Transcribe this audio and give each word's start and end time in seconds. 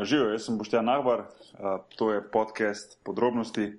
Živijo, 0.00 0.30
jaz 0.32 0.46
sem 0.46 0.56
Boštjan 0.58 0.84
Nahbar, 0.84 1.22
to 1.96 2.12
je 2.12 2.22
podcast 2.30 2.96
podrobnosti, 3.04 3.76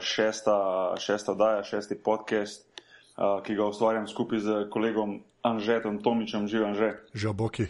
šesta, 0.00 0.56
šesta 1.00 1.32
oddaja, 1.32 1.62
šesti 1.64 1.96
podcast, 1.96 2.66
ki 3.16 3.54
ga 3.56 3.64
ustvarjam 3.64 4.04
skupaj 4.08 4.38
z 4.44 4.56
kolegom 4.70 5.22
Anžetom 5.42 6.02
Tomičem. 6.04 6.44
Živijo, 6.48 6.68
Anže. 6.68 6.90
Živijo, 7.14 7.32
Boki. 7.32 7.66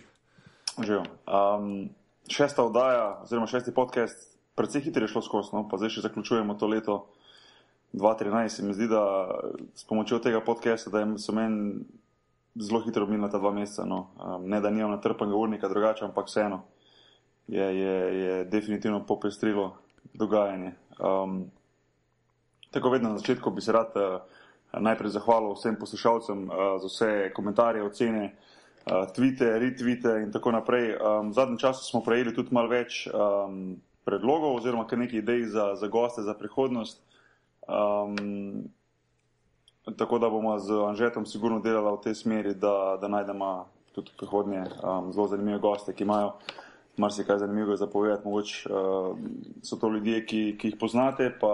Živijo. 0.82 1.04
Um, 1.30 1.94
šesta 2.26 2.64
oddaja, 2.66 3.22
oziroma 3.22 3.46
šesti 3.46 3.74
podcast, 3.74 4.34
predvsej 4.58 4.82
hitro 4.82 5.06
je 5.06 5.14
šlo 5.14 5.22
skozi, 5.22 5.54
no? 5.54 5.62
pa 5.70 5.79
zdaj 5.79 5.94
še 5.94 6.06
zaključujemo 6.08 6.58
to 6.58 6.66
leto 6.66 6.98
2013. 7.94 8.58
Se 8.58 8.66
mi 8.66 8.74
zdi, 8.74 8.90
da 8.90 9.06
s 9.79 9.86
pomočjo 9.86 10.18
tega 10.18 10.42
podcasta, 10.42 10.90
da 10.90 11.06
so 11.14 11.30
meni 11.30 11.86
zelo 12.58 12.82
hitro 12.82 13.06
minila 13.06 13.30
ta 13.30 13.38
dva 13.38 13.54
meseca. 13.54 13.86
No? 13.86 14.08
Um, 14.18 14.50
ne, 14.50 14.58
da 14.58 14.74
nimam 14.74 14.90
natrpanega 14.98 15.38
urnika, 15.38 15.70
drugače, 15.70 16.10
ampak 16.10 16.26
vseeno 16.26 16.64
je, 17.53 17.79
je, 17.79 17.96
je 18.25 18.45
definitivno 18.45 19.07
popestrilo 19.07 19.77
dogajanje. 20.15 20.73
Um, 20.98 21.51
tako 22.70 22.91
vedno 22.91 23.09
na 23.09 23.19
začetku 23.19 23.51
bi 23.51 23.60
se 23.60 23.73
rad 23.73 23.93
uh, 23.97 24.20
najprej 24.80 25.10
zahvalil 25.10 25.52
vsem 25.55 25.77
poslušalcem 25.77 26.48
uh, 26.48 26.55
za 26.80 26.87
vse 26.87 27.33
komentarje, 27.34 27.84
ocene, 27.84 28.33
uh, 28.87 29.12
tvite, 29.15 29.59
retvite 29.59 30.20
in 30.24 30.33
tako 30.33 30.52
naprej. 30.52 30.96
Um, 30.96 31.30
v 31.30 31.34
zadnjem 31.34 31.59
času 31.59 31.84
smo 31.84 32.01
prejeli 32.01 32.34
tudi 32.34 32.55
malo 32.55 32.73
več 32.73 33.07
um, 33.12 33.77
predlogov 34.05 34.57
oziroma 34.57 34.87
kar 34.88 34.98
nekaj 34.98 35.19
idej 35.19 35.46
za, 35.52 35.74
za 35.77 35.88
goste 35.88 36.23
za 36.23 36.34
prihodnost. 36.34 37.02
Um, 37.69 38.65
tako 39.96 40.19
da 40.19 40.30
bomo 40.30 40.59
z 40.59 40.73
Anžetom 40.88 41.27
sigurno 41.27 41.60
delali 41.60 41.96
v 41.96 42.02
tej 42.02 42.15
smeri, 42.15 42.55
da, 42.55 42.96
da 43.01 43.09
najdemo 43.09 43.66
tudi 43.93 44.10
prihodnje 44.16 44.65
um, 44.80 45.12
zelo 45.12 45.29
zanimive 45.29 45.59
goste, 45.59 45.93
ki 45.93 46.07
imajo 46.09 46.32
marsikaj 46.96 47.38
zanimivega 47.38 47.77
zapovedati. 47.77 48.28
Mogoče 48.28 48.69
uh, 48.70 49.19
so 49.62 49.77
to 49.77 49.88
ljudje, 49.88 50.24
ki, 50.27 50.42
ki 50.59 50.73
jih 50.73 50.77
poznate, 50.80 51.30
pa 51.41 51.52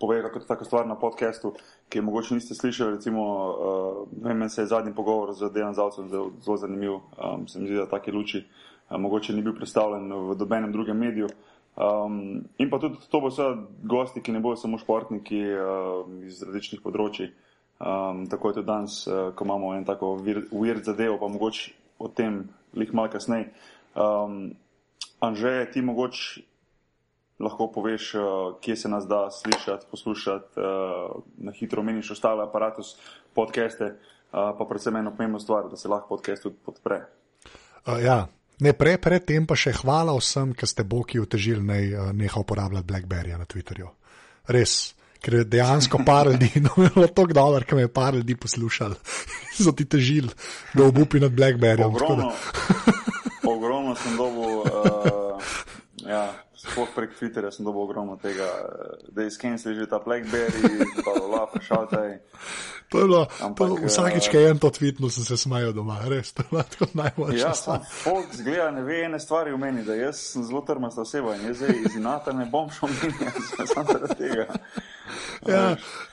povejo 0.00 0.22
kako 0.22 0.40
tako 0.46 0.64
stvar 0.64 0.86
na 0.86 0.94
podkastu, 0.98 1.54
ki 1.88 1.98
je 1.98 2.02
mogoče 2.02 2.34
niste 2.34 2.54
slišali. 2.54 2.96
Recimo, 2.96 3.22
uh, 3.50 4.08
meni 4.22 4.50
se 4.50 4.62
je 4.62 4.66
zadnji 4.66 4.94
pogovor 4.94 5.34
z 5.34 5.50
Dejan 5.54 5.74
Zavcem 5.74 6.08
zelo 6.08 6.56
zanimiv. 6.56 6.92
Um, 6.92 7.48
se 7.48 7.60
mi 7.60 7.66
zdi, 7.66 7.76
da 7.76 7.86
take 7.86 8.12
luči 8.12 8.38
uh, 8.38 8.72
mogoče 8.98 9.32
ni 9.32 9.42
bil 9.42 9.56
predstavljen 9.56 10.12
v 10.12 10.36
dobenem 10.36 10.72
drugem 10.72 10.98
mediju. 10.98 11.28
Um, 11.76 12.44
in 12.58 12.70
pa 12.70 12.78
tudi 12.78 13.00
to 13.10 13.20
bo 13.20 13.30
seveda 13.30 13.62
gosti, 13.82 14.20
ki 14.20 14.32
ne 14.32 14.40
bodo 14.40 14.56
samo 14.60 14.78
športniki 14.78 15.40
uh, 15.56 16.08
iz 16.26 16.42
različnih 16.44 16.82
področji. 16.84 17.30
Um, 17.82 18.26
tako 18.30 18.50
je 18.50 18.60
tudi 18.60 18.68
danes, 18.68 19.02
uh, 19.08 19.30
ko 19.34 19.46
imamo 19.48 19.72
en 19.74 19.86
tako 19.88 20.16
weird 20.20 20.84
zadevo, 20.84 21.16
pa 21.18 21.30
mogoče 21.32 21.72
o 21.98 22.10
tem 22.12 22.44
lih 22.76 22.92
malo 22.94 23.10
kasneje. 23.12 23.48
Um, 23.94 24.54
Anže, 25.20 25.70
ti 25.72 25.82
mogoče 25.82 26.40
lahko 27.42 27.68
poveš, 27.74 28.14
uh, 28.14 28.22
kje 28.60 28.76
se 28.76 28.88
nas 28.88 29.06
da 29.06 29.30
slišati, 29.30 29.86
poslušati, 29.90 30.60
uh, 30.60 31.22
na 31.36 31.52
hitro 31.52 31.82
meniš 31.82 32.10
ostale 32.10 32.42
aparatus, 32.42 32.96
podcaste, 33.34 33.84
uh, 33.84 34.54
pa 34.58 34.66
predvsem 34.68 34.96
eno 34.96 35.10
pomembno 35.10 35.40
stvar, 35.40 35.68
da 35.70 35.76
se 35.76 35.88
lahko 35.88 36.08
podcast 36.08 36.42
tudi 36.42 36.56
podpre. 36.64 37.02
Uh, 37.86 38.02
ja. 38.04 38.26
Ne, 38.62 38.72
prej, 38.78 38.98
predtem 39.02 39.46
pa 39.46 39.56
še 39.58 39.72
hvala 39.80 40.14
vsem, 40.14 40.52
ki 40.54 40.66
ste 40.70 40.84
Boki 40.86 41.18
utežili, 41.18 41.64
naj 41.66 41.94
uh, 41.94 42.10
neha 42.14 42.40
uporabljati 42.40 42.86
Blackberry 42.86 43.34
na 43.38 43.46
Twitterju. 43.48 43.88
Res, 44.54 44.94
ker 45.22 45.40
je 45.40 45.48
dejansko 45.50 46.02
par 46.06 46.30
ljudi, 46.30 46.50
no, 46.66 46.74
bilo 46.76 47.06
je 47.06 47.10
tako 47.14 47.34
dobro, 47.34 47.62
ker 47.66 47.78
me 47.78 47.86
je 47.88 47.92
par 47.94 48.14
ljudi 48.14 48.36
poslušali, 48.38 48.98
so 49.64 49.74
ti 49.74 49.86
težili, 49.86 50.30
da 50.74 50.86
obupi 50.86 51.22
nad 51.22 51.34
Blackberryjem. 51.34 51.98
Sem 53.94 54.16
dobil, 54.16 54.62
uh, 54.66 55.38
ja, 56.06 56.34
sploh 56.62 56.88
prek 56.94 57.16
Twitterja 57.18 57.50
sem 57.50 57.66
dobil 57.66 57.82
ogromno 57.82 58.16
tega, 58.22 58.46
da 59.10 59.26
je 59.26 59.30
skenil 59.34 59.58
že 59.58 59.86
ta 59.90 59.98
Blackberry, 59.98 60.86
pa 61.02 61.12
lafa 61.18 61.58
šaltaj. 61.60 62.18
To 62.92 62.98
je 62.98 63.04
bilo, 63.08 63.26
Ampak, 63.40 63.68
to, 63.68 63.88
vsakič, 63.88 64.28
ki 64.28 64.36
je 64.36 64.50
en 64.52 64.58
to 64.60 64.70
tvitnil, 64.70 65.10
sem 65.10 65.24
se 65.24 65.36
smajal 65.40 65.72
doma, 65.72 65.98
res, 66.06 66.32
to 66.36 66.44
je 66.44 66.50
bilo 66.52 66.88
najboljše. 67.02 67.40
Ja, 67.40 67.54
sam 67.56 67.82
folk 67.82 68.30
zgleda, 68.36 68.70
ne 68.70 68.84
ve 68.86 69.02
ene 69.08 69.20
stvari 69.20 69.52
v 69.52 69.58
meni, 69.58 69.82
da 69.84 69.96
jaz 69.96 70.20
sem 70.36 70.46
zelo 70.46 70.62
trmasta 70.66 71.02
oseba 71.02 71.34
in 71.36 71.50
jaz 71.50 71.62
zdaj 71.64 71.76
iz 71.82 71.98
inata 71.98 72.36
ne 72.36 72.46
bom 72.46 72.70
šel 72.70 72.92
minjati, 73.00 73.42
samo 73.72 73.86
zaradi 73.90 74.18
tega. 74.20 74.46
Ja, 75.48 75.64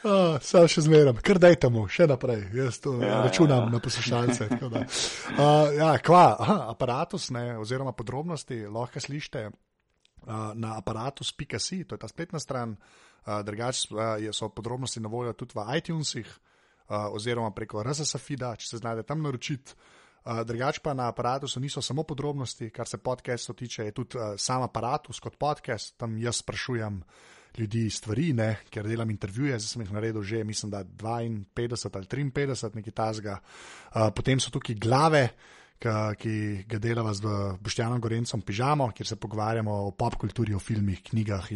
oh, 0.03 0.39
samo 0.41 0.67
še 0.71 0.81
zmeram, 0.87 1.19
kar 1.21 1.37
dajte 1.37 1.69
mu, 1.69 1.85
še 1.91 2.07
naprej, 2.09 2.47
jaz 2.57 2.81
to 2.81 2.97
ja, 3.03 3.21
računam 3.27 3.67
ja, 3.67 3.67
ja. 3.67 3.73
na 3.75 3.83
poslušalce. 3.83 4.49
Uh, 4.49 5.69
ja, 5.77 5.93
kva, 6.01 6.25
aha, 6.39 6.59
aparatus, 6.73 7.29
ne, 7.35 7.59
oziroma 7.61 7.93
podrobnosti 7.93 8.63
lahko 8.65 9.03
slišite 9.03 9.45
uh, 9.51 9.57
na 10.53 10.77
aparatus.ca, 10.77 11.59
to 11.87 11.95
je 11.95 11.99
ta 11.99 12.07
spletna 12.07 12.39
stran, 12.39 12.75
drugače 13.43 14.31
so 14.33 14.49
podrobnosti 14.49 14.99
na 14.99 15.09
voljo 15.09 15.33
tudi 15.33 15.53
v 15.55 15.77
iTunesih 15.77 16.39
oziroma 16.89 17.51
preko 17.51 17.83
RSS-a, 17.83 18.55
če 18.55 18.67
se 18.67 18.77
znajde 18.77 19.03
tam 19.03 19.21
naročiti. 19.21 19.73
Drugač 20.45 20.79
pa 20.83 20.93
na 20.93 21.07
aparatu 21.07 21.47
niso 21.59 21.81
samo 21.81 22.03
podrobnosti, 22.03 22.69
kar 22.69 22.87
se 22.87 22.97
podcastov 22.97 23.55
tiče, 23.55 23.85
je 23.85 23.91
tudi 23.91 24.17
sam 24.37 24.61
aparatus 24.61 25.19
kot 25.19 25.37
podcast, 25.37 25.97
tam 25.97 26.17
jaz 26.17 26.41
sprašujem 26.43 27.03
ljudi 27.57 27.89
stvari, 27.89 28.33
ne, 28.33 28.49
ker 28.69 28.87
delam 28.87 29.09
intervjuje, 29.09 29.57
zdaj 29.59 29.71
sem 29.73 29.81
jih 29.83 29.93
naredil 29.95 30.23
že, 30.23 30.43
mislim, 30.43 30.71
da 30.71 30.83
52 30.83 31.95
ali 31.95 32.07
53, 32.07 32.75
nekaj 32.75 32.93
tasga. 32.93 33.39
Uh, 33.39 34.09
potem 34.15 34.39
so 34.39 34.51
tukaj 34.51 34.75
glave, 34.75 35.29
ki 35.79 36.65
ga 36.67 36.77
delava 36.79 37.13
z 37.15 37.23
Boštjanom 37.63 38.01
Gorencem 38.03 38.41
Pižamo, 38.43 38.89
kjer 38.91 39.07
se 39.07 39.15
pogovarjamo 39.15 39.71
o 39.87 39.91
pop 39.91 40.17
kulturi, 40.19 40.53
o 40.53 40.59
filmih, 40.59 40.99
knjigah. 41.03 41.47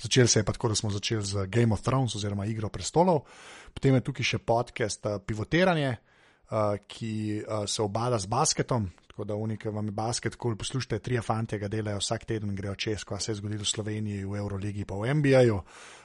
Začeli 0.00 0.28
se 0.28 0.40
je 0.40 0.44
pa 0.44 0.52
tako, 0.52 0.68
da 0.68 0.74
smo 0.74 0.90
začeli 0.90 1.24
z 1.24 1.46
Game 1.46 1.74
of 1.74 1.82
Thrones 1.82 2.14
oziroma 2.16 2.46
Igro 2.46 2.68
prestolov. 2.68 3.26
Potem 3.74 3.94
je 3.94 4.00
tukaj 4.00 4.24
še 4.24 4.38
podcast 4.38 5.04
uh, 5.04 5.18
Pivotiranje, 5.20 5.90
uh, 5.92 6.80
ki 6.88 7.42
uh, 7.44 7.68
se 7.68 7.82
obada 7.84 8.18
z 8.18 8.26
basketom. 8.26 8.88
Tako 9.06 9.24
da 9.24 9.36
unika 9.36 9.70
vam 9.70 9.86
je 9.86 9.92
basket, 9.92 10.36
ko 10.36 10.54
poslušate, 10.56 11.02
tri 11.04 11.20
fanti 11.20 11.58
ga 11.58 11.68
delajo 11.68 12.00
vsak 12.00 12.24
teden, 12.24 12.54
grejo 12.56 12.74
čez, 12.74 13.04
ko 13.04 13.18
se 13.20 13.32
je 13.32 13.40
zgodilo 13.42 13.66
v 13.66 13.72
Sloveniji, 13.74 14.24
v 14.24 14.38
Euroligi, 14.38 14.86
pa 14.86 14.96
v 14.96 15.12
NBA-ju. 15.18 15.58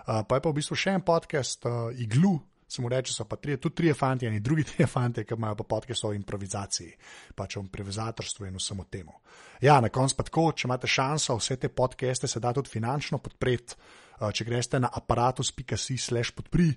Pa 0.05 0.35
je 0.35 0.41
pa 0.41 0.49
v 0.49 0.57
bistvu 0.57 0.75
še 0.75 0.97
en 0.97 1.05
podcast, 1.05 1.63
Iglu, 1.95 2.39
se 2.73 2.81
mu 2.81 2.89
reče, 2.89 3.13
so 3.13 3.25
pa 3.29 3.37
tri, 3.37 3.57
tudi 3.61 3.75
tri 3.75 3.93
fanti 3.93 4.25
in 4.25 4.39
drugi 4.43 4.63
tri 4.71 4.85
fanti, 4.89 5.25
ki 5.25 5.37
imajo 5.37 5.59
pa 5.61 5.67
podke 5.75 5.93
o 6.03 6.13
improvizaciji, 6.13 6.93
pač 7.35 7.57
o 7.57 7.63
improvizatorstvu 7.65 8.45
in 8.49 8.57
vsemu 8.57 8.85
temu. 8.89 9.19
Ja, 9.61 9.79
na 9.81 9.89
koncu 9.89 10.17
pa 10.17 10.23
tako, 10.27 10.51
če 10.51 10.67
imate 10.67 10.87
šanso, 10.87 11.37
vse 11.37 11.57
te 11.57 11.69
podkeste 11.69 12.27
se 12.27 12.39
da 12.39 12.53
tudi 12.53 12.69
finančno 12.69 13.17
podpreti. 13.17 13.75
Eh, 14.21 14.31
če 14.31 14.45
greste 14.45 14.79
na 14.79 14.89
aparatus.si/slash 14.93 16.33
podpri, 16.37 16.69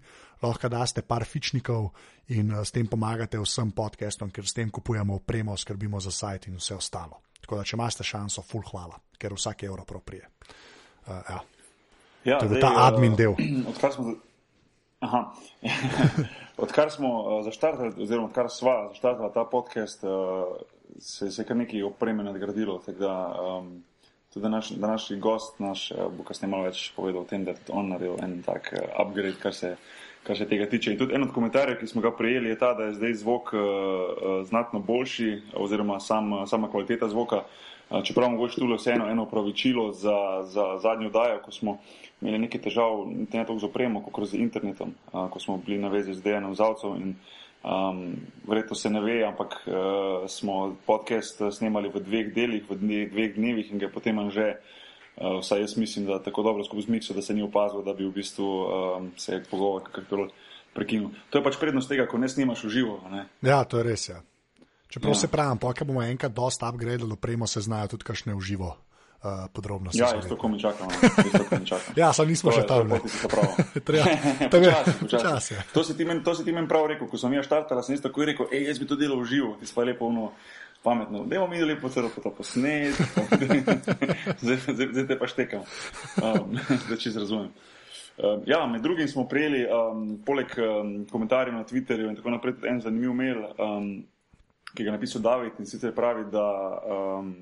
lahko 0.42 0.70
daste 0.72 1.02
par 1.02 1.24
fičnikov 1.28 1.90
in 2.32 2.52
eh, 2.52 2.62
s 2.64 2.72
tem 2.72 2.88
pomagate 2.88 3.38
vsem 3.38 3.72
podcastom, 3.76 4.32
ker 4.32 4.46
s 4.46 4.56
tem 4.56 4.70
kupujemo 4.70 5.20
opremo, 5.20 5.56
skrbimo 5.56 6.00
za 6.00 6.10
sajt 6.10 6.48
in 6.50 6.56
vse 6.60 6.78
ostalo. 6.78 7.20
Tako 7.40 7.60
da, 7.60 7.66
če 7.68 7.76
imate 7.76 8.06
šanso, 8.06 8.42
full 8.42 8.64
hvala, 8.70 8.98
ker 9.20 9.36
vsak 9.36 9.66
evro 9.68 9.84
proprije. 9.86 10.30
Uh, 11.06 11.20
ja. 11.28 11.42
Ja, 12.26 12.38
to 12.40 12.48
je 12.50 12.58
ta 12.58 12.72
admin 12.88 13.14
del. 13.14 13.36
Odkar 13.70 13.92
smo, 13.94 14.16
Aha. 15.00 15.32
odkar 16.64 16.90
smo 16.90 17.22
uh, 17.22 17.44
zaštartali, 17.44 17.92
oziroma 18.02 18.26
odkar 18.26 18.48
sva 18.50 18.88
zaštartala 18.88 19.32
ta 19.32 19.44
podcast, 19.44 20.04
uh, 20.04 20.56
se, 20.98 21.30
se 21.30 21.42
je 21.42 21.46
kar 21.46 21.56
nekaj 21.56 21.82
opreme 21.82 22.24
nadgradilo. 22.24 22.80
Da, 22.98 23.12
um, 23.58 23.84
tudi 24.34 24.48
naš, 24.48 24.70
današnji 24.70 25.16
gost 25.16 25.60
naš, 25.60 25.90
uh, 25.90 26.08
bo 26.16 26.24
kasneje 26.24 26.50
malo 26.50 26.64
več 26.70 26.92
povedal 26.96 27.22
o 27.22 27.28
tem, 27.28 27.44
da 27.44 27.52
je 27.52 27.68
on 27.68 27.92
naredil 27.92 28.16
en 28.24 28.40
tak 28.42 28.72
upgrade, 28.96 29.36
kar 29.42 29.54
se, 29.54 29.76
kar 30.24 30.38
se 30.38 30.48
tega 30.48 30.68
tiče. 30.70 30.92
In 30.92 30.98
tudi 30.98 31.14
en 31.14 31.28
od 31.28 31.34
komentarjev, 31.34 31.76
ki 31.80 31.92
smo 31.92 32.00
ga 32.00 32.16
prejeli, 32.16 32.54
je 32.54 32.58
ta, 32.58 32.72
da 32.74 32.88
je 32.88 32.96
zdaj 32.96 33.20
zvok 33.20 33.52
uh, 33.52 33.62
znatno 34.48 34.80
boljši, 34.80 35.32
oziroma 35.60 36.00
sam, 36.00 36.32
sama 36.46 36.72
kvaliteta 36.72 37.08
zvoka. 37.12 37.44
Uh, 37.44 37.75
čeprav 38.04 38.30
mogoče 38.30 38.60
tu 38.60 38.66
le 38.66 38.76
vseeno 38.76 39.08
eno 39.10 39.26
pravičilo 39.30 39.92
za, 39.92 40.42
za 40.44 40.78
zadnjo 40.82 41.10
dajo, 41.10 41.40
ko 41.44 41.52
smo 41.52 41.78
imeli 42.20 42.38
nekaj 42.38 42.60
težav, 42.60 43.04
ne 43.32 43.44
toliko 43.44 43.58
z 43.58 43.68
opremo, 43.70 44.02
kot 44.02 44.28
z 44.28 44.40
internetom, 44.40 44.94
a, 45.12 45.28
ko 45.30 45.40
smo 45.40 45.58
bili 45.66 45.78
na 45.78 45.88
vezi 45.88 46.14
z 46.14 46.22
Dejanom 46.22 46.54
Zavcov. 46.54 46.96
In, 46.96 47.14
um, 47.62 48.16
verjetno 48.48 48.76
se 48.76 48.90
ne 48.90 49.00
ve, 49.00 49.20
ampak 49.24 49.60
uh, 49.66 50.26
smo 50.30 50.76
podcast 50.86 51.42
snemali 51.52 51.88
v 51.88 52.00
dveh 52.00 52.34
delih, 52.34 52.64
v 52.70 52.78
dveh 53.12 53.34
dnevih 53.36 53.72
in 53.72 53.78
ga 53.78 53.92
potem 53.92 54.18
že. 54.30 54.56
Uh, 55.16 55.40
vsaj 55.40 55.60
jaz 55.60 55.76
mislim, 55.80 56.04
da 56.06 56.18
tako 56.22 56.42
dobro 56.42 56.64
skupaj 56.64 56.82
z 56.82 56.88
Mikso, 56.88 57.14
da 57.14 57.22
se 57.22 57.34
ni 57.34 57.42
opazil, 57.42 57.80
da 57.82 57.94
bi 57.96 58.04
v 58.04 58.12
bistvu 58.12 58.44
um, 58.44 59.10
se 59.16 59.40
pogovor 59.50 59.82
kakorkoli 59.82 60.28
prekinil. 60.74 61.08
To 61.30 61.38
je 61.38 61.44
pač 61.44 61.56
prednost 61.56 61.88
tega, 61.88 62.04
ko 62.06 62.20
ne 62.20 62.28
snimaš 62.28 62.66
v 62.68 62.68
živo. 62.68 63.00
Ne? 63.08 63.24
Ja, 63.40 63.64
to 63.64 63.80
je 63.80 63.84
res. 63.88 64.08
Ja. 64.12 64.20
Čeprav 64.88 65.10
ja. 65.10 65.20
se 65.20 65.28
pravi, 65.28 65.58
pa 65.60 65.84
bomo 65.84 66.02
enkrat 66.02 66.32
dosta 66.32 66.68
upgrade, 66.68 67.04
opremo 67.04 67.46
se 67.46 67.60
znajo 67.60 67.88
tudi 67.96 68.04
kašne 68.04 68.34
v 68.34 68.40
živo 68.40 68.76
uh, 69.26 69.50
podrobnosti. 69.52 70.00
Ja, 70.00 70.18
isto, 70.18 70.36
ko 70.36 70.48
mi 70.48 70.60
čakamo. 70.60 70.90
ja, 72.00 72.12
samo 72.12 72.28
nismo 72.28 72.52
še 72.52 72.66
tam. 72.66 72.92
To 75.72 76.34
si 76.34 76.44
ti 76.44 76.52
meni 76.52 76.68
prav 76.68 76.86
rekel, 76.92 77.08
ko 77.10 77.18
sem 77.18 77.34
jaz 77.34 77.48
štartala, 77.48 77.82
sem 77.82 77.98
isto 77.98 78.08
tako 78.08 78.28
rekel, 78.30 78.48
hej, 78.52 78.70
jaz 78.70 78.78
bi 78.82 78.86
to 78.86 78.98
delal 79.00 79.20
v 79.24 79.30
živo, 79.30 79.56
ti 79.60 79.68
pa 79.74 79.86
lepo 79.86 80.10
ono. 80.12 80.32
pametno, 80.86 81.24
da 81.26 81.40
bomo 81.40 81.50
videli 81.50 81.74
po 81.80 81.88
celo 81.90 82.10
to 82.14 82.30
posnet, 82.30 82.94
zdaj, 84.42 84.58
zdaj, 84.70 84.86
zdaj 84.92 85.06
te 85.08 85.16
pa 85.18 85.26
štekam, 85.26 85.64
um, 86.22 86.52
da 86.88 86.94
če 86.94 87.10
razumem. 87.16 87.48
Um, 88.16 88.44
ja, 88.46 88.60
med 88.70 88.84
drugim 88.86 89.08
smo 89.08 89.26
prejeli, 89.28 89.64
um, 89.66 90.04
poleg 90.22 90.54
um, 90.62 90.92
komentarjev 91.10 91.56
na 91.56 91.64
Twitterju 91.66 92.12
in 92.12 92.14
tako 92.16 92.36
naprej, 92.36 92.54
en 92.70 92.78
zanimiv 92.80 93.16
mail, 93.18 93.42
um, 93.58 93.90
ki 94.76 94.84
ga 94.84 94.92
je 94.92 94.96
napisal 94.96 95.22
David 95.22 95.58
in 95.58 95.66
sicer 95.66 95.94
pravi, 95.96 96.26
da 96.30 96.46
um, 96.84 97.34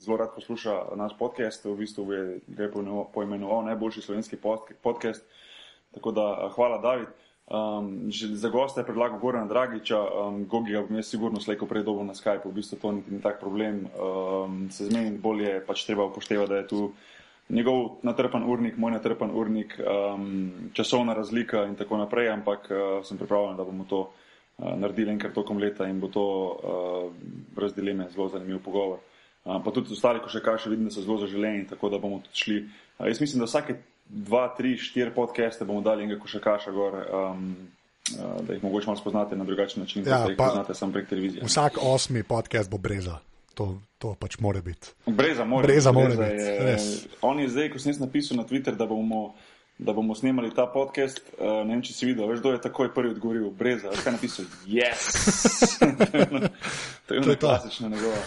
zelo 0.00 0.16
rad 0.16 0.34
posluša 0.34 0.96
naš 0.96 1.12
podcast, 1.18 1.64
v 1.64 1.76
bistvu 1.76 2.12
je 2.12 2.40
ga 2.48 2.70
poimenoval 3.14 3.64
najboljši 3.68 4.02
slovenski 4.02 4.36
podcast. 4.82 5.24
Tako 5.94 6.12
da 6.12 6.50
hvala, 6.54 6.78
David. 6.78 7.08
Um, 7.50 8.12
za 8.12 8.48
gosta 8.48 8.80
je 8.80 8.86
predlagal 8.86 9.18
Goran 9.18 9.48
Dragiča, 9.48 9.98
um, 9.98 10.46
Gogi 10.46 10.72
ga 10.72 10.84
bom 10.86 10.96
jaz 10.96 11.08
sigurno 11.10 11.40
slejko 11.40 11.66
prej 11.66 11.82
dobil 11.82 12.06
na 12.06 12.14
Skype, 12.14 12.46
v 12.46 12.52
bistvu 12.54 12.78
to 12.78 12.92
niti 12.92 13.10
ni 13.10 13.18
tak 13.20 13.40
problem. 13.40 13.88
Um, 13.98 14.68
se 14.70 14.86
zmeniti 14.86 15.18
bolje, 15.18 15.58
pač 15.66 15.82
treba 15.84 16.06
upoštevati, 16.06 16.48
da 16.48 16.56
je 16.56 16.68
tu 16.68 16.92
njegov 17.48 17.98
natrpan 18.06 18.46
urnik, 18.46 18.78
moj 18.78 18.94
natrpan 18.94 19.34
urnik, 19.34 19.74
um, 19.82 20.70
časovna 20.72 21.14
razlika 21.14 21.64
in 21.66 21.74
tako 21.74 21.98
naprej, 21.98 22.30
ampak 22.30 22.70
uh, 22.70 23.02
sem 23.04 23.18
pripravljen, 23.18 23.56
da 23.58 23.66
bomo 23.66 23.84
to 23.84 24.04
naredili 24.60 25.12
enkrat 25.12 25.34
tokom 25.34 25.58
leta 25.58 25.86
in 25.88 26.00
bo 26.00 26.08
to 26.08 26.24
uh, 26.24 27.12
brez 27.56 27.74
dileme 27.74 28.08
zelo 28.12 28.28
zanimiv 28.28 28.60
pogovor. 28.64 28.98
Uh, 29.44 29.56
pa 29.64 29.72
tudi 29.72 29.92
ostali, 29.92 30.20
ko 30.20 30.28
še 30.28 30.42
kaže, 30.44 30.70
vidim, 30.70 30.90
da 30.90 30.94
so 30.94 31.04
zelo 31.04 31.16
zaželeni, 31.22 31.66
tako 31.68 31.88
da 31.88 31.98
bomo 31.98 32.20
tudi 32.24 32.42
šli. 32.42 32.58
Uh, 32.98 33.06
jaz 33.08 33.20
mislim, 33.20 33.40
da 33.40 33.48
vsake 33.48 33.78
dva, 34.08 34.48
tri, 34.56 34.76
štiri 34.76 35.14
podcaste 35.16 35.64
bomo 35.64 35.80
dali 35.80 36.04
in 36.04 36.12
ga 36.12 36.20
še 36.26 36.42
kaša 36.44 36.74
gor. 36.76 36.98
Um, 37.00 37.46
uh, 37.56 37.78
Da 38.46 38.56
jih 38.56 38.62
mogoče 38.64 38.88
malo 38.90 38.98
spoznate 38.98 39.36
na 39.36 39.44
drugačen 39.44 39.82
način, 39.84 40.02
ja, 40.06 40.22
kot 40.22 40.32
jih 40.32 40.38
poznate 40.38 40.74
samo 40.74 40.92
prek 40.92 41.08
televizije. 41.08 41.44
Vsak 41.46 41.78
osmi 41.82 42.22
podcast 42.26 42.70
bo 42.70 42.78
breza, 42.78 43.20
to, 43.54 43.78
to 43.98 44.14
pač 44.18 44.38
mora 44.40 44.60
biti. 44.64 44.92
Breza 45.06 45.44
mora, 45.44 45.66
breza 45.68 45.92
mora 45.92 46.16
breza 46.16 46.24
biti. 46.24 46.42
Je, 46.42 46.76
on 47.22 47.40
je 47.40 47.48
zdaj, 47.48 47.70
ko 47.70 47.78
sem 47.78 47.94
napisal 48.00 48.40
na 48.40 48.44
Twitter, 48.48 48.74
da 48.76 48.88
bomo, 48.88 49.34
da 49.80 49.94
bomo 49.96 50.14
snemali 50.14 50.50
ta 50.54 50.66
podcast, 50.68 51.22
uh, 51.38 51.62
ne 51.64 51.74
vem, 51.74 51.82
če 51.86 51.94
si 51.96 52.08
videl, 52.08 52.28
veš, 52.28 52.42
kdo 52.42 52.52
je 52.52 52.60
takoj 52.66 52.90
prvi 52.94 53.14
odgovoril, 53.14 53.48
breza, 53.56 53.94
kaj 53.96 54.10
je 54.10 54.14
napisal, 54.16 54.50
yes! 54.68 55.08
to 57.08 57.16
je 57.16 57.22
ena 57.22 57.36
klasična 57.40 57.88
njegova. 57.88 58.20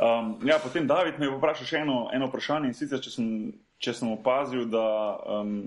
Um, 0.00 0.32
ja, 0.48 0.56
potem 0.62 0.88
David 0.88 1.20
me 1.20 1.28
je 1.28 1.36
vprašal 1.36 1.68
še 1.68 1.82
eno, 1.84 2.06
eno 2.16 2.30
vprašanje 2.32 2.72
in 2.72 2.78
sicer, 2.78 3.02
če 3.04 3.12
sem 3.12 3.28
če 3.82 3.94
sem 3.96 4.10
opazil, 4.12 4.66
da, 4.72 4.86
um, 5.40 5.58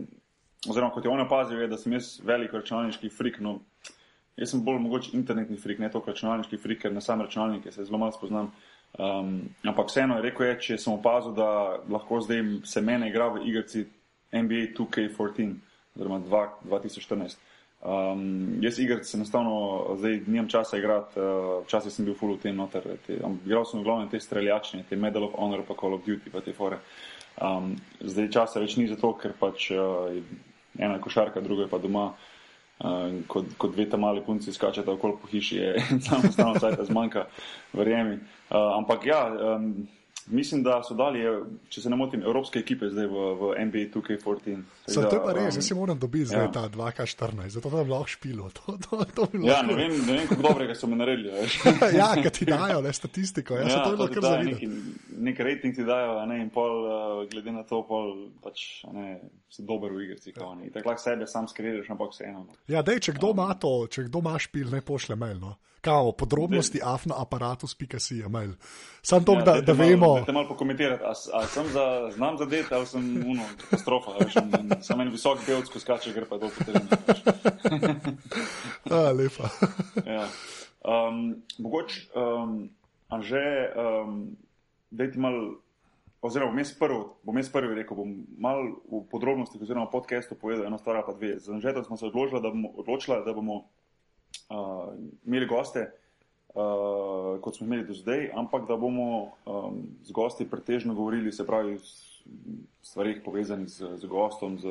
oziroma 0.68 0.94
kot 0.96 1.06
je 1.06 1.12
on 1.12 1.24
opazil, 1.24 1.62
je, 1.62 1.70
da 1.72 1.78
sem 1.80 1.94
jaz 1.96 2.18
velik 2.26 2.54
računalniški 2.56 3.12
frik. 3.14 3.40
No, 3.46 3.60
jaz 4.40 4.54
sem 4.54 4.64
bolj 4.66 4.82
mogoče 4.84 5.14
internetni 5.18 5.60
frik, 5.62 5.82
ne 5.82 5.92
toliko 5.94 6.14
računalniški 6.14 6.60
frik, 6.62 6.84
ker 6.84 6.96
na 6.96 7.04
sam 7.06 7.22
računalnik 7.26 7.70
se 7.70 7.86
zelo 7.86 8.02
malo 8.02 8.16
spoznam. 8.16 8.52
Um, 8.98 9.36
ampak 9.70 9.92
vseeno 9.92 10.18
je 10.18 10.26
rekel, 10.26 10.48
je, 10.48 10.60
če 10.66 10.80
sem 10.82 10.96
opazil, 10.96 11.36
da 11.38 11.78
lahko 11.92 12.24
zdaj 12.26 12.42
se 12.66 12.82
mene 12.82 13.12
igra 13.12 13.30
v 13.36 13.46
igrici 13.46 13.86
NBA 14.32 14.74
2K14, 14.78 15.56
oziroma 15.96 16.20
2, 16.20 16.48
2014. 16.64 17.38
Um, 17.80 18.58
jaz 18.60 18.80
igrice 18.80 19.18
enostavno 19.18 19.86
zdaj 19.98 20.20
nimam 20.28 20.50
časa 20.52 20.78
igrati, 20.78 21.20
uh, 21.20 21.64
včasih 21.64 21.94
sem 21.94 22.06
bil 22.06 22.16
full 22.20 22.36
v 22.36 22.42
tem 22.44 22.56
noter. 22.56 22.84
Te, 23.06 23.22
um, 23.24 23.38
igral 23.46 23.64
sem 23.66 23.80
v 23.80 23.88
glavnem 23.88 24.10
te 24.12 24.20
streljačne, 24.20 24.84
te 24.90 25.00
Medal 25.00 25.30
of 25.30 25.38
Honor, 25.40 25.64
pa 25.64 25.78
Call 25.80 25.96
of 25.96 26.04
Duty, 26.04 26.32
pa 26.34 26.44
te 26.44 26.52
fore. 26.54 26.82
Um, 27.40 27.78
zdaj 28.04 28.28
časa 28.36 28.60
več 28.60 28.76
ni 28.76 28.90
zato, 28.92 29.14
ker 29.16 29.32
pač 29.40 29.70
uh, 29.72 30.12
ena 30.76 31.00
košarka, 31.00 31.40
druga 31.40 31.68
je 31.68 31.72
pa 31.72 31.80
doma. 31.80 32.10
Uh, 32.80 33.24
kot, 33.32 33.48
kot 33.60 33.72
dve 33.76 33.88
tam 33.92 34.04
mali 34.04 34.24
punci 34.28 34.52
skačete 34.56 34.92
okoli 34.92 35.16
po 35.22 35.32
hiši, 35.32 35.56
je 35.56 35.72
samo 36.08 36.32
stano 36.36 36.60
sajta 36.60 36.84
zmanjka, 36.88 37.30
verjemi. 37.80 38.20
Uh, 38.52 38.76
ampak 38.76 39.08
ja, 39.08 39.24
um, 39.56 39.88
Mislim, 40.30 40.64
da 40.64 40.84
so 40.86 40.94
dali, 40.94 41.24
če 41.74 41.82
se 41.82 41.90
ne 41.90 41.98
motim, 41.98 42.22
evropske 42.22 42.60
ekipe 42.62 42.90
zdaj 42.92 43.08
v, 43.10 43.24
v 43.40 43.48
NBA 43.66 43.86
2K14. 43.96 44.62
Zato 44.86 45.10
to 45.10 45.16
je 45.16 45.22
pa 45.24 45.34
res, 45.34 45.56
um, 45.56 45.58
jaz 45.58 45.68
si 45.68 45.78
moram 45.78 46.00
dobiti 46.00 46.28
zdaj 46.30 46.44
ja. 46.44 46.52
ta 46.54 46.64
2K14, 46.70 47.48
zato 47.56 47.72
da 47.74 47.84
bi 47.84 47.90
lahko 47.90 48.14
špilo. 48.14 48.50
To, 48.60 48.76
to, 48.86 49.00
to 49.16 49.26
bi 49.32 49.42
ja, 49.48 49.58
lahko... 49.58 49.72
ne 49.72 49.78
vem, 49.80 49.96
ne 50.06 50.18
vem 50.20 50.28
kako 50.30 50.46
dobrega 50.46 50.76
so 50.78 50.88
mi 50.88 51.00
naredili. 51.00 51.34
ja, 52.02 52.12
kaj 52.14 52.30
ti 52.36 52.46
dajo, 52.46 52.82
le 52.86 52.94
statistiko. 52.94 53.58
Ja, 53.58 53.66
ja, 53.66 53.80
to 53.84 53.96
je 53.96 54.02
lahko 54.04 54.24
kar 54.26 54.46
neki, 54.46 54.70
nek 55.30 55.42
rating 55.50 55.76
ti 55.76 55.86
dajo, 55.88 56.20
ne, 56.30 56.42
in 56.44 56.52
pol, 56.54 56.78
uh, 56.86 57.24
glede 57.32 57.56
na 57.56 57.64
to, 57.66 57.82
pol, 57.90 58.14
pač, 58.44 58.84
ne, 58.94 59.16
si 59.50 59.66
dober 59.66 59.96
v 59.98 60.06
igrici. 60.06 60.36
Tako 60.36 60.94
lahko 60.94 61.02
sebe 61.02 61.26
sam 61.28 61.50
skriveš, 61.50 61.90
ampak 61.90 62.14
vseeno. 62.14 62.46
No. 62.46 62.60
Ja, 62.70 62.86
dej, 62.86 63.02
če 63.10 63.18
kdo 63.18 63.34
ima 63.34 63.50
to, 63.58 63.74
če 63.90 64.06
kdo 64.12 64.22
ima 64.22 64.38
špil, 64.38 64.70
ne 64.74 64.86
pošle 64.86 65.18
mail. 65.18 65.42
No. 65.42 65.56
Kao, 65.82 66.12
podrobnosti 66.12 66.82
afnaaparatus.si 66.84 68.16
je 68.16 68.30
mail. 68.30 68.52
Sam 69.02 69.24
to, 69.26 69.34
ja, 69.34 69.42
da, 69.42 69.62
da 69.62 69.74
vemo. 69.74 70.19
Te 70.26 70.32
malo 70.32 70.48
pokomentirati, 70.48 71.04
ali 71.34 71.48
sem 71.48 71.68
za, 71.68 72.12
znam 72.16 72.38
za 72.38 72.46
det, 72.46 72.64
ali 72.72 72.86
sem 72.86 73.24
uno, 73.28 73.44
katastrofa. 73.58 74.12
Sam 74.82 75.02
en 75.02 75.12
visok 75.12 75.40
belc, 75.48 75.70
ko 75.70 75.80
skače, 75.80 76.14
gre 76.14 76.26
pa 76.30 76.38
dol 76.38 76.52
po 76.56 76.66
terenu. 76.66 76.88
A, 78.90 79.12
lepa. 79.20 79.50
ja. 80.16 80.28
um, 80.84 81.36
mogoče, 81.58 82.06
um, 82.16 82.70
Anže, 83.10 83.44
um, 83.74 84.38
daj 84.92 85.12
ti 85.12 85.20
mal, 85.20 85.38
oziroma 86.22 86.52
bom 86.52 86.62
jaz 86.62 86.74
prvi, 86.78 87.00
bom 87.26 87.38
jaz 87.42 87.50
prvi 87.54 87.80
rekel, 87.82 87.98
bom 87.98 88.12
mal 88.38 88.62
v 88.86 89.02
podrobnostih 89.10 89.62
oziroma 89.62 89.90
podcastu 89.90 90.38
povedal 90.38 90.68
eno 90.70 90.78
stvar 90.78 91.02
pa 91.06 91.16
dve. 91.18 91.40
Z 91.40 91.58
Anžetom 91.58 91.84
smo 91.88 91.98
se 91.98 92.06
odločili, 92.06 92.42
da 92.42 92.54
bomo, 92.54 92.70
odločila, 92.78 93.24
da 93.26 93.34
bomo 93.34 93.64
uh, 94.50 94.94
imeli 95.26 95.50
goste, 95.50 95.90
uh, 96.56 97.40
kot 97.42 97.56
smo 97.56 97.68
imeli 97.68 97.88
do 97.88 97.94
zdaj, 97.94 98.30
ampak 98.34 98.68
da 98.68 98.78
bomo 98.78 99.32
um, 99.46 99.82
z 100.04 100.12
gosti 100.12 100.50
pretežno 100.50 100.94
govorili, 100.94 101.32
se 101.32 101.48
pravi, 101.48 101.76
o 101.76 101.80
stvarih 102.82 103.22
povezanih 103.26 103.70
z, 103.70 103.98
z 103.98 104.06
gostom, 104.06 104.60
z, 104.60 104.70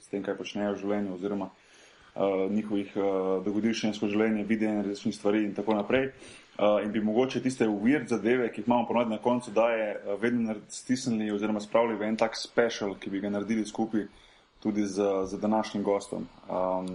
z 0.00 0.08
tem, 0.08 0.22
kaj 0.22 0.36
počnejo 0.38 0.74
v 0.74 0.80
življenju, 0.80 1.14
oziroma 1.14 1.50
uh, 1.50 2.50
njihovih 2.50 2.96
uh, 2.96 3.04
dogodivšenj 3.44 3.94
skozi 3.96 4.16
življenje, 4.16 4.44
videnje 4.48 4.82
različnih 4.82 5.16
stvari 5.16 5.44
in 5.44 5.54
tako 5.54 5.76
naprej. 5.78 6.10
Uh, 6.54 6.78
in 6.84 6.92
bi 6.94 7.02
mogoče 7.02 7.42
tiste 7.42 7.66
uvir 7.68 8.04
zadeve, 8.08 8.50
ki 8.52 8.62
jih 8.62 8.68
imamo 8.68 8.86
ponovadi 8.86 9.10
na 9.10 9.18
koncu, 9.18 9.50
da 9.50 9.70
je 9.74 9.88
uh, 9.96 10.20
vedno 10.22 10.54
stisnili 10.68 11.32
oziroma 11.34 11.60
spravili 11.60 11.98
v 11.98 12.12
en 12.12 12.20
tak 12.20 12.38
special, 12.38 12.94
ki 13.00 13.10
bi 13.10 13.24
ga 13.24 13.32
naredili 13.34 13.66
skupaj 13.66 14.06
tudi 14.62 14.86
z, 14.86 15.02
z 15.28 15.40
današnjim 15.40 15.82
gostom. 15.84 16.28
Um, 16.48 16.88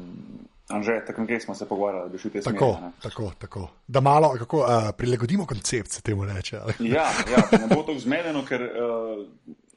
Anže, 0.69 1.01
tako 1.07 1.21
nekaj 1.21 1.39
smo 1.39 1.55
se 1.55 1.67
pogovarjali, 1.67 2.09
da 2.09 2.11
bi 2.13 2.17
šli 2.17 2.31
te 2.31 2.41
smeri. 2.41 2.57
Tako, 2.57 2.77
tako, 3.01 3.31
tako. 3.37 3.67
Da 3.87 3.99
malo 3.99 4.35
kako, 4.37 4.57
uh, 4.57 4.65
prilagodimo 4.97 5.45
koncept, 5.45 5.91
se 5.91 6.01
temu 6.01 6.25
reče. 6.25 6.55
ja, 6.79 7.07
ja, 7.31 7.41
ne 7.67 7.75
bo 7.75 7.83
to 7.83 7.99
zmedeno, 7.99 8.45
ker, 8.45 8.61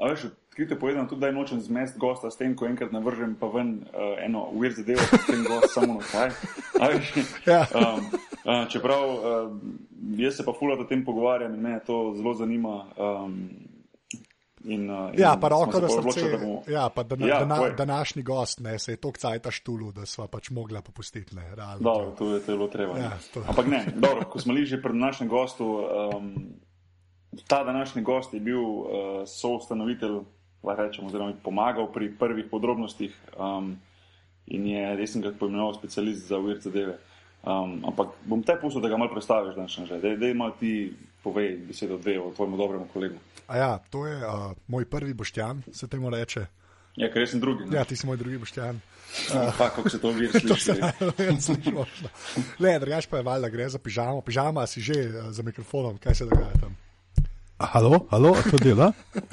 uh, 0.01 0.11
veš, 0.11 0.25
odkrito 0.53 0.77
povedano, 0.77 1.09
tudi 1.09 1.21
da 1.21 1.27
je 1.27 1.33
nočem 1.33 1.61
zmest 1.61 1.99
gosta 1.99 2.31
s 2.31 2.37
tem, 2.37 2.57
ko 2.57 2.67
enkrat 2.67 2.93
navržem 2.93 3.35
pa 3.41 3.47
ven 3.47 3.73
uh, 3.73 4.21
eno 4.21 4.45
uvir 4.53 4.75
zadevo, 4.77 5.01
s 5.01 5.27
tem 5.27 5.45
gost 5.49 5.75
samo 5.75 5.95
nekaj. 5.95 6.31
ja. 7.47 7.67
um, 7.75 8.05
uh, 8.45 8.69
čeprav 8.69 9.15
uh, 9.15 9.53
jaz 10.17 10.37
se 10.37 10.45
pa 10.45 10.53
fulat 10.59 10.81
o 10.81 10.85
tem 10.85 11.05
pogovarjam 11.05 11.55
in 11.55 11.63
me 11.63 11.81
to 11.87 12.13
zelo 12.17 12.35
zanima. 12.35 12.85
Um, 12.97 13.72
In, 14.65 14.91
uh, 14.91 15.11
ja, 15.19 15.37
pa 15.41 15.49
roko 15.49 15.81
na 15.81 15.89
srce. 15.89 16.31
Da 16.31 16.39
bomo... 16.39 16.63
Ja, 16.69 16.89
pa 16.95 17.03
da, 17.03 17.27
ja, 17.27 17.45
da, 17.45 17.71
današnji 17.77 18.23
gost 18.23 18.61
ne, 18.61 18.79
se 18.79 18.93
je 18.93 18.97
tok 18.97 19.19
cajta 19.19 19.51
štulu, 19.51 19.93
da 19.93 20.07
smo 20.07 20.27
pač 20.27 20.51
mogli 20.51 20.79
popustiti. 20.85 21.37
Ne, 21.37 21.51
dobro, 21.81 22.15
to 22.19 22.35
je 22.35 22.41
zelo 22.41 22.69
treba. 22.69 22.99
Ja, 22.99 23.19
to... 23.35 23.43
Ampak 23.49 23.67
ne, 23.67 23.87
dobro, 23.95 24.25
ko 24.31 24.39
smo 24.39 24.55
bili 24.55 24.67
že 24.67 24.83
pred 24.83 24.95
našim 24.95 25.29
gostom, 25.29 25.67
um, 26.15 26.35
ta 27.47 27.65
današnji 27.65 28.03
gost 28.03 28.35
je 28.35 28.41
bil 28.41 28.63
uh, 28.63 28.87
soustanovitelj, 29.27 30.21
rečemo, 30.63 31.09
oziroma 31.09 31.33
pomagal 31.43 31.93
pri 31.93 32.13
prvih 32.19 32.47
podrobnostih 32.51 33.17
um, 33.39 33.77
in 34.47 34.67
je 34.67 34.97
res 34.97 35.17
ga 35.17 35.33
poimenoval 35.39 35.75
specialist 35.75 36.29
za 36.29 36.39
uvirce 36.39 36.71
deve. 36.71 36.99
Um, 37.43 37.83
ampak 37.87 38.15
bom 38.25 38.43
te 38.43 38.55
pustil, 38.61 38.83
da 38.83 38.89
ga 38.89 38.97
malo 38.97 39.11
predstaviš, 39.11 39.57
da 39.57 39.63
ne 39.67 39.87
že. 39.87 40.17
Dej 40.17 40.35
malo 40.35 40.55
ti 40.61 40.93
povej 41.23 41.57
besedo 41.69 41.99
dve 41.99 42.21
o 42.21 42.33
tvojemu 42.35 42.57
dobremu 42.57 42.87
kolegu. 42.93 43.19
A 43.47 43.57
ja, 43.57 43.73
to 43.91 44.07
je 44.07 44.17
uh, 44.17 44.53
moj 44.69 44.85
prvi 44.85 45.15
boštjan, 45.15 45.63
se 45.73 45.89
temu 45.89 46.11
reče. 46.11 46.47
Ja, 46.97 47.09
ker 47.09 47.25
sem 47.29 47.41
drugi. 47.41 47.65
Ne? 47.65 47.77
Ja, 47.77 47.85
ti 47.89 47.97
si 47.97 48.07
moj 48.07 48.19
drugi 48.21 48.39
boštjan. 48.39 48.77
Uh, 48.77 49.53
pa, 49.59 49.71
kako 49.71 49.89
se 49.91 50.01
to 50.01 50.11
vidi, 50.11 50.41
slišiš? 50.41 50.79
Ne, 52.65 52.79
drugač 52.81 53.07
pa 53.07 53.21
je 53.21 53.27
valjda, 53.27 53.49
gre 53.49 53.69
za 53.69 53.79
pižamo. 53.79 54.21
Pižama 54.21 54.67
si 54.67 54.81
že 54.81 55.09
uh, 55.09 55.31
za 55.31 55.43
mikrofonom, 55.43 55.99
kaj 55.99 56.15
se 56.15 56.25
dogaja 56.25 56.53
tam. 56.61 56.77
Halo, 57.63 58.07
halo, 58.11 58.35
to 58.51 58.59
dela? 58.59 58.93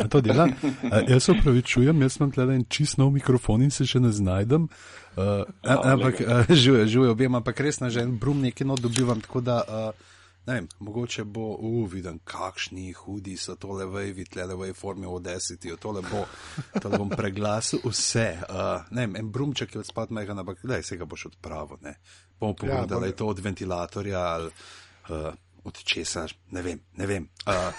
To 0.10 0.22
dela? 0.22 0.46
Uh, 0.46 1.02
jaz 1.08 1.24
se 1.24 1.32
upravičujem, 1.32 2.02
jaz 2.02 2.20
sem 2.20 2.32
tle 2.32 2.46
en 2.54 2.64
čist 2.70 3.00
nov 3.02 3.12
mikrofon 3.16 3.66
in 3.66 3.74
se 3.74 3.88
še 3.90 4.00
ne 4.00 4.12
znajdem. 4.14 4.70
Uh, 5.18 5.48
ampak, 5.66 6.22
uh, 6.22 6.46
žuje, 6.54 6.86
žuje 6.88 7.10
obema, 7.10 7.42
ampak 7.42 7.60
res 7.60 7.82
na 7.82 7.90
že 7.90 8.06
en 8.06 8.14
brum 8.20 8.44
nekaj 8.46 8.68
no 8.68 8.78
dobivam, 8.78 9.20
tako 9.24 9.42
da. 9.42 9.64
Uh, 9.66 10.19
ne 10.46 10.54
vem, 10.54 10.68
mogoče 10.80 11.24
bo 11.24 11.56
uviden, 11.60 12.20
kakšni 12.24 12.94
hudi 12.94 13.38
so 13.38 13.56
tole 13.56 13.86
vejvi, 13.86 14.26
tle 14.26 14.48
v 14.56 14.72
formi 14.74 15.06
odesiti, 15.06 15.74
tole 15.80 16.02
bo, 16.02 16.26
tole 16.82 16.98
bom 16.98 17.10
preglasil 17.10 17.84
vse. 17.86 18.30
Uh, 18.50 18.88
ne 18.92 19.08
vem, 19.08 19.20
en 19.20 19.32
brumček 19.32 19.76
je 19.76 19.84
odspad 19.84 20.12
mega, 20.12 20.34
ampak 20.34 20.62
gledaj, 20.62 20.84
se 20.84 20.98
ga 20.98 21.06
boš 21.06 21.26
odpravil, 21.34 21.78
ne. 21.82 22.00
Bomo 22.40 22.54
pogledali, 22.54 22.96
ja, 22.96 23.00
da 23.00 23.06
je 23.06 23.16
to 23.16 23.28
od 23.28 23.40
ventilatorja 23.40 24.20
ali. 24.20 24.52
Uh, 25.10 25.34
od 25.64 25.84
česa, 25.84 26.28
ne 26.52 26.62
vem. 26.62 26.80
Ne 26.98 27.06
vem. 27.06 27.28
Uh, 27.46 27.74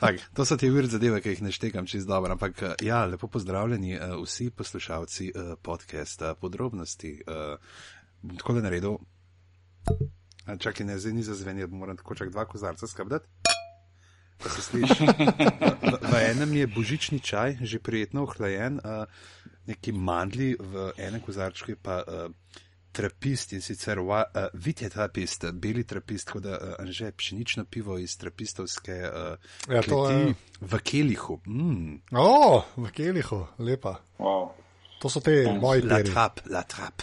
tak, 0.00 0.20
to 0.34 0.44
so 0.44 0.56
te 0.56 0.68
ur 0.70 0.86
zadeve, 0.86 1.20
ki 1.24 1.34
jih 1.34 1.42
ne 1.42 1.52
štekam 1.52 1.88
čist 1.88 2.06
dobro. 2.06 2.36
Ampak 2.36 2.62
uh, 2.62 2.74
ja, 2.84 3.04
lepo 3.08 3.26
pozdravljeni 3.26 3.96
uh, 3.96 4.16
vsi 4.22 4.50
poslušalci 4.50 5.32
uh, 5.34 5.54
podcasta 5.62 6.34
podrobnosti. 6.34 7.22
Uh, 7.26 8.36
tako 8.38 8.58
da 8.58 8.66
naredil. 8.68 9.00
Čakaj, 10.44 10.86
ne, 10.86 10.98
zdaj 10.98 11.12
ni 11.12 11.22
za 11.22 11.34
zvenje, 11.34 11.66
moram 11.66 11.96
tako 11.96 12.14
čak 12.14 12.30
dva 12.30 12.44
kozarca 12.44 12.86
skrbeti. 12.86 13.26
Pa 14.38 14.48
se 14.48 14.62
sliši. 14.62 15.06
V, 15.82 15.98
v 16.02 16.14
enem 16.24 16.54
je 16.54 16.66
božični 16.66 17.20
čaj, 17.20 17.60
že 17.60 17.78
prijetno 17.78 18.22
ohlajen, 18.22 18.76
uh, 18.76 19.04
neki 19.66 19.92
mandli, 19.92 20.54
v 20.54 20.92
enem 20.96 21.20
kozarčku 21.20 21.70
je 21.70 21.76
pa 21.76 22.00
uh, 22.00 22.26
trapist 22.92 23.52
in 23.52 23.60
sicer 23.60 23.98
uh, 23.98 24.22
vidje 24.54 24.88
trapist, 24.88 25.44
beli 25.52 25.84
trapist, 25.84 26.30
kot 26.30 26.42
da 26.42 26.56
uh, 26.56 26.86
že 26.86 27.12
pšenično 27.12 27.64
pivo 27.64 27.98
iz 27.98 28.16
trapistovske 28.16 28.92
uh, 29.00 29.36
Ja, 29.68 29.82
kleti 29.82 30.14
je- 30.14 30.34
v 30.60 30.78
kelihu. 30.80 31.38
Mm, 31.46 32.02
O, 32.12 32.62
v 32.76 32.90
Kelihu, 32.90 33.46
lepa. 33.58 34.00
Wow. 34.18 34.50
To 35.00 35.10
so 35.10 35.20
te 35.20 35.44
moji 35.52 35.82
la 35.82 36.02
trap, 36.02 36.40
la 36.46 36.62
trap. 36.62 37.02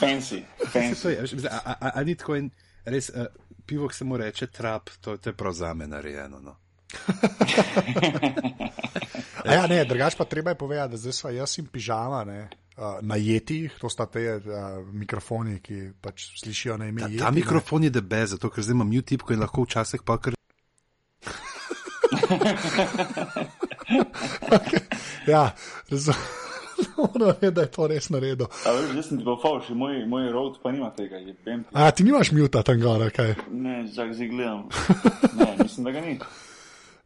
Fancy, 0.00 0.42
To 0.58 0.66
fancy. 0.72 1.08
je, 1.08 1.20
veš, 1.20 1.32
a, 1.50 1.60
a, 1.80 1.90
a, 1.94 2.02
ni 2.04 2.14
tako 2.16 2.36
en 2.36 2.50
res 2.84 3.10
uh, 3.12 3.26
pivo, 3.66 3.88
ki 3.88 3.94
se 3.98 4.04
mu 4.04 4.16
reče 4.16 4.46
trap, 4.46 4.90
to, 5.00 5.16
to 5.16 5.30
je 5.30 5.36
prav 5.36 5.52
za 5.52 5.74
me 5.74 5.86
narejeno. 5.86 6.40
No. 6.40 6.56
Ja, 9.44 9.66
ne, 9.66 9.84
drugač 9.88 10.14
pa 10.18 10.24
treba 10.28 10.50
je 10.52 10.58
povedati, 10.60 10.90
da 10.92 10.98
zdaj 11.00 11.12
sva 11.16 11.30
jaz 11.32 11.54
in 11.58 11.66
pižama, 11.72 12.24
ne, 12.28 12.48
uh, 12.76 12.98
najeti, 13.02 13.70
to 13.80 13.88
sta 13.90 14.04
te 14.06 14.20
uh, 14.36 14.42
mikrofoni, 14.92 15.58
ki 15.64 15.78
pač 16.00 16.26
slišijo 16.42 16.76
na 16.76 16.90
ime. 16.90 17.00
Ta, 17.00 17.08
ta 17.24 17.30
ne. 17.30 17.38
mikrofon 17.40 17.88
je 17.88 17.90
debe, 17.90 18.20
zato 18.26 18.50
ker 18.52 18.62
zdaj 18.64 18.76
imam 18.76 18.92
YouTube, 18.92 19.24
ko 19.24 19.32
je 19.32 19.40
lahko 19.40 19.64
včasih 19.64 20.04
pa 20.04 20.18
kar. 20.20 20.36
Ja, 25.26 25.54
razumem, 25.90 26.20
da 27.54 27.60
je 27.62 27.70
to 27.70 27.86
res 27.86 28.10
naredil. 28.10 28.46
A 28.66 28.74
veš, 28.76 28.92
jaz 28.96 29.08
sem 29.08 29.18
ti 29.18 29.24
pa 29.24 29.36
falš, 29.42 29.70
moj, 29.76 30.04
moj 30.06 30.28
road 30.32 30.58
pa 30.62 30.72
nima 30.72 30.90
tega, 30.96 31.16
je. 31.16 31.34
A 31.72 31.90
ti 31.90 32.04
nimaš 32.04 32.32
muta 32.32 32.62
tam 32.62 32.80
gor, 32.80 33.06
kaj? 33.14 33.34
Ne, 33.50 33.84
čak 33.94 34.14
zdaj 34.14 34.28
gledam. 34.28 34.68
Ne, 35.40 35.54
mislim, 35.62 35.84
da 35.84 35.90
ga 35.90 36.00
ni. 36.00 36.18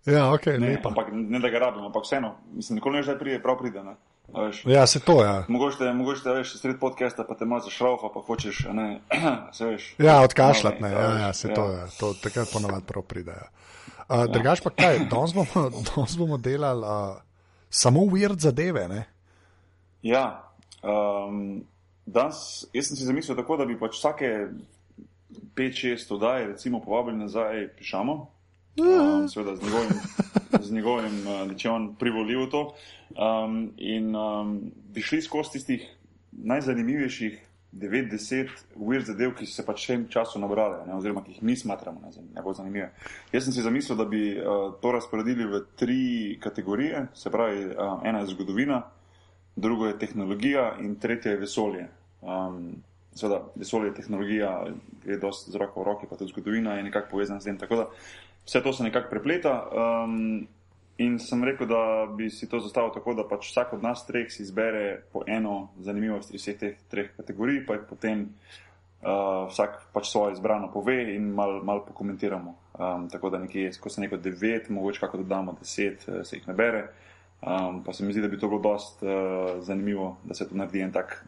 Ja, 0.07 0.33
ok, 0.33 0.47
Ne, 0.47 0.75
lepa. 0.77 0.89
ampak 0.89 1.07
ne 1.13 1.41
da 1.41 1.49
ga 1.49 1.59
rabim, 1.59 1.85
ampak 1.85 2.05
vseeno, 2.05 2.35
mislim, 2.53 2.77
nikoli 2.77 3.01
ne 3.01 3.03
da 3.07 3.19
pride, 3.19 3.43
prav 3.43 3.59
pride. 3.59 3.85
Ne? 3.85 3.95
Veš. 4.35 4.65
Ja, 4.67 4.87
se 4.87 5.01
to, 5.01 5.25
ja. 5.25 5.45
Mogoče, 5.49 5.93
mogoče 5.93 6.23
te 6.23 6.33
veš, 6.33 6.55
sred 6.61 6.79
podcasta 6.81 7.25
pa 7.29 7.35
te 7.35 7.45
malo 7.45 7.65
zašraufa, 7.65 8.09
pa 8.15 8.21
hočeš, 8.21 8.67
ne, 8.73 9.01
se 9.57 9.67
veš. 9.67 9.95
Ja, 9.99 10.21
odkašljati, 10.23 10.83
ne, 10.83 10.89
Malo, 10.91 11.01
ja, 11.03 11.09
veš, 11.09 11.21
ja, 11.23 11.33
se 11.33 11.55
to, 11.55 11.71
ja. 11.73 11.87
to 12.01 12.15
takrat 12.23 12.49
ponavadi 12.53 12.85
prav 12.87 13.03
pride. 13.03 13.31
Ja. 13.31 13.49
Uh, 14.09 14.27
drugač 14.29 14.61
pa 14.61 14.71
kaj, 14.71 14.99
danes 15.11 15.33
bomo, 15.37 15.69
danes 15.95 16.17
bomo 16.19 16.37
delali 16.37 16.85
uh, 16.85 17.17
samo 17.71 18.01
weird 18.01 18.41
zadeve, 18.41 18.89
ne? 18.89 19.05
Ja, 20.05 20.53
um, 20.83 21.65
danes, 22.05 22.67
sem 22.73 22.97
si 22.97 23.07
zamislil 23.09 23.37
tako, 23.37 23.57
da 23.57 23.65
bi 23.65 23.79
pač 23.81 23.97
vsake 23.97 24.31
5-6 25.57 26.11
oddaj, 26.13 26.47
recimo, 26.53 26.83
povabili 26.85 27.17
nazaj 27.23 27.69
pišamo. 27.79 28.19
Um, 28.77 29.29
seveda 29.29 29.57
z 29.57 29.63
njegovim, 29.65 30.01
z 30.61 30.73
njegovim 30.73 31.17
da 31.25 31.55
če 31.57 31.71
on 31.71 31.87
privolil 31.97 32.45
v 32.45 32.51
to. 32.53 32.63
Um, 33.17 33.71
in 33.79 34.13
um, 34.13 34.59
bi 34.93 35.01
šli 35.03 35.23
skozi 35.25 35.57
tistih 35.57 35.87
najzanimivejših 36.33 37.39
9-10 37.73 38.51
weird 38.77 39.09
zadev, 39.09 39.33
ki 39.39 39.49
so 39.49 39.57
se 39.57 39.65
pač 39.67 39.87
v 39.87 39.93
tem 39.93 40.03
času 40.13 40.43
nabrali, 40.43 40.83
ne, 40.87 40.99
oziroma 40.99 41.25
ki 41.25 41.39
jih 41.39 41.43
mi 41.43 41.57
smatramo 41.57 42.03
najbolj 42.35 42.59
zanimive. 42.61 42.91
Jaz 43.33 43.49
sem 43.49 43.57
si 43.57 43.65
zamislil, 43.65 43.97
da 43.97 44.05
bi 44.05 44.35
uh, 44.37 44.75
to 44.83 44.93
razporedili 44.93 45.49
v 45.49 45.63
tri 45.81 46.03
kategorije, 46.43 47.07
se 47.15 47.33
pravi, 47.33 47.65
uh, 47.73 48.05
ena 48.05 48.21
je 48.21 48.35
zgodovina, 48.35 48.83
drugo 49.57 49.87
je 49.87 49.99
tehnologija 49.99 50.77
in 50.81 50.97
tretje 51.01 51.33
je 51.33 51.39
vesolje. 51.39 51.89
Um, 52.23 52.83
Seveda, 53.15 53.45
vesolje, 53.55 53.93
tehnologija 53.95 54.67
gre 55.05 55.17
dosti 55.23 55.53
z 55.55 55.59
roko 55.63 55.81
v 55.81 55.85
roki, 55.87 56.07
pa 56.11 56.17
tudi 56.17 56.33
zgodovina 56.33 56.75
je 56.75 56.83
nekako 56.83 57.11
povezana 57.11 57.41
s 57.41 57.47
tem. 57.47 57.59
Tako 57.59 57.77
da 57.77 57.85
vse 58.47 58.63
to 58.63 58.73
se 58.73 58.83
nekako 58.83 59.11
prepleta. 59.11 59.53
Um, 59.71 60.49
in 60.99 61.19
sem 61.19 61.45
rekel, 61.45 61.67
da 61.67 62.07
bi 62.17 62.31
si 62.31 62.49
to 62.49 62.59
zastavil 62.61 62.91
tako, 62.95 63.15
da 63.15 63.29
pač 63.29 63.53
vsak 63.53 63.73
od 63.73 63.83
nas 63.83 64.07
treh 64.07 64.27
si 64.33 64.43
izbere 64.43 65.03
po 65.13 65.23
eno 65.27 65.69
zanimivost 65.79 66.35
iz 66.35 66.43
vseh 66.43 66.59
teh 66.59 66.77
treh 66.91 67.15
kategorij, 67.17 67.65
pa 67.67 67.79
jih 67.79 67.87
potem 67.89 68.27
uh, 68.27 69.47
vsak 69.51 69.81
pač 69.95 70.11
svoje 70.11 70.35
izbrano 70.35 70.73
pove 70.73 70.99
in 71.15 71.31
malo 71.35 71.63
mal 71.63 71.85
pokomentiramo. 71.87 72.55
Um, 72.75 73.09
tako 73.11 73.31
da 73.31 73.39
nekje, 73.39 73.73
ko 73.81 73.91
se 73.91 74.01
neko 74.01 74.17
devet, 74.17 74.71
mogoče 74.71 75.01
kako 75.01 75.23
dodamo 75.23 75.57
deset, 75.61 76.09
uh, 76.09 76.23
se 76.27 76.37
jih 76.37 76.49
nabere. 76.49 76.89
Um, 77.45 77.83
pa 77.85 77.93
se 77.93 78.05
mi 78.05 78.13
zdi, 78.13 78.23
da 78.23 78.29
bi 78.29 78.39
to 78.39 78.49
bilo 78.49 78.61
dosti 78.61 79.07
uh, 79.07 79.63
zanimivo, 79.63 80.17
da 80.25 80.35
se 80.35 80.49
to 80.49 80.55
naredi 80.57 80.81
en 80.81 80.93
tak 80.93 81.25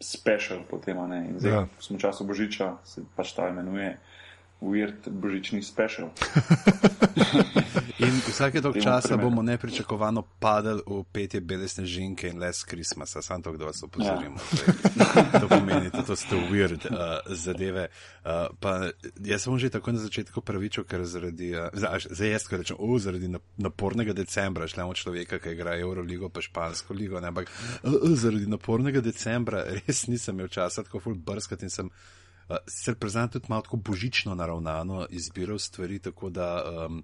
special 0.00 0.58
potem. 0.70 0.96
zdaj, 1.38 1.52
Ja. 1.52 1.66
smo 1.78 1.96
v 1.96 2.00
času 2.00 2.24
Božiča, 2.24 2.76
se 2.84 3.02
pač 3.16 3.32
ta 3.32 3.48
imenuje 3.48 3.98
Weird 4.60 5.08
Božični 5.08 5.62
special. 5.62 6.10
In 8.00 8.20
vsake 8.28 8.62
tog 8.62 8.72
Temu 8.72 8.84
časa 8.84 9.08
primerno. 9.08 9.30
bomo 9.30 9.42
nepričakovano 9.42 10.22
padali 10.22 10.80
v 10.86 11.04
petje 11.12 11.40
belesne 11.40 11.84
žinke 11.84 12.28
in 12.28 12.38
les 12.38 12.64
Christmasa, 12.64 13.22
samo 13.22 13.42
to, 13.42 13.56
da 13.56 13.64
vas 13.64 13.82
opozorimo. 13.82 14.36
Ja. 14.36 15.40
To 15.40 15.48
pomeni, 15.48 15.90
da 15.92 16.02
to 16.02 16.16
so 16.16 16.36
weird 16.50 16.86
uh, 16.88 17.20
zadeve. 17.28 17.88
Uh, 18.24 18.30
pa 18.60 18.88
jaz 19.24 19.42
sem 19.42 19.58
že 19.58 19.70
tako 19.70 19.92
na 19.92 19.98
začetku 19.98 20.40
pravičil, 20.40 20.84
ker 20.84 21.04
zaradi, 21.04 21.52
uh, 21.56 21.68
zdaj 22.10 22.30
jaz, 22.30 22.48
ko 22.48 22.56
rečem, 22.56 22.76
oh, 22.80 22.96
zaradi 22.96 23.28
nap- 23.28 23.52
napornega 23.56 24.12
decembra, 24.12 24.68
šlemo 24.68 24.96
človeka, 24.96 25.38
ki 25.38 25.52
igra 25.52 25.76
Euroligo 25.76 26.28
pa 26.28 26.40
špansko 26.40 26.94
ligo, 26.94 27.20
ne, 27.20 27.28
ampak 27.28 27.48
uh, 27.48 27.92
uh, 27.92 28.16
zaradi 28.16 28.48
napornega 28.48 29.04
decembra 29.04 29.64
res 29.84 30.06
nisem 30.08 30.40
imel 30.40 30.48
časa 30.48 30.84
tako 30.84 31.00
ful 31.00 31.14
brskati 31.14 31.68
in 31.68 31.70
sem 31.70 31.92
Sicer 32.66 32.94
priznam 32.94 33.28
tudi 33.28 33.46
malo 33.48 33.62
tako 33.62 33.76
božično 33.76 34.34
naravnano 34.34 35.06
izbiral 35.10 35.58
stvari, 35.58 35.98
tako 35.98 36.30
da 36.30 36.62
um, 36.86 37.02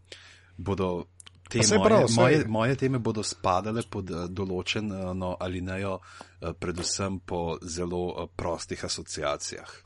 bodo 0.56 1.04
te 1.48 1.58
moje, 1.58 1.88
prav, 1.88 2.08
saj. 2.08 2.22
moje, 2.22 2.44
moje 2.48 2.76
teme 2.76 2.98
bodo 2.98 3.22
spadale 3.22 3.82
pod 3.90 4.10
uh, 4.10 4.24
določeno 4.26 5.36
alinejo, 5.40 5.98
uh, 6.00 6.50
predvsem 6.58 7.20
po 7.22 7.58
zelo 7.62 8.02
uh, 8.08 8.26
prostih 8.36 8.84
asociacijah. 8.84 9.76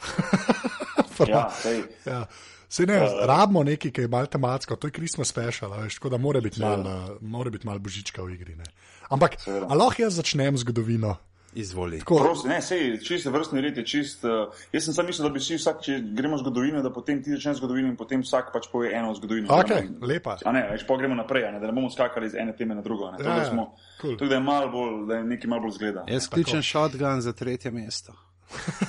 Ja, 1.29 1.50
sej, 1.52 1.83
Ja. 2.07 2.25
Se 2.71 2.87
ne, 2.87 2.97
rabimo 3.29 3.61
nekaj, 3.67 3.90
ki 3.93 4.07
je 4.07 4.09
malo 4.09 4.31
tematsko, 4.31 4.76
to 4.81 4.88
je 4.88 4.95
Christmas 4.97 5.29
special, 5.29 5.73
a 5.75 5.83
veš, 5.83 5.99
tako 5.99 6.14
da 6.14 6.21
mora 6.23 6.40
biti 6.40 6.62
malo 6.62 7.11
uh, 7.21 7.64
mal 7.64 7.79
božička 7.79 8.23
v 8.23 8.38
igri. 8.38 8.55
Ne. 8.57 8.64
Ampak, 9.11 9.37
lahko 9.69 10.07
jaz 10.07 10.17
začnem 10.17 10.57
zgodovino? 10.57 11.17
Izvoli. 11.52 11.99
Tako, 11.99 12.19
prosim, 12.19 12.49
ne, 12.49 12.61
sej, 12.61 13.00
čist 13.00 13.26
vrstni 13.26 13.61
red 13.61 13.76
je 13.76 13.85
čist. 13.85 14.23
Uh, 14.23 14.30
jaz 14.71 14.85
sem 14.85 14.95
sam 14.95 15.07
mislil, 15.07 15.26
da 15.26 15.33
bi 15.33 15.40
si 15.40 15.57
vsak, 15.57 15.80
če 15.80 15.97
gremo 16.12 16.37
zgodovino, 16.37 16.78
da 16.78 16.90
potem 16.90 17.19
ti 17.19 17.30
začneš 17.30 17.57
zgodovino 17.57 17.88
in 17.88 17.97
potem 17.97 18.21
vsak 18.21 18.52
pač 18.52 18.69
pove 18.69 18.92
eno 18.92 19.11
zgodovino. 19.12 19.49
Ok, 19.50 19.69
Da 19.69 19.75
ne- 19.76 19.90
lepa. 20.04 20.37
A 20.40 20.52
ne, 20.52 20.62
več 20.69 20.87
pa 20.87 20.97
gremo 20.97 21.14
naprej, 21.14 21.49
ne, 21.49 21.59
da 21.59 21.66
ne 21.66 21.73
bomo 21.73 21.90
skakali 21.90 22.26
iz 22.26 22.35
ene 22.37 22.54
teme 22.54 22.75
na 22.75 22.83
drugo. 22.83 23.11
Ne, 23.11 23.19
Ja, 23.19 23.25
ja, 23.25 23.30
ja, 23.33 23.38
da 23.40 23.50
smo, 23.50 23.66
cool. 24.00 24.14
tudi 24.14 24.28
da 24.28 24.35
je 24.35 24.40
malo 24.42 24.69
bolj, 24.69 25.07
da 25.07 25.14
je 25.16 25.25
nekaj 25.26 25.49
malo 25.49 25.62
bolj 25.62 25.73
zgleda. 25.73 26.04
Jaz 26.09 26.28
kličem 26.28 26.62
shotgun 26.62 27.21
za 27.21 27.33
tretje 27.35 27.71
mesto. 27.73 28.14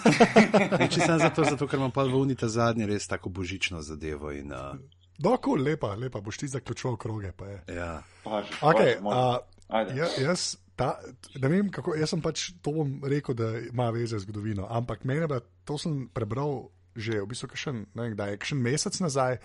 Če 0.88 1.00
sem 1.00 1.20
zato, 1.20 1.44
zato, 1.44 1.66
ker 1.66 1.78
imam 1.78 1.92
pa 1.92 2.04
v 2.04 2.16
unita 2.16 2.48
zadnji 2.48 2.86
res 2.86 3.06
tako 3.06 3.30
božično 3.32 3.82
zadevo. 3.82 4.32
In, 4.32 4.52
uh, 4.52 4.78
Do, 5.18 5.36
cool, 5.38 5.62
lepa, 5.62 5.94
lepa, 5.96 6.18
boš 6.20 6.38
ti 6.38 6.48
zaključoval 6.48 6.98
kroge. 6.98 7.32
pa 7.32 7.46
je. 7.48 7.58
ja. 7.72 8.02
Paži, 8.24 8.54
Okay, 8.62 8.96
paži, 8.98 9.12
a, 9.12 9.40
Ajde. 9.72 9.94
ja, 9.96 10.08
jaz, 10.20 10.56
ta, 10.82 10.98
ne 11.38 11.50
vem, 11.52 11.70
kako, 11.70 11.94
jaz 12.00 12.10
sem 12.10 12.22
pač 12.24 12.48
to 12.66 12.74
bom 12.74 12.94
rekel, 13.06 13.38
da 13.38 13.54
ima 13.70 13.92
veze 13.94 14.18
z 14.18 14.26
zgodovino, 14.26 14.66
ampak 14.66 15.04
meni 15.06 15.28
pa 15.30 15.38
to 15.68 15.78
sem 15.78 16.08
prebral 16.10 16.72
že 16.92 17.22
v 17.24 17.28
bistvu 17.32 17.48
kdaj, 17.48 18.36
kakšen 18.36 18.60
mesec 18.60 18.98
nazaj 19.00 19.38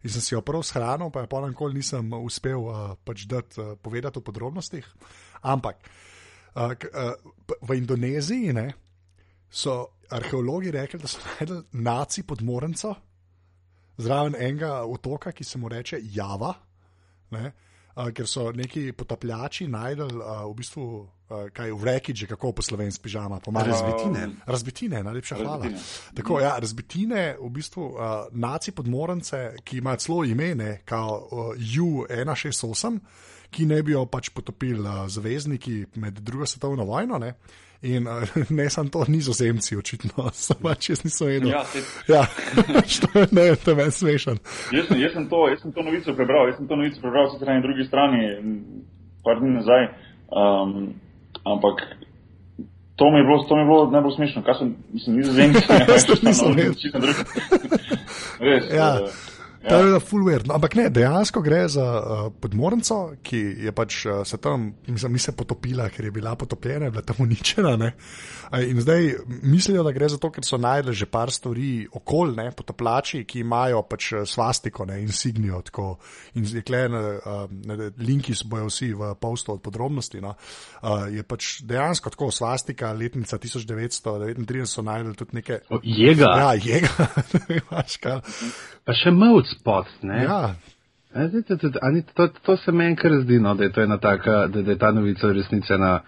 in 0.00 0.08
sem 0.08 0.22
si 0.24 0.32
jo 0.32 0.40
prav 0.40 0.62
shranil, 0.64 1.12
pa 1.12 1.20
je 1.20 1.28
pa 1.28 1.42
nikoli 1.44 1.76
nisem 1.76 2.08
uspel 2.16 2.64
uh, 2.64 2.96
pač 3.04 3.26
dati, 3.28 3.60
uh, 3.60 3.76
povedati 3.76 4.22
o 4.22 4.24
podrobnostih. 4.24 4.88
Ampak 5.44 5.84
uh, 6.56 6.72
uh, 6.72 7.12
v 7.60 7.76
Indoneziji 7.76 8.56
ne, 8.56 8.72
so 9.52 10.00
arheologi 10.08 10.72
rekli, 10.72 10.96
da 10.96 11.10
so 11.10 11.20
najdel 11.20 11.68
naci 11.76 12.24
pod 12.24 12.40
Morenco, 12.40 12.94
zraven 14.00 14.32
enega 14.40 14.88
otoka, 14.88 15.36
ki 15.36 15.44
se 15.44 15.60
mu 15.60 15.68
reče 15.68 16.00
Java. 16.08 16.54
Ne, 17.36 17.52
uh, 17.52 17.73
ker 18.14 18.26
so 18.26 18.50
neki 18.52 18.92
potapljači 18.92 19.68
najdel 19.70 20.16
uh, 20.18 20.46
v 20.50 20.54
bistvu 20.58 20.86
Uh, 21.24 21.46
kaj 21.56 21.70
v 21.72 21.84
reki, 21.88 22.12
kako 22.28 22.50
po 22.52 22.62
slovenski 22.62 23.02
pižama, 23.02 23.38
pomaga. 23.40 23.70
Razbitine. 23.72 24.26
Razbitine, 24.44 25.02
najlepša 25.02 25.36
hvala. 25.40 25.56
Razbitine. 25.56 25.80
Tako, 26.14 26.40
ja, 26.40 26.50
razbitine, 26.60 27.22
v 27.40 27.48
bistvu 27.48 27.86
uh, 27.86 28.02
naci 28.30 28.74
podmorence, 28.76 29.40
ki 29.64 29.78
imajo 29.80 29.96
celo 30.04 30.24
ime, 30.24 30.50
ne, 30.54 30.82
kao 30.84 31.28
uh, 31.32 31.56
U-168, 31.56 32.98
ki 33.50 33.66
ne 33.66 33.82
bi 33.82 33.92
jo 33.92 34.06
pač 34.06 34.30
potopili 34.34 34.80
uh, 34.80 35.04
zavezniki 35.08 35.84
med 36.00 36.20
drugo 36.24 36.46
svetovno 36.46 36.84
vojno. 36.84 37.18
Ne. 37.18 37.34
In 37.84 38.08
uh, 38.08 38.24
ne 38.58 38.70
samo 38.70 38.88
to, 38.88 39.04
nizozemci, 39.08 39.76
očitno, 39.76 40.30
so 40.44 40.56
pač 40.62 40.90
jaz 40.90 41.04
nisem 41.04 41.28
vedel. 41.28 41.50
Ja, 41.52 41.64
te- 41.72 42.12
ja. 42.12 42.22
ne, 43.36 43.50
to 43.56 43.74
je 43.74 43.76
meni 43.76 43.92
smešen. 43.92 44.40
Jaz 44.72 44.88
sem, 44.88 45.00
jaz, 45.02 45.12
sem 45.12 45.28
to, 45.28 45.44
jaz 45.52 45.60
sem 45.62 45.72
to 45.72 45.84
novico 45.84 46.16
prebral, 46.16 46.48
jaz 46.48 46.56
sem 46.60 46.70
to 46.70 46.80
novico 46.80 47.04
prebral 47.04 47.28
sicer 47.32 47.50
na 47.50 47.58
eni 47.58 47.66
drugi 47.66 47.88
strani, 47.88 48.24
par 49.24 49.40
dni 49.40 49.52
nazaj, 49.58 49.86
um, 50.32 50.94
ampak 51.44 51.84
to 52.96 53.10
mi 53.10 53.18
je 53.18 53.24
bilo, 53.24 53.44
to 53.48 53.56
mi 53.56 53.62
je 53.62 53.66
bilo 53.66 53.90
najbolj 53.90 54.16
smešno, 54.16 54.42
kaj 54.42 54.54
sem, 54.58 54.74
mislim, 54.92 55.16
nizozemci. 55.16 55.62
Jaz 55.88 56.06
tudi 56.06 56.26
nisem 56.26 56.54
vedel. 56.56 56.74
Res. 58.40 58.70
Ja. 58.72 58.88
eh, 59.00 59.33
To 59.68 59.80
je 59.86 60.00
full 60.00 60.26
weird. 60.26 60.48
No, 60.48 60.58
ampak 60.58 60.74
ne, 60.76 60.88
dejansko 60.92 61.40
gre 61.44 61.64
za 61.72 61.84
uh, 61.84 62.26
podmornico, 62.40 63.14
ki 63.24 63.40
je 63.64 63.72
pač 63.72 64.04
uh, 64.06 64.22
se 64.26 64.38
tam, 64.42 64.72
mislim, 64.86 65.16
ni 65.16 65.22
se 65.22 65.32
potopila, 65.36 65.88
ker 65.88 66.04
je 66.10 66.14
bila 66.14 66.34
potopljena, 66.36 66.90
je 66.90 66.94
bila 66.96 67.02
tam 67.02 67.22
uničena. 67.24 67.76
Ne? 67.80 67.92
Uh, 67.96 68.34
In 68.62 68.80
zdaj 68.80 69.14
mislijo, 69.42 69.82
da 69.82 69.92
gre 69.92 70.08
za 70.08 70.18
to, 70.18 70.30
ker 70.30 70.44
so 70.44 70.58
najdli 70.60 70.92
že 70.94 71.06
par 71.06 71.30
stvari 71.30 71.86
okoljne, 71.92 72.50
potoplači, 72.56 73.24
ki 73.24 73.40
imajo 73.40 73.82
pač 73.88 74.12
eh, 74.12 74.26
svastiko, 74.26 74.84
ne, 74.84 75.00
insignijo. 75.02 75.62
Tako. 75.64 75.96
In 76.34 76.46
zdaj, 76.46 76.62
kle, 76.62 76.82
na, 76.88 77.00
uh, 77.18 77.84
linki 77.98 78.34
so 78.34 78.48
bojo 78.48 78.68
vsi 78.68 78.92
v 78.94 79.14
postu 79.20 79.54
od 79.54 79.62
podrobnosti. 79.62 80.20
No. 80.20 80.34
Uh, 80.82 81.06
je 81.14 81.22
pač 81.22 81.62
dejansko 81.66 82.12
tako 82.14 82.30
svastika, 82.30 82.92
letnica 82.92 83.38
1939 83.38 84.70
so 84.70 84.82
najdli 84.82 85.14
tudi 85.18 85.40
neke. 85.40 85.60
O, 85.70 85.80
Jega, 85.82 86.30
ja. 86.36 86.44
Ja, 86.44 86.54
jega, 86.54 87.08
pa 88.84 88.96
še 88.96 89.12
mavc 89.14 89.53
pot, 89.64 89.86
ne? 90.02 90.22
Ja, 90.22 90.54
zdaj, 91.14 91.42
to, 91.48 91.56
to, 91.56 91.70
to, 92.14 92.28
to 92.42 92.56
se 92.56 92.72
meni 92.72 92.96
kar 92.96 93.20
zdi, 93.22 93.40
no, 93.40 93.54
da 93.54 93.64
je 93.64 93.84
ena 93.84 93.98
taka, 93.98 94.46
da, 94.46 94.62
da 94.62 94.70
je 94.70 94.78
ta 94.78 94.90
novica 94.90 95.26
v 95.26 95.36
resnici 95.40 95.72
ena. 95.72 96.00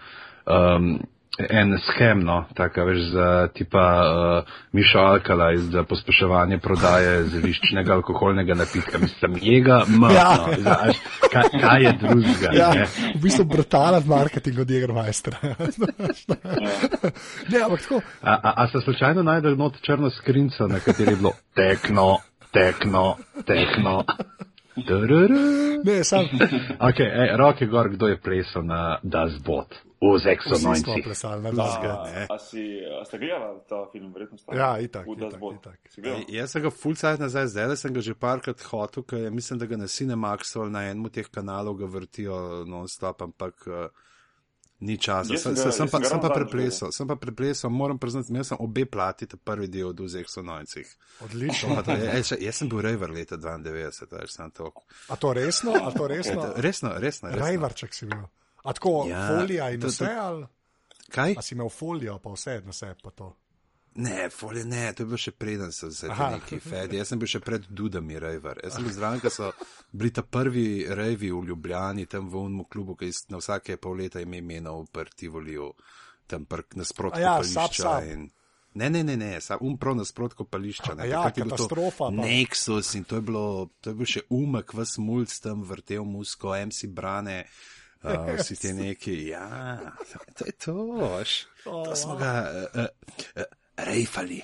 Um, 0.47 0.99
En 1.39 1.79
schem, 1.79 2.25
no, 2.25 2.45
taka 2.57 2.85
veš 2.85 3.11
za 3.13 3.49
tipa 3.55 4.03
uh, 4.09 4.45
Mišo 4.73 4.99
Alkalaj 4.99 5.57
za 5.57 5.83
pospeševanje 5.85 6.59
prodaje 6.59 7.25
zeliščnega 7.29 7.93
alkoholnega 7.93 8.55
napitka. 8.57 8.99
Mislim, 8.99 9.37
jega, 9.43 9.83
mrtno. 9.89 10.15
Ja. 10.15 10.49
Ja. 10.49 10.61
Znaš, 10.61 10.97
kaj, 11.33 11.43
kaj 11.61 11.85
je 11.85 11.93
drugega? 12.01 12.53
Ja, 12.57 12.71
ne? 12.75 12.87
v 13.15 13.21
bistvu 13.23 13.45
brutalen 13.45 14.03
marketing 14.09 14.59
od 14.65 14.71
Jägermeistra. 14.71 15.37
ne, 17.53 17.59
ampak 17.65 17.81
tako. 17.85 18.01
A, 18.23 18.33
a, 18.33 18.55
a 18.57 18.67
ste 18.73 18.81
slučajno 18.81 19.23
najdel 19.23 19.57
not 19.61 19.77
črno 19.83 20.11
skrinco, 20.11 20.67
na 20.73 20.81
kateri 20.81 21.11
je 21.11 21.17
bilo 21.17 21.33
tekno, 21.55 22.17
tekno, 22.57 23.17
tekno. 23.47 24.05
Ne, 25.85 26.05
sam. 26.05 26.25
Ok, 26.81 27.01
ej, 27.01 27.37
roke 27.37 27.67
gor, 27.67 27.89
kdo 27.89 28.09
je 28.09 28.21
plesal 28.21 28.65
na 28.65 28.99
Das 29.03 29.39
Bot 29.41 29.73
v 29.97 30.19
Vsi 30.21 30.61
smo 30.61 30.75
96. 30.77 31.05
plesali, 31.05 31.43
ne 31.43 31.49
A, 31.49 31.53
da. 31.53 32.27
a, 32.29 32.39
si, 32.39 32.61
a 33.01 33.05
ste 33.05 33.19
gledali 33.19 33.61
ta 33.69 33.89
film, 33.93 34.13
verjetno 34.13 34.39
ste? 34.39 34.53
Ja, 34.53 34.77
itak, 34.79 35.07
itak, 35.09 35.41
itak. 35.57 35.79
Ej, 35.97 36.25
Jaz 36.29 36.53
sem 36.53 36.63
ga 36.63 36.71
full 36.71 36.95
cajt 36.95 37.21
nazaj, 37.21 37.49
zdaj 37.49 37.77
sem 37.77 37.95
ga 37.95 38.01
že 38.01 38.15
parkrat 38.15 38.61
hotel, 38.61 39.03
ker 39.03 39.19
je- 39.19 39.31
mislim, 39.31 39.59
da 39.59 39.67
ga 39.67 39.77
na 39.77 39.89
Cinemaxu 39.89 40.61
ali 40.61 40.71
na 40.71 40.83
enem 40.85 41.05
od 41.05 41.13
teh 41.13 41.29
kanalov 41.33 41.79
ga 41.81 41.87
vrtijo 41.87 42.65
non-stop, 42.69 43.23
ampak 43.23 43.55
uh, 43.67 43.89
ni 44.81 44.99
časa. 44.99 45.33
Jaz 45.33 45.43
Sem, 45.43 45.57
sem 45.57 45.65
ga- 45.65 45.73
sem, 45.73 45.87
jaz 45.87 45.91
pa, 45.91 46.01
sem 46.05 46.21
pa 46.21 46.29
preplesal, 46.29 46.93
sem 46.93 47.07
pa 47.09 47.17
preplesal, 47.17 47.71
moram 47.71 47.99
priznati, 47.99 48.29
imel 48.31 48.45
sem 48.45 48.57
obe 48.61 48.85
plati, 48.87 49.27
ta 49.27 49.37
prvi 49.37 49.69
del 49.69 49.89
od 49.89 50.01
vseh 50.01 50.27
sonojcih. 50.29 50.97
Odlično. 51.21 51.83
To- 51.83 51.97
še- 52.23 52.41
Jaz 52.41 52.55
sem 52.57 52.69
bil 52.69 52.81
rejver 52.81 53.11
leta 53.11 53.37
92, 53.37 53.73
veš, 53.73 54.29
sem 54.29 54.51
to. 54.51 54.73
A 55.09 55.17
to 55.17 55.33
resno? 55.33 55.73
A 55.75 55.91
to 55.91 56.07
resno? 56.07 56.53
Resno, 56.57 56.93
resno. 56.99 57.29
resno. 57.31 57.31
Rajvarček 57.31 57.95
si 57.95 58.07
bil. 58.07 58.27
A 58.65 58.73
tako 58.73 59.07
Ja, 59.09 59.29
folija 59.29 59.71
in 59.71 59.81
to- 59.81 59.87
vse, 59.89 60.05
to- 60.05 60.21
ali 60.21 60.47
Kaj? 61.11 61.35
a 61.39 61.43
si 61.43 61.55
imel 61.55 61.69
folijo, 61.69 62.19
pa 62.19 62.31
vse 62.31 62.61
na 62.65 62.73
sebi 62.73 63.01
pa 63.03 63.11
to. 63.11 63.37
Ne, 63.97 64.31
folje 64.31 64.65
ne, 64.65 64.93
to 64.93 65.03
je 65.03 65.07
bilo 65.07 65.19
še 65.19 65.33
preden 65.33 65.73
so 65.73 65.89
se 65.91 66.09
Aha. 66.11 66.31
neki 66.37 66.59
fedi. 66.61 66.99
Jaz 67.01 67.09
sem 67.09 67.19
bil 67.19 67.31
še 67.31 67.41
pred 67.41 67.65
Dudami 67.69 68.19
rejver. 68.21 68.61
Jaz 68.65 68.77
sem 68.77 68.85
bil 68.85 68.93
zraven, 68.93 69.21
ko 69.25 69.31
so 69.33 69.53
bili 69.93 70.11
ta 70.13 70.23
prvi 70.23 70.85
rejvi 70.89 71.31
v 71.33 71.45
Ljubljani, 71.49 72.05
tam 72.07 72.29
v 72.29 72.43
unmu 72.45 72.67
klubu, 72.69 72.97
ki 72.97 73.09
je 73.09 73.23
na 73.33 73.41
vsake 73.41 73.79
pol 73.81 73.97
leta 74.03 74.21
ime 74.21 74.43
imenov 74.43 74.87
prti 74.93 75.31
volil, 75.33 75.73
tam 76.29 76.45
pr- 76.45 76.77
nasprot 76.77 77.17
A 77.17 77.21
ja, 77.21 77.37
Sap. 77.43 78.05
in- 78.05 78.31
Ne, 78.77 78.91
ne, 78.91 79.01
ne, 79.01 79.17
ne, 79.17 79.41
sam 79.41 79.59
um 79.65 79.79
prav 79.81 79.95
nasprot 79.97 80.35
kopališča. 80.37 80.95
Ne, 80.95 81.09
ja, 81.09 81.23
katastrofa. 81.33 82.11
Nexus 82.13 82.91
in 82.95 83.05
to 83.09 83.17
je 83.17 83.23
bilo, 83.25 83.71
to 83.81 83.91
je 83.91 83.95
bil 83.97 84.05
še 84.07 84.21
umek, 84.29 84.75
vas 84.77 84.99
mulj 85.01 85.31
tam 85.41 85.63
vrtel 85.65 86.05
musko, 86.05 86.53
MC 86.53 86.85
brane. 86.93 87.47
Uh, 88.05 88.13
vsi 88.37 88.57
ti 88.61 88.75
neki, 88.77 89.15
ja, 89.33 89.81
to 90.37 90.45
je 90.45 90.53
to, 90.53 90.75
veš. 91.01 91.47
To 91.65 91.97
smo 91.97 92.19
ga 92.21 92.33
uh, 92.45 92.85
uh, 92.85 93.17
uh, 93.41 93.49
rejfali. 93.77 94.43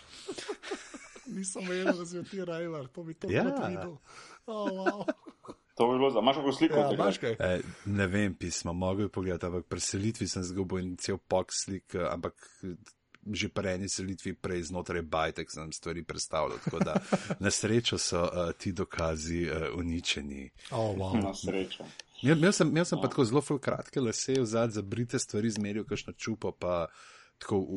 Nisem 1.26 1.68
vedel, 1.68 1.96
da 1.96 2.06
si 2.06 2.24
ti 2.30 2.44
rajvar, 2.44 2.88
to 2.88 3.02
bi 3.02 3.14
to 3.14 3.30
Ja. 3.30 3.44
videl. 3.68 3.96
Oh, 4.46 4.70
wow. 4.70 5.04
To 5.74 5.86
bi 5.88 5.98
bilo 5.98 6.10
za, 6.10 6.18
imaš 6.18 6.36
kako 6.36 6.52
sliko? 6.52 6.76
Ja, 6.78 6.92
imaš 6.92 7.18
kaj? 7.18 7.36
E, 7.38 7.60
ne 7.84 8.06
vem, 8.06 8.34
pismo, 8.34 8.72
mogel 8.72 9.06
bi 9.06 9.12
pogledati, 9.12 9.46
ampak 9.46 9.66
pri 9.66 9.80
selitvi 9.80 10.28
sem 10.28 10.42
zgubil 10.44 10.78
in 10.78 10.96
cel 10.96 11.18
pok 11.18 11.48
slik, 11.52 11.94
eh, 11.94 12.08
ampak 12.10 12.34
eh, 12.62 12.74
že 13.32 13.48
pri 13.48 13.68
eni 13.78 13.88
selitvi 13.88 14.34
prej 14.34 14.62
znotraj 14.62 15.02
bajtek 15.02 15.50
sem 15.50 15.72
stvari 15.72 16.02
predstavljal. 16.04 16.58
Tako 16.64 16.78
da 16.78 16.94
na 17.38 17.50
srečo 17.50 17.98
so 17.98 18.22
uh, 18.22 18.50
ti 18.58 18.72
dokazi 18.72 19.46
uh, 19.46 19.78
uničeni. 19.78 20.50
Oh, 20.70 20.96
wow. 20.98 21.22
Na 21.22 21.34
srečo. 21.34 21.84
Imel, 22.22 22.38
imel 22.38 22.52
sem, 22.52 22.68
imel 22.68 22.84
sem 22.84 22.98
pa 23.02 23.08
tako 23.08 23.24
zelo 23.24 23.40
ful 23.40 23.58
kratke 23.58 24.00
lase, 24.00 24.40
vzad 24.40 24.70
za 24.74 24.82
brite 24.82 25.18
stvari, 25.18 25.50
zmeril 25.50 25.84
kakšno 25.86 26.12
čupo, 26.12 26.50
pa 26.52 26.86
tako. 27.38 27.68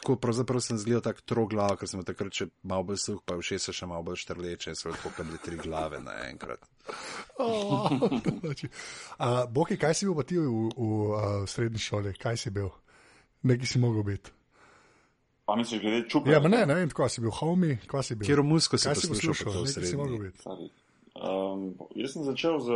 V- 0.00 0.06
Tako 0.06 0.16
pravzaprav 0.16 0.60
sem 0.60 0.78
zgledal 0.78 1.02
tako 1.02 1.20
troglav, 1.26 1.76
ker 1.76 1.88
sem 1.88 2.00
takrat 2.00 2.32
še 2.32 2.46
malo 2.62 2.82
bolj 2.88 2.96
suh, 2.96 3.18
pa 3.20 3.36
vše 3.36 3.58
se 3.58 3.72
še 3.72 3.86
malo 3.86 4.02
bolj 4.02 4.16
štrleče 4.16 4.72
in 4.72 4.76
so 4.76 4.88
lahko 4.88 5.12
bile 5.18 5.36
tri 5.38 5.56
glave 5.56 6.00
naenkrat. 6.00 6.64
Oh, 7.40 7.88
Boki, 9.48 9.76
kaj 9.76 9.94
si 9.94 10.06
bil 10.06 10.16
pa 10.16 10.24
ti 10.24 10.36
v, 10.36 10.44
v, 10.44 10.70
v, 10.74 11.46
srednji 11.46 11.78
šoli? 11.78 12.12
Kaj 12.16 12.36
si 12.36 12.50
bil? 12.50 12.68
Neki 13.42 13.66
si 13.66 13.78
mogel 13.78 14.02
biti. 14.02 14.32
Pa 15.46 15.56
misliš, 15.56 15.80
glede 15.80 16.08
čupa? 16.08 16.30
Ja, 16.30 16.40
ne, 16.40 16.66
ne 16.66 16.74
vem, 16.74 16.88
tako 16.88 17.08
si 17.08 17.20
bil 17.20 17.30
homi, 17.30 17.78
kaj 17.88 18.02
si 18.02 18.14
bil. 18.14 18.26
Kjer 18.28 18.42
musko 18.42 18.78
si 18.78 18.88
kaj 18.88 18.96
si 18.96 19.08
poslušal, 19.08 19.46
poslušal? 19.46 19.52
to 19.52 19.60
v 19.60 19.68
Neki 19.68 19.86
si 19.86 19.96
mogel 19.96 20.18
biti. 20.18 20.40
Um, 21.20 21.74
jaz 21.96 22.12
sem 22.12 22.24
začel 22.24 22.58
z. 22.60 22.68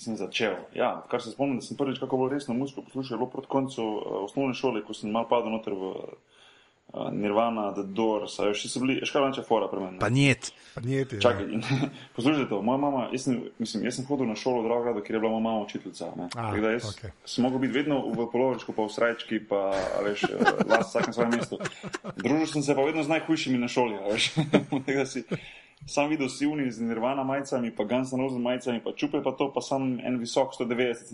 Sem 0.00 0.16
začel. 0.16 0.56
Ja, 0.76 1.02
kar 1.10 1.22
se 1.22 1.30
spomnim, 1.32 1.60
da 1.60 1.64
sem 1.64 1.76
prvič 1.76 1.98
kako 2.00 2.16
bolj 2.20 2.34
resno 2.34 2.54
muziko 2.54 2.82
poslušal, 2.82 3.14
je 3.14 3.18
bilo 3.18 3.30
proti 3.30 3.48
koncu 3.48 3.84
uh, 3.84 4.18
osnovne 4.24 4.54
šole, 4.54 4.82
ko 4.84 4.94
sem 4.96 5.12
mal 5.12 5.28
padel 5.28 5.52
noter 5.52 5.72
v 5.72 5.92
uh, 6.92 7.08
Nirvana, 7.12 7.72
The 7.72 7.84
Doors, 7.86 8.34
a 8.42 8.50
še 8.56 8.68
so 8.68 8.82
bili, 8.82 8.98
škalanče 9.06 9.44
fora 9.46 9.68
pri 9.70 9.80
meni. 9.84 10.00
Pa 10.02 10.08
njet. 10.12 10.50
Pa 10.74 10.82
njeti, 10.84 11.16
ja. 11.16 11.20
Čakaj, 11.24 11.46
in, 11.54 11.62
poslušajte 12.16 12.48
to, 12.50 12.60
moja 12.62 12.80
mama, 12.82 13.06
jaz 13.14 13.24
sem, 13.28 13.40
mislim, 13.58 13.84
jaz 13.88 14.00
sem 14.00 14.08
hodil 14.08 14.28
na 14.28 14.36
šolo 14.38 14.64
v 14.64 14.68
Dravgradu, 14.68 15.04
ker 15.06 15.16
je 15.16 15.22
bila 15.22 15.32
moja 15.32 15.46
mama 15.48 15.64
učiteljica. 15.64 16.10
ne. 16.16 16.28
A, 16.34 16.50
Tako 16.50 16.60
da 16.66 16.74
jaz 16.76 16.90
okej. 16.90 17.14
sem 17.24 17.46
mogel 17.46 17.64
biti 17.64 17.78
vedno 17.78 18.02
v 18.10 18.28
polovičku, 18.32 18.76
pa 18.76 18.84
v 18.84 18.94
srajčki, 18.96 19.40
pa 19.48 19.62
veš, 20.04 20.28
eh, 20.28 20.52
las 20.68 20.92
vsak 20.92 21.08
na 21.08 21.16
svojem 21.16 21.34
mestu. 21.38 21.58
Družil 22.20 22.46
sem 22.52 22.62
se 22.62 22.76
pa 22.76 22.84
vedno 22.84 23.02
z 23.02 23.16
najhujšimi 23.16 23.58
na 23.58 23.68
šoli, 23.68 23.98
veš. 24.12 24.32
Sam 25.86 26.10
videl 26.12 26.28
sivni 26.28 26.70
z 26.70 26.84
nirvana 26.84 27.24
majicami, 27.24 27.70
pa 27.74 27.84
Guns 27.84 28.12
N' 28.12 28.20
Roses 28.20 28.38
majicami, 28.38 28.80
pa 28.84 28.92
čupe 28.92 29.22
pa 29.24 29.32
to, 29.32 29.48
pa 29.52 29.60
sam 29.60 29.98
en 30.04 30.18
visok 30.20 30.52
190 30.54 31.08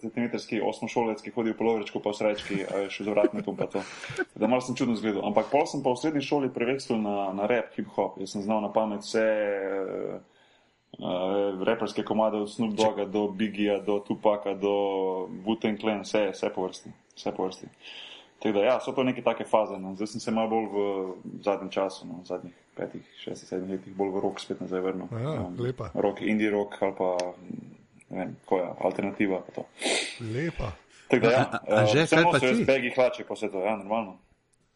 cm 0.00 0.62
osmošolec, 0.64 1.20
ki 1.22 1.34
hodi 1.34 1.52
v 1.52 1.58
polovičku, 1.58 2.00
pa 2.00 2.14
v 2.14 2.16
srajčki, 2.16 2.62
a 2.64 2.86
veš, 2.86 3.02
z 3.04 3.10
vratnikom 3.10 3.58
pa 3.58 3.66
to. 3.66 3.82
Da 4.38 4.46
malo 4.46 4.62
sem 4.64 4.78
čudno 4.78 4.96
zgledal. 4.96 5.26
Ampak 5.26 5.50
pol 5.50 5.66
sem 5.66 5.82
pa 5.82 5.92
v 5.92 6.00
srednji 6.00 6.22
šoli 6.24 6.48
prevekslil 6.48 7.02
na, 7.02 7.34
na 7.34 7.44
rap, 7.50 7.74
hip-hop. 7.76 8.16
Jaz 8.22 8.32
sem 8.38 8.42
znal 8.46 8.62
na 8.64 8.72
pamet 8.72 9.04
vse. 9.04 9.26
eh, 9.28 10.36
Uh, 10.98 11.62
reperske 11.62 12.02
komade 12.02 12.40
od 12.40 12.50
Snoop 12.50 12.74
Dogga 12.74 13.04
do 13.04 13.28
Biggija, 13.28 13.78
do 13.78 14.00
Tupaka, 14.00 14.54
do 14.54 14.72
Wu-Tang 15.44 15.78
Clan, 15.78 16.00
vse, 16.02 16.32
vse 16.32 16.48
po 16.50 16.64
vrsti. 16.64 16.90
Vse 17.14 17.32
po 17.36 17.44
vrsti. 17.44 17.66
Tako 18.38 18.52
da, 18.52 18.64
ja, 18.64 18.80
so 18.80 18.92
to 18.92 19.02
neke 19.02 19.22
take 19.22 19.44
faze. 19.44 19.74
No. 19.74 19.94
Zdaj 19.94 20.06
sem 20.08 20.20
se 20.20 20.30
malo 20.30 20.48
bolj 20.48 20.66
v 20.66 20.78
zadnjem 21.42 21.70
času, 21.70 22.06
no, 22.06 22.20
v 22.22 22.26
zadnjih 22.26 22.54
petih, 22.72 23.02
šestih, 23.18 23.48
sedmih 23.48 23.70
letih, 23.72 23.90
bolj 23.92 24.10
v 24.10 24.20
rock 24.20 24.38
spet 24.38 24.60
nazaj 24.60 24.80
vrnil. 24.80 25.08
Ja, 25.12 25.48
lepa. 25.58 25.90
Rock, 25.96 26.22
indie 26.22 26.50
rock 26.50 26.78
ali 26.78 26.94
pa, 26.94 27.08
ne 28.08 28.16
vem, 28.16 28.36
koja, 28.44 28.74
alternativa. 28.80 29.40
Pa 29.40 29.52
to. 29.52 29.64
Lepa. 30.24 30.70
Tako 31.08 31.26
da, 31.26 31.30
ja, 31.30 31.42
A- 31.42 31.82
a- 31.82 31.86
kaj 32.06 32.06
pa 32.14 32.22
nosijo 32.22 32.38
ti? 32.40 32.46
jaz 32.54 32.66
begi 32.66 32.90
hlače, 32.90 33.24
pa 33.24 33.34
vse 33.34 33.48
to, 33.48 33.58
ja, 33.60 33.76
normalno. 33.76 34.18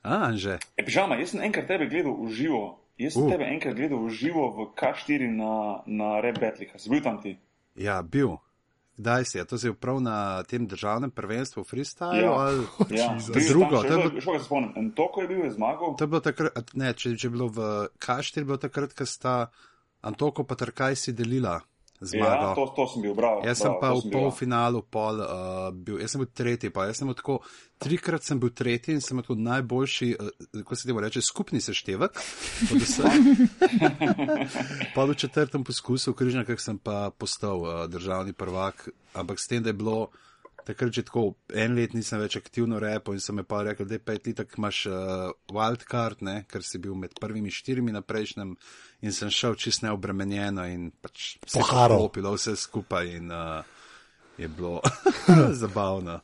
A, 0.02 0.16
Anže. 0.24 0.58
E, 0.74 0.82
pižama, 0.82 1.14
jaz 1.16 1.30
sem 1.30 1.40
enkrat 1.40 1.66
tebe 1.66 1.86
gledal 1.86 2.18
v 2.18 2.30
živo. 2.32 2.62
Jaz 2.98 3.14
sem 3.14 3.22
Uh. 3.22 3.30
tebe 3.30 3.44
enkrat 3.46 3.74
gledal 3.74 3.98
v 4.00 4.10
živo 4.10 4.50
v 4.50 4.58
K4 4.74 5.30
na, 5.30 5.52
na 5.86 6.20
Rap 6.20 6.40
Battleha. 6.40 6.74
Si 6.76 6.90
bil 6.90 7.00
tam 7.00 7.22
ti? 7.22 7.38
Ja, 7.76 8.02
bil. 8.02 8.36
Kdaj 8.94 9.24
si 9.24 9.38
je? 9.38 9.44
To 9.44 9.56
je 9.58 9.72
prav 9.72 9.98
na 9.98 10.16
tem 10.42 10.66
državnem 10.66 11.10
prvenstvu 11.10 11.62
v 11.62 11.66
freestylu? 11.66 12.18
Ja. 12.18 12.30
ali- 12.30 12.66
Ja, 12.92 13.16
bil 13.26 13.48
drugo, 13.48 13.80
tam, 13.80 13.88
to 13.88 13.88
je 13.88 13.98
še- 13.98 14.10
bilo- 14.10 14.20
Šel 14.20 14.38
se 14.38 14.44
spomnim, 14.44 14.72
en 14.76 14.90
to, 14.90 15.08
ko 15.08 15.20
je 15.20 15.28
bil, 15.28 15.40
je 15.42 15.50
zmagal. 15.52 15.96
To 15.96 16.04
je 16.04 16.08
bilo 16.08 16.20
takrat, 16.20 16.52
ne, 16.74 16.92
če, 16.92 17.16
če 17.16 17.26
je 17.26 17.30
bilo 17.30 17.48
v 17.48 17.58
Kaštir, 17.98 18.42
je 18.42 18.46
bilo 18.46 18.58
takrat, 18.58 18.92
ko 18.92 19.06
sta 19.06 19.48
Antoko 20.02 20.44
pa 20.44 20.54
Trkaj 20.54 20.94
si 20.94 21.12
delila 21.12 21.62
zmago. 22.02 22.46
Ja, 22.50 22.54
to, 22.54 22.66
to 22.76 22.86
sem 22.88 23.02
bil, 23.02 23.14
bravo. 23.14 23.42
Jaz 23.46 23.62
sem 23.62 23.70
bravo, 23.70 23.80
pa 23.80 23.90
v 23.94 24.10
ja. 24.10 24.12
polfinalu 24.12 24.82
pol, 24.82 25.20
uh, 25.22 25.68
bil, 25.70 26.00
jaz 26.02 26.14
sem 26.14 26.22
bil 26.22 26.30
tretji, 26.34 26.72
pa 26.74 26.86
jaz 26.90 27.00
sem 27.00 27.12
tako, 27.14 27.38
trikrat 27.82 28.26
sem 28.26 28.40
bil 28.42 28.50
tretji 28.50 28.96
in 28.96 29.04
sem 29.04 29.20
tako 29.22 29.36
najboljši, 29.38 30.10
uh, 30.18 30.32
kako 30.62 30.78
se 30.78 30.88
temu 30.90 31.04
reče, 31.04 31.22
skupni 31.22 31.62
seštevek. 31.62 32.18
od 32.72 32.82
vseh. 32.82 33.14
pa 34.94 35.06
v 35.06 35.14
četrtem 35.14 35.64
poskusu 35.64 36.12
v 36.12 36.18
Križnjakah 36.18 36.60
sem 36.60 36.78
pa 36.78 37.10
postal 37.14 37.62
uh, 37.62 37.72
državni 37.86 38.34
prvak, 38.34 38.88
ampak 39.14 39.40
s 39.40 39.48
tem, 39.48 39.62
da 39.62 39.70
je 39.70 39.78
bilo. 39.78 40.10
Takrat 40.64 40.94
že 40.94 41.02
tako 41.02 41.34
en 41.54 41.74
let 41.74 41.94
nisem 41.94 42.20
več 42.22 42.36
aktivno 42.38 42.78
repel 42.82 43.16
in 43.18 43.22
sem 43.22 43.36
me 43.36 43.44
pa 43.44 43.62
rekel, 43.66 43.86
da 43.86 43.98
je 43.98 44.04
pet 44.04 44.26
let, 44.26 44.36
tako 44.38 44.60
imaš 44.62 44.86
uh, 44.86 44.94
wildcard, 45.50 46.22
ne, 46.22 46.36
ker 46.50 46.62
si 46.66 46.78
bil 46.78 46.94
med 46.98 47.18
prvimi 47.20 47.50
štirimi 47.50 47.92
na 47.92 48.02
prejšnjem 48.06 48.56
in 49.02 49.14
sem 49.16 49.30
šel 49.30 49.58
čist 49.58 49.82
neobremenjeno 49.82 50.66
in 50.70 50.90
pač 51.02 51.36
se 51.46 51.58
je 51.58 51.64
Poharo. 51.64 51.98
poklopilo 51.98 52.34
vse 52.36 52.56
skupaj 52.56 53.16
in 53.16 53.32
uh, 53.34 53.64
je 54.38 54.48
bilo 54.48 54.80
zabavno. 55.62 56.20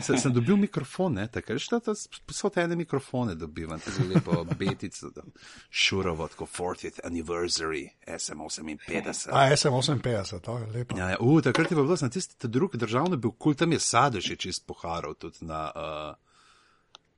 Sem, 0.00 0.18
sem 0.18 0.32
dobil 0.32 0.56
mikrofon, 0.56 1.14
ne, 1.14 1.26
takrat 1.28 1.58
že 1.58 1.80
to 1.80 1.94
so 2.32 2.50
te 2.50 2.62
ene 2.62 2.76
mikrofone 2.76 3.34
dobivam, 3.34 3.80
tako 3.80 4.06
lepo 4.08 4.44
betico, 4.58 5.10
da 5.14 5.22
šurovo, 5.70 6.28
tako 6.28 6.46
40th 6.46 7.00
anniversary, 7.04 7.88
SM58. 8.06 9.28
A, 9.32 9.50
SM58, 9.50 10.40
to 10.40 10.58
je 10.58 10.66
lepo. 10.66 10.98
Ja, 10.98 11.10
ja, 11.10 11.16
uh, 11.20 11.42
takrat 11.42 11.70
je 11.70 11.76
bilo, 11.76 11.96
na 12.00 12.08
tisti 12.08 12.38
ta 12.38 12.48
drugi 12.48 12.78
državni 12.78 13.16
bil 13.16 13.30
kul, 13.30 13.54
tam 13.54 13.72
je 13.72 13.80
sadež 13.80 14.30
je 14.30 14.36
čist 14.36 14.66
poharal 14.66 15.14
tudi 15.14 15.46
na. 15.46 15.70
Uh, 15.74 16.23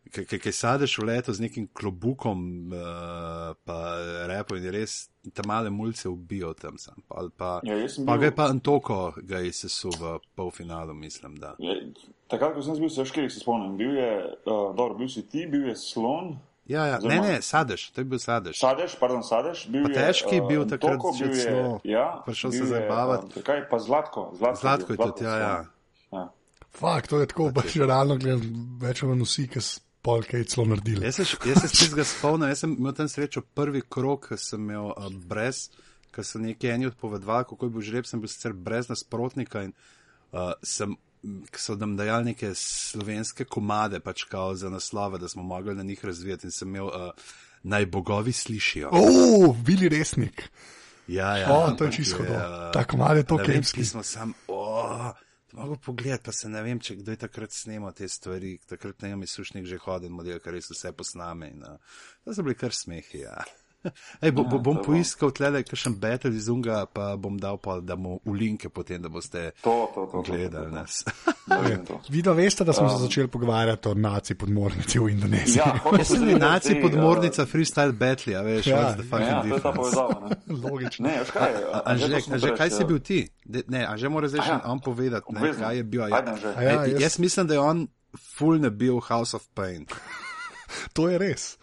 Kaj 0.07 0.39
je 0.45 0.53
sadež 0.53 0.99
v 0.99 1.05
letu 1.05 1.33
z 1.35 1.41
nekim 1.41 1.67
klobukom, 1.75 2.39
uh, 2.71 3.55
pa 3.67 3.79
repo 4.31 4.55
in 4.57 4.69
res 4.71 5.09
te 5.35 5.43
male 5.43 5.71
mulce 5.71 6.09
ubijo 6.09 6.55
tam 6.55 6.79
sam. 6.79 7.03
Pa, 7.09 7.27
pa, 7.37 7.51
Ja, 7.67 7.75
pa 8.07 8.13
bil- 8.15 8.21
ga 8.21 8.25
je 8.27 8.35
pa 8.35 8.45
Antoko, 8.47 8.99
ga 9.19 9.39
je 9.43 9.53
sesul 9.53 9.91
v 9.99 10.19
polfinalu, 10.37 10.95
mislim, 10.95 11.35
da. 11.37 11.57
Je, 11.59 11.91
takrat, 12.31 12.55
ko 12.55 12.63
sem 12.63 12.79
bil, 12.79 12.89
se 12.89 13.05
škiri 13.05 13.31
se 13.31 13.41
spomnim. 13.41 13.75
Bil 13.77 13.97
je, 13.99 14.13
uh, 14.47 14.71
dobro, 14.77 14.95
bil 14.95 15.09
si 15.09 15.27
ti, 15.27 15.47
bil 15.47 15.67
je 15.69 15.77
slon. 15.77 16.37
Ja, 16.67 16.87
ja, 16.87 16.99
ne, 16.99 17.21
ne, 17.23 17.35
sadež, 17.43 17.91
to 17.95 18.01
je 18.03 18.05
bil 18.05 18.19
sadež. 18.19 18.59
Sadež, 18.59 18.95
pardon, 18.99 19.23
sadež. 19.23 19.67
Bil 19.71 19.87
Pa 19.87 19.91
je, 19.91 19.95
težki 20.03 20.35
je 20.35 20.43
bil 20.43 20.63
eh, 20.63 20.67
takrat 20.67 20.99
že 21.15 21.25
je, 21.27 21.35
celo 21.47 21.79
ja, 21.87 22.23
prišel 22.27 22.51
se 22.53 22.59
je, 22.59 22.67
zabavati. 22.67 23.39
eh, 23.39 23.43
Kaj 23.43 23.61
pa 23.71 23.79
Zlatko? 23.79 24.35
Zlatko, 24.35 24.61
Zlatko 24.61 24.93
je 24.93 24.97
bil, 24.99 25.07
tudi, 25.15 25.25
ja, 25.25 25.35
ja. 25.39 25.55
ja. 26.11 26.25
Fakt, 26.75 27.07
to 27.11 27.23
je 27.23 27.27
tako, 27.31 27.55
pač 27.55 27.79
realno 27.79 28.19
gledam, 28.19 28.43
več 28.83 29.03
ali 29.03 29.15
manj 29.15 29.23
vsi, 29.23 29.47
ki 29.47 29.63
pol 30.07 30.23
kaj 30.23 30.45
celo 30.47 30.67
naredili. 30.67 31.03
Jaz 31.03 31.19
š- 31.21 31.41
jaz 31.45 31.61
se 31.61 31.69
spet 31.71 31.95
ga 31.95 32.05
spomnim, 32.07 32.49
jaz 32.49 32.63
sem 32.63 32.75
imel 32.75 32.95
tam 32.95 33.09
srečo 33.09 33.43
prvi 33.53 33.83
krok, 33.83 34.29
ki 34.29 34.39
sem 34.39 34.63
imel 34.63 34.93
uh, 34.93 35.09
brez, 35.25 35.67
ker 36.11 36.25
so 36.25 36.39
neki 36.39 36.71
eni 36.71 36.87
odpovedovali, 36.87 37.45
kako 37.45 37.67
je 37.67 37.71
bil 37.71 37.85
žreb, 37.85 38.07
sem 38.07 38.21
bil 38.21 38.29
sicer 38.29 38.55
brez 38.55 38.89
nasprotnika 38.89 39.63
in 39.63 39.75
uh, 40.33 40.55
sem, 40.65 40.95
k 41.47 41.59
so 41.59 41.75
nam 41.75 41.97
dajali 41.97 42.25
neke 42.29 42.53
slovenske 42.55 43.45
komade, 43.47 43.99
pač 44.01 44.25
kao 44.25 44.55
za 44.55 44.71
naslove, 44.71 45.19
da 45.19 45.29
smo 45.29 45.43
mogli 45.45 45.75
na 45.75 45.83
njih 45.83 46.05
razvijati 46.05 46.47
in 46.47 46.53
sem 46.53 46.69
imel 46.71 46.87
uh, 46.87 47.11
naj 47.65 47.87
bogovi 47.89 48.33
slišijo. 48.33 48.91
O, 48.93 49.05
bili 49.57 49.89
resnik. 49.91 50.47
Ja, 51.09 51.37
ja, 51.37 51.51
O, 51.51 51.71
to 51.73 51.85
je 51.85 51.93
čisto 51.93 52.19
to. 52.19 52.33
uh, 52.33 52.71
Ta 52.73 52.85
komad 52.85 53.17
je 53.17 53.23
to 53.25 53.37
kemski. 53.39 53.81
ki 53.81 53.87
smo 53.87 54.03
sam, 54.03 54.33
o, 54.49 55.13
Mogoče 55.57 55.81
pogled, 55.85 56.21
pa 56.23 56.33
se 56.37 56.49
ne 56.53 56.61
vem, 56.63 56.81
če 56.81 56.99
kdo 56.99 57.15
je 57.15 57.21
takrat 57.23 57.55
snemal 57.57 57.95
te 57.97 58.09
stvari. 58.13 58.57
Takrat 58.69 59.01
ne 59.03 59.15
vem, 59.15 59.23
je 59.25 59.33
sušnik 59.33 59.69
že 59.69 59.81
hodil, 59.81 60.13
model, 60.13 60.41
kar 60.45 60.53
res 60.53 60.69
vse 60.69 60.93
posname. 60.93 61.49
In, 61.55 61.63
uh, 61.65 62.03
to 62.25 62.35
so 62.37 62.45
bili 62.45 62.59
kar 62.61 62.77
smehi. 62.77 63.23
Ja. 63.23 63.41
Ej, 64.23 64.31
bo, 64.31 64.45
bo, 64.45 64.59
bom 64.59 64.77
to 64.77 64.81
bo. 64.81 64.87
poiskal 64.87 65.31
tle 65.31 65.63
kakšen 65.63 65.95
battle 65.97 66.31
iz 66.33 66.49
unga, 66.49 66.87
pa 66.87 67.17
bom 67.17 67.37
dal 67.37 67.57
pa, 67.57 67.81
da 67.81 67.95
mu 67.95 68.21
v 68.23 68.33
linke 68.33 68.69
potem, 68.69 68.99
da 68.99 69.09
boste 69.09 69.51
To, 69.61 69.91
to, 69.91 70.07
to. 70.07 70.23
gledali 70.23 70.67
to, 70.67 70.71
nas. 70.73 71.05
to, 71.05 71.13
to, 71.57 71.77
to. 71.87 72.01
Vi 72.09 72.23
da 72.23 72.33
veste, 72.33 72.65
da 72.65 72.73
smo 72.73 72.89
se 72.89 72.97
začeli 72.99 73.29
pogovarjati 73.29 73.89
o 73.89 73.95
naci 73.97 74.35
podmornici 74.35 74.99
v 74.99 75.09
Indoneziji. 75.09 75.59
Ja, 75.59 75.79
Jaz 75.99 76.09
sem 76.09 76.27
da 76.29 76.39
naci 76.49 76.69
zdaj, 76.71 76.83
podmornica 76.83 77.47
freestyle 77.47 77.93
battle, 77.95 78.35
a 78.35 78.43
veš, 78.43 78.67
Ja, 78.67 78.77
what's 78.77 78.95
the 78.95 79.03
fucking 79.05 79.29
Ja, 79.29 79.41
to 79.41 79.47
je 79.47 79.53
ta 79.53 79.71
difference. 79.71 79.77
povezava. 79.77 80.17
ne. 80.23 80.37
Logično. 80.61 81.03
Ne, 81.03 81.15
kaj? 81.27 81.53
A- 81.73 81.83
Anže, 81.87 82.05
Anže, 82.05 82.15
to 82.15 82.21
smo 82.23 82.35
Anže, 82.35 82.47
reči, 82.47 82.59
kaj 82.59 82.71
si 82.71 82.81
ja. 82.81 82.87
bil 82.87 82.99
ti? 83.01 83.19
De, 83.45 83.63
ne, 83.69 83.85
Anže 83.85 84.09
mora 84.09 84.29
zdaj 84.29 84.43
še 84.43 84.53
Aja. 84.53 84.63
on 84.67 84.79
povedati, 84.81 85.27
ne, 85.31 85.53
kaj 85.55 85.77
je 85.77 85.85
bil. 85.85 86.03
A 86.03 86.09
ja, 86.09 86.23
Ej, 86.83 86.93
jaz- 86.93 87.01
jaz 87.01 87.19
mislim, 87.19 87.47
da 87.47 87.55
je 87.55 87.61
on 87.63 87.87
full 88.15 88.59
ne 88.59 88.71
bil 88.71 89.01
House 89.01 89.33
of 89.33 89.45
Pain. 89.51 89.87
To 90.93 91.09
je 91.09 91.19
res. 91.19 91.57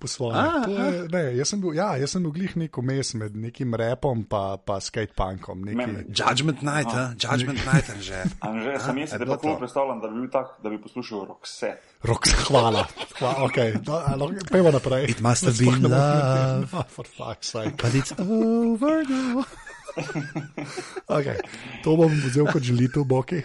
Po 0.00 0.08
svoje. 0.08 0.32
A, 0.40 0.64
To 0.64 0.72
je, 0.72 1.08
ne, 1.12 1.22
jaz 1.36 1.52
sem 1.52 1.60
bil, 1.60 1.74
ja, 1.76 1.90
jaz 2.00 2.14
sem 2.16 2.24
bil 2.24 2.32
glih 2.32 2.54
nek 2.56 2.78
vmes 2.80 3.12
med 3.20 3.36
nekim 3.36 3.76
repom 3.76 4.24
pa, 4.24 4.56
pa 4.56 4.78
skatepunkom. 4.80 5.66
Neki... 5.68 5.76
Me- 5.76 6.04
Judgment 6.08 6.64
Night, 6.64 6.88
a? 6.88 7.12
Judgment 7.20 7.60
Night, 7.68 7.92
Anže. 7.92 8.24
Anže, 8.48 8.78
sem 8.80 9.02
jaz 9.04 9.12
si 9.12 9.20
to? 9.20 9.56
predstavljam, 9.60 10.00
da 10.00 10.08
bi 10.08 10.24
bil 10.24 10.30
tak, 10.32 10.56
da 10.64 10.72
bi 10.72 10.80
poslušal 10.80 11.28
Roxette. 11.28 11.84
Rok, 12.08 12.28
hvala. 12.48 12.86
hvala 13.18 13.44
okay. 13.44 13.76
no, 13.84 14.00
no, 14.16 14.32
Pejmo 14.48 14.72
naprej. 14.72 15.04
It 15.10 15.20
must 15.20 15.44
have 15.44 15.58
been 15.60 15.84
love. 15.84 16.72
No, 16.72 16.84
for 16.88 17.04
fuck's 17.04 17.52
sake. 17.52 17.76
But 17.76 17.92
it's 17.94 18.16
over 18.16 19.04
now. 19.04 19.44
Okay. 21.10 21.34
To 21.82 21.96
bom 21.98 22.12
vzel 22.22 22.46
kot 22.46 22.62
želitev, 22.62 23.02
boki. 23.08 23.40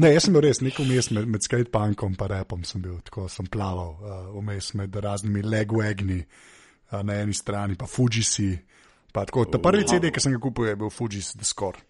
ne, 0.00 0.08
jaz 0.14 0.24
sem 0.24 0.32
bil 0.32 0.44
res 0.46 0.62
nek 0.64 0.78
vmes 0.80 1.10
med, 1.12 1.28
med 1.34 1.44
skatepunkom 1.44 2.14
in 2.16 2.30
repom. 2.32 2.64
Sem 2.64 2.80
bil 2.80 2.96
tako, 3.04 3.26
sem 3.28 3.48
plaval 3.52 3.92
uh, 4.00 4.30
vmes 4.38 4.72
med 4.80 4.96
raznimi 4.96 5.44
legwagni 5.44 6.22
uh, 6.22 7.02
na 7.04 7.20
eni 7.20 7.36
strani, 7.36 7.76
pa 7.76 7.86
Fujisi. 7.90 8.54
Pa 9.12 9.26
tako, 9.28 9.44
ta 9.52 9.60
prvi 9.60 9.84
CD, 9.84 10.08
ki 10.14 10.22
sem 10.22 10.32
ga 10.32 10.40
kupil, 10.40 10.70
je 10.70 10.78
bil 10.80 10.90
Fujis 10.94 11.34
The 11.36 11.44
Score. 11.44 11.84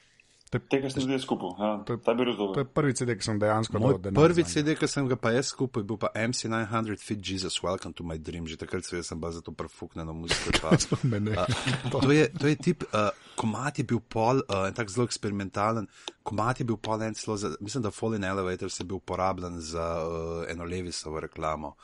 Tega 0.51 0.89
sem 0.91 1.05
tudi 1.05 1.15
jaz 1.15 1.23
skupil. 1.23 1.53
Ja. 1.63 1.85
Ta 1.87 2.15
bi 2.15 2.25
To 2.25 2.27
razumel. 2.27 2.59
je 2.59 2.65
prvi 2.65 2.95
CD, 2.99 3.15
ki 3.15 3.23
sem 3.23 3.39
dejansko 3.39 3.79
denar 3.79 4.19
prvi. 4.19 4.45
CD, 4.45 4.75
ki 4.75 4.89
sem 4.91 5.07
ga 5.07 5.15
pa 5.15 5.31
jaz 5.31 5.53
skupaj, 5.55 5.85
bil 5.87 5.95
pa 5.95 6.11
MC900 6.11 6.99
Fit 6.99 7.23
Jesus, 7.23 7.63
Welcome 7.63 7.95
to 7.95 8.03
my 8.03 8.19
dream. 8.19 8.49
Že 8.51 8.59
takrat 8.59 8.83
seveda 8.83 9.07
sem 9.07 9.21
pa 9.23 9.31
za 9.31 9.45
to 9.47 9.55
prefuknjeno 9.55 10.11
muziko. 10.11 10.51
Pa, 10.61 10.75
ne. 11.23 11.39
to, 11.95 12.11
je, 12.11 12.27
to 12.35 12.51
je 12.51 12.57
tip, 12.59 12.83
uh, 12.91 13.15
komat 13.39 13.79
je 13.79 13.87
bil 13.87 14.03
pol, 14.03 14.43
uh, 14.43 14.67
en 14.67 14.75
tak 14.75 14.91
zelo 14.91 15.07
eksperimentalen, 15.07 15.87
komat 16.27 16.59
je 16.59 16.67
bil 16.67 16.83
pol 16.83 16.99
en 17.07 17.15
celo, 17.15 17.39
za, 17.39 17.55
mislim, 17.63 17.87
da 17.87 17.95
Fallen 17.95 18.27
Elevators 18.27 18.81
je 18.81 18.85
bil 18.91 18.99
uporabljen 18.99 19.61
za 19.63 19.87
uh, 20.03 20.51
eno 20.51 20.67
Levisovo 20.67 21.23
reklamo. 21.23 21.77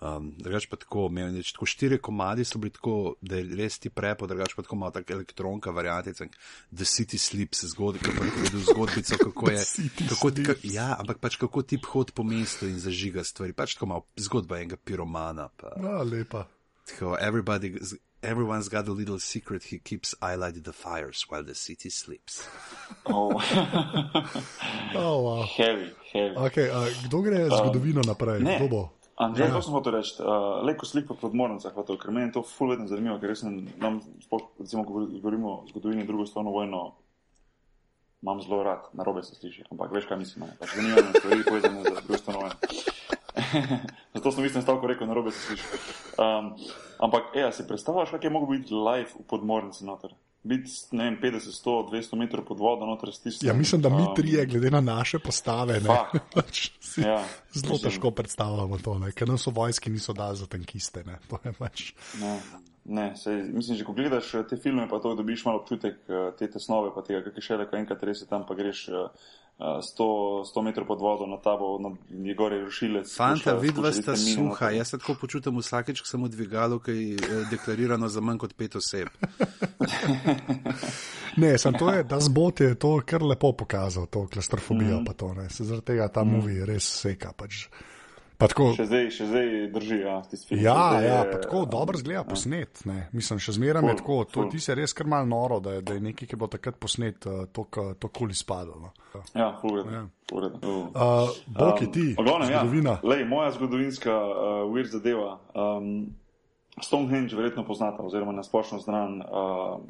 Um, 0.00 0.30
drugač 0.40 0.64
pa 0.64 0.78
tako, 0.80 1.08
imel 1.10 1.34
je 1.36 1.42
tako 1.52 1.66
štiri 1.68 1.98
komadi, 2.00 2.44
so 2.48 2.58
bili 2.58 2.72
tako, 2.72 3.14
da 3.20 3.36
je 3.36 3.56
res 3.56 3.76
ti 3.78 3.90
prepo, 3.92 4.24
drugač 4.26 4.54
pa 4.56 4.62
tako 4.64 4.78
malo 4.80 4.94
tako 4.96 5.12
elektronka 5.12 5.70
variantica, 5.76 6.24
The 6.72 6.86
City 6.88 7.18
Sleeps, 7.20 7.66
zgodbi, 7.74 8.00
kako 8.00 8.24
je 8.24 8.30
povedal 8.30 8.60
zgodbico, 8.60 9.18
kako 9.20 9.50
je, 9.50 9.64
kako, 10.08 10.30
ka, 10.30 10.54
Sleeps. 10.56 10.64
ja, 10.64 10.96
ampak 10.96 11.20
pač 11.20 11.36
kako 11.36 11.62
tip 11.62 11.84
hod 11.84 12.14
po 12.16 12.24
mestu 12.24 12.64
in 12.68 12.80
zažiga 12.80 13.24
stvari, 13.24 13.52
pač 13.52 13.76
tako 13.76 13.86
malo 13.92 14.06
zgodba 14.16 14.62
enega 14.64 14.80
piromana. 14.80 15.50
Pa. 15.52 15.76
No, 15.76 16.00
lepa. 16.00 16.46
Tako, 16.88 17.18
everybody, 17.20 17.76
everyone's 18.22 18.68
got 18.68 18.88
a 18.88 18.92
little 18.92 19.18
secret. 19.18 19.64
He 19.64 19.78
keeps 19.78 20.14
highlighting 20.22 20.64
the 20.64 20.72
fires 20.72 21.26
while 21.28 21.44
the 21.44 21.54
city 21.54 21.90
sleeps. 21.90 22.48
Oh. 23.04 23.36
Oh, 24.94 25.20
wow. 25.22 25.42
heavy, 25.44 25.92
heavy. 26.12 26.34
okay, 26.36 26.70
uh, 26.70 26.88
kdo 27.04 27.20
gre 27.22 27.46
zgodovino 27.46 28.00
naprej? 28.00 28.40
Ne. 28.40 28.56
Kdo 28.58 28.68
bo? 28.68 28.82
Andrej, 29.20 29.48
ja. 29.48 29.52
to 29.52 29.60
sem 29.60 29.74
hotel 29.76 29.92
reči. 29.98 30.16
Uh, 30.16 30.64
Leko 30.64 30.88
slik 30.88 31.04
po 31.04 31.14
podmornicah, 31.20 31.74
hotel, 31.76 31.98
ker 32.00 32.08
meni 32.08 32.30
je 32.30 32.38
to 32.38 32.42
ful 32.48 32.72
vedno 32.72 32.88
zanimivo, 32.88 33.18
ker 33.20 33.34
sem, 33.36 33.58
nam, 33.76 33.98
sploh, 34.24 34.46
recimo, 34.62 34.84
ko 34.88 35.04
govorimo 35.12 35.50
o 35.52 35.64
zgodovini 35.68 36.06
drugo 36.08 36.24
svetovno 36.24 36.54
vojno, 36.54 36.80
imam 38.24 38.40
zelo 38.40 38.62
rad, 38.64 38.88
na 38.96 39.04
robe 39.04 39.20
se 39.22 39.36
sliši, 39.36 39.66
ampak 39.68 39.92
veš, 39.92 40.08
kaj 40.08 40.20
mislim, 40.22 40.46
ne? 40.48 40.56
pač 40.60 40.72
zanimivo 40.72 41.04
me 41.04 41.12
stvari 41.20 41.44
povezane 41.44 41.84
z 41.84 41.92
drugo 41.98 42.16
svetovno 42.16 42.40
vojno. 42.40 42.56
Zato 44.16 44.32
sem 44.32 44.42
v 44.42 44.48
istem 44.48 44.64
stavku 44.64 44.88
rekel, 44.88 45.08
na 45.08 45.18
robe 45.20 45.36
se 45.36 45.44
sliši. 45.44 45.84
Um, 46.16 46.54
ampak, 47.04 47.36
ej, 47.36 47.50
si 47.52 47.68
predstavljaš, 47.68 48.16
kak 48.16 48.24
je 48.24 48.32
mogel 48.32 48.56
biti 48.56 48.72
live 48.72 49.12
v 49.12 49.28
podmornici 49.28 49.84
noter? 49.84 50.16
Biti, 50.42 50.70
ne 50.92 51.04
vem, 51.04 51.18
50, 51.22 51.52
100, 51.52 51.90
200 51.92 52.16
metrov 52.16 52.44
pod 52.44 52.58
vodo 52.58 52.86
noter 52.86 53.12
stisnjen. 53.12 53.48
Ja, 53.48 53.54
mislim, 53.54 53.82
da 53.82 53.88
mi 53.88 54.02
um, 54.02 54.14
trije, 54.16 54.46
glede 54.46 54.70
na 54.70 54.80
naše 54.80 55.18
postave, 55.18 55.80
pač 56.34 56.70
Ja, 56.96 57.24
zelo 57.52 57.72
mislim- 57.72 57.78
težko 57.82 58.10
predstavljamo 58.10 58.78
to, 58.78 58.98
ne, 58.98 59.12
ker 59.12 59.28
nas 59.28 59.46
v 59.46 59.52
vojski 59.52 59.90
niso 59.90 60.12
dali 60.12 60.36
za 60.36 60.46
tankiste. 60.46 61.04
Ne, 61.04 61.18
to 61.28 61.38
je 61.44 61.52
pač. 61.52 61.92
Ne, 62.20 62.40
Ne, 62.90 63.12
sej, 63.16 63.44
mislim, 63.54 63.76
že 63.78 63.84
ko 63.86 63.94
gledaš 63.94 64.32
eh, 64.34 64.46
te 64.50 64.56
filme, 64.58 64.88
pa 64.90 64.98
to 64.98 65.14
dobiš 65.14 65.44
malo 65.46 65.62
občutek 65.62 66.00
eh, 66.08 66.30
te 66.38 66.50
tesnove, 66.50 66.90
pa 66.94 67.04
tega, 67.06 67.22
kaj 67.22 67.44
še 67.46 67.58
le, 67.60 67.66
ko 67.70 67.78
enkrat 67.78 68.02
res 68.08 68.24
je 68.24 68.26
tam, 68.30 68.42
pa 68.48 68.56
greš 68.58 68.88
100, 69.60 70.44
100 70.48 70.62
metrov 70.64 70.86
pod 70.88 71.00
vodo 71.04 71.26
na 71.28 71.36
tabo, 71.36 71.78
na 71.78 71.92
njegore 72.10 72.62
rušilec. 72.64 73.12
Fanta, 73.16 73.54
vidva 73.60 73.92
sta 73.92 74.16
suha, 74.16 74.70
jaz 74.70 74.88
se 74.88 74.98
tako 74.98 75.14
počutim 75.20 75.60
vsakeč, 75.60 76.00
ko 76.00 76.08
sem 76.08 76.24
v 76.24 76.30
dvigalu, 76.32 76.78
ki 76.80 76.94
je 77.12 77.42
deklarirano 77.50 78.08
za 78.08 78.24
manj 78.24 78.40
kot 78.40 78.56
pet 78.56 78.78
oseb. 78.80 79.12
ne, 81.42 81.52
sem 81.60 81.76
to 81.76 81.92
je, 81.92 82.06
da 82.08 82.22
zbot 82.24 82.64
je 82.64 82.72
to 82.80 82.94
kar 83.04 83.22
lepo 83.22 83.52
pokazal, 83.52 84.08
to 84.08 84.24
klastrofobijo, 84.32 85.02
mm. 85.02 85.04
pa 85.04 85.12
to 85.12 85.34
ne, 85.36 85.50
se 85.52 85.68
zaradi 85.68 85.92
tega 85.92 86.08
ta 86.08 86.24
mm. 86.24 86.32
movie 86.32 86.64
res 86.64 86.88
seka. 87.04 87.36
Pač. 87.36 87.66
Tako, 88.40 88.70
še, 88.72 88.86
zdaj, 88.88 89.08
še 89.12 89.26
zdaj 89.28 89.48
drži, 89.74 89.98
ja, 90.00 90.14
film, 90.48 90.60
ja, 90.64 90.74
zdaj 90.74 91.04
ja 91.04 91.16
je, 91.18 91.40
tako 91.42 91.64
dobro 91.68 91.98
zgleda 92.00 92.22
ja. 92.22 92.24
posnet. 92.24 92.80
Ne. 92.88 93.02
Mislim, 93.12 93.40
še 93.42 93.52
zmeraj 93.58 93.84
je 93.84 93.96
tako. 94.00 94.16
To, 94.32 94.46
ti 94.52 94.60
se 94.62 94.76
res 94.78 94.96
kar 94.96 95.10
mal 95.12 95.28
noro, 95.28 95.60
da 95.60 95.76
je, 95.76 95.82
da 95.84 95.96
je 95.98 96.04
nekaj, 96.08 96.30
ki 96.30 96.38
bo 96.40 96.48
takrat 96.48 96.78
posnet, 96.80 97.28
uh, 97.28 97.44
to 97.52 98.08
koli 98.08 98.36
spadalo. 98.36 98.80
No. 98.88 99.22
Ja, 99.36 99.52
ureda. 99.66 100.00
Ja. 100.00 100.06
Uh, 100.30 101.34
Boki 101.52 101.90
ti, 101.92 102.06
um, 102.14 102.24
glavnem, 102.24 102.48
zgodovina. 102.48 102.96
Ja, 103.02 103.12
lej, 103.12 103.26
moja 103.28 103.52
zgodovinska 103.58 104.16
uh, 104.16 104.48
weird 104.72 104.94
zadeva. 104.94 105.36
Um, 105.52 106.14
Stonehenge 106.80 107.36
verjetno 107.36 107.66
poznate, 107.68 108.00
oziroma 108.06 108.32
nasplošno 108.32 108.80
znan. 108.80 109.20
Uh, 109.26 109.82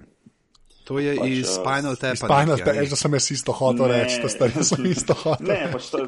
To 0.90 0.98
je 0.98 1.14
pač, 1.14 1.30
iz 1.30 1.46
uh, 1.46 1.54
Spinal 1.54 1.94
Tap. 1.94 2.18
Spinal 2.18 2.58
Tap, 2.58 2.74
že 2.82 2.98
sem 2.98 3.14
jaz 3.14 3.26
isto 3.30 3.54
hotel 3.54 3.86
reči, 3.94 4.18
da 4.18 4.28
ste 4.28 4.50
jaz 4.50 4.74
isto 4.98 5.14
hotel. 5.14 5.46
Ne, 5.46 5.70
pač 5.70 5.86
ta, 5.94 6.02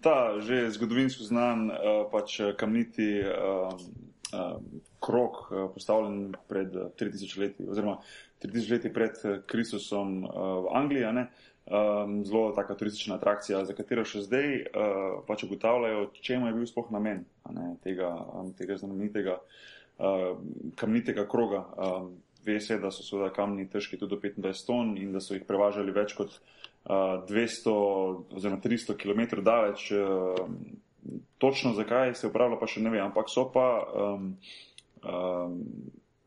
ta 0.00 0.16
že 0.40 0.72
zgodovinsko 0.72 1.28
znan 1.28 1.68
uh, 1.68 2.08
pač 2.08 2.40
kamniti 2.56 3.20
uh, 3.20 3.76
uh, 4.32 4.56
krok, 5.04 5.52
postavljen 5.76 6.32
pred 6.48 6.72
3000 6.96 7.40
leti, 7.44 7.68
oziroma 7.68 8.00
3000 8.40 8.72
leti 8.72 8.88
pred 8.88 9.20
Kristusom 9.44 10.24
uh, 10.24 10.32
v 10.64 10.76
Angliji, 10.80 11.12
ne? 11.12 11.28
Um, 11.62 12.24
zelo 12.24 12.50
taka 12.56 12.74
turistična 12.74 13.20
atrakcija, 13.20 13.60
za 13.68 13.74
katero 13.76 14.02
še 14.08 14.24
zdaj 14.24 14.48
uh, 14.48 15.20
pač 15.28 15.44
ugotavljajo, 15.46 16.08
čemu 16.18 16.48
je 16.48 16.54
bil 16.56 16.66
sploh 16.66 16.88
namen 16.90 17.22
ne, 17.54 17.68
tega, 17.84 18.08
um, 18.34 18.48
tega 18.58 18.80
znamenitega 18.80 19.36
uh, 19.38 20.40
kamnitega 20.80 21.28
kroga. 21.30 21.62
Um, 21.78 22.16
ve 22.46 22.60
se, 22.60 22.78
da 22.78 22.90
so 22.90 23.04
seveda 23.06 23.30
kamni 23.34 23.68
težki 23.70 23.98
tudi 23.98 24.14
do 24.14 24.20
25 24.20 24.66
ton 24.66 24.96
in 24.98 25.12
da 25.12 25.20
so 25.20 25.34
jih 25.34 25.44
prevažali 25.48 25.94
več 25.94 26.14
kot 26.18 26.34
uh, 26.34 27.22
200 27.28 27.74
oziroma 28.36 28.60
300 28.62 28.96
km 28.98 29.42
daleč. 29.42 29.90
Uh, 29.92 30.36
točno 31.38 31.72
zakaj 31.74 32.14
se 32.14 32.28
upravlja, 32.28 32.60
pa 32.60 32.68
še 32.70 32.82
ne 32.82 32.92
vem, 32.92 33.02
ampak 33.04 33.30
so 33.30 33.48
pa 33.54 33.66
um, 33.82 34.28
um, 35.02 35.56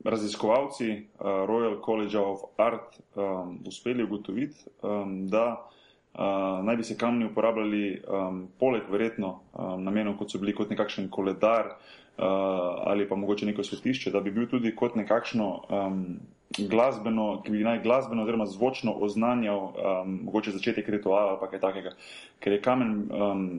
raziskovalci 0.05 0.89
uh, 0.91 1.45
Royal 1.47 1.79
College 1.83 2.19
of 2.19 2.43
Art 2.61 2.99
um, 3.15 3.59
uspeli 3.67 4.03
ugotoviti, 4.03 4.67
um, 4.83 5.21
da 5.31 5.45
uh, 5.55 6.59
naj 6.67 6.81
bi 6.81 6.87
se 6.87 6.97
kamni 6.99 7.29
uporabljali 7.29 7.85
um, 8.03 8.41
poleg 8.59 8.91
verjetno 8.91 9.31
um, 9.53 9.79
namenov, 9.83 10.19
kot 10.19 10.35
so 10.35 10.43
bili 10.43 10.55
kot 10.57 10.75
nekakšen 10.75 11.07
koledar, 11.09 11.71
uh, 11.71 12.04
ali 12.17 13.09
pa 13.09 13.15
mogoče 13.15 13.45
neko 13.45 13.63
svetišče, 13.63 14.11
da 14.11 14.19
bi 14.19 14.31
bil 14.31 14.47
tudi 14.47 14.75
kot 14.75 14.95
nekakšno 14.95 15.47
um, 15.69 16.19
glasbeno, 16.57 17.41
ki 17.43 17.51
bi 17.51 17.63
naj 17.63 17.81
glasbeno 17.83 18.23
oziroma 18.23 18.45
zvočno 18.45 18.91
oznanjal 18.91 19.59
um, 19.59 20.19
mogoče 20.23 20.51
začetek 20.51 20.89
rituala 20.89 21.37
ali 21.39 21.49
kaj 21.51 21.59
takega. 21.59 21.95
Ker 22.39 22.53
je 22.53 22.61
kamen 22.61 22.93
um, 23.11 23.49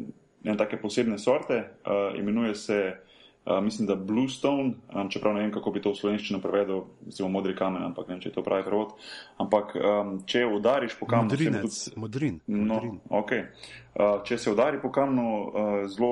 ene 0.44 0.56
take 0.56 0.80
posebne 0.80 1.18
sorte, 1.18 1.64
uh, 1.84 2.18
imenuje 2.18 2.54
se. 2.54 2.96
Uh, 3.46 3.60
mislim, 3.62 3.86
da 3.86 3.94
Bluestone, 3.94 4.72
um, 4.94 5.08
čeprav 5.10 5.34
ne 5.34 5.40
vem, 5.40 5.52
kako 5.54 5.70
bi 5.70 5.80
to 5.80 5.92
v 5.92 5.96
slovenščino 5.96 6.40
prevedel, 6.42 6.80
zelo 7.14 7.28
modri 7.30 7.52
kamen, 7.54 7.84
ampak 7.86 8.08
ne 8.08 8.16
vem, 8.16 8.22
če 8.24 8.32
je 8.32 8.34
to 8.34 8.42
pravi 8.42 8.64
prevod. 8.66 8.96
Ampak 9.38 9.70
um, 9.78 10.08
če 10.26 10.42
udariš 10.50 10.96
po 10.98 11.06
kamnu, 11.06 11.30
modrin, 11.30 11.58
tudi, 11.62 11.92
modrin, 11.94 12.40
no, 12.46 12.64
modrin. 12.74 12.96
Okay. 13.20 13.44
Uh, 13.94 14.16
če 14.26 14.40
se 14.42 14.50
udari 14.50 14.82
po 14.82 14.90
kamnu, 14.90 15.28
uh, 15.46 15.76
zelo 15.86 16.10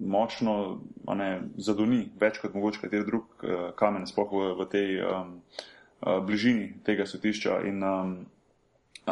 močno 0.00 0.80
ne, 1.14 1.30
zadoni, 1.56 2.04
več 2.20 2.40
kot 2.40 2.54
mogoče 2.54 2.80
kateri 2.84 3.06
drug 3.06 3.44
uh, 3.44 3.70
kamen, 3.76 4.06
sploh 4.08 4.32
v, 4.32 4.50
v 4.60 4.66
tej 4.72 5.00
um, 5.04 5.32
uh, 6.00 6.18
bližini 6.26 6.82
tega 6.86 7.06
svetišča. 7.06 7.60
In 7.68 7.84
um, 7.84 8.14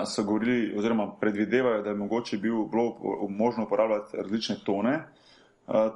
so 0.07 0.24
govorili, 0.24 0.72
oziroma 0.79 1.09
predvidevajo, 1.20 1.83
da 1.83 1.92
je 1.94 2.01
mogoče 2.01 2.38
bil, 2.38 2.64
bilo 2.70 3.29
možno 3.29 3.66
uporabljati 3.66 4.16
različne 4.16 4.59
tone 4.64 4.98
uh, 5.01 5.92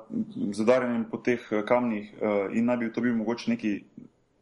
zadarjenjem 0.53 1.07
po 1.11 1.23
teh 1.23 1.49
kamnih 1.69 2.15
uh, 2.19 2.57
in 2.57 2.69
naj 2.69 2.83
bi 2.83 2.93
to 2.93 3.05
bil 3.05 3.17
mogoče 3.17 3.55
neki 3.55 3.77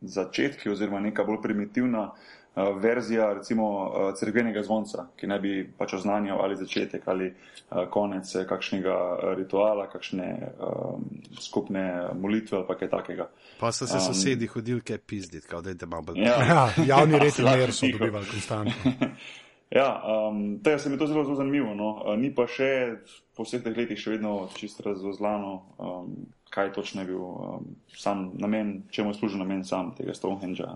začetki 0.00 0.70
oziroma 0.70 1.00
neka 1.04 1.24
bolj 1.28 1.42
primitivna 1.42 2.08
uh, 2.08 2.28
Eh, 2.39 2.39
verzija 2.56 3.32
recimo 3.32 3.92
eh, 3.94 4.14
crkvenega 4.18 4.62
zvonca, 4.62 5.06
ki 5.16 5.26
naj 5.26 5.38
bi 5.38 5.52
pač 5.78 5.94
oznanjal 5.94 6.42
ali 6.42 6.56
začetek 6.56 7.08
ali 7.08 7.26
eh, 7.26 7.86
konec 7.90 8.32
kakšnega 8.48 8.96
rituala, 9.38 9.86
kakšne 9.92 10.28
um, 10.58 11.04
skupne 11.40 11.84
molitve 12.18 12.58
ali 12.58 12.78
kaj 12.78 12.90
takega. 12.90 13.28
Pa 13.60 13.72
so 13.72 13.86
se 13.86 14.00
sosedi 14.00 14.48
um, 14.48 14.54
hodili 14.54 14.80
kaj 14.80 14.98
pizditi, 14.98 15.46
kao 15.46 15.62
da 15.62 15.70
je 15.70 15.86
malo 15.86 16.02
bolj. 16.02 16.24
Ja, 16.24 16.36
ja 16.50 16.72
javni 16.86 17.18
red 17.18 17.38
in 17.38 17.44
mir 17.44 17.72
so 17.72 17.86
dobivali 17.92 18.26
konstantno. 18.26 18.92
ja, 19.80 20.02
um, 20.02 20.60
tega 20.64 20.78
se 20.78 20.90
mi 20.90 20.98
to 20.98 21.06
zelo, 21.06 21.24
zelo 21.24 21.36
zanimivo. 21.36 21.74
No. 21.74 22.16
Ni 22.16 22.34
pa 22.34 22.48
še 22.50 22.98
po 23.36 23.46
vseh 23.46 23.62
teh 23.62 23.76
letih 23.76 23.98
še 23.98 24.16
vedno 24.16 24.48
čisto 24.58 24.82
razozlano, 24.88 25.54
um, 25.78 26.14
kaj 26.50 26.72
točno 26.74 27.04
je 27.04 27.12
bil 27.12 27.22
um, 27.22 27.74
sam 27.94 28.32
namen, 28.34 28.82
čemu 28.90 29.14
je 29.14 29.20
služil 29.22 29.38
namen 29.38 29.64
sam 29.64 29.94
tega 29.94 30.14
Stonehengea. 30.14 30.74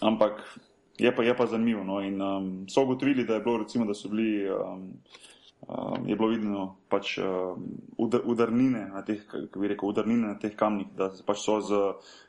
Ampak 0.00 0.42
je 0.98 1.12
pa, 1.14 1.24
je 1.24 1.36
pa 1.36 1.46
zanimivo. 1.46 1.84
No? 1.84 2.00
In 2.00 2.20
um, 2.22 2.50
so 2.68 2.82
ugotovili, 2.82 3.24
da 3.24 3.38
bilo, 3.38 3.58
recimo, 3.64 3.86
da 3.86 3.94
so 3.94 4.08
bili. 4.08 4.50
Um, 4.50 4.92
Um, 5.68 6.08
je 6.08 6.16
bilo 6.16 6.28
vidno 6.28 6.76
pač 6.88 7.18
um, 7.18 7.64
udarnine 8.24 8.84
na 8.92 9.00
teh, 9.02 9.24
kako 9.26 9.60
bi 9.60 9.68
rekel, 9.72 9.88
udarnine 9.88 10.28
na 10.28 10.38
teh 10.38 10.52
kamnih, 10.54 10.92
da 10.94 11.08
pač 11.26 11.40
so 11.42 11.56
z, 11.64 11.80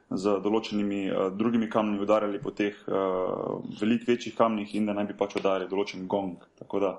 z 0.10 0.38
določenimi 0.42 1.02
uh, 1.12 1.28
drugimi 1.38 1.68
kamni 1.70 2.00
udarjali 2.02 2.40
po 2.42 2.56
teh 2.56 2.80
uh, 2.88 3.60
velik 3.82 4.08
večjih 4.08 4.34
kamnih 4.34 4.74
in 4.80 4.90
da 4.90 4.96
naj 4.98 5.12
bi 5.12 5.18
pač 5.20 5.36
udarili 5.38 5.70
določen 5.70 6.08
gong. 6.10 6.48
Tako 6.58 6.82
da 6.82 6.92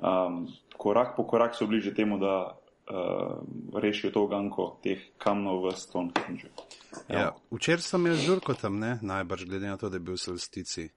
um, 0.00 0.40
korak 0.74 1.14
po 1.14 1.28
korak 1.30 1.54
so 1.54 1.68
bliže 1.70 1.94
temu, 1.94 2.18
da 2.18 2.56
uh, 2.90 3.78
rešijo 3.80 4.12
to 4.12 4.26
ganko 4.26 4.78
teh 4.82 4.98
kamnov 5.18 5.64
v 5.66 5.76
Stonehenge. 5.76 6.50
Ja. 7.08 7.18
Ja, 7.18 7.30
Včeraj 7.50 7.82
sem 7.82 8.06
imel 8.06 8.18
žurko 8.18 8.54
tam, 8.54 8.78
ne? 8.78 8.98
najbrž 9.02 9.44
glede 9.44 9.68
na 9.68 9.76
to, 9.76 9.88
da 9.88 9.96
je 9.96 10.00
bil 10.00 10.16
Solstici. 10.16 10.88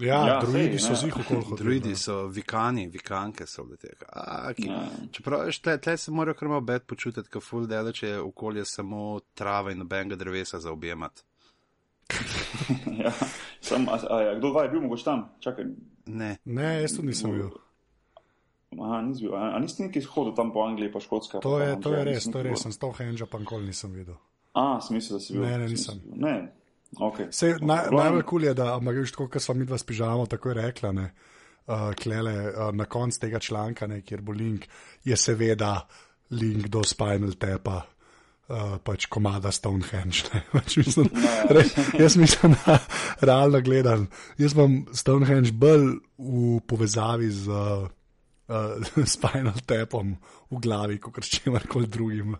Ja, 0.00 0.26
ja 0.26 0.40
druidi 0.40 0.78
so 0.78 0.94
zih 0.94 1.16
okolje. 1.16 1.56
Druidi 1.60 1.96
so 1.96 2.26
vikani, 2.26 2.86
vikanke 2.88 3.46
so 3.46 3.64
bile 3.64 3.76
tega. 3.76 4.06
Ja. 4.58 4.86
Čeprav 5.12 5.50
tle, 5.62 5.76
tle 5.78 5.96
se 5.96 6.10
morajo 6.10 6.34
kar 6.34 6.48
malo 6.48 6.60
bed 6.60 6.86
počutiti, 6.88 7.28
kot 7.28 7.44
full 7.44 7.66
dele, 7.68 7.92
če 7.92 8.08
je 8.08 8.20
okolje 8.20 8.64
samo 8.64 9.20
trava 9.34 9.72
in 9.72 9.84
nobenega 9.84 10.16
drevesa 10.16 10.60
za 10.60 10.72
objemat. 10.72 11.24
ja, 13.04 13.12
sem, 13.60 13.88
a, 13.88 13.98
a, 14.08 14.16
a, 14.16 14.34
kdo 14.38 14.50
dva 14.50 14.64
je 14.64 14.72
bil 14.72 14.80
mogoče 14.80 15.04
tam? 15.04 15.28
Čakaj. 15.40 15.68
Ne. 16.06 16.36
Ne, 16.44 16.72
jaz 16.82 16.96
tudi 16.96 17.12
nisem 17.12 17.36
bil. 17.36 17.52
Aha, 18.80 19.00
nis 19.04 19.20
bil. 19.20 19.34
A, 19.36 19.52
a 19.56 19.60
nisi 19.60 19.82
nekaj 19.84 20.06
hodil 20.14 20.34
tam 20.36 20.52
po 20.54 20.64
Angliji, 20.64 20.92
pa 20.92 21.00
Škotska? 21.00 21.42
To 21.44 21.58
je, 21.60 21.76
to 21.82 21.92
je 21.92 22.04
res, 22.08 22.28
to 22.30 22.40
je 22.40 22.48
res. 22.48 22.64
Sem 22.64 22.72
stal 22.72 22.94
Henža, 22.96 23.28
pa 23.28 23.40
nikoli 23.42 23.68
nisem 23.68 23.92
videl. 23.92 24.16
A, 24.56 24.80
smisel, 24.84 25.18
da 25.18 25.24
si 25.24 25.36
bil. 25.36 25.44
Ne, 25.44 25.58
ne, 25.60 25.68
nisem. 25.68 26.00
Ne. 26.16 26.36
Okay. 27.00 27.30
Sej, 27.32 27.56
naj, 27.64 27.88
najbolj 27.92 28.24
kul 28.28 28.44
je, 28.44 28.52
da 28.56 28.74
imaš 28.80 29.14
tako, 29.14 29.30
kot 29.32 29.44
smo 29.44 29.54
mi 29.56 29.68
dva 29.68 29.78
spižamo, 29.80 30.26
tako 30.28 30.52
je 30.52 30.58
rekla. 30.60 30.92
Ne, 30.92 31.06
uh, 31.66 31.92
klele, 31.96 32.34
uh, 32.50 32.68
na 32.76 32.84
koncu 32.84 33.20
tega 33.20 33.40
članka, 33.40 33.88
ne, 33.88 34.02
kjer 34.04 34.20
bo 34.20 34.36
link, 34.36 34.68
je 35.04 35.16
seveda 35.16 35.78
link 36.36 36.68
do 36.68 36.84
Spinal 36.84 37.36
Tapa. 37.40 37.82
Uh, 38.52 38.74
pač 38.84 39.06
komada 39.08 39.52
Stonehenge. 39.54 40.26
Pač 40.52 40.74
mislim, 40.76 41.06
res, 41.48 41.70
jaz 41.96 42.16
mislim, 42.20 42.56
da 42.66 42.74
realno 43.22 43.60
gledam. 43.64 44.08
Jaz 44.36 44.52
imam 44.52 44.74
Stonehenge 44.92 45.54
bolj 45.56 45.86
v 46.18 46.58
povezavi 46.68 47.30
z 47.32 47.48
uh, 47.48 47.86
uh, 48.52 49.06
spinal 49.14 49.56
tapom 49.66 50.16
v 50.52 50.60
glavi, 50.60 50.98
kot 51.00 51.24
čemer 51.24 51.64
drugim. 51.88 52.36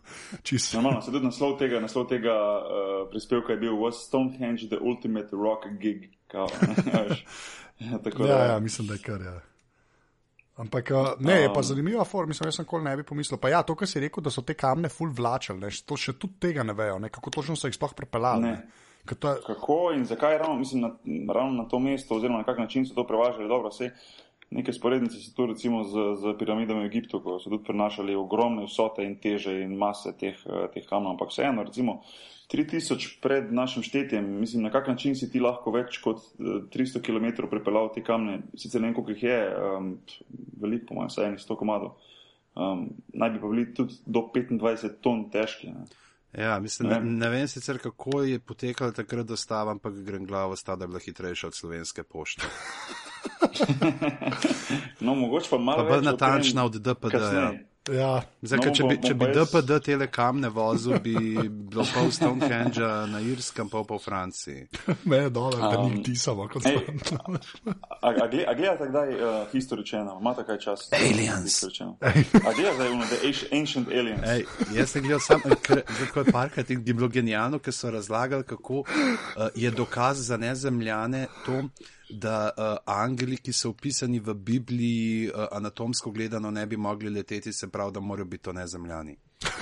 Normalno, 0.75 1.01
se 1.01 1.13
tudi 1.13 1.25
naslov 1.25 1.57
tega, 1.59 1.81
naslov 1.81 2.09
tega 2.11 2.35
uh, 2.37 2.91
prispevka 3.11 3.57
je 3.57 3.63
bil 3.65 3.79
Was 3.81 4.05
Stonehenge 4.07 4.69
the 4.69 4.81
ultimate 4.81 5.33
rock 5.33 5.67
gig? 5.81 6.11
Kao, 6.29 6.49
ja, 7.81 7.97
ja, 8.27 8.45
ja, 8.45 8.61
mislim, 8.61 8.87
da 8.89 8.95
je 8.95 9.03
kar. 9.03 9.21
Ja. 9.21 9.41
Ampak 10.57 10.91
uh, 10.93 11.07
ne, 11.21 11.41
je 11.43 11.49
pa 11.49 11.61
um, 11.61 11.65
zanimiva 11.65 12.05
forma, 12.05 12.29
mislim, 12.29 12.49
jaz 12.49 12.61
sem 12.61 12.69
kol 12.69 12.83
ne 12.85 12.93
bi 12.97 13.05
pomislil. 13.09 13.41
Pa 13.41 13.49
ja, 13.49 13.63
to, 13.65 13.75
kar 13.75 13.89
si 13.89 14.01
rekel, 14.01 14.25
da 14.25 14.31
so 14.31 14.45
te 14.45 14.55
kamne 14.55 14.91
full 14.93 15.13
vlačali, 15.17 15.61
ne, 15.65 15.73
to 15.87 15.97
še 15.97 16.19
tudi 16.21 16.37
tega 16.45 16.65
ne 16.67 16.77
vejo, 16.77 16.99
ne, 17.01 17.09
kako 17.13 17.33
točno 17.39 17.57
so 17.57 17.71
jih 17.71 17.77
sploh 17.77 17.95
prepeljali. 17.97 18.53
Je... 18.53 18.83
Kako 19.03 19.79
in 19.97 20.05
zakaj 20.07 20.39
ravno, 20.39 20.61
mislim, 20.61 20.85
na, 20.85 20.91
ravno 21.35 21.63
na 21.63 21.69
to 21.69 21.81
mesto, 21.83 22.15
oziroma 22.15 22.39
na 22.39 22.47
kak 22.47 22.59
način 22.59 22.87
so 22.87 22.95
to 22.95 23.07
prevažali, 23.07 23.49
dobro, 23.49 23.73
vse. 23.73 23.91
Neke 24.53 24.73
sporednice 24.73 25.21
so 25.21 25.33
tu 25.37 25.47
recimo 25.47 25.85
z, 25.85 26.17
z 26.21 26.35
piramidami 26.39 26.85
v 26.85 26.91
Egiptu, 26.91 27.21
ko 27.25 27.39
so 27.41 27.51
tudi 27.51 27.65
prenašali 27.65 28.17
ogromne 28.17 28.67
vsote 28.69 29.05
in 29.05 29.17
teže 29.17 29.55
in 29.63 29.77
mase 29.79 30.13
teh, 30.19 30.37
eh, 30.47 30.69
teh 30.75 30.85
kamnov, 30.87 31.17
ampak 31.17 31.33
vseeno, 31.33 31.65
recimo 31.65 32.03
3000 32.53 33.21
pred 33.25 33.53
našim 33.53 33.83
štetjem, 33.83 34.27
mislim, 34.41 34.63
na 34.63 34.71
kak 34.71 34.89
način 34.89 35.17
si 35.17 35.31
ti 35.33 35.41
lahko 35.41 35.73
več 35.73 35.97
kot 36.05 36.21
300 36.39 37.01
eh, 37.01 37.03
km 37.03 37.49
prepeljal 37.49 37.89
te 37.95 38.05
kamne, 38.05 38.43
sicer 38.55 38.81
ne 38.81 38.91
vem, 38.91 38.97
koliko 38.97 39.17
jih 39.17 39.23
je, 39.25 39.39
um, 39.57 39.93
veliko, 40.61 40.91
po 40.91 41.01
mojem, 41.01 41.09
vsaj 41.09 41.29
enih 41.31 41.41
100 41.41 41.57
komadov. 41.57 41.97
Um, 42.53 42.91
naj 43.17 43.31
bi 43.33 43.41
pa 43.41 43.49
bili 43.49 43.65
tudi 43.73 43.97
do 44.05 44.27
25 44.29 45.01
ton 45.01 45.31
težki. 45.33 45.73
Ne. 45.73 45.89
Ja, 46.33 46.61
mislim, 46.61 46.89
ne, 46.89 47.01
ne 47.01 47.29
vem 47.29 47.49
sicer, 47.49 47.79
kako 47.79 48.23
je 48.23 48.39
potekala 48.39 48.93
takrat 48.93 49.27
dostava, 49.27 49.71
ampak 49.71 49.95
grem 49.95 50.25
glavo 50.27 50.57
sta, 50.57 50.77
da 50.77 50.85
je 50.85 50.89
bila 50.89 51.01
hitrejša 51.01 51.47
od 51.47 51.55
slovenske 51.55 52.03
pošte. 52.03 52.43
no, 55.01 55.15
mogoče 55.15 55.51
pa 55.51 55.59
malo. 55.59 55.85
Pa 55.85 55.91
bolj 55.91 56.05
natančna 56.05 56.65
od 56.65 56.81
DPD. 56.81 57.15
Ja. 57.15 57.53
Ja. 57.91 58.23
Zdaj, 58.43 58.61
no, 58.63 58.73
če 58.75 58.85
bi, 58.87 58.97
če 59.03 59.15
bi 59.19 59.27
DPD 59.35 59.79
telekom 59.83 60.39
ne 60.45 60.49
vozil, 60.55 61.01
bi 61.03 61.15
bilo 61.51 61.83
pol 61.91 62.13
Stonehenge 62.15 62.91
na 63.11 63.19
Irskem, 63.27 63.67
pol 63.73 63.99
Franciji. 63.99 64.69
Me 65.11 65.25
je 65.25 65.31
dole, 65.35 65.59
da 65.59 65.81
um, 65.81 65.91
ni 65.91 66.03
tisavo, 66.07 66.47
kot 66.53 66.63
sem. 66.63 67.01
A 67.99 68.13
gledate 68.55 68.87
kdaj 68.87 69.15
uh, 69.17 69.33
History 69.51 69.87
Channel? 69.87 70.21
Imate 70.23 70.45
kaj 70.47 70.61
čas? 70.63 70.85
Aliens. 70.95 71.59
A 71.99 72.55
gledate 72.55 72.77
zdaj 72.79 72.93
ono, 72.95 73.09
The 73.11 73.33
Ancient 73.51 73.91
Aliens? 73.91 74.31
Ej, 74.31 74.47
jaz 74.79 74.95
sem 74.95 75.03
gledal 75.03 75.25
sam, 75.27 75.43
kako 75.43 76.23
je 76.23 76.33
parkrat 76.33 76.71
in 76.71 76.85
je 76.87 76.95
bilo 76.95 77.11
genialno, 77.11 77.59
ker 77.59 77.75
so 77.75 77.91
razlagali, 77.91 78.47
kako 78.47 78.85
uh, 78.87 79.49
je 79.59 79.75
dokaz 79.75 80.23
za 80.31 80.39
nezemljane 80.39 81.27
to, 81.47 81.65
da 82.13 82.51
uh, 82.57 82.95
angeli, 82.95 83.37
ki 83.37 83.53
so 83.53 83.71
opisani 83.71 84.21
v 84.21 84.35
Bibliji, 84.35 85.31
uh, 85.31 85.47
anatomsko 85.53 86.11
gledano, 86.11 86.51
ne 86.51 86.67
bi 86.67 86.77
mogli 86.77 87.11
leteti, 87.11 87.53
se 87.53 87.69
pravi, 87.69 87.93
da 87.93 88.01
morajo 88.01 88.25
biti 88.25 88.45
to 88.45 88.53
nezemljani. 88.53 89.17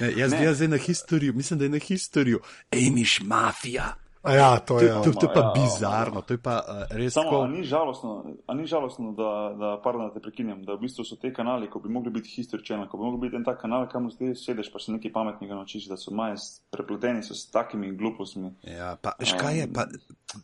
ne, 0.00 0.12
jaz 0.16 0.32
gledam 0.32 0.54
zdaj 0.54 0.68
na 0.68 0.76
historijo, 0.76 1.32
mislim, 1.32 1.58
da 1.58 1.64
je 1.64 1.68
na 1.68 1.78
historijo, 1.78 2.38
emiš 2.70 3.20
mafija. 3.20 4.05
Ja, 4.34 4.58
to 4.58 4.80
je, 4.80 4.88
to, 4.88 5.02
to, 5.02 5.12
to 5.12 5.26
je 5.26 5.34
pa 5.34 5.40
ja, 5.40 5.52
bizarno, 5.54 6.20
to 6.22 6.34
je 6.34 6.38
pa 6.38 6.56
uh, 6.58 6.96
res. 6.96 7.12
Samo, 7.14 7.30
ko... 7.30 7.46
ni 7.46 7.64
žalostno, 7.64 8.24
ni 8.54 8.66
žalostno 8.66 9.12
da, 9.12 9.30
da, 9.58 9.70
pardon, 9.84 10.08
da 10.08 10.14
te 10.14 10.20
prekinjam, 10.20 10.64
da 10.66 10.74
v 10.74 10.86
bistvu 10.86 11.04
so 11.06 11.18
te 11.20 11.32
kanali, 11.34 11.70
ko 11.70 11.78
bi 11.80 11.92
mogli 11.92 12.10
biti 12.10 12.32
historičeni, 12.34 12.88
ko 12.90 12.98
bi 12.98 13.04
mogli 13.04 13.26
biti 13.26 13.38
en 13.38 13.46
tak 13.46 13.60
kanal, 13.62 13.86
kamor 13.92 14.14
zdaj 14.14 14.34
sedeš, 14.40 14.72
pa 14.72 14.82
se 14.82 14.92
nekaj 14.92 15.12
pametnega 15.12 15.54
naučiš, 15.54 15.86
da 15.90 15.98
so 16.00 16.14
maje 16.14 16.40
prepleteni 16.74 17.22
so 17.22 17.34
s 17.34 17.50
takimi 17.50 17.92
glupostmi. 17.96 18.50
Ja, 18.66 18.96
pa 19.02 19.14
škaj 19.20 19.58
je, 19.58 19.68
pa 19.72 19.86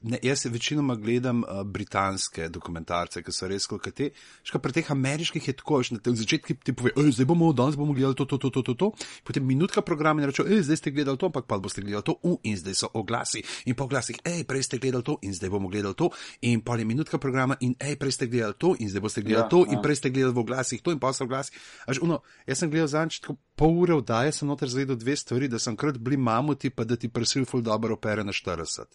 ne, 0.03 0.19
jaz 0.23 0.45
se 0.47 0.53
večinoma 0.53 0.95
gledam 0.95 1.43
uh, 1.43 1.63
britanske 1.67 2.49
dokumentarce, 2.49 3.23
ki 3.23 3.35
so 3.35 3.51
res 3.51 3.67
kolkati. 3.67 4.13
Škaj 4.47 4.63
pri 4.63 4.77
teh 4.79 4.91
ameriških 4.95 5.49
je 5.49 5.57
tako, 5.59 5.83
že 5.83 5.99
na 5.99 6.05
tem 6.05 6.17
začetku 6.17 6.55
ti 6.63 6.77
pove, 6.77 6.95
zdaj 7.11 7.27
bomo 7.27 7.53
danes 7.53 7.77
bomo 7.77 7.97
gledali 7.97 8.15
to, 8.15 8.25
to, 8.25 8.39
to, 8.39 8.51
to, 8.51 8.63
to, 8.63 8.75
to. 8.75 8.93
potem 9.25 9.47
minutka 9.47 9.83
programa 9.83 10.23
in 10.23 10.31
rečejo, 10.31 10.63
zdaj 10.63 10.79
ste 10.79 10.95
gledali 10.95 11.19
to, 11.19 11.27
ampak 11.27 11.51
pa 11.51 11.59
boste 11.59 11.83
gledali 11.83 12.07
to, 12.07 12.17
uh, 12.23 12.39
in 12.43 12.57
zdaj 12.57 12.79
so 12.85 12.93
oglasi 12.95 13.43
in 13.67 13.72
po 13.79 13.87
glasih, 13.91 14.19
hej, 14.25 14.45
prej 14.49 14.67
ste 14.69 14.79
gledali 14.79 15.05
to 15.05 15.19
in 15.23 15.35
zdaj 15.35 15.51
bomo 15.51 15.69
gledali 15.69 15.95
to, 15.95 16.11
in 16.43 16.61
pol 16.61 16.79
je 16.79 16.87
minutka 16.89 17.19
programa, 17.19 17.57
in 17.61 17.75
hej, 17.81 17.97
prej 18.01 18.19
ste 18.19 18.27
gledali 18.27 18.55
to 18.59 18.75
in 18.79 18.91
zdaj 18.91 19.03
boste 19.05 19.23
gledali 19.23 19.45
ja, 19.45 19.53
to, 19.53 19.65
ja. 19.67 19.73
in 19.75 19.83
prej 19.83 19.97
ste 20.01 20.11
gledali 20.11 20.35
v 20.35 20.47
glasih 20.47 20.83
to 20.83 20.95
in 20.95 21.01
pa 21.03 21.13
so 21.13 21.25
v 21.25 21.33
glasih. 21.35 21.57
Až, 21.87 22.03
uno, 22.03 22.23
jaz 22.47 22.63
sem 22.63 22.71
gledal 22.71 22.91
zanč, 22.91 23.21
tako 23.23 23.39
pol 23.57 23.77
ure 23.85 23.99
vdaje, 24.01 24.33
sem 24.33 24.49
noter 24.49 24.69
zvedel 24.69 24.97
dve 24.97 25.17
stvari, 25.17 25.49
da 25.49 25.59
sem 25.63 25.77
krat 25.77 25.99
bili 25.99 26.17
mamuti, 26.17 26.71
pa 26.71 26.85
da 26.85 26.97
ti 26.97 27.09
prsil 27.09 27.45
ful 27.45 27.63
dobro 27.63 27.95
opere 27.95 28.25
na 28.25 28.33
40. 28.33 28.89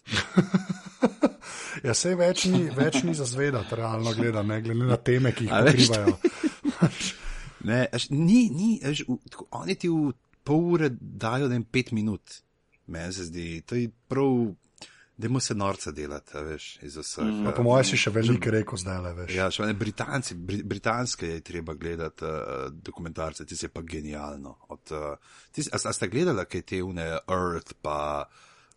ja, 1.86 1.94
se 1.94 2.14
več 2.18 2.44
ni, 2.50 2.66
več 2.74 3.02
ni 3.06 3.14
za 3.14 3.26
zvedati, 3.28 3.76
realno 3.78 4.14
gledano, 4.16 4.54
ne 4.54 4.60
glede 4.64 4.88
na 4.88 4.98
teme, 5.00 5.32
ki 5.32 5.48
jih 5.48 5.54
pokrivajo. 5.54 6.16
ne, 7.70 7.80
až, 7.92 8.08
ni, 8.10 8.48
ni, 8.54 8.70
až, 8.84 9.04
v, 9.08 9.18
tako, 9.30 9.48
oni 9.62 9.78
ti 9.78 9.90
v 9.92 10.12
pol 10.46 10.72
ure 10.76 10.90
dajo, 10.98 11.48
da 11.48 11.58
jim 11.58 11.66
pet 11.66 11.92
minut. 11.96 12.40
Meni 12.88 13.12
se 13.12 13.28
zdi, 13.28 13.60
to 13.68 13.76
je 13.76 13.90
prav, 14.08 14.54
da 15.18 15.28
mu 15.28 15.40
se 15.40 15.54
norca 15.54 15.90
delati, 15.90 16.38
veš, 16.38 16.78
iz 16.82 16.96
vseh. 16.96 17.24
Mm, 17.24 17.52
po 17.56 17.62
mojem 17.66 17.84
si 17.84 17.98
še 17.98 18.12
veliko 18.14 18.52
rekel 18.54 18.78
zdaj, 18.78 18.98
le 19.02 19.14
veš. 19.16 19.32
Ja, 19.34 19.48
še 19.50 19.66
ne, 19.66 19.74
Britanci, 19.74 20.36
bri, 20.38 20.60
britanske 20.62 21.32
je 21.32 21.40
treba 21.42 21.74
gledati 21.74 22.22
uh, 22.24 22.68
dokumentarce, 22.70 23.46
ti 23.46 23.58
se 23.58 23.68
pa 23.68 23.82
genialno. 23.82 24.54
Od, 24.70 24.92
uh, 24.94 25.40
tis, 25.50 25.72
a, 25.74 25.80
a 25.90 25.94
ste 25.96 26.06
gledali, 26.12 26.46
kaj 26.46 26.62
te 26.62 26.84
une 26.86 27.08
Earth 27.18 27.74
pa. 27.82 27.98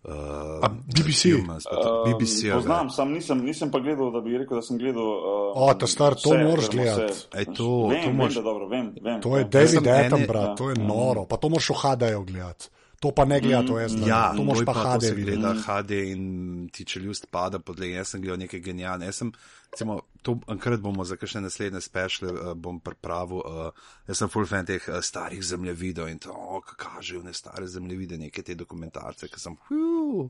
Uh, 0.01 0.65
BBC. 0.89 1.29
Humans, 1.37 1.67
uh, 1.69 2.07
BBC 2.09 2.49
poznam, 2.49 2.87
sam 2.89 3.11
nisem, 3.13 3.43
nisem 3.45 3.69
pa 3.69 3.77
gledal, 3.85 4.09
da 4.09 4.23
bi 4.25 4.33
rekel, 4.33 4.57
da 4.57 4.65
sem 4.65 4.79
gledal. 4.81 5.11
Uh, 5.13 5.59
o, 5.61 5.67
ta 5.77 5.85
star, 5.85 6.17
to 6.17 6.33
moraš 6.41 6.71
gledati. 6.73 7.19
To, 7.53 7.67
vem, 7.91 8.07
to, 8.07 8.13
moraš... 8.17 8.39
vem, 8.39 8.47
dobro, 8.47 8.65
vem, 8.71 8.87
vem, 8.97 9.19
to 9.21 9.37
je 9.37 9.45
David 9.45 9.85
Attenborough, 9.85 10.55
to 10.57 10.71
je 10.73 10.81
noro, 10.81 11.29
pa 11.29 11.37
to 11.37 11.53
moraš 11.53 11.69
v 11.69 11.77
HD-ju 11.83 12.23
gledati. 12.33 12.73
To 13.01 13.09
pa 13.11 13.25
ne 13.25 13.39
gleda, 13.41 13.63
to 13.65 13.79
je 13.79 13.89
zdaj. 13.89 14.09
Ja, 14.09 14.33
to 14.37 14.43
moš 14.43 14.59
pa 14.65 14.73
HD 14.73 15.09
videti. 15.15 15.41
Da, 15.41 15.55
HD 15.57 15.91
in 15.91 16.69
ti 16.73 16.85
čeljust 16.85 17.25
pada 17.31 17.59
pod 17.59 17.79
le. 17.79 17.89
Jaz 17.89 18.13
sem 18.13 18.21
gledal 18.21 18.37
nekaj 18.43 18.61
genijalnega. 18.61 19.09
Jaz 19.09 19.15
sem, 19.23 19.31
recimo, 19.71 19.95
to 20.21 20.35
enkrat 20.53 20.79
bomo 20.79 21.03
za 21.03 21.17
kakšne 21.17 21.41
naslednje 21.41 21.81
spešle, 21.81 22.29
uh, 22.33 22.53
bom 22.53 22.77
pripravil. 22.79 23.41
Uh, 23.41 23.89
jaz 24.07 24.21
sem 24.21 24.29
full 24.29 24.45
fan 24.45 24.69
teh 24.69 24.85
uh, 24.85 24.99
starih 25.01 25.41
zemljevidov 25.41 26.13
in 26.13 26.21
to, 26.21 26.29
oh, 26.29 26.61
kažejo 26.61 27.23
ne 27.25 27.33
stare 27.33 27.65
zemljevide, 27.67 28.21
neke 28.21 28.45
te 28.45 28.55
dokumentarce, 28.55 29.33
ki 29.33 29.41
sem, 29.41 29.57
hu, 29.69 30.29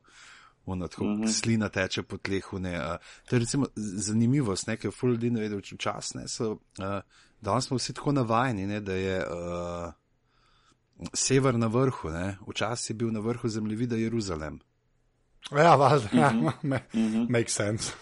ono, 0.66 0.88
tako 0.88 1.04
mm 1.04 1.22
-hmm. 1.22 1.40
slina 1.42 1.70
teče 1.70 2.04
po 2.04 2.18
tlehu. 2.18 2.60
Ne, 2.60 2.78
uh, 2.80 2.96
to 3.28 3.36
je 3.36 3.40
recimo 3.40 3.68
zanimivost, 3.76 4.68
nekaj 4.68 4.92
full 4.92 5.12
ljudi 5.12 5.30
ne 5.30 5.42
vedo, 5.42 5.62
čas, 5.62 6.14
ne, 6.14 6.28
so, 6.28 6.52
uh, 6.52 7.02
danes 7.42 7.68
smo 7.68 7.78
vsi 7.78 7.94
tako 7.94 8.12
navajeni, 8.12 8.68
ne, 8.68 8.80
da 8.80 8.94
je. 8.94 9.26
Uh, 9.28 10.01
sever 11.14 11.58
na 11.58 11.68
vrhu, 11.68 12.10
včasih 12.50 12.90
je 12.90 12.96
bil 12.96 13.12
na 13.12 13.20
vrhu 13.20 13.50
zemljevida 13.50 13.96
Jeruzalem. 13.96 14.60
Ja, 15.52 15.76
valjda, 15.76 16.08
mm 16.12 16.20
-hmm. 16.20 16.46
ja, 16.46 16.52
me, 16.62 16.78
mm 16.94 17.02
-hmm. 17.02 17.30
make 17.30 17.50
sense. 17.50 17.94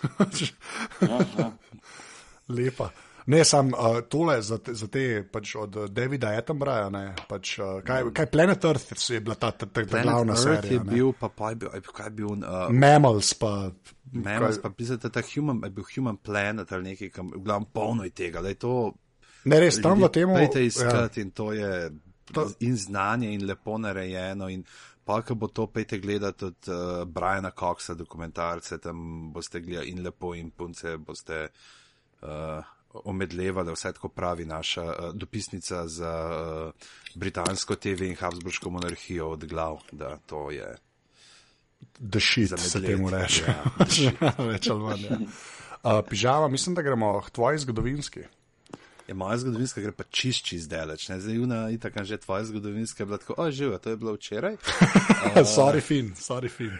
ja, 1.01 1.19
ja. 1.37 1.51
Lepa. 2.47 2.89
Ne, 3.25 3.45
sam 3.45 3.67
uh, 3.67 4.01
tole 4.09 4.41
za 4.41 4.57
te, 4.57 4.73
za 4.73 4.87
te 4.87 5.27
pač 5.31 5.55
od 5.55 5.75
Davida 5.89 6.27
Attenborougha, 6.27 7.13
pač, 7.27 7.59
uh, 7.59 7.83
kaj, 7.85 8.03
kaj 8.13 8.25
Planet 8.25 8.65
Earth 8.65 9.09
je 9.09 9.19
bila 9.19 9.35
ta, 9.35 9.51
ta, 9.51 9.65
ta, 9.65 9.85
ta 9.85 10.01
glavna 10.01 10.33
Earth 10.33 10.43
serija. 10.43 10.73
Je 10.73 10.79
bil, 10.79 11.11
pa, 11.19 11.29
pa 11.29 11.49
je 11.49 11.55
bil, 11.55 11.69
kaj 11.93 12.05
je 12.05 12.09
bil. 12.09 12.27
Uh, 12.27 12.73
Mammals 12.73 13.33
pa. 13.33 13.71
Mammals 14.11 14.55
kaj, 14.55 14.61
pa, 14.61 14.69
pisate, 14.69 15.09
ta 15.09 15.21
human, 15.35 15.61
je 15.63 15.69
bil 15.69 15.85
Human 15.95 16.17
Planet 16.17 16.71
ali 16.71 16.83
nekaj, 16.83 17.09
kam, 17.09 17.29
v 17.35 17.43
glavnem 17.43 17.69
polno 17.73 18.03
je 18.03 18.09
tega, 18.09 18.41
da 18.41 18.49
je 18.49 18.55
to. 18.55 18.93
Ne, 19.45 19.59
res 19.59 19.77
tam 19.81 20.01
v 20.01 20.09
tem. 20.09 20.33
Dajte 20.33 20.65
iskati 20.65 21.19
ja. 21.19 21.23
in 21.23 21.31
to 21.31 21.53
je 21.53 21.91
to... 22.33 22.49
in 22.59 22.75
znanje 22.77 23.33
in 23.33 23.45
lepo 23.45 23.77
narejeno. 23.77 24.49
In 24.49 24.63
pa, 25.05 25.21
ko 25.21 25.35
bo 25.35 25.47
to 25.47 25.67
pete 25.67 25.97
gledati 25.99 26.45
od 26.45 26.67
uh, 26.67 27.07
Briana 27.07 27.51
Coxa, 27.51 27.93
dokumentarce, 27.93 28.77
tam 28.77 29.31
boste 29.33 29.59
gledali 29.59 29.89
in 29.89 30.03
lepo 30.03 30.33
in 30.35 30.51
punce 30.51 30.97
boste. 30.97 31.47
Uh, 32.21 32.63
Omedlevali, 32.89 33.69
vse 33.69 33.91
tako 33.93 34.09
pravi 34.09 34.45
naša 34.45 34.83
uh, 34.83 35.13
dopisnica 35.13 35.87
za 35.87 36.13
uh, 36.25 36.71
britansko 37.15 37.75
TV 37.75 38.07
in 38.07 38.15
Habsburško 38.15 38.69
monarhijo 38.69 39.27
od 39.29 39.45
glav, 39.45 39.77
da 39.91 40.17
to 40.17 40.51
je. 40.51 40.75
Da 41.99 42.19
šit, 42.19 42.59
se 42.59 42.81
temu 42.81 43.09
reče. 43.09 43.43
Ja, 43.45 44.33
Več 44.49 44.69
ali 44.69 44.81
manj. 44.81 45.05
Ja. 45.05 45.19
Uh, 45.83 46.01
pižama, 46.09 46.47
mislim, 46.47 46.75
da 46.75 46.81
gremo 46.81 47.21
k 47.21 47.29
tvoji 47.29 47.57
zgodovinski 47.57 48.25
je 49.09 49.13
moja 49.13 49.37
zgodovinska 49.37 49.81
gre 49.81 49.91
pa 49.91 50.03
čist 50.03 50.45
čist 50.45 50.69
daleč. 50.69 51.07
Ne? 51.09 51.17
Zdaj, 51.19 51.35
Juna, 51.35 51.59
itak, 51.73 51.97
že 52.05 52.17
tvoja 52.21 52.45
zgodovinska 52.45 53.01
je 53.01 53.05
bila 53.05 53.17
tako, 53.17 53.33
o, 53.37 53.51
živo, 53.51 53.77
to 53.77 53.89
je 53.89 53.97
bilo 53.97 54.13
včeraj. 54.13 54.53
uh, 55.33 55.41
sorry, 55.41 55.81
fin, 55.81 56.13
sorry, 56.15 56.49
fin. 56.49 56.77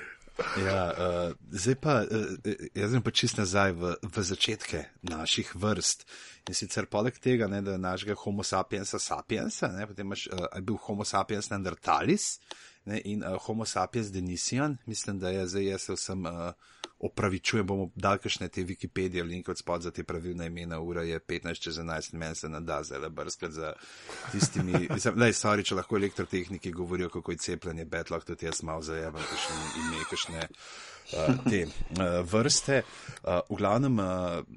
Ja, 0.61 0.93
uh, 0.93 1.33
zdaj 1.49 1.75
pa, 1.81 1.95
uh, 2.05 2.53
jaz 2.77 2.93
sem 2.93 3.01
pa 3.01 3.11
čist 3.11 3.41
nazaj 3.41 3.73
v, 3.73 3.95
v 4.05 4.23
začetke 4.23 4.83
naših 5.01 5.55
vrst. 5.57 6.05
In 6.49 6.53
sicer 6.53 6.85
poleg 6.85 7.17
tega, 7.17 7.49
ne, 7.49 7.63
da 7.65 7.73
je 7.75 7.81
našega 7.81 8.15
Homo 8.21 8.45
sapiensa 8.45 9.01
sapiensa, 9.01 9.73
ne, 9.73 9.89
potem 9.89 10.05
imaš, 10.05 10.29
uh, 10.29 10.45
je 10.53 10.61
bil 10.61 10.77
Homo 10.85 11.05
sapiens 11.09 11.49
neandertalis 11.49 12.37
ne, 12.85 13.01
in 13.09 13.25
uh, 13.25 13.41
Homo 13.41 13.65
sapiens 13.65 14.13
denisian, 14.13 14.77
mislim, 14.85 15.17
da 15.19 15.33
je 15.33 15.47
zdaj 15.47 15.71
jaz 15.73 15.89
vsem. 15.97 16.29
Uh, 16.29 16.53
opravičujem, 16.99 17.67
bomo 17.67 17.89
dal 17.95 18.17
kakšne 18.19 18.49
te 18.51 18.63
Wikipedije, 18.63 19.23
link 19.23 19.49
od 19.49 19.57
spod 19.57 19.81
za 19.81 19.91
te 19.91 20.03
pravilne 20.03 20.47
imena, 20.47 20.79
ura 20.79 21.03
je 21.03 21.19
15 21.19 21.63
čez 21.63 21.79
11, 21.79 22.13
meni 22.13 22.35
se 22.35 22.49
nada 22.49 22.83
zelo 22.83 23.09
brskati 23.09 23.53
za 23.53 23.73
tistimi, 24.31 24.87
ne, 25.15 25.31
sorry, 25.33 25.63
če 25.63 25.79
lahko 25.79 25.97
elektrotehniki 25.97 26.71
govorijo, 26.71 27.09
kako 27.09 27.31
je 27.31 27.37
cepljenje, 27.37 27.87
lahko 28.09 28.25
tudi 28.25 28.45
jaz 28.45 28.63
malo 28.63 28.81
zajemam, 28.81 29.23
kakšne 29.31 29.55
ime, 29.83 30.05
kakšne. 30.09 30.47
Uh, 31.09 31.39
te 31.49 31.63
uh, 31.65 32.19
vrste. 32.21 32.83
Uh, 33.23 33.39
v 33.49 33.55
glavnem, 33.57 33.95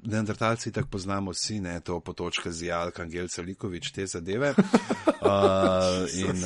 neandertalci 0.03 0.71
tako 0.71 0.91
poznamo 0.91 1.31
vsi, 1.33 1.57
ne 1.59 1.79
to 1.81 1.97
potočka 1.99 2.51
z 2.51 2.67
Jalka, 2.67 3.01
Angel 3.03 3.27
Celikovič, 3.27 3.89
te 3.91 4.05
zadeve. 4.05 4.53
In 6.13 6.45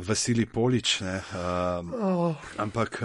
Vasili 0.00 0.46
Polič, 0.46 1.00
ne. 1.04 1.20
Uh, 1.36 2.32
ampak 2.56 3.02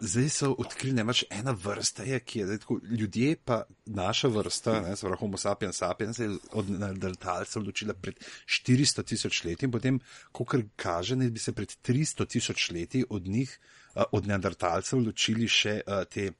zdaj 0.00 0.28
so 0.32 0.50
odkrili, 0.58 0.94
ne 0.96 1.04
več 1.06 1.24
ena 1.30 1.52
vrsta, 1.56 2.04
je, 2.08 2.18
ki 2.20 2.40
je 2.40 2.46
zdaj 2.48 2.60
tako, 2.64 2.78
ljudje 3.00 3.36
pa 3.44 3.62
naša 3.86 4.30
vrsta, 4.32 4.78
ne, 4.86 4.94
se 4.96 5.06
pravi 5.06 5.20
Homo 5.20 5.40
sapiens 5.40 5.80
sapiens, 5.82 6.18
je 6.18 6.30
od 6.58 6.70
neandertalcev 6.70 7.66
ločila 7.66 7.94
pred 7.94 8.20
400 8.46 9.04
tisoč 9.12 9.42
leti 9.44 9.68
in 9.68 9.74
potem, 9.74 10.00
kot 10.32 10.56
kaže, 10.76 11.16
ne 11.16 11.30
bi 11.30 11.42
se 11.42 11.52
pred 11.52 11.74
300 11.84 12.26
tisoč 12.26 12.70
leti 12.72 13.04
od 13.08 13.28
njih, 13.28 13.52
uh, 13.94 14.04
od 14.12 14.30
neandertalcev 14.30 15.02
ločili 15.04 15.48
še 15.48 15.80
uh, 15.86 16.04
te. 16.08 16.32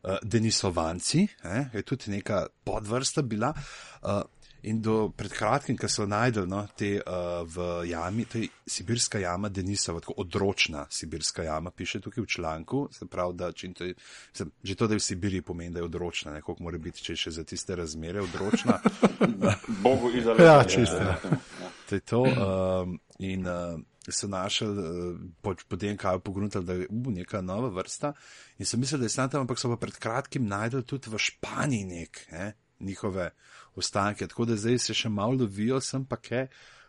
Uh, 0.00 0.16
Denisovanci, 0.24 1.26
eh, 1.44 1.66
je 1.76 1.82
tudi 1.84 2.08
neka 2.08 2.46
podvrsta 2.64 3.20
bila. 3.20 3.50
In 4.62 4.82
do 4.84 5.08
pred 5.16 5.32
kratkim, 5.32 5.76
ko 5.80 5.88
so 5.88 6.04
najdel 6.04 6.44
no, 6.48 6.60
te 6.76 6.98
uh, 7.00 7.40
v 7.48 7.86
jami, 7.88 8.26
to 8.28 8.42
je 8.42 8.48
sibirska 8.68 9.18
jama 9.22 9.48
Denisova, 9.48 10.02
tako 10.04 10.18
odročna 10.20 10.84
sibirska 10.90 11.46
jama, 11.46 11.70
piše 11.70 12.00
tukaj 12.00 12.24
v 12.24 12.28
članku. 12.28 12.88
Se 12.92 13.06
pravi, 13.06 13.34
da 13.34 13.52
to 13.52 13.84
je, 13.84 13.94
sem, 14.32 14.50
že 14.62 14.74
to, 14.74 14.86
da 14.86 14.94
je 14.94 15.00
v 15.00 15.02
Sibiriji 15.02 15.42
pomeni, 15.42 15.72
da 15.72 15.80
je 15.80 15.84
odročna, 15.84 16.32
ne 16.32 16.42
koliko 16.42 16.62
mora 16.62 16.78
biti, 16.78 17.02
če 17.02 17.12
je 17.12 17.22
še 17.24 17.30
za 17.40 17.44
tiste 17.44 17.76
razmere 17.76 18.20
odročna. 18.20 18.80
Bogu 19.84 20.12
izraelski. 20.12 20.44
Ja, 20.44 20.64
čisto. 20.64 20.96
Ja. 20.96 21.40
To 21.88 21.94
je 21.94 22.00
to. 22.00 22.22
Um, 22.22 22.98
in 23.18 23.46
uh, 23.48 23.80
so 24.08 24.28
našli, 24.28 24.68
uh, 24.68 25.56
potem 25.68 25.96
kaj 25.96 26.20
pogruntali, 26.20 26.64
da 26.64 26.76
je 26.76 26.86
uh, 26.90 27.12
neka 27.12 27.40
nova 27.40 27.72
vrsta. 27.80 28.12
In 28.58 28.66
so 28.66 28.76
mislili, 28.76 29.00
da 29.00 29.08
je 29.08 29.16
snata, 29.16 29.40
ampak 29.40 29.58
so 29.58 29.72
pa 29.72 29.80
pred 29.80 29.96
kratkim 29.96 30.44
najdel 30.46 30.84
tudi 30.84 31.10
v 31.10 31.18
Španiji 31.18 31.84
nek. 31.84 32.26
Eh? 32.30 32.52
Njihove 32.80 33.30
ostanke. 33.74 34.26
Tako 34.26 34.44
da 34.44 34.56
zdaj 34.56 34.78
se 34.78 34.94
še 34.94 35.08
malo 35.08 35.42
lovijo, 35.42 35.80
sem 35.80 36.04
pa 36.04 36.16
kaj, 36.16 36.46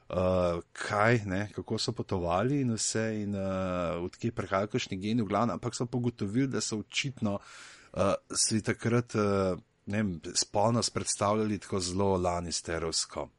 uh, 0.09 0.61
kaj 0.71 1.21
ne, 1.25 1.41
kako 1.55 1.79
so 1.79 1.93
potovali 1.95 2.61
in 2.61 2.73
vse, 2.75 3.05
in 3.23 3.35
uh, 3.35 3.99
odkje 4.03 4.31
prihajajo 4.35 4.71
kakšni 4.75 4.97
geni 5.01 5.21
v 5.21 5.31
glavnem, 5.31 5.57
ampak 5.57 5.75
so 5.75 5.85
pogotovili, 5.85 6.47
da 6.47 6.61
so 6.61 6.81
očitno 6.81 7.37
uh, 7.39 8.15
si 8.35 8.61
takrat, 8.63 9.15
uh, 9.15 9.59
ne 9.85 10.03
vem, 10.03 10.15
spolnost 10.35 10.93
predstavljali 10.93 11.59
tako 11.59 11.79
zelo 11.79 12.15
lanisterovsko. 12.17 13.29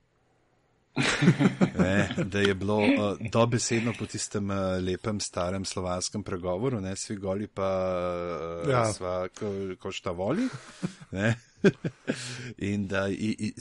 Ne, 1.78 2.08
da 2.24 2.38
je 2.38 2.54
bilo 2.54 2.76
uh, 2.78 3.16
dobesedno 3.32 3.92
po 3.98 4.06
tistem 4.06 4.50
uh, 4.50 4.56
lepem 4.80 5.20
starem 5.20 5.64
slovanskem 5.64 6.22
pregovoru, 6.22 6.80
ne 6.80 6.96
svi 6.96 7.16
goli 7.16 7.46
pa 7.46 7.70
uh, 8.64 8.70
ja. 8.70 8.84
sva 8.92 9.28
ko, 9.38 9.52
košta 9.80 10.10
voli. 10.10 10.48
in 12.58 12.86
da 12.86 13.08
i, 13.08 13.36
i, 13.38 13.52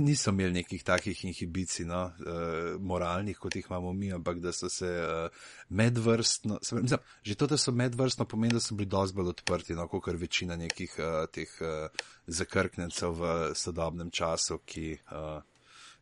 niso 0.00 0.30
imeli 0.30 0.52
nekih 0.52 0.82
takih 0.84 1.24
inhibicij, 1.24 1.86
no, 1.86 2.04
uh, 2.04 2.80
moralnih, 2.80 3.38
kot 3.38 3.56
jih 3.56 3.66
imamo 3.70 3.92
mi, 3.92 4.12
ampak 4.12 4.38
da 4.38 4.52
so 4.52 4.68
se 4.68 4.88
uh, 4.88 5.30
medvrstno, 5.68 6.58
se, 6.62 6.74
mislim, 6.74 7.00
že 7.22 7.34
to, 7.34 7.46
da 7.46 7.56
so 7.56 7.72
medvrstno, 7.72 8.24
pomeni, 8.24 8.54
da 8.54 8.60
so 8.60 8.74
bili 8.74 8.88
dosti 8.90 9.16
bolj 9.16 9.34
odprti, 9.36 9.74
no, 9.74 9.88
kot 9.88 10.14
večina 10.18 10.56
nekih 10.56 10.98
uh, 10.98 11.24
teh 11.30 11.58
uh, 11.60 12.06
zakrknencev 12.26 13.18
v 13.20 13.34
sodobnem 13.54 14.10
času, 14.10 14.58
ki 14.66 14.96
uh, 15.12 15.42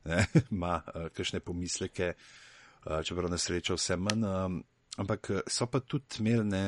ne, 0.04 0.26
ima 0.54 0.80
uh, 0.80 1.08
kakšne 1.14 1.40
pomisleke, 1.40 2.12
uh, 2.14 3.00
čeprav 3.04 3.30
na 3.30 3.38
srečo 3.38 3.78
vse 3.80 3.96
manj. 3.96 4.28
Um, 4.28 4.62
Ampak 5.00 5.30
so 5.48 5.64
pa 5.72 5.80
tudi 5.80 6.18
imeli 6.20 6.44
ne, 6.44 6.58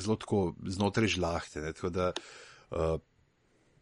zelo 0.00 0.14
tako 0.16 0.54
znotraj 0.64 1.10
žlahte. 1.12 1.60
Ne, 1.60 1.74
tako 1.76 1.90
da 1.92 2.06
uh, 2.70 2.94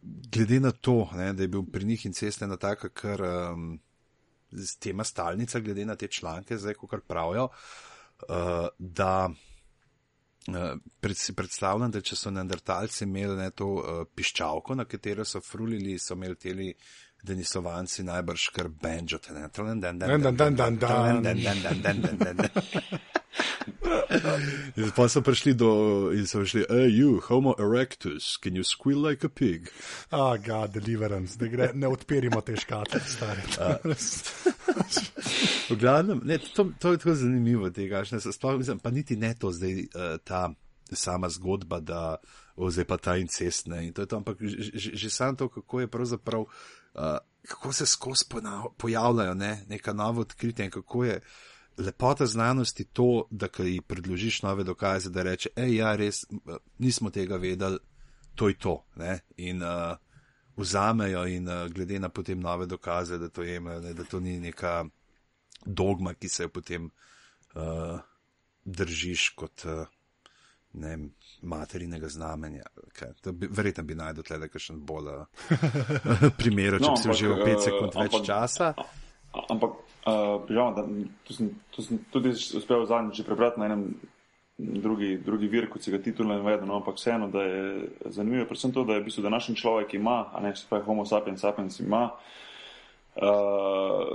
glede 0.05 0.59
na 0.59 0.71
to, 0.71 1.09
ne, 1.13 1.33
da 1.33 1.43
je 1.43 1.47
bil 1.47 1.63
pri 1.71 1.85
njih 1.85 2.05
incest 2.05 2.41
ena 2.41 2.57
taka, 2.57 2.89
kar 2.89 3.21
um, 3.21 3.79
tema 4.79 5.03
stalnica, 5.03 5.59
glede 5.59 5.85
na 5.85 5.95
te 5.95 6.07
članke, 6.07 6.57
zdaj, 6.57 6.73
ko 6.73 6.87
kar 6.87 7.01
pravijo, 7.07 7.47
uh, 7.47 8.67
da 8.79 9.29
uh, 9.29 10.77
pred, 10.99 11.17
si 11.17 11.35
predstavljam, 11.35 11.91
da 11.91 12.01
če 12.01 12.15
so 12.15 12.31
neandertalci 12.31 13.03
imeli 13.03 13.37
ne, 13.39 13.49
to 13.51 13.71
uh, 13.79 14.03
piščalko, 14.15 14.75
na 14.75 14.85
katero 14.85 15.25
so 15.25 15.41
frulili, 15.41 15.97
so 15.99 16.13
imeli 16.13 16.35
teli. 16.35 16.69
Denis 17.25 17.53
Slovanci 17.53 18.05
najbrž 18.05 18.49
kar 18.55 18.69
benjo. 18.69 19.19
In 24.75 24.91
pa 24.95 25.07
so 25.09 25.21
prišli 25.21 25.53
do, 25.57 25.69
in 26.13 26.27
so 26.27 26.43
prišli, 26.43 26.65
hey, 26.69 26.89
you, 26.91 27.21
homo 27.27 27.55
erectus, 27.59 28.37
can 28.37 28.55
you 28.55 28.63
squeal 28.63 29.01
like 29.01 29.23
a 29.23 29.29
pig? 29.29 29.71
Ah, 30.11 30.33
oh, 30.33 30.37
ga, 30.37 30.67
deliverance, 30.67 31.39
ne, 31.41 31.49
gre, 31.49 31.69
ne 31.73 31.87
odpirimo 31.87 32.41
te 32.45 32.55
škatle, 32.59 32.99
stari. 32.99 33.41
v 35.71 35.79
glavnem, 35.79 36.21
ne, 36.23 36.37
to, 36.37 36.69
to 36.79 36.95
je 36.95 37.01
tako 37.01 37.15
zanimivo, 37.19 37.71
tega, 37.73 38.03
ne, 38.11 38.21
sploh, 38.21 38.59
mislim, 38.61 38.79
pa 38.79 38.93
niti 38.93 39.17
ne 39.19 39.33
to 39.39 39.51
zdaj 39.51 39.73
uh, 39.73 40.15
ta 40.23 40.47
sama 40.91 41.29
zgodba, 41.29 41.81
da 41.81 42.17
o, 42.55 42.69
zdaj 42.71 42.85
pa 42.85 42.97
ta 42.97 43.17
incest, 43.17 43.67
ne, 43.67 43.87
in 43.87 43.93
to 43.93 44.05
je 44.05 44.11
to, 44.11 44.21
ampak 44.21 44.39
že, 44.39 44.71
že, 44.73 44.89
že 44.93 45.09
sam 45.09 45.35
to, 45.35 45.49
kako 45.49 45.85
je 45.85 45.91
pravzaprav 45.91 46.45
uh, 46.95 47.17
kako 47.47 47.73
se 47.73 47.85
skozi 47.85 48.25
pojavljajo, 48.77 49.33
ne, 49.33 49.65
neka 49.69 49.93
nova 49.93 50.21
odkritja 50.21 50.65
in 50.65 50.71
kako 50.71 51.03
je, 51.03 51.21
lepota 51.77 52.25
znanosti 52.25 52.83
to, 52.83 53.27
da 53.31 53.47
ji 53.59 53.81
predložiš 53.81 54.41
nove 54.41 54.63
dokaze, 54.63 55.09
da 55.09 55.23
reče, 55.23 55.49
hej, 55.55 55.75
ja, 55.75 55.95
res 55.95 56.25
nismo 56.77 57.09
tega 57.09 57.37
vedeli, 57.37 57.79
to 58.35 58.47
je 58.47 58.57
to. 58.57 58.85
Ne? 58.95 59.19
In 59.37 59.63
uh, 59.63 59.97
vzamejo 60.57 61.25
in 61.27 61.49
uh, 61.49 61.67
glede 61.71 61.99
na 61.99 62.09
potem 62.09 62.39
nove 62.39 62.65
dokaze, 62.65 63.17
da 63.17 63.29
to 63.29 63.43
jemajo, 63.43 63.81
ne? 63.81 63.93
da 63.93 64.03
to 64.03 64.19
ni 64.19 64.39
neka 64.39 64.85
dogma, 65.65 66.13
ki 66.13 66.29
se 66.29 66.43
jo 66.43 66.49
potem 66.49 66.89
uh, 67.55 67.99
držiš 68.65 69.29
kot. 69.35 69.65
Uh, 69.65 69.85
Ne 70.75 70.97
materinega 71.41 72.09
znamenja. 72.11 72.65
Bi, 73.31 73.47
verjetno 73.47 73.83
bi 73.87 73.95
najdel 73.95 74.25
tle, 74.27 74.39
da 74.41 74.49
je 74.51 74.59
še 74.59 74.75
bolj 74.75 75.11
uh, 75.15 76.29
primer, 76.37 76.79
če 76.79 76.87
no, 76.87 76.95
bi 76.95 77.03
se 77.03 77.17
že 77.21 77.31
v 77.31 77.37
5 77.47 77.67
sekund 77.69 77.95
več 77.95 78.15
ampak, 78.15 78.27
časa. 78.27 78.73
Ampak 79.51 79.77
Uh, 80.05 80.45
Žal, 80.49 80.75
da, 80.77 80.85
to, 81.25 81.33
sem, 81.33 81.49
to 81.73 81.81
sem 81.81 81.97
tudi 82.13 82.29
uspel 82.29 82.85
zadnjič 82.85 83.25
prebrati 83.25 83.57
na 83.57 83.65
enem 83.65 83.87
drugi, 84.57 85.15
drugi 85.17 85.47
vir, 85.49 85.65
kot 85.65 85.81
si 85.81 85.89
ga 85.89 85.97
titulno 85.97 86.37
navedel, 86.37 86.67
no, 86.69 86.77
ampak 86.77 86.99
vseeno, 86.99 87.31
da 87.33 87.41
je 87.41 87.63
zanimivo, 88.13 88.45
predvsem 88.45 88.71
to, 88.75 88.83
da 88.85 88.93
je 88.93 89.01
v 89.01 89.07
bistvu 89.07 89.23
današnji 89.25 89.55
človek 89.57 89.97
ima, 89.97 90.29
a 90.29 90.43
ne 90.45 90.53
se 90.55 90.67
pravi 90.69 90.85
homo 90.85 91.07
sapiens 91.09 91.41
sapiens 91.41 91.79
ima, 91.81 92.03
uh, 93.17 94.13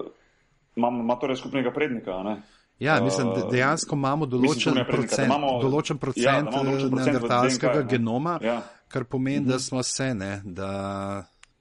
ima, 0.79 0.89
ima 0.95 1.19
torej 1.19 1.43
skupnega 1.43 1.75
prednika, 1.75 2.23
ne. 2.23 2.39
Ja, 2.81 3.01
mislim, 3.05 3.29
da 3.37 3.49
dejansko 3.51 3.97
imamo 3.97 4.27
določen 4.27 4.73
mislim, 4.73 4.87
procent, 4.89 5.27
imamo, 5.27 5.51
določen 5.61 5.99
procent 6.01 6.49
ja, 6.49 6.63
neandertalskega 6.65 7.83
genoma, 7.91 8.39
ja. 8.41 8.63
kar 8.89 9.05
pomeni, 9.05 9.45
da 9.45 9.59
mhm. 9.59 9.65
smo 9.67 9.83
se, 9.85 10.15
ne, 10.17 10.31
da 10.45 10.71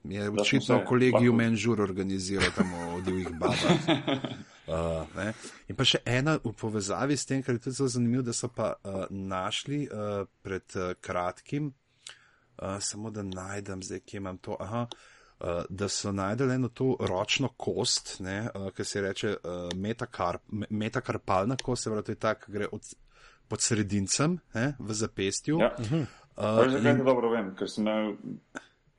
je 0.08 0.30
očitno 0.30 0.80
kolegij 0.88 1.28
Menžur 1.36 1.82
organiziral 1.84 2.54
tam 2.56 2.72
v 2.96 3.02
divjih 3.10 3.36
babah. 3.36 3.76
Uh, 4.70 5.02
in 5.66 5.74
pa 5.74 5.82
še 5.82 5.98
ena 6.06 6.36
v 6.38 6.52
povezavi 6.54 7.16
s 7.18 7.26
tem, 7.26 7.40
kar 7.42 7.56
je 7.56 7.62
tudi 7.64 7.74
zelo 7.74 7.88
zanimivo, 7.90 8.22
da 8.22 8.30
so 8.30 8.46
pa 8.54 8.68
uh, 8.78 9.00
našli 9.10 9.80
uh, 9.88 10.28
pred 10.46 10.76
uh, 10.78 10.92
kratkim, 11.02 11.72
uh, 12.54 12.76
samo 12.78 13.10
da 13.10 13.24
najdem 13.26 13.82
zdaj, 13.82 14.04
kje 14.06 14.20
imam 14.20 14.38
to, 14.38 14.54
aha, 14.62 14.84
uh, 14.86 15.09
da 15.68 15.88
so 15.88 16.12
najdeli 16.12 16.54
eno 16.54 16.68
to 16.68 16.96
ročno 17.00 17.48
kost, 17.56 18.16
ne, 18.20 18.48
uh, 18.54 18.70
ki 18.76 18.84
se 18.84 19.00
reče 19.00 19.30
uh, 19.36 19.68
metakarp, 19.74 20.42
metakarpalna 20.70 21.56
kost, 21.62 21.84
se 21.84 21.90
pravi, 21.90 22.04
to 22.04 22.12
je 22.12 22.16
tak, 22.16 22.44
gre 22.48 22.68
od, 22.72 22.82
pod 23.48 23.62
sredincem 23.62 24.38
ne, 24.54 24.74
v 24.78 24.94
zapestju. 24.94 25.60
Ja. 25.60 25.74
Uh, 25.78 25.92
uh, 26.36 26.70
zakaj 26.70 26.92
in... 26.92 27.04
dobro 27.04 27.30
vem, 27.30 27.54
ker 27.56 27.70
sem 27.70 27.86
imel 27.86 28.14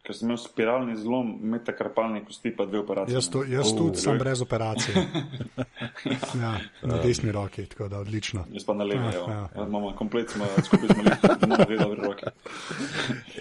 ker 0.02 0.18
sem 0.18 0.28
imel 0.28 0.38
spiralni 0.42 0.96
zlom, 0.98 1.36
metakarpalni 1.54 2.24
kosti, 2.26 2.52
pa 2.58 2.66
dve 2.66 2.80
operacije. 2.82 3.16
Jaz, 3.16 3.28
to, 3.30 3.44
jaz 3.46 3.70
oh, 3.70 3.78
tudi 3.78 4.02
sem 4.02 4.18
brez 4.18 4.42
operacije. 4.42 5.04
ja, 6.44 6.54
na 6.84 6.98
desni 7.04 7.32
roki, 7.32 7.66
tako 7.70 7.88
da 7.88 8.00
odlično. 8.02 8.46
Jaz 8.52 8.66
pa 8.66 8.74
na 8.74 8.84
levi, 8.84 9.04
ja, 9.04 9.12
ja. 9.12 9.50
ja. 9.56 9.66
imamo 9.68 9.94
komplet, 9.98 10.34
smo 10.34 10.46
skupaj 10.66 10.90
z 10.90 10.98
mali, 10.98 11.12
imamo 11.46 11.66
dve 11.66 11.78
dobre 11.78 12.08
roke. 12.08 12.34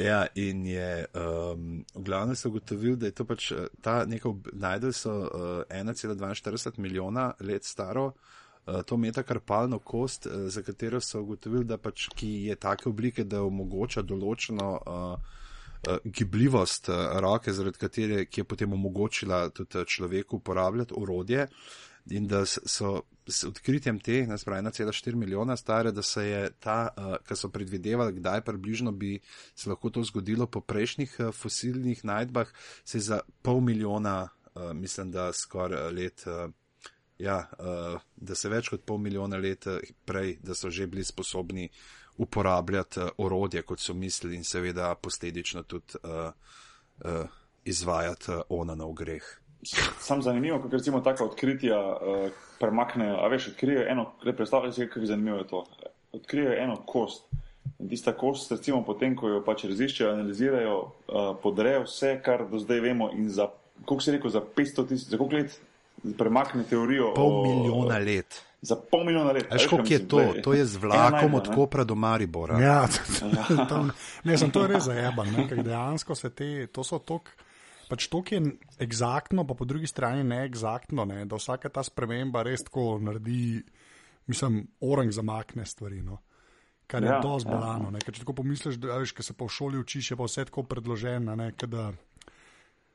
ja, 0.01 0.27
in 0.35 0.67
je, 0.67 1.07
um, 1.15 1.85
v 1.95 2.05
glavnem 2.05 2.37
so 2.37 2.53
ugotovili, 2.53 2.97
da 2.97 3.09
je 3.09 3.17
to 3.17 3.25
pač 3.25 3.51
eh, 3.53 3.67
ta 3.81 4.05
nekaj, 4.05 4.37
najdel 4.53 4.93
so 4.93 5.17
uh, 5.17 5.65
eh, 5.71 5.83
1,42 5.85 6.79
milijona 6.79 7.33
let 7.41 7.65
staro. 7.65 8.13
Uh, 8.67 8.83
to 8.85 8.97
metakarpalno 9.01 9.79
kost, 9.79 10.27
za 10.29 10.63
katero 10.63 11.01
so 11.01 11.23
ugotovili, 11.25 11.65
da 11.65 11.79
pač 11.79 12.11
ki 12.15 12.35
je 12.53 12.57
take 12.57 12.89
oblike, 12.89 13.25
da 13.25 13.41
omogoča 13.43 14.05
določeno 14.05 14.75
uh, 14.77 15.39
gibljivost 16.05 16.89
uh, 16.89 16.97
roke, 17.21 17.53
zaradi 17.53 17.79
katere 17.79 18.27
je 18.37 18.45
potem 18.45 18.73
omogočila 18.73 19.49
tudi 19.49 19.79
eh, 19.79 19.85
človeku 19.85 20.37
uporabljati 20.37 20.95
urodje. 20.97 21.47
In 22.11 22.27
da 22.27 22.47
so 22.47 23.03
s 23.29 23.45
odkritjem 23.45 23.99
te, 24.01 24.27
naspravi 24.27 24.63
1,4 24.63 25.15
milijona 25.15 25.57
stare, 25.57 25.93
da 25.93 26.03
se 26.03 26.25
je 26.27 26.51
ta, 26.61 26.89
uh, 26.97 27.17
kar 27.25 27.37
so 27.37 27.49
predvidevali, 27.49 28.13
kdaj 28.13 28.41
približno 28.41 28.93
bi 28.93 29.21
se 29.55 29.69
lahko 29.71 29.91
to 29.91 30.03
zgodilo 30.03 30.47
po 30.47 30.61
prejšnjih 30.61 31.17
uh, 31.19 31.35
fosilnih 31.35 32.05
najdbah, 32.05 32.49
se 32.85 32.99
je 32.99 33.03
za 33.03 33.21
pol 33.43 33.61
milijona, 33.61 34.29
uh, 34.55 34.73
mislim, 34.73 35.11
da 35.11 35.33
skoraj 35.33 35.93
let. 35.93 36.25
Uh, 36.27 36.53
Ja, 37.21 37.51
uh, 37.59 38.01
da 38.17 38.33
se 38.35 38.49
več 38.49 38.71
kot 38.73 38.81
pol 38.89 38.97
milijona 38.99 39.37
let 39.37 39.67
prej, 40.09 40.39
da 40.41 40.55
so 40.57 40.71
že 40.73 40.87
bili 40.89 41.05
sposobni 41.05 41.67
uporabljati 42.21 43.01
uh, 43.01 43.09
orodje, 43.19 43.63
kot 43.63 43.81
so 43.81 43.95
mislili, 43.95 44.37
in 44.37 44.45
seveda 44.45 44.95
posledično 44.95 45.63
tudi 45.63 46.01
uh, 46.05 46.33
uh, 47.05 47.29
izvajati 47.65 48.33
uh, 48.33 48.43
onanov 48.49 48.93
greh. 48.93 49.25
Sam 50.01 50.23
zanimivo, 50.23 50.59
kako 50.59 50.77
recimo 50.77 51.01
taka 51.01 51.25
odkritja 51.25 51.79
uh, 51.81 52.31
premaknejo. 52.59 53.17
A 53.17 53.29
veš, 53.29 53.49
odkrijejo 53.49 53.87
eno, 53.89 54.11
predstavljaj 54.25 54.73
si, 54.73 54.89
kako 54.89 55.07
zanimivo 55.07 55.39
je 55.39 55.49
to. 55.49 55.65
Odkrijejo 56.13 56.53
eno 56.63 56.77
kost. 56.87 57.25
In 57.79 57.89
tista 57.89 58.13
kost, 58.13 58.53
recimo, 58.53 58.83
potem, 58.85 59.17
ko 59.17 59.29
jo 59.29 59.41
pač 59.45 59.65
raziščejo, 59.65 60.13
analizirajo, 60.13 60.77
uh, 60.77 61.33
podrejo 61.43 61.87
vse, 61.87 62.19
kar 62.25 62.45
do 62.51 62.61
zdaj 62.61 62.81
vemo, 62.85 63.11
in 63.17 63.29
za, 63.33 63.49
koliko 63.85 64.05
se 64.05 64.11
je 64.11 64.17
rekel, 64.17 64.31
za 64.31 64.45
500 64.57 64.89
tisoč, 64.89 65.09
za 65.09 65.19
koliko 65.19 65.37
let 65.37 65.61
premakne 66.19 66.65
teorijo. 66.69 67.15
Pol 67.15 67.41
o, 67.41 67.43
milijona 67.47 67.99
let. 67.99 68.43
Za 68.63 68.77
pol 68.77 69.05
milijona 69.05 69.33
let. 69.33 69.47
Veš, 69.53 69.67
koliko 69.67 69.93
je 69.93 70.09
to? 70.09 70.21
To 70.45 70.53
je 70.53 70.65
z 70.67 70.77
vlakom 70.77 71.35
od 71.35 71.49
Kopra 71.55 71.85
do 71.85 71.95
Maribora. 71.95 72.59
Ja, 72.67 72.89
to, 73.69 73.89
ne, 74.25 74.37
sem 74.39 74.51
to 74.53 74.67
res 74.69 74.85
zajeban, 74.85 75.33
ker 75.49 75.63
dejansko 75.65 76.15
se 76.15 76.31
te, 76.31 76.67
to 76.69 76.85
so 76.85 77.01
tok. 77.01 77.33
Pač 77.91 78.07
to 78.07 78.21
je 78.31 78.39
eksaktno, 78.79 79.43
pa 79.49 79.57
po 79.59 79.65
drugi 79.65 79.89
strani 79.89 80.23
neeksaktno, 80.25 81.05
ne, 81.09 81.25
da 81.27 81.41
vsaka 81.41 81.73
ta 81.73 81.83
sprememba 81.83 82.45
res 82.47 82.63
tako 82.69 83.01
naredi, 83.03 83.65
mislim, 84.31 84.61
orang 84.87 85.11
zamakne 85.11 85.67
stvari. 85.67 86.05
No. 86.05 86.21
Kar 86.87 87.03
je 87.03 87.09
ja, 87.09 87.19
dosti 87.23 87.49
ja. 87.51 87.57
balano. 87.57 87.91
Ja. 87.97 88.13
Če 88.13 88.23
tako 88.23 88.37
pomisliš, 88.43 88.79
da 88.83 89.01
veš, 89.01 89.17
se 89.25 89.35
pa 89.35 89.49
v 89.49 89.57
šoli 89.57 89.81
učiš, 89.81 90.13
je 90.13 90.21
pa 90.21 90.29
vse 90.29 90.45
tako 90.51 90.67
predloženo. 90.71 91.35
Ne, 91.39 91.51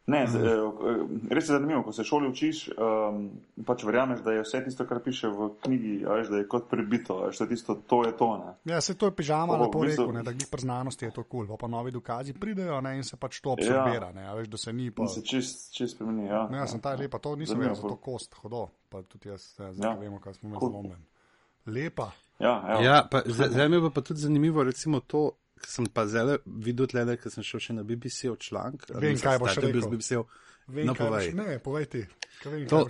Ne, 0.08 0.28
z, 0.28 0.36
eh, 0.38 1.34
res 1.34 1.48
je 1.50 1.54
zanimivo, 1.54 1.84
ko 1.84 1.92
se 1.92 2.04
šoli 2.06 2.28
učiš, 2.30 2.60
um, 2.78 3.24
pač 3.66 3.84
verjameš, 3.84 4.20
da 4.22 4.36
je 4.36 4.44
vse 4.44 4.60
tisto, 4.68 4.86
kar 4.86 5.00
piše 5.02 5.32
v 5.34 5.48
knjigi, 5.64 5.94
veš, 6.06 6.28
da 6.30 6.42
je 6.44 6.48
kot 6.50 6.68
prebito, 6.70 7.18
veš, 7.24 7.40
da 7.42 7.48
tisto, 7.50 7.76
to 7.90 8.04
je 8.06 8.12
to. 8.18 8.28
Ne. 8.38 8.54
Ja, 8.74 8.82
se 8.86 8.94
to 8.94 9.10
je 9.10 9.16
pižama, 9.18 9.58
lepo 9.58 9.82
rekel, 9.82 10.12
ne, 10.14 10.22
da 10.24 10.34
jih 10.36 10.46
pri 10.52 10.62
znanosti 10.62 11.10
je 11.10 11.16
to 11.16 11.24
kul, 11.24 11.48
cool, 11.48 11.58
pa 11.58 11.68
novi 11.68 11.94
dokazi 11.96 12.36
pridejo 12.38 12.78
ne, 12.86 12.94
in 13.00 13.04
se 13.04 13.18
pač 13.18 13.40
to 13.42 13.56
absorbira, 13.58 14.12
ja. 14.12 14.14
ne, 14.14 14.28
veš, 14.38 14.52
da 14.54 14.60
se 14.62 14.74
ni 14.74 14.92
pa. 14.94 15.08
Se 15.10 15.24
čist, 15.26 15.72
čist 15.74 15.98
spremeni, 15.98 16.28
ja. 16.30 16.44
Ne, 16.54 16.62
ja, 16.62 16.68
sem 16.70 16.84
ta 16.84 16.94
lepa, 17.00 17.18
to 17.18 17.34
nisem 17.40 17.64
vedel, 17.64 17.74
za 17.74 17.90
to 17.90 17.98
kost, 17.98 18.38
hodo, 18.44 18.68
pa 18.94 19.02
tudi 19.10 19.34
jaz, 19.34 19.48
ja, 19.58 19.72
zdaj 19.74 19.90
ja. 19.90 19.96
vemo, 20.04 20.22
kaj 20.22 20.38
smo 20.38 20.52
imeli 20.52 20.62
cool. 20.62 20.76
zlomljen. 20.76 21.02
Lepa. 21.66 22.12
Ja, 22.40 22.54
ja 22.84 23.02
pa, 23.10 23.24
zdaj 23.26 23.70
mi 23.74 23.82
je 23.82 23.90
pa 23.90 24.06
tudi 24.06 24.22
zanimivo, 24.22 24.64
recimo 24.64 25.00
to 25.00 25.32
sem 25.64 25.88
pa 25.88 26.06
zelo 26.08 26.38
videl, 26.46 26.88
tle, 26.92 27.06
ker 27.18 27.32
sem 27.32 27.46
šel 27.46 27.64
še 27.64 27.78
na 27.78 27.86
BBC 27.88 28.32
v 28.32 28.40
članek. 28.42 28.88
Vem, 29.00 29.20
kaj 29.20 29.40
boš 29.40 29.62
rekel. 29.64 30.26
Vem, 30.68 30.88
no, 30.90 30.96
povej. 30.98 31.30
Ne, 31.38 31.60
povej 31.62 31.86
ti. 31.86 32.02
Vem, 32.46 32.66
to, 32.68 32.88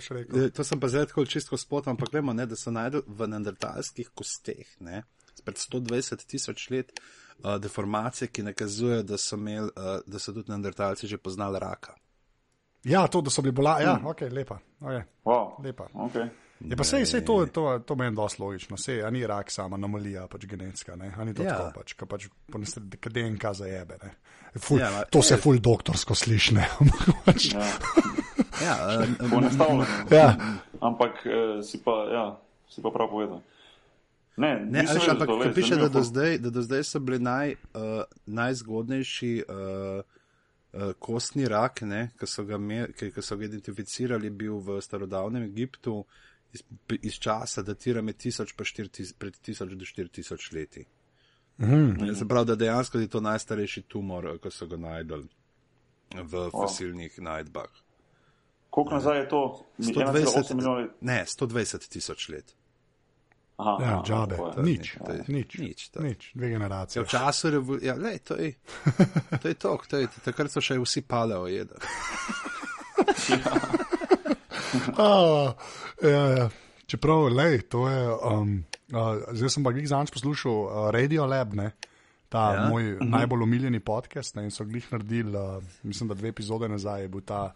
to 0.52 0.64
sem 0.64 0.80
pa 0.80 0.88
zdaj 0.88 1.10
tako 1.10 1.26
čisto 1.28 1.58
spot, 1.60 1.90
ampak 1.92 2.08
vemo, 2.12 2.32
ne, 2.32 2.46
da 2.48 2.56
so 2.56 2.72
najdel 2.72 3.04
v 3.04 3.28
neandertalskih 3.28 4.08
kosteh, 4.16 4.64
ne, 4.80 5.02
pred 5.44 5.60
120 5.60 6.24
tisoč 6.24 6.70
let, 6.72 6.96
uh, 7.44 7.60
deformacije, 7.60 8.30
ki 8.32 8.46
nakazujejo, 8.48 9.04
da 9.04 9.20
so, 9.20 9.36
imel, 9.36 9.68
uh, 9.76 10.00
da 10.08 10.18
so 10.18 10.32
tudi 10.32 10.48
neandertalci 10.52 11.06
že 11.06 11.20
poznali 11.20 11.60
raka. 11.60 11.94
Ja, 12.86 13.04
to, 13.12 13.20
da 13.20 13.30
so 13.30 13.44
bili 13.44 13.52
bolani. 13.52 13.84
Ja, 13.84 13.98
hmm. 13.98 14.06
ok, 14.06 14.20
lepa. 14.32 14.58
Okay. 14.80 15.04
Wow. 15.24 15.60
lepa. 15.60 15.88
Okay. 16.08 16.28
Je 16.60 16.76
pa 16.76 16.84
sej, 16.84 17.04
sej 17.06 17.20
to, 17.20 17.46
to, 17.46 17.78
to 17.84 17.94
meni 17.96 18.16
dosti 18.16 18.40
logično, 18.42 18.76
sej, 18.80 19.02
a 19.04 19.10
ni 19.12 19.26
rak 19.28 19.50
sama 19.52 19.76
anomalija, 19.76 20.24
pač 20.32 20.46
genetska, 20.48 20.96
ne, 20.96 21.12
a 21.12 21.24
ni 21.24 21.34
to 21.36 21.44
ja. 21.44 21.52
tako, 21.52 21.80
pač, 21.80 21.92
ka 22.00 22.08
pač, 22.08 22.28
ka 23.00 23.12
DNK 23.12 23.52
zajebe, 23.60 23.98
ne. 24.00 24.12
Ful, 24.56 24.80
ja, 24.80 24.88
ma, 24.94 25.02
to 25.12 25.20
se 25.22 25.36
ful 25.36 25.60
doktorsko 25.60 26.16
sliši, 26.16 26.56
ne. 26.56 26.64
Pač- 27.26 27.50
ja, 27.52 27.66
ja 28.64 28.76
enostavno. 29.26 29.84
ja. 30.08 30.32
Ampak 30.80 31.20
uh, 31.28 31.60
si 31.60 31.82
pa, 31.84 31.96
ja, 32.08 32.24
si 32.72 32.80
pa 32.80 32.92
prav 32.94 33.12
povedal. 33.12 33.44
Ne, 34.40 34.56
ne 34.64 34.84
ali, 34.88 35.00
ampak 35.12 35.28
to, 35.28 35.52
piše, 35.56 35.76
da 35.80 35.88
do, 35.92 36.00
zdaj, 36.04 36.38
da 36.44 36.52
do 36.52 36.64
zdaj 36.64 36.84
so 36.88 37.00
bili 37.04 37.20
naj, 37.20 37.56
uh, 37.76 38.04
najzgodnejši 38.26 39.32
uh, 39.44 40.00
uh, 40.00 40.92
kostni 41.00 41.48
rak, 41.48 41.84
ki 42.16 42.24
so, 42.24 42.44
so 43.20 43.36
ga 43.36 43.48
identificirali, 43.48 44.32
bil 44.32 44.60
v 44.60 44.80
starodavnem 44.84 45.44
Egiptu, 45.48 46.00
uh, 46.00 46.24
iz, 46.56 46.64
iz 47.02 47.18
časa 47.22 47.62
datira 47.62 48.02
med 48.02 48.16
1000 48.16 48.52
in 48.80 48.88
4000 48.88 49.74
do 49.74 49.84
4000 49.84 50.54
leti. 50.54 50.84
Mm. 51.58 52.14
Se 52.14 52.28
pravi, 52.28 52.46
da 52.46 52.54
dejansko 52.54 52.98
je 52.98 53.08
to 53.08 53.20
najstarejši 53.20 53.82
tumor, 53.88 54.28
ki 54.42 54.52
so 54.52 54.68
ga 54.68 54.76
najdel 54.76 55.24
v 56.16 56.48
fosilnih 56.52 57.14
oh. 57.18 57.24
najdbah. 57.24 57.82
Koliko 58.70 58.94
nazaj 58.94 59.18
je 59.18 59.28
to? 59.28 59.42
120, 59.78 60.88
ne, 61.00 61.24
120 61.26 61.88
tisoč 61.88 62.28
let. 62.28 62.54
Aha, 63.56 63.76
ja, 63.80 64.02
džabe, 64.04 64.36
to 64.36 64.60
je, 64.60 64.64
nič, 64.64 64.90
to 65.06 65.12
je, 65.12 65.24
nič, 65.32 65.54
nič, 65.58 65.90
nič, 65.96 66.26
dve 66.34 66.50
generacije. 66.50 67.00
Ja, 67.00 67.04
v 67.06 67.08
času 67.08 67.50
revolucije, 67.50 67.88
ja, 67.88 68.18
to 68.20 68.36
je 68.36 68.52
to, 69.42 69.48
je 69.48 69.54
to, 69.54 69.78
to 69.88 69.96
je, 69.96 70.08
takrat 70.24 70.52
so 70.52 70.60
še 70.60 70.76
vsi 70.76 71.00
paleo 71.08 71.48
jedli. 71.48 71.80
ja. 73.32 73.85
ja, 76.12 76.24
ja. 76.38 76.48
Čeprav, 76.86 77.28
lej, 77.34 77.60
to 77.66 77.88
je. 77.88 78.02
Um, 78.22 78.64
uh, 78.94 79.18
zdaj 79.34 79.50
sem 79.50 79.64
pa 79.66 79.72
glih 79.74 79.88
zanj 79.90 80.12
poslušal 80.14 80.52
uh, 80.52 80.90
Radio 80.94 81.26
Lab, 81.26 81.54
ne? 81.54 81.72
ta 82.28 82.54
ja. 82.54 82.68
moj 82.68 82.92
uh 82.92 82.98
mhm. 82.98 83.06
-huh. 83.06 83.10
najbolj 83.10 83.42
omiljeni 83.42 83.80
podcast. 83.80 84.34
Ne? 84.34 84.44
In 84.44 84.50
so 84.50 84.64
glih 84.64 84.92
naredili, 84.92 85.36
uh, 85.36 85.62
mislim, 85.82 86.08
da 86.08 86.14
dve 86.14 86.28
epizode 86.28 86.68
nazaj 86.68 87.02
je 87.02 87.08
bil 87.08 87.20
ta. 87.20 87.54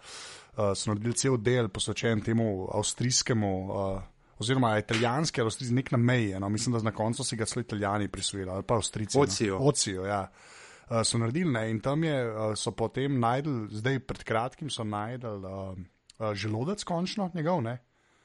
Uh, 0.57 0.65
so 0.75 0.91
naredili 0.91 1.15
cel 1.15 1.37
del 1.37 1.69
posvečen 1.69 2.21
temu 2.21 2.69
avstrijskemu. 2.75 3.73
Uh, 3.73 4.03
Oziroma, 4.39 4.79
italijanski 4.79 5.41
ali 5.41 5.47
avstrijski, 5.47 5.75
nek 5.75 5.91
na 5.91 5.99
meji. 5.99 6.41
No? 6.41 6.49
Mislim, 6.49 6.73
da 6.73 6.83
na 6.83 6.93
koncu 6.93 7.25
si 7.25 7.37
ga 7.37 7.45
celo 7.45 7.61
italijani 7.61 8.09
prisvojili, 8.09 8.51
ali 8.51 8.63
pa 8.63 8.75
avstrijci. 8.75 9.19
Ocijo. 9.19 9.59
No? 9.59 9.65
Ocijo, 9.65 10.05
ja. 10.05 10.31
Uh, 10.91 10.97
so 11.05 11.19
naredili 11.19 11.53
ne? 11.53 11.71
in 11.71 11.81
tam 11.81 12.05
je, 12.05 12.33
uh, 12.33 12.55
so 12.57 12.71
potem 12.71 13.21
najdel, 13.21 13.67
zdaj 13.71 13.99
pred 13.99 14.25
kratkim 14.25 14.71
so 14.71 14.85
najdel. 14.85 15.37
Uh, 15.37 15.79
uh, 16.21 16.35
želodec, 16.35 16.85
končno 16.85 17.31
njegov. 17.35 17.63
Ne? 17.63 17.79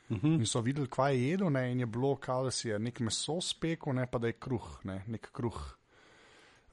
Uh 0.10 0.18
mhm. 0.18 0.28
-huh. 0.28 0.40
In 0.40 0.46
so 0.46 0.62
videli, 0.62 0.88
kaj 0.88 1.16
je 1.16 1.30
jedel, 1.30 1.50
ne? 1.50 1.72
in 1.72 1.80
je 1.80 1.86
bilo, 1.86 2.16
kao, 2.16 2.44
da 2.44 2.52
si 2.52 2.70
je 2.70 2.80
nek 2.80 3.00
meso 3.00 3.42
spekel, 3.42 3.94
ne 3.94 4.08
pa 4.12 4.18
da 4.18 4.28
je 4.28 4.34
kruh, 4.34 4.80
ne? 4.84 5.04
nek 5.08 5.32
kruh 5.32 5.78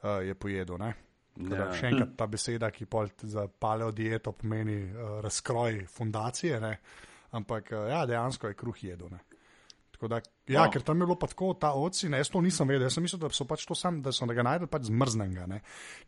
uh, 0.03 0.09
je 0.27 0.33
pojedel. 0.35 0.77
Ne? 0.77 0.93
Da, 1.35 1.55
ja. 1.55 1.73
Še 1.73 1.87
enkrat 1.87 2.09
ta 2.17 2.27
beseda, 2.27 2.71
ki 2.71 2.85
za 3.21 3.47
paleo 3.47 3.91
dieto 3.91 4.31
pomeni 4.31 4.83
uh, 4.83 5.19
razkroj 5.21 5.85
fundacije, 5.85 6.59
ne? 6.59 6.77
ampak 7.31 7.71
uh, 7.71 7.89
ja, 7.89 8.05
dejansko 8.05 8.47
je 8.47 8.53
kruh 8.53 8.83
jedel. 8.83 9.09
Ne? 9.11 9.19
Da, 10.07 10.19
ja, 10.47 10.65
no. 10.65 10.71
ker 10.71 10.81
tam 10.83 10.99
je 10.99 11.05
bilo 11.05 11.15
tako, 11.15 11.53
ta 11.53 11.71
oci, 11.79 12.09
ne, 12.09 12.19
jaz 12.19 12.29
to 12.29 12.41
nisem 12.43 12.67
vedel, 12.67 12.83
jaz 12.83 12.97
sem 12.97 13.05
mislil, 13.05 13.21
da 13.21 13.29
so 13.31 13.45
pač 13.47 13.63
to 13.65 13.75
sam, 13.75 14.01
da 14.03 14.11
so 14.11 14.27
ga 14.27 14.43
najdel 14.43 14.67
pač 14.67 14.89
zmrznenega, 14.89 15.59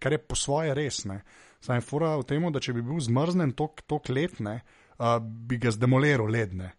kar 0.03 0.11
je 0.11 0.19
po 0.19 0.35
svoje 0.35 0.73
res. 0.75 1.05
Sam 1.63 1.79
je 1.79 1.81
fura 1.85 2.17
v 2.19 2.25
tem, 2.27 2.43
da 2.51 2.59
če 2.59 2.75
bi 2.75 2.83
bil 2.83 2.99
zmrznjen 2.99 3.55
tok 3.55 4.09
let, 4.11 4.41
ne, 4.43 4.59
uh, 4.97 5.19
bi 5.21 5.59
ga 5.61 5.73
zdemoliral 5.75 6.29
ledne. 6.31 6.73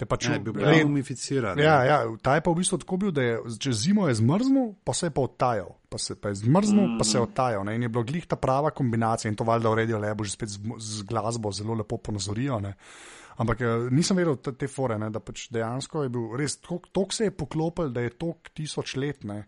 Te 0.00 0.06
pa 0.08 0.16
če 0.16 0.38
bi 0.40 0.54
bil 0.56 0.64
led... 0.64 0.86
mumificiran. 0.88 1.60
Ja, 1.60 1.74
ja, 1.84 1.98
ta 2.24 2.38
je 2.38 2.44
pa 2.46 2.54
v 2.54 2.62
bistvu 2.62 2.78
tako 2.80 2.96
bil, 3.02 3.10
da 3.12 3.20
je 3.20 3.34
čez 3.60 3.82
zimo 3.82 4.06
je 4.08 4.16
zmrznil, 4.16 4.70
pa 4.80 4.94
se 4.96 5.10
je 5.10 5.12
pa 5.12 5.26
odtajal. 5.26 5.74
Pa 5.92 6.00
se 6.00 6.16
pa 6.16 6.32
je 6.32 6.38
zmrznil, 6.40 6.86
mm. 6.86 6.96
pa 6.96 7.04
se 7.04 7.18
je 7.18 7.24
odtajal. 7.26 7.66
Ne? 7.68 7.74
In 7.76 7.84
je 7.84 7.90
bila 7.92 8.06
glih 8.08 8.24
ta 8.24 8.38
prava 8.40 8.70
kombinacija 8.72 9.28
in 9.28 9.36
to 9.36 9.44
valjda 9.44 9.74
uredijo 9.74 10.00
lepo, 10.00 10.24
že 10.24 10.32
spet 10.38 10.54
z, 10.54 10.62
z 10.80 11.04
glasbo 11.04 11.52
zelo 11.52 11.76
lepo 11.76 11.98
ponazorijo. 12.00 12.62
Ne? 12.64 12.72
Ampak 13.44 13.60
eh, 13.60 13.88
nisem 13.92 14.16
vedel 14.16 14.40
te, 14.40 14.54
te 14.56 14.70
fore, 14.72 14.96
ne? 15.00 15.10
da 15.12 15.20
pač 15.20 15.50
dejansko 15.52 16.06
je 16.06 16.14
bil 16.16 16.32
res 16.40 16.56
toliko 16.64 17.12
se 17.12 17.28
je 17.28 17.36
poklopil, 17.36 17.92
da 17.92 18.06
je 18.06 18.16
tok 18.16 18.54
tisoč 18.56 18.96
let. 18.96 19.28
Ne? 19.28 19.42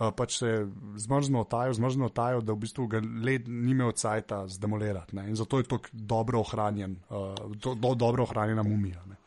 Uh, 0.00 0.08
pač 0.16 0.38
se 0.40 0.50
zmrznil 0.96 1.44
tajo, 1.44 1.74
zmrznil 1.76 2.08
tajo, 2.16 2.40
da 2.40 2.54
v 2.56 2.62
bistvu 2.62 2.86
ga 2.88 3.02
led 3.04 3.50
ni 3.52 3.74
imel 3.74 3.92
cajta 3.92 4.46
zdemolirati. 4.48 5.12
Ne? 5.18 5.26
In 5.28 5.36
zato 5.36 5.60
je 5.60 5.68
tako 5.68 5.92
dobro 5.92 6.40
ohranjen, 6.40 6.96
uh, 7.10 7.34
do, 7.52 7.74
do, 7.76 7.94
dobro 7.94 8.24
ohranjena 8.24 8.64
mumija. 8.64 9.02
Ne? 9.04 9.20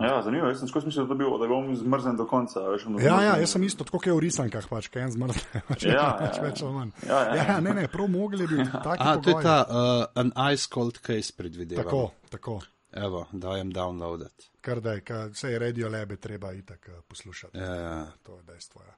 Ja, 0.00 0.22
zanimivo, 0.22 0.46
jaz 0.48 0.60
sem 0.62 0.68
skozi 0.70 0.86
mislil, 0.86 1.06
da, 1.10 1.16
bil, 1.18 1.32
da 1.38 1.48
bom 1.50 1.72
zmrznjen 1.76 2.16
do 2.16 2.26
konca. 2.30 2.62
Veš, 2.70 2.86
ja, 3.02 3.16
ja, 3.22 3.32
jaz 3.42 3.56
sem 3.56 3.64
isto, 3.66 3.84
tako 3.84 3.98
kot 3.98 4.06
je 4.06 4.14
v 4.14 4.22
risankah, 4.22 4.68
pač, 4.70 4.88
kaj 4.94 5.08
en 5.08 5.14
zmrznjen. 5.16 5.64
Pač, 5.70 5.86
ja, 5.88 6.06
pač 6.20 6.38
ja, 6.38 6.44
več 6.46 6.62
ali 6.62 6.74
manj. 6.76 6.92
Ja, 7.02 7.18
ja, 7.18 7.34
ja. 7.34 7.44
ja, 7.50 7.56
ne, 7.64 7.74
ne, 7.80 7.88
prav 7.90 8.08
mogli 8.12 8.46
bi. 8.46 8.62
A, 8.94 9.16
to 9.18 9.34
je 9.34 9.42
ta 9.42 9.56
uh, 9.66 10.06
an 10.22 10.30
ice 10.54 10.70
cold 10.70 11.02
case 11.02 11.34
predvideva. 11.36 11.82
Tako, 11.82 12.04
tako. 12.30 12.58
Evo, 12.94 13.26
dajem 13.32 13.72
downloadet. 13.74 14.52
Kar 14.64 14.80
da 14.80 14.94
je, 14.94 15.02
vse 15.34 15.50
je 15.50 15.58
radio 15.58 15.90
lebe, 15.90 16.16
treba 16.22 16.52
itak 16.54 16.92
uh, 16.92 17.02
poslušati. 17.10 17.58
Ja, 17.58 17.74
ja. 17.74 17.96
To 18.22 18.38
je 18.38 18.46
dejstvo. 18.54 18.86
Ja. 18.86 18.94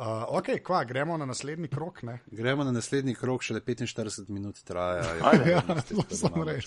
Uh, 0.00 0.06
ok, 0.28 0.46
kva, 0.64 0.84
gremo 0.84 1.16
na 1.16 1.26
naslednji 1.26 1.68
krok. 1.68 2.02
Ne? 2.02 2.18
Gremo 2.26 2.64
na 2.64 2.70
naslednji 2.72 3.12
krok, 3.14 3.42
še 3.44 3.58
le 3.58 3.60
45 3.60 4.30
minut 4.32 4.62
traja. 4.64 5.02
Ajde, 5.28 5.50
ja, 5.50 5.60
to 5.60 6.16
samo 6.16 6.46
res. 6.48 6.64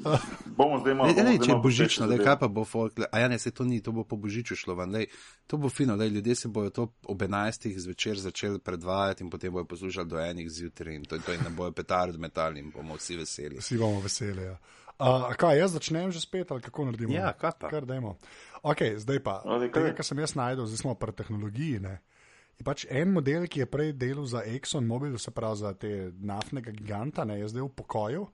bomo 0.56 0.78
zdaj 0.80 0.94
malo. 0.96 1.12
Ne, 1.12 1.26
ne, 1.26 1.34
če 1.36 1.50
je 1.50 1.56
božično, 1.60 2.06
le 2.08 2.16
kaj 2.22 2.38
pa 2.40 2.48
bo 2.48 2.64
folk. 2.64 2.96
A 3.12 3.20
ja, 3.20 3.26
ne, 3.28 3.36
se 3.36 3.50
to 3.52 3.66
ni, 3.68 3.82
to 3.84 3.92
bo 3.92 4.06
po 4.08 4.16
božiču 4.16 4.56
šlo 4.56 4.78
van. 4.78 4.88
Lej, 4.96 5.10
to 5.44 5.58
bo 5.60 5.68
fino, 5.68 5.98
lej, 6.00 6.14
ljudje 6.14 6.38
se 6.40 6.48
bojo 6.48 6.72
to 6.72 6.86
ob 7.12 7.26
11. 7.26 7.68
zvečer 7.76 8.22
začeli 8.22 8.62
predvajati 8.64 9.26
in 9.26 9.28
potem 9.28 9.52
bojo 9.52 9.68
poslušali 9.68 10.08
do 10.08 10.22
enih 10.22 10.48
zjutraj 10.48 10.96
in 10.96 11.04
to, 11.04 11.18
to 11.20 11.34
in 11.36 11.44
ne 11.44 11.52
bojo 11.52 11.74
petard 11.76 12.16
metali 12.16 12.64
in 12.64 12.70
bomo 12.72 12.96
vsi 12.96 13.18
veseli. 13.20 13.60
Vsi 13.60 13.76
bomo 13.82 14.00
veseli, 14.00 14.46
ja. 14.48 14.56
Uh, 14.96 15.28
kaj, 15.36 15.58
jaz 15.58 15.76
začnem 15.76 16.08
že 16.14 16.24
spet 16.24 16.48
ali 16.48 16.64
kako 16.64 16.88
naredimo? 16.88 17.12
Ja, 17.12 17.34
kaj 17.36 17.52
pa. 17.60 17.68
Kar 17.68 17.84
dajmo. 17.84 18.16
Ok, 18.64 18.96
zdaj 18.96 19.20
pa. 19.20 19.42
Tega, 19.68 19.92
kar 19.92 20.08
sem 20.08 20.24
jaz 20.24 20.38
najdel, 20.40 20.64
zdaj 20.70 20.86
smo 20.86 20.96
pri 20.96 21.12
tehnologiji. 21.20 21.84
Ne? 21.84 21.98
Je 22.58 22.64
pač 22.64 22.86
en 22.90 23.12
model, 23.12 23.46
ki 23.50 23.64
je 23.64 23.70
prej 23.70 23.92
delal 23.98 24.26
za 24.26 24.44
Exxon 24.46 24.86
Mobil, 24.86 25.18
se 25.18 25.30
pravi 25.30 25.60
za 25.62 25.74
te 25.74 26.12
naftnega 26.20 26.70
giganta, 26.70 27.24
ne, 27.24 27.40
je 27.40 27.48
zdaj 27.48 27.66
v 27.66 27.74
pokoju 27.82 28.26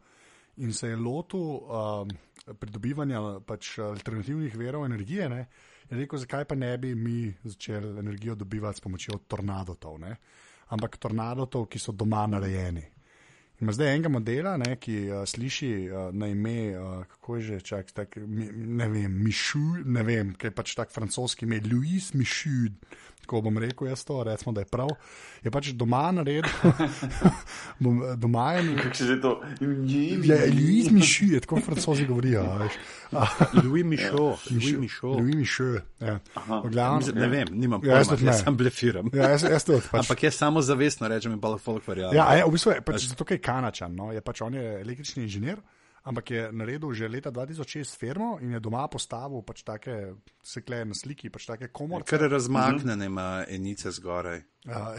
in 0.59 0.73
se 0.75 0.89
je 0.89 0.97
lotil 0.97 1.39
um, 1.41 2.11
pridobivanja 2.59 3.21
pač 3.47 3.77
alternativnih 3.79 4.57
verov 4.59 4.87
energije. 4.89 5.29
Ne, 5.31 5.47
je 5.91 5.97
rekel, 5.97 6.19
zakaj 6.19 6.45
pa 6.45 6.55
ne 6.59 6.73
bi 6.79 6.95
mi 6.95 7.35
začeli 7.45 7.99
energijo 7.99 8.35
dobivati 8.35 8.79
s 8.79 8.81
pomočjo 8.81 9.19
tornadotov, 9.29 9.99
ne? 10.01 10.17
ampak 10.69 10.99
tornadotov, 11.01 11.65
ki 11.71 11.79
so 11.81 11.95
doma 11.97 12.27
narejeni. 12.29 12.83
Ima 13.59 13.73
zdaj 13.73 13.89
enega 13.95 14.11
modela, 14.13 14.53
ne, 14.61 14.77
ki 14.79 14.97
uh, 15.09 15.23
sliši 15.27 15.71
uh, 15.89 16.11
na 16.15 16.29
ime, 16.31 16.77
uh, 16.79 17.07
kako 17.09 17.37
je 17.37 17.43
že, 17.43 17.61
čak, 17.61 17.91
tak, 17.93 18.19
mi, 18.21 18.51
ne 18.53 18.87
vem, 18.89 19.17
Mišu, 19.25 19.83
ne 19.85 20.05
vem, 20.07 20.35
kaj 20.39 20.53
je 20.53 20.55
pač 20.55 20.75
tak 20.79 20.93
francoski 20.95 21.47
ime, 21.49 21.59
Louis 21.65 22.13
Mišu, 22.15 22.69
tako 23.29 23.41
bom 23.45 23.59
rekel 23.59 23.89
jaz 23.89 24.05
to, 24.05 24.23
recimo, 24.25 24.53
da 24.53 24.61
je 24.61 24.65
prav. 24.65 24.89
Je 25.45 25.51
pač 25.53 25.69
doma 25.77 26.07
naredil, 26.13 26.49
doma 28.23 28.53
je. 28.53 28.77
Kako 28.77 28.95
se 28.97 29.05
že 29.05 29.21
to? 29.21 29.41
Ja, 30.25 30.39
Louis 30.49 31.21
je 31.21 31.41
tako 31.41 31.61
francozi 31.61 32.07
govorijo. 32.07 32.45
Louis 33.65 33.85
Mišu, 33.85 34.17
Louis 34.51 34.79
Mišu. 34.79 35.09
Louis 35.09 35.37
Mišu, 35.37 35.65
ja. 36.01 36.19
Glavno, 36.65 37.07
Ne 37.15 37.29
vem, 37.29 37.49
nimam 37.51 37.85
Ja, 37.85 38.01
jaz 38.01 38.09
pojma, 38.09 38.17
tudi 38.17 38.25
ne. 38.25 38.33
jaz 38.33 38.45
sem 38.45 38.57
blefiram. 38.57 39.11
Ja, 39.13 39.31
jaz, 39.31 39.43
jaz 39.43 39.65
tudi. 39.65 39.85
Pač, 39.91 40.01
Ampak 40.01 40.23
jaz 40.23 40.35
samo 40.35 40.63
zavestno 40.63 41.09
rečem 41.09 41.33
in 41.33 41.41
pa 41.41 41.53
lahko 41.53 41.73
folk 41.73 41.89
verjame. 41.89 42.17
Ja, 42.17 42.29
a 42.29 42.37
je, 42.41 42.45
v 42.49 42.57
bistvu 42.57 42.73
je 42.73 42.81
pač 42.85 43.09
zato, 43.13 43.29
ker 43.29 43.37
je 43.37 43.45
kanačan. 43.45 43.93
No? 43.97 44.09
Je 44.13 44.25
pač 44.25 44.41
on 44.45 44.57
je 44.57 44.81
električni 44.81 45.29
inženir, 45.29 45.61
ampak 46.09 46.31
je 46.31 46.43
naredil 46.53 46.93
že 46.97 47.09
leta 47.09 47.31
2006 47.31 47.99
firmo 48.01 48.39
in 48.41 48.57
je 48.57 48.61
doma 48.61 48.87
postavil 48.89 49.43
pač 49.45 49.63
take, 49.63 49.97
se 50.43 50.63
kleje 50.65 50.89
na 50.89 50.97
sliki, 50.97 51.31
pač 51.31 51.47
take 51.47 51.69
komorce. 51.69 52.09
Ker 52.09 52.29
razmaknjene 52.31 53.07
ima 53.07 53.45
enice 53.49 53.93
zgoraj. 53.93 54.41
Ja. 54.69 54.95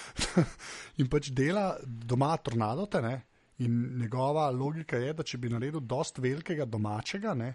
in 1.00 1.10
pač 1.12 1.32
dela 1.36 1.76
doma 1.84 2.32
tornadote. 2.40 3.02
Ne? 3.04 3.14
In 3.62 3.98
njegova 4.00 4.48
logika 4.50 4.96
je, 4.96 5.12
da 5.12 5.22
če 5.26 5.38
bi 5.38 5.52
naredil 5.52 5.84
dost 5.84 6.18
velikega 6.18 6.64
domačega, 6.64 7.34
ne, 7.38 7.52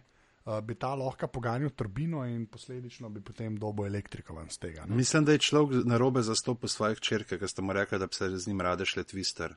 uh, 0.48 0.62
bi 0.64 0.76
ta 0.76 0.96
lahko 0.96 1.28
poganjal 1.28 1.70
turbino 1.76 2.24
in 2.26 2.46
posledično 2.48 3.10
bi 3.10 3.22
potem 3.22 3.58
dobo 3.60 3.86
elektriko 3.86 4.36
ven 4.38 4.50
z 4.50 4.58
tega. 4.58 4.86
Ne? 4.86 4.96
Mislim, 4.96 5.26
da 5.26 5.36
je 5.36 5.44
človek 5.44 5.86
na 5.86 5.98
robe 5.98 6.24
zastopil 6.24 6.70
svoje 6.72 6.96
črke, 6.96 7.38
ker 7.38 7.50
ste 7.50 7.62
mu 7.62 7.76
rekli, 7.76 8.00
da 8.00 8.08
bi 8.08 8.16
se 8.16 8.30
z 8.38 8.48
njim 8.48 8.62
rade 8.62 8.86
šle 8.86 9.04
twister. 9.04 9.54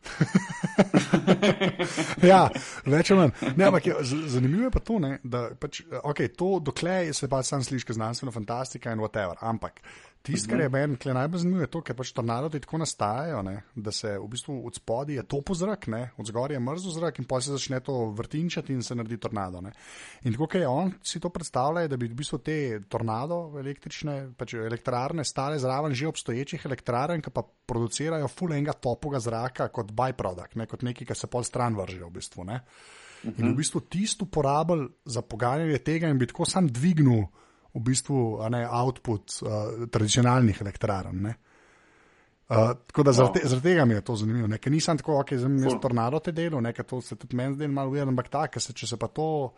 ja, 2.33 2.43
več 2.85 3.11
ali 3.11 3.21
manj. 3.21 3.57
Ne, 3.57 3.65
ampak 3.71 3.87
je, 3.87 3.97
zanimivo 4.35 4.69
je 4.69 4.75
pa 4.75 4.85
to, 4.85 4.99
ne, 4.99 5.19
da 5.23 5.47
pač, 5.55 5.83
okay, 6.03 6.33
to 6.35 6.59
dokler 6.65 7.15
se 7.15 7.29
pa 7.29 7.43
sam 7.47 7.65
sliši 7.65 7.87
kot 7.87 8.01
znanstvena 8.01 8.35
fantastika 8.35 8.93
in 8.93 9.03
whatever. 9.03 9.39
Ampak 9.41 9.81
tisto, 10.23 10.51
kar 10.51 10.61
je 10.61 10.69
meni 10.69 10.97
najbolj 11.15 11.41
zanimivo, 11.43 11.63
je 11.65 11.71
to, 11.73 11.81
ker 11.85 11.97
pač 11.97 12.13
tornadoti 12.17 12.61
tako 12.61 12.81
nastajajo, 12.83 13.41
ne, 13.47 13.55
da 13.75 13.93
se 13.95 14.13
v 14.19 14.29
bistvu 14.31 14.57
od 14.69 14.77
spodaj 14.77 15.17
je 15.17 15.25
topo 15.33 15.57
zrak, 15.57 15.87
ne, 15.93 16.03
od 16.21 16.29
zgoraj 16.29 16.57
je 16.57 16.61
mrzlo 16.61 16.95
zrak 16.97 17.19
in 17.23 17.29
pa 17.29 17.41
se 17.41 17.55
začne 17.55 17.81
to 17.85 17.97
vrtinčati 18.17 18.75
in 18.77 18.83
se 18.83 18.95
naredi 18.95 19.19
tornado. 19.23 19.63
Ne. 19.65 19.73
In 20.25 20.37
tako, 20.37 20.51
ker 20.53 20.65
je 20.65 20.69
on 20.69 20.93
si 21.03 21.21
to 21.21 21.33
predstavlja, 21.33 21.89
da 21.89 21.97
bi 21.97 22.11
v 22.11 22.19
bistvu 22.21 22.41
te 22.45 22.59
tornado 22.89 23.41
električne, 23.61 24.33
pač 24.37 24.55
elektrarne 24.61 25.25
stale 25.25 25.59
zraven 25.59 25.95
že 25.97 26.09
obstoječih 26.09 26.67
elektrarn, 26.69 27.25
ki 27.25 27.33
pa 27.35 27.45
producirajo 27.45 28.29
full 28.29 28.53
enega 28.53 28.77
topoga 28.77 29.21
zraka 29.21 29.69
kot 29.69 29.93
byproduct, 29.93 30.57
ne, 30.61 30.69
kot 30.71 30.85
nekaj, 30.87 31.13
kar 31.13 31.17
se 31.17 31.31
pol 31.33 31.45
stran 31.47 31.77
vrže 31.79 32.05
v 32.05 32.15
bistvu. 32.21 32.45
Ne. 32.45 32.63
In 33.25 33.51
v 33.53 33.57
bistvu 33.59 33.83
tisto 33.93 34.25
uporabljali 34.25 34.89
za 35.05 35.23
poganjanje 35.23 35.79
tega 35.85 36.09
in 36.09 36.19
bi 36.19 36.29
tako 36.29 36.47
sam 36.49 36.69
dvignil 36.69 37.27
v 37.75 37.83
bistvu 37.87 38.49
ne, 38.51 38.65
output 38.67 39.37
uh, 39.43 39.87
tradicionalnih 39.91 40.61
elektrarn. 40.63 41.23
Ne. 41.23 41.35
Uh, 42.51 42.73
tako 42.87 43.03
da 43.03 43.13
zaradi, 43.13 43.41
zaradi 43.45 43.69
tega 43.69 43.85
mi 43.85 43.95
je 43.95 44.05
to 44.05 44.17
zanimivo. 44.17 44.49
Ne, 44.51 44.59
ker 44.59 44.73
nisem 44.73 44.99
tako, 44.99 45.21
ok, 45.21 45.37
zdaj 45.39 45.69
je 45.69 45.77
tornado 45.83 46.19
te 46.19 46.33
delo, 46.33 46.61
nekaj 46.61 46.85
to 46.85 47.01
se 47.01 47.17
tudi 47.17 47.37
meni 47.37 47.55
zdelo 47.55 47.73
malo 47.73 47.91
ujel, 47.91 48.09
ampak 48.09 48.29
tako, 48.29 48.61
se, 48.61 48.73
če 48.73 48.87
se 48.91 48.99
pa 48.99 49.07
to 49.07 49.53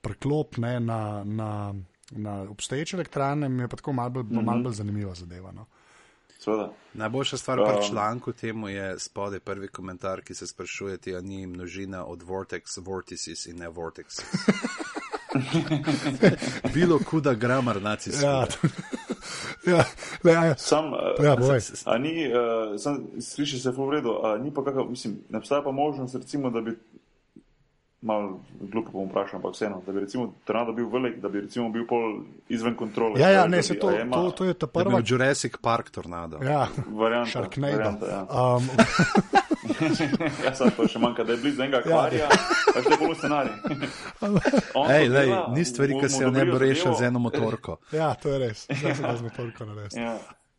preklop 0.00 0.60
ne, 0.62 0.76
na, 0.80 1.00
na, 1.24 1.74
na 2.10 2.40
obstoječe 2.50 2.96
elektrarne, 2.96 3.48
mi 3.48 3.66
je 3.66 3.68
pa 3.68 3.76
tako 3.76 3.92
malo 3.92 4.10
bolj, 4.10 4.22
mm 4.22 4.38
-hmm. 4.38 4.44
mal 4.44 4.62
bolj 4.62 4.78
zanimiva 4.78 5.14
zadeva. 5.14 5.52
No. 5.52 5.66
Seveda. 6.38 6.72
Najboljša 6.94 7.36
stvar 7.36 7.58
pri 7.66 7.88
članku 7.88 8.32
temu 8.32 8.68
je 8.68 8.98
spodaj 8.98 9.40
prvi 9.40 9.68
komentar, 9.68 10.22
ki 10.22 10.34
se 10.34 10.46
sprašuje, 10.46 10.98
ali 11.06 11.22
ni 11.22 11.46
množina 11.46 12.04
od 12.04 12.22
vortex, 12.22 12.78
vortices 12.86 13.46
in 13.46 13.56
ne 13.56 13.68
vortex. 13.68 14.22
Bilo 16.74 16.98
kuda 17.10 17.34
gramar 17.34 17.82
nacisti. 17.82 18.24
Ja, 18.24 18.46
ja, 19.76 19.84
le, 20.24 20.32
ja, 20.32 20.54
Sam, 20.54 20.92
uh, 20.92 20.98
ja, 21.24 21.36
boj. 21.36 21.60
a 21.84 21.98
ni, 21.98 22.32
uh, 22.32 22.80
sam, 22.80 23.06
sliši 23.20 23.58
se 23.58 23.70
v 23.70 23.90
redu, 23.90 24.18
a 24.22 24.38
ni 24.38 24.54
pa 24.54 24.64
kakav, 24.64 24.90
mislim, 24.90 25.18
ne 25.28 25.38
obstaja 25.38 25.62
pa 25.62 25.70
možnost, 25.70 26.14
recimo, 26.14 26.50
da 26.50 26.60
bi, 26.60 26.76
malo 28.00 28.40
glupo 28.60 28.90
bom 28.92 29.08
vprašal, 29.08 29.36
ampak 29.36 29.52
vseeno, 29.52 29.82
da 29.86 29.92
bi 29.92 30.00
recimo 30.00 30.34
tornado 30.44 30.72
bil 30.72 30.86
velik, 30.88 31.16
da 31.20 31.28
bi 31.28 31.40
recimo 31.40 31.68
bil 31.68 31.86
pol 31.86 32.20
izven 32.48 32.74
kontrole. 32.74 33.20
Ja, 33.20 33.30
ja, 33.30 33.42
Da 33.42 33.48
ne, 33.48 33.62
se 33.62 33.78
to, 33.78 33.90
ima 33.90 34.16
to, 34.16 34.30
to 34.30 34.44
je 34.44 34.54
ta 34.54 34.66
To 34.66 34.80
je 34.80 34.84
prva. 34.84 34.96
bil 34.96 35.04
Jurassic 35.06 35.56
Park 35.62 35.90
tornado. 35.90 36.38
Ja, 36.42 36.68
Varianta, 36.88 37.30
Sharknado. 37.30 37.76
varianta, 37.76 38.06
ja. 38.06 38.22
Um, 38.56 38.68
ja, 40.44 40.54
sad 40.54 40.72
pa 40.76 40.86
še 40.86 40.98
manjka, 40.98 41.24
da 41.24 41.32
je 41.32 41.38
blizu 41.38 41.62
enega 41.62 41.78
akvarija, 41.78 42.28
pa 42.74 42.82
še 42.82 42.98
bolj 43.00 43.14
scenarij. 43.14 43.52
Ej, 44.94 45.06
to 45.06 45.12
lej, 45.12 45.32
ni 45.54 45.64
stvari, 45.64 45.98
ki 46.00 46.08
se 46.08 46.22
jo 46.22 46.30
ne 46.30 46.44
bo 46.44 46.58
rešil 46.58 46.94
z 46.94 47.10
eno 47.10 47.18
motorko. 47.18 47.78
ja, 47.92 48.14
to 48.14 48.28
je 48.28 48.38
res. 48.38 48.66
Zdaj 48.70 48.94
se 48.94 49.02
da 49.02 49.16
z 49.16 49.22
motorko 49.22 49.64
narediti. 49.64 50.00
Ja. 50.00 50.14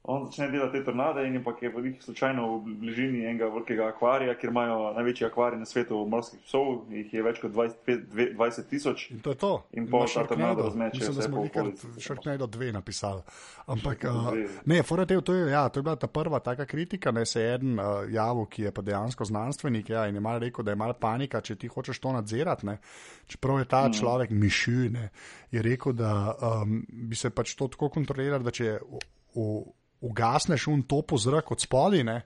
On 0.10 0.24
začne 0.26 0.48
delati 0.50 0.80
te 0.80 0.84
tornade 0.84 1.22
in 1.28 1.44
pa 1.44 1.54
je 1.62 1.70
v 1.70 1.82
njih 1.86 2.04
slučajno 2.04 2.46
v 2.58 2.74
bližini 2.82 3.26
enega 3.30 3.46
velikega 3.46 3.92
akvarija, 3.92 4.34
kjer 4.42 4.50
imajo 4.50 4.94
največji 4.96 5.28
akvarij 5.28 5.60
na 5.60 5.66
svetu 5.70 6.00
morskih 6.10 6.40
psov, 6.48 6.88
jih 6.90 7.14
je 7.14 7.22
več 7.24 7.42
kot 7.44 7.52
20 7.54 8.08
dve- 8.10 8.32
20 8.34 8.70
tisoč. 8.72 9.04
In 9.14 9.20
to 9.22 9.36
je 9.36 9.38
to. 9.38 9.52
In 9.78 9.86
pol 9.92 10.08
ta 10.10 10.24
tornado 10.26 10.66
razmeče 10.66 10.98
Mislim, 10.98 11.16
da 11.16 11.22
smo 11.22 11.44
nekaj. 11.44 11.70
Sharknado 12.02 12.48
2 12.48 12.72
napisali. 12.74 13.22
Ampak, 13.70 14.08
uh, 14.10 14.32
Dve. 14.34 14.48
ne, 14.66 14.82
fora 14.84 15.06
te, 15.06 15.22
to, 15.22 15.34
je, 15.34 15.52
ja, 15.52 15.70
to 15.70 15.80
je 15.80 15.84
bila 15.84 15.96
ta 15.96 16.08
prva 16.08 16.40
taka 16.40 16.66
kritika, 16.66 17.12
da 17.12 17.26
se 17.26 17.42
je 17.42 17.54
eden 17.54 17.80
uh, 17.80 17.86
javil, 18.10 18.46
ki 18.50 18.64
je 18.64 18.72
pa 18.72 18.82
dejansko 18.82 19.26
znanstvenik 19.26 19.90
ja, 19.90 20.08
in 20.10 20.16
je 20.16 20.22
mal 20.22 20.40
rekel, 20.42 20.66
da 20.66 20.72
je 20.72 20.82
mal 20.82 20.94
panika, 20.94 21.42
če 21.42 21.56
ti 21.56 21.68
hočeš 21.68 22.00
to 22.00 22.18
nadzirati. 22.18 22.66
Ne. 22.66 22.80
Čeprav 23.28 23.60
je 23.60 23.66
ta 23.66 23.88
mm. 23.88 23.94
človek 23.94 24.30
mišljene, 24.34 25.10
je 25.52 25.62
rekel, 25.62 25.94
da 25.94 26.34
um, 26.34 26.82
bi 26.90 27.16
se 27.16 27.30
pač 27.30 27.54
to 27.54 27.68
tako 27.68 27.94
kontroliralo, 27.94 28.44
da 28.44 28.52
če 28.52 28.80
u- 28.82 29.06
u- 29.34 29.74
ugasneš 30.02 30.68
un 30.68 30.84
topo 30.84 31.18
zrak 31.18 31.52
od 31.52 31.60
ne, 32.04 32.22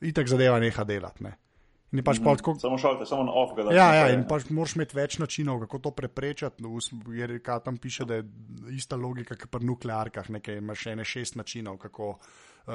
itek 0.00 0.28
zadeva 0.28 0.58
neha 0.60 0.84
delati. 0.84 1.24
Ne. 1.24 1.36
In 1.92 2.02
pač 2.04 2.18
mm. 2.18 2.24
tako 2.36 2.54
Samo 2.58 2.78
šalte, 2.78 3.06
samo 3.06 3.22
na 3.22 3.32
off 3.32 3.54
ga 3.56 3.62
daš 3.62 3.74
Ja, 3.74 3.94
ja, 3.94 4.08
in 4.12 4.24
pač 4.28 4.48
moraš 4.50 4.74
imeti 4.76 4.96
več 4.96 5.18
načinov, 5.18 5.60
kako 5.60 5.78
to 5.78 5.90
preprečiti. 5.90 6.62
V 6.62 6.80
sm- 6.82 7.14
Jer 7.14 7.38
kaj 7.40 7.60
tam 7.64 7.76
piše, 7.78 8.04
da 8.04 8.14
je 8.14 8.24
ista 8.70 8.96
logika 8.96 9.36
kot 9.36 9.50
pri 9.50 9.64
nuklearkah, 9.64 10.28
nekaj 10.30 10.56
imaš 10.56 10.78
še 10.78 10.92
ene 10.92 11.04
šest 11.04 11.36
načinov, 11.36 11.78
kako 11.78 12.08
uh, 12.10 12.74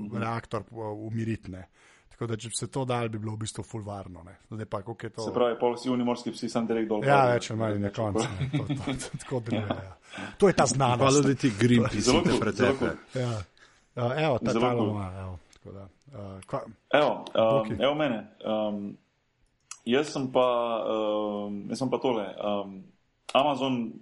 Mhm. 0.00 0.16
reaktor 0.16 0.64
uh, 0.70 0.78
umiriti. 1.06 1.50
Ne. 1.50 1.68
Tako 2.08 2.26
da, 2.26 2.36
če 2.36 2.48
bi 2.48 2.56
se 2.56 2.66
to 2.66 2.84
dal, 2.84 3.08
bi 3.08 3.18
bilo 3.18 3.34
v 3.34 3.38
bistvu 3.38 3.62
fulvarno. 3.62 4.22
Ne. 4.24 4.38
Zdaj 4.50 4.64
pa, 4.66 4.80
kako 4.80 4.96
je 5.02 5.10
to. 5.10 5.22
Se 5.22 5.32
pravi, 5.32 5.58
pol 5.60 5.74
vsi 5.76 5.90
unimorski 5.90 6.32
psi 6.32 6.48
sam 6.48 6.66
direkt 6.66 6.88
dol. 6.88 7.04
Ja, 7.04 7.26
več 7.28 7.50
ali 7.50 7.60
manj 7.60 7.78
na 7.78 7.90
koncu. 7.90 8.24
ne. 8.24 8.48
To, 8.50 8.64
to, 8.64 8.94
to, 8.94 9.18
tako 9.18 9.40
deluje. 9.40 9.68
Ja. 9.68 9.96
To 10.38 10.48
je 10.48 10.54
ta 10.54 10.64
Hvala, 10.64 10.96
znanost. 10.96 11.22
da 11.22 11.34
ti 11.34 11.50
Zelo 12.00 12.22
te 12.22 12.30
kul, 12.30 12.32
zelo 12.32 12.40
pretepe. 12.40 12.78
kul. 13.12 13.20
Ja. 13.20 13.34
Uh, 13.96 14.12
evo, 14.16 14.38
ta 14.38 14.52
Zelo 14.52 14.76
cool. 14.76 14.90
ima. 14.90 15.12
Evo, 15.20 15.38
tako 15.52 15.72
da, 15.72 15.88
uh, 16.12 16.40
kva, 16.46 16.60
Evo, 16.92 17.24
um, 17.34 17.60
Okej. 17.60 17.76
evo 17.80 17.94
mene. 17.94 18.26
Um, 18.44 18.96
jaz, 19.84 20.12
sem 20.12 20.32
pa, 20.32 20.48
um, 20.84 21.64
jaz 21.68 21.78
sem 21.78 21.90
pa 21.90 21.98
tole. 21.98 22.26
Um, 22.36 22.84
Amazon 23.32 23.92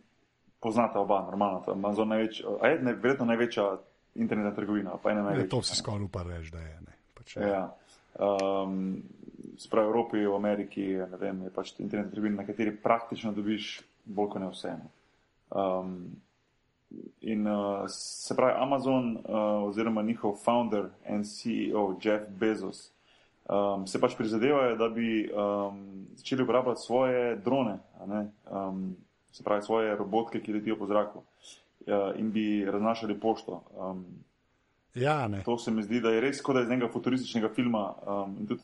poznata 0.60 1.00
oba, 1.00 1.22
normalno. 1.30 1.62
Amazon 1.72 2.08
največ, 2.08 2.40
je 2.40 2.78
ne, 2.82 2.92
verjetno 2.92 3.26
največja 3.26 3.68
internetna 4.14 4.54
trgovina, 4.54 4.98
je, 5.04 5.14
največjih. 5.14 5.50
to 5.50 5.62
si 5.62 5.76
skoraj 5.76 6.02
upar 6.02 6.26
reči, 6.26 6.50
da 6.50 6.58
je. 6.58 6.80
Ne. 6.80 6.98
Pač, 7.14 7.36
ja. 7.36 7.48
Ja. 7.48 7.64
Um, 8.18 9.02
se 9.58 9.68
pravi, 9.70 9.86
v 9.86 9.90
Evropi, 9.90 10.26
v 10.26 10.34
Ameriki, 10.34 10.86
ne 11.10 11.18
vem, 11.20 11.42
je 11.46 11.50
pač 11.54 11.74
internet 11.78 12.10
trgovina, 12.10 12.42
na 12.42 12.46
kateri 12.46 12.74
praktično 12.76 13.32
dobiš 13.32 13.80
bolj 14.04 14.30
kot 14.34 14.42
ne 14.42 14.50
vse. 14.50 14.74
ne. 14.78 14.90
Um, 15.54 15.94
in 17.20 17.46
uh, 17.46 17.84
se 17.88 18.36
pravi, 18.36 18.52
Amazon 18.56 19.16
uh, 19.16 19.68
oziroma 19.68 20.02
njihov 20.02 20.36
founder 20.44 20.90
in 21.08 21.24
CEO 21.24 21.96
Jeff 22.02 22.28
Bezos 22.28 22.94
um, 23.48 23.86
se 23.86 24.00
pač 24.00 24.16
prizadevajo, 24.16 24.76
da 24.76 24.88
bi 24.88 25.30
um, 25.30 26.06
začeli 26.16 26.42
uporabljati 26.42 26.80
svoje 26.80 27.36
drone, 27.36 27.78
um, 28.50 28.96
se 29.32 29.44
pravi, 29.44 29.62
svoje 29.62 29.96
robotke, 29.96 30.40
ki 30.40 30.52
letijo 30.52 30.78
po 30.78 30.86
zraku 30.86 31.18
uh, 31.18 32.12
in 32.18 32.30
bi 32.32 32.64
raznašali 32.64 33.20
pošto. 33.20 33.62
Um, 33.76 34.06
ja, 34.94 35.28
ne. 35.28 35.42
To 35.44 35.58
se 35.58 35.70
mi 35.70 35.82
zdi, 35.82 36.00
da 36.00 36.10
je 36.10 36.20
res 36.20 36.42
kot 36.42 36.56
da 36.56 36.62
iz 36.62 36.68
nekega 36.68 36.92
futurističnega 36.92 37.50
filma. 37.54 37.92
Um, 38.06 38.36
in 38.40 38.46
tudi, 38.46 38.62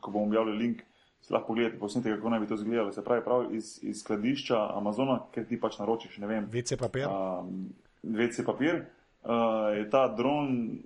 ko 0.00 0.10
bom 0.10 0.28
objavil 0.28 0.54
link, 0.54 0.82
si 1.22 1.32
lahko 1.32 1.52
pogledate 1.52 1.78
posnetek, 1.78 2.16
kako 2.16 2.30
naj 2.30 2.40
bi 2.40 2.46
to 2.46 2.54
izgledalo. 2.54 2.92
Se 2.92 3.04
pravi, 3.04 3.24
prav 3.24 3.54
iz, 3.54 3.78
iz 3.82 4.00
skladišča 4.02 4.58
Amazona, 4.76 5.20
ker 5.34 5.46
ti 5.46 5.60
pač 5.60 5.78
naročiš, 5.78 6.18
ne 6.18 6.26
vem, 6.26 6.48
WC 6.50 6.78
papir. 6.78 7.06
um, 7.06 7.68
VC 8.02 8.44
papir, 8.46 8.82
uh, 9.22 9.70
je 9.76 9.86
ta 9.90 10.08
dron 10.08 10.78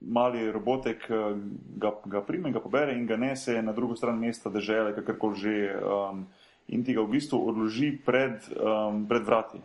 mali 0.00 0.46
robotek 0.52 1.04
uh, 1.12 1.36
ga, 1.76 1.92
ga 2.04 2.22
prime, 2.24 2.52
ga 2.52 2.60
pobere 2.60 2.96
in 2.96 3.04
ga 3.06 3.20
nese 3.20 3.60
na 3.62 3.72
drugo 3.76 3.96
stran 3.96 4.18
mesta 4.18 4.50
države, 4.50 4.94
kakorkoli 4.96 5.36
že, 5.36 5.56
um, 5.84 6.24
in 6.68 6.84
ti 6.84 6.96
ga 6.96 7.04
v 7.04 7.12
bistvu 7.18 7.42
odloži 7.48 7.92
pred, 8.06 8.40
um, 8.56 9.04
pred 9.08 9.26
vrati. 9.26 9.60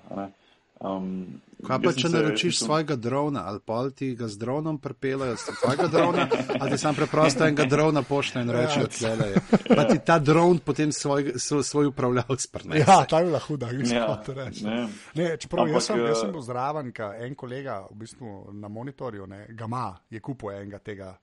Um, 0.79 1.41
Kaj 1.67 1.79
pa, 1.81 1.91
če 1.95 2.09
naročiš 2.11 2.57
se, 2.57 2.65
svojega 2.65 2.95
drona 2.99 3.45
ali 3.47 3.59
pa 3.65 3.77
ti 3.89 4.09
ga 4.15 4.27
z 4.27 4.37
dronom 4.37 4.77
pripeljajo, 4.77 5.37
z 5.39 5.53
tvojega 5.61 5.87
drona, 5.87 6.27
ali 6.59 6.71
ti 6.71 6.77
sam 6.77 6.95
preprosto 6.95 7.45
enega 7.45 7.65
drona 7.65 8.01
pošlje 8.03 8.41
in 8.41 8.49
reče, 8.49 8.83
da 9.01 9.07
ja. 9.07 9.25
je 9.25 9.33
to. 9.33 9.75
Pa 9.75 9.87
ti 9.87 9.99
ta 10.05 10.19
dron 10.19 10.59
potem 10.59 10.91
svoj, 10.91 11.33
svoj 11.63 11.85
upravljalec 11.85 12.47
prnese. 12.47 12.83
Ja, 12.91 13.05
ta 13.09 13.19
je 13.19 13.25
bila 13.25 13.39
huda, 13.39 13.71
mislim, 13.71 13.97
ja, 13.97 14.15
to 14.25 14.33
reči. 14.33 14.65
Ne. 14.65 14.87
Ne, 15.15 15.37
čeprav 15.37 15.63
Ampak, 15.63 15.75
jaz 15.75 15.87
sem, 15.87 16.05
jaz 16.05 16.19
sem 16.21 16.31
bil 16.31 16.43
zraven, 16.43 16.91
en 17.23 17.35
kolega 17.35 17.79
v 17.91 17.95
bistvu 18.03 18.35
na 18.53 18.67
monitorju, 18.67 19.27
ne, 19.27 19.45
Gama 19.49 19.95
je 20.09 20.19
kupil 20.19 20.51
enega 20.59 20.79
tega 20.79 21.15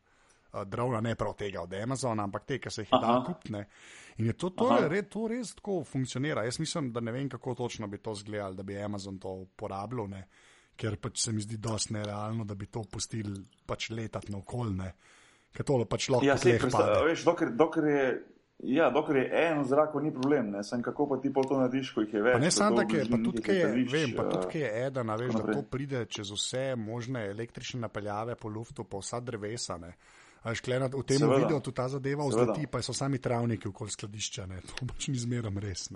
uh, 0.53 0.63
drona, 0.69 1.01
ne 1.01 1.15
prav 1.15 1.35
tega 1.39 1.63
od 1.63 1.75
Amazona, 1.75 2.25
ampak 2.25 2.47
te, 2.47 2.59
ki 2.61 2.71
se 2.71 2.87
jih 2.87 2.95
da 2.95 3.19
kupne. 3.27 3.67
In 4.21 4.27
je 4.27 4.37
to, 4.37 4.51
to, 4.51 4.69
je, 4.77 4.89
re, 4.89 5.03
to 5.09 5.27
res 5.29 5.55
tako 5.57 5.83
funkcionira. 5.89 6.45
Jaz 6.45 6.61
mislim, 6.61 6.93
da 6.93 7.01
ne 7.01 7.13
vem, 7.13 7.29
kako 7.29 7.55
točno 7.65 7.87
bi 7.89 7.99
to 7.99 8.13
izgledalo, 8.13 8.55
da 8.55 8.63
bi 8.63 8.79
Amazon 8.79 9.19
to 9.19 9.33
uporabljal, 9.47 10.09
ne? 10.09 10.27
ker 10.77 10.97
pač 11.01 11.21
se 11.27 11.33
mi 11.33 11.43
zdi 11.45 11.59
dosti 11.61 11.95
nerealno, 11.99 12.47
da 12.49 12.57
bi 12.59 12.67
to 12.73 12.83
pustili 12.91 13.37
pač 13.67 13.91
letati 13.93 14.33
na 14.33 14.41
okolje. 14.41 14.93
Ker 15.53 15.67
to 15.69 15.79
pač 15.85 16.09
lahko 16.15 16.27
ja, 16.27 16.37
se 16.41 16.57
veš, 16.57 17.25
dokler, 17.29 17.57
dokler 17.57 17.91
je. 17.93 18.05
Ja, 18.63 18.93
dokler 18.95 19.25
je 19.25 19.41
eno 19.49 19.65
zrako, 19.67 19.99
ni 20.01 20.13
problem, 20.15 20.53
ne 20.55 20.61
sem 20.63 20.83
kako 20.87 21.09
pa 21.11 21.17
ti 21.19 21.33
pol 21.35 21.49
to 21.51 21.57
narediš, 21.59 21.89
ko 21.97 22.05
jih 22.05 22.13
je 22.15 22.21
več. 22.23 22.37
Pa 22.37 22.43
ne 22.45 22.51
samo 22.55 22.77
tako, 22.79 23.01
pa 23.11 23.19
tudi, 23.25 23.43
kaj 23.43 23.57
je, 23.59 23.71
vem, 23.91 24.13
pa 24.15 24.27
tudi, 24.29 24.51
kaj 24.53 24.63
je 24.63 24.69
eden, 24.85 25.11
veš, 25.19 25.33
da 25.35 25.47
to 25.49 25.63
pride 25.73 26.03
čez 26.07 26.31
vse 26.31 26.63
možne 26.79 27.25
električne 27.33 27.81
napeljave 27.83 28.37
po 28.39 28.53
luftu, 28.55 28.85
po 28.87 29.01
vsa 29.03 29.19
drevesa, 29.19 29.81
ne. 29.83 29.91
Až 30.43 30.61
klenat, 30.61 30.95
v 30.95 31.07
tem 31.07 31.23
videu 31.23 31.61
tudi 31.63 31.77
ta 31.77 31.87
zadeva 31.87 32.27
vzleti, 32.27 32.67
pa 32.67 32.83
so 32.83 32.91
sami 32.91 33.23
travniki 33.23 33.69
okoli 33.71 33.95
skladišča, 33.95 34.47
ne? 34.51 34.59
to 34.67 34.87
pač 34.91 35.07
ni 35.09 35.19
zmeram 35.19 35.55
res. 35.63 35.87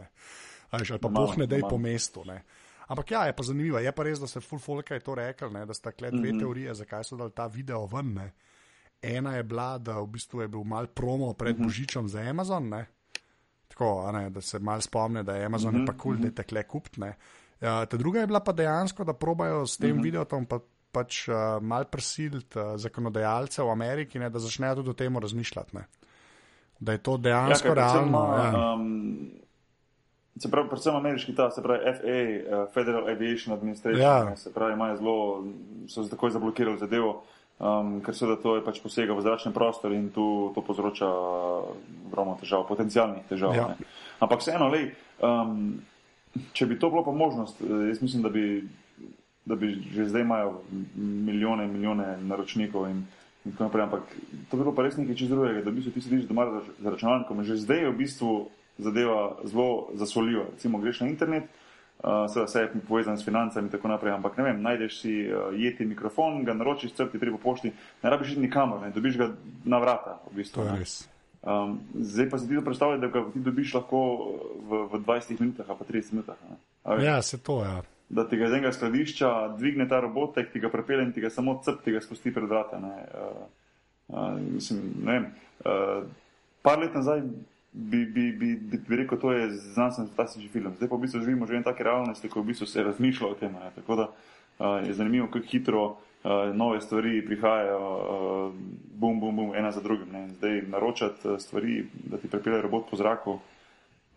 Až, 0.71 0.95
ali 0.95 1.03
pa 1.03 1.11
bohne, 1.11 1.47
da 1.51 1.59
je 1.59 1.67
po 1.67 1.79
mestu. 1.79 2.23
Ne? 2.23 2.47
Ampak 2.87 3.11
ja, 3.11 3.27
je 3.27 3.35
pa 3.35 3.43
zanimivo, 3.43 3.83
je 3.83 3.91
pa 3.91 4.03
res, 4.07 4.23
da 4.23 4.31
se 4.31 4.39
full 4.41 4.63
folk 4.63 4.91
je 4.95 5.03
to 5.03 5.19
rekel, 5.19 5.51
ne? 5.51 5.67
da 5.67 5.75
sta 5.75 5.91
kle 5.91 6.11
dve 6.11 6.21
mm 6.21 6.35
-hmm. 6.35 6.39
teorije, 6.39 6.75
zakaj 6.75 7.05
so 7.05 7.17
dali 7.17 7.35
ta 7.35 7.47
video 7.47 7.87
ven. 7.87 8.15
Ne? 8.15 8.33
Ena 9.03 9.37
je 9.37 9.43
bila, 9.43 9.79
da 9.79 9.99
v 10.01 10.07
bistvu 10.07 10.41
je 10.41 10.49
bil 10.49 10.65
mal 10.65 10.87
promo 10.87 11.33
pred 11.35 11.57
mm 11.57 11.63
-hmm. 11.63 11.67
Božičem 11.67 12.09
za 12.09 12.21
Amazon, 12.21 12.69
ne? 12.69 12.87
Tako, 13.69 14.13
ne, 14.13 14.31
da 14.31 14.41
se 14.41 14.59
mal 14.59 14.81
spomne, 14.81 15.23
da 15.23 15.37
je 15.37 15.45
Amazon 15.45 15.75
mm 15.75 15.81
-hmm. 15.81 15.87
pa 15.87 15.93
kul, 15.93 16.13
cool, 16.13 16.17
da 16.17 16.27
je 16.27 16.35
tekle 16.35 16.63
kupt. 16.63 16.99
Ja, 17.61 17.87
ta 17.87 17.97
druga 17.97 18.21
je 18.21 18.27
bila 18.27 18.41
pa 18.41 18.53
dejansko, 18.53 19.05
da 19.05 19.13
probajo 19.13 19.67
s 19.67 19.77
tem 19.77 19.91
mm 19.91 19.99
-hmm. 19.99 20.03
videom 20.03 20.47
pač 20.97 21.27
uh, 21.29 21.59
mal 21.61 21.85
prisiliti 21.93 22.59
uh, 22.59 22.75
zakonodajalce 22.81 23.63
v 23.63 23.73
Ameriki, 23.73 24.21
ne, 24.23 24.31
da 24.33 24.43
začnejo 24.43 24.81
tudi 24.81 24.95
o 24.95 24.99
tem 24.99 25.19
razmišljati. 25.27 25.77
Ne. 25.77 25.85
Da 26.81 26.97
je 26.97 27.03
to 27.05 27.17
dejansko 27.21 27.73
ja, 27.73 27.75
realno. 27.75 28.13
Ma, 28.13 28.25
ja. 28.37 28.73
um, 28.75 29.31
se 30.41 30.51
pravi, 30.53 30.69
predvsem 30.69 30.97
ameriški 30.97 31.35
ta, 31.37 31.49
se 31.51 31.65
pravi 31.65 31.95
FA, 31.99 32.19
uh, 32.19 32.67
Federal 32.75 33.09
Aviation 33.13 33.57
Administration, 33.57 34.03
ja. 34.03 34.25
ne, 34.31 34.37
se 34.37 34.53
pravi, 34.53 34.77
imajo 34.77 35.01
zelo, 35.01 35.17
so 35.89 36.05
takoj 36.13 36.35
zablokirali 36.37 36.81
zadevo, 36.81 37.23
um, 37.59 37.99
ker 38.05 38.17
se 38.17 38.29
da 38.29 38.37
to 38.41 38.57
je 38.57 38.65
pač 38.65 38.81
posega 38.85 39.17
v 39.17 39.25
zračni 39.25 39.53
prostor 39.57 39.97
in 39.97 40.11
tu 40.15 40.53
to 40.55 40.65
povzroča 40.65 41.09
ogromno 42.07 42.37
težav, 42.41 42.67
potencijalnih 42.69 43.29
težav. 43.29 43.57
Ja. 43.57 43.69
Ampak 44.21 44.45
vseeno, 44.45 44.69
lej, 44.73 44.91
um, 45.25 45.79
če 46.53 46.69
bi 46.69 46.81
to 46.81 46.93
bilo 46.93 47.05
pa 47.05 47.17
možnost, 47.17 47.61
jaz 47.61 48.03
mislim, 48.05 48.25
da 48.25 48.33
bi 48.33 48.47
da 49.47 49.55
bi 49.57 49.83
že 49.95 50.09
zdaj 50.09 50.23
imajo 50.23 50.61
milijone 50.97 51.65
in 51.65 51.73
milijone 51.73 52.19
naročnikov 52.23 52.91
in, 52.91 53.05
in 53.45 53.53
tako 53.53 53.65
naprej. 53.65 53.83
Ampak 53.83 54.03
to 54.51 54.57
bi 54.57 54.63
bilo 54.63 54.75
pa 54.75 54.83
res 54.83 54.97
nekaj 54.97 55.15
čez 55.15 55.29
drugega, 55.29 55.63
da 55.63 55.71
bi 55.71 55.83
se 55.83 55.91
ti 55.91 56.01
sediš 56.01 56.27
doma 56.27 56.47
za 56.79 56.91
računalnikom. 56.91 57.45
Že 57.45 57.57
zdaj 57.57 57.79
je 57.79 57.91
v 57.91 57.97
bistvu 57.97 58.49
zadeva 58.79 59.37
zelo 59.45 59.89
zasoljiva. 59.95 60.45
Recimo 60.53 60.79
greš 60.79 61.01
na 61.01 61.09
internet, 61.09 61.45
uh, 61.47 62.27
seveda 62.27 62.47
vse 62.47 62.61
je 62.61 62.83
povezano 62.89 63.17
s 63.17 63.25
financami 63.25 63.67
in 63.67 63.73
tako 63.73 63.89
naprej, 63.89 64.13
ampak 64.19 64.37
ne 64.37 64.45
vem, 64.45 64.63
najdeš 64.63 65.01
si 65.01 65.15
uh, 65.31 65.55
jeti 65.55 65.87
mikrofon, 65.87 66.45
ga 66.45 66.55
naročiš, 66.55 66.93
crti 66.93 67.19
pri 67.19 67.39
pošti, 67.43 67.73
ne 68.03 68.11
rabiš 68.11 68.35
iti 68.35 68.41
nikamor, 68.41 68.83
ne 68.83 68.91
dobiš 68.91 69.17
ga 69.17 69.31
na 69.65 69.79
vrata. 69.79 70.21
V 70.31 70.43
bistvu, 70.43 70.63
to 70.63 70.69
je 70.69 70.79
res. 70.79 71.09
Um, 71.47 71.79
zdaj 71.95 72.31
pa 72.31 72.39
si 72.39 72.49
ti 72.49 72.55
to 72.59 72.63
predstavljaj, 72.67 72.99
da 72.99 73.07
ga 73.07 73.29
ti 73.33 73.41
dobiš 73.41 73.75
lahko 73.79 73.99
v, 74.59 74.87
v 74.91 75.05
20 75.07 75.41
minutah, 75.41 75.67
pa 75.71 75.85
30 75.85 76.13
minutah. 76.13 76.35
Ja, 76.99 77.23
se 77.23 77.39
to 77.39 77.63
je. 77.63 77.71
Ja 77.71 77.96
da 78.09 78.29
ti 78.29 78.37
ga 78.37 78.47
iz 78.47 78.53
enega 78.53 78.73
skladišča 78.73 79.33
dvigne 79.59 79.89
ta 79.89 80.01
robotek, 80.01 80.53
ti 80.53 80.61
ga 80.61 80.71
prepelje 80.71 81.03
in 81.03 81.13
ti 81.13 81.21
ga 81.21 81.31
samo 81.31 81.61
cep, 81.65 81.83
ti 81.85 81.93
ga 81.93 82.01
spusti 82.01 82.35
pred 82.35 82.49
vrata. 82.49 82.79
Ne. 82.79 82.95
Uh, 83.15 83.45
uh, 84.09 84.41
mislim, 84.41 84.81
ne 85.03 85.13
vem. 85.13 85.27
Uh, 85.65 86.07
par 86.63 86.79
let 86.79 86.95
nazaj 86.95 87.23
bi, 87.73 88.05
bi, 88.07 88.31
bi, 88.33 88.55
bi, 88.57 88.79
bi 88.89 88.97
rekel, 88.97 89.19
to 89.19 89.33
je 89.33 89.51
znanstveno 89.51 90.09
fantastični 90.09 90.49
film. 90.49 90.75
Zdaj 90.77 90.89
pa 90.89 90.97
v 90.97 91.05
bistvu 91.05 91.21
živimo 91.21 91.47
že 91.47 91.59
v 91.59 91.67
taki 91.67 91.83
realnosti, 91.83 92.29
ko 92.29 92.41
v 92.41 92.53
bistvu 92.53 92.67
se 92.67 92.83
razmišlja 92.83 93.27
o 93.27 93.35
tem. 93.35 93.53
Ne. 93.53 93.71
Tako 93.75 93.97
da 93.97 94.07
uh, 94.09 94.87
je 94.87 94.95
zanimivo, 94.95 95.27
kako 95.27 95.47
hitro 95.51 95.85
uh, 95.87 96.55
nove 96.55 96.81
stvari 96.81 97.25
prihajajo, 97.27 97.83
uh, 97.83 98.55
bum, 98.95 99.21
bum, 99.21 99.37
bum, 99.37 99.55
ena 99.55 99.73
za 99.73 99.83
drugim. 99.83 100.09
Ne. 100.13 100.29
Zdaj 100.39 100.63
naročati 100.71 101.37
stvari, 101.39 101.85
da 102.05 102.17
ti 102.17 102.31
prepelje 102.31 102.63
robot 102.63 102.91
po 102.91 102.97
zraku. 102.97 103.39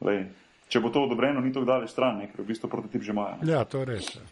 Lej, 0.02 0.30
če 0.70 0.82
bo 0.84 0.92
to 0.94 1.06
odobreno, 1.08 1.42
ni 1.42 1.54
to 1.54 1.64
daleč 1.68 1.94
stran, 1.94 2.22
ker 2.30 2.44
v 2.44 2.50
bistvu 2.52 2.70
prototip 2.72 3.06
že 3.06 3.16
imajo. 3.16 3.36
Ja, 3.50 3.64
to 3.66 3.84
je 3.84 3.90
res. 3.90 4.06
Ja. 4.16 4.28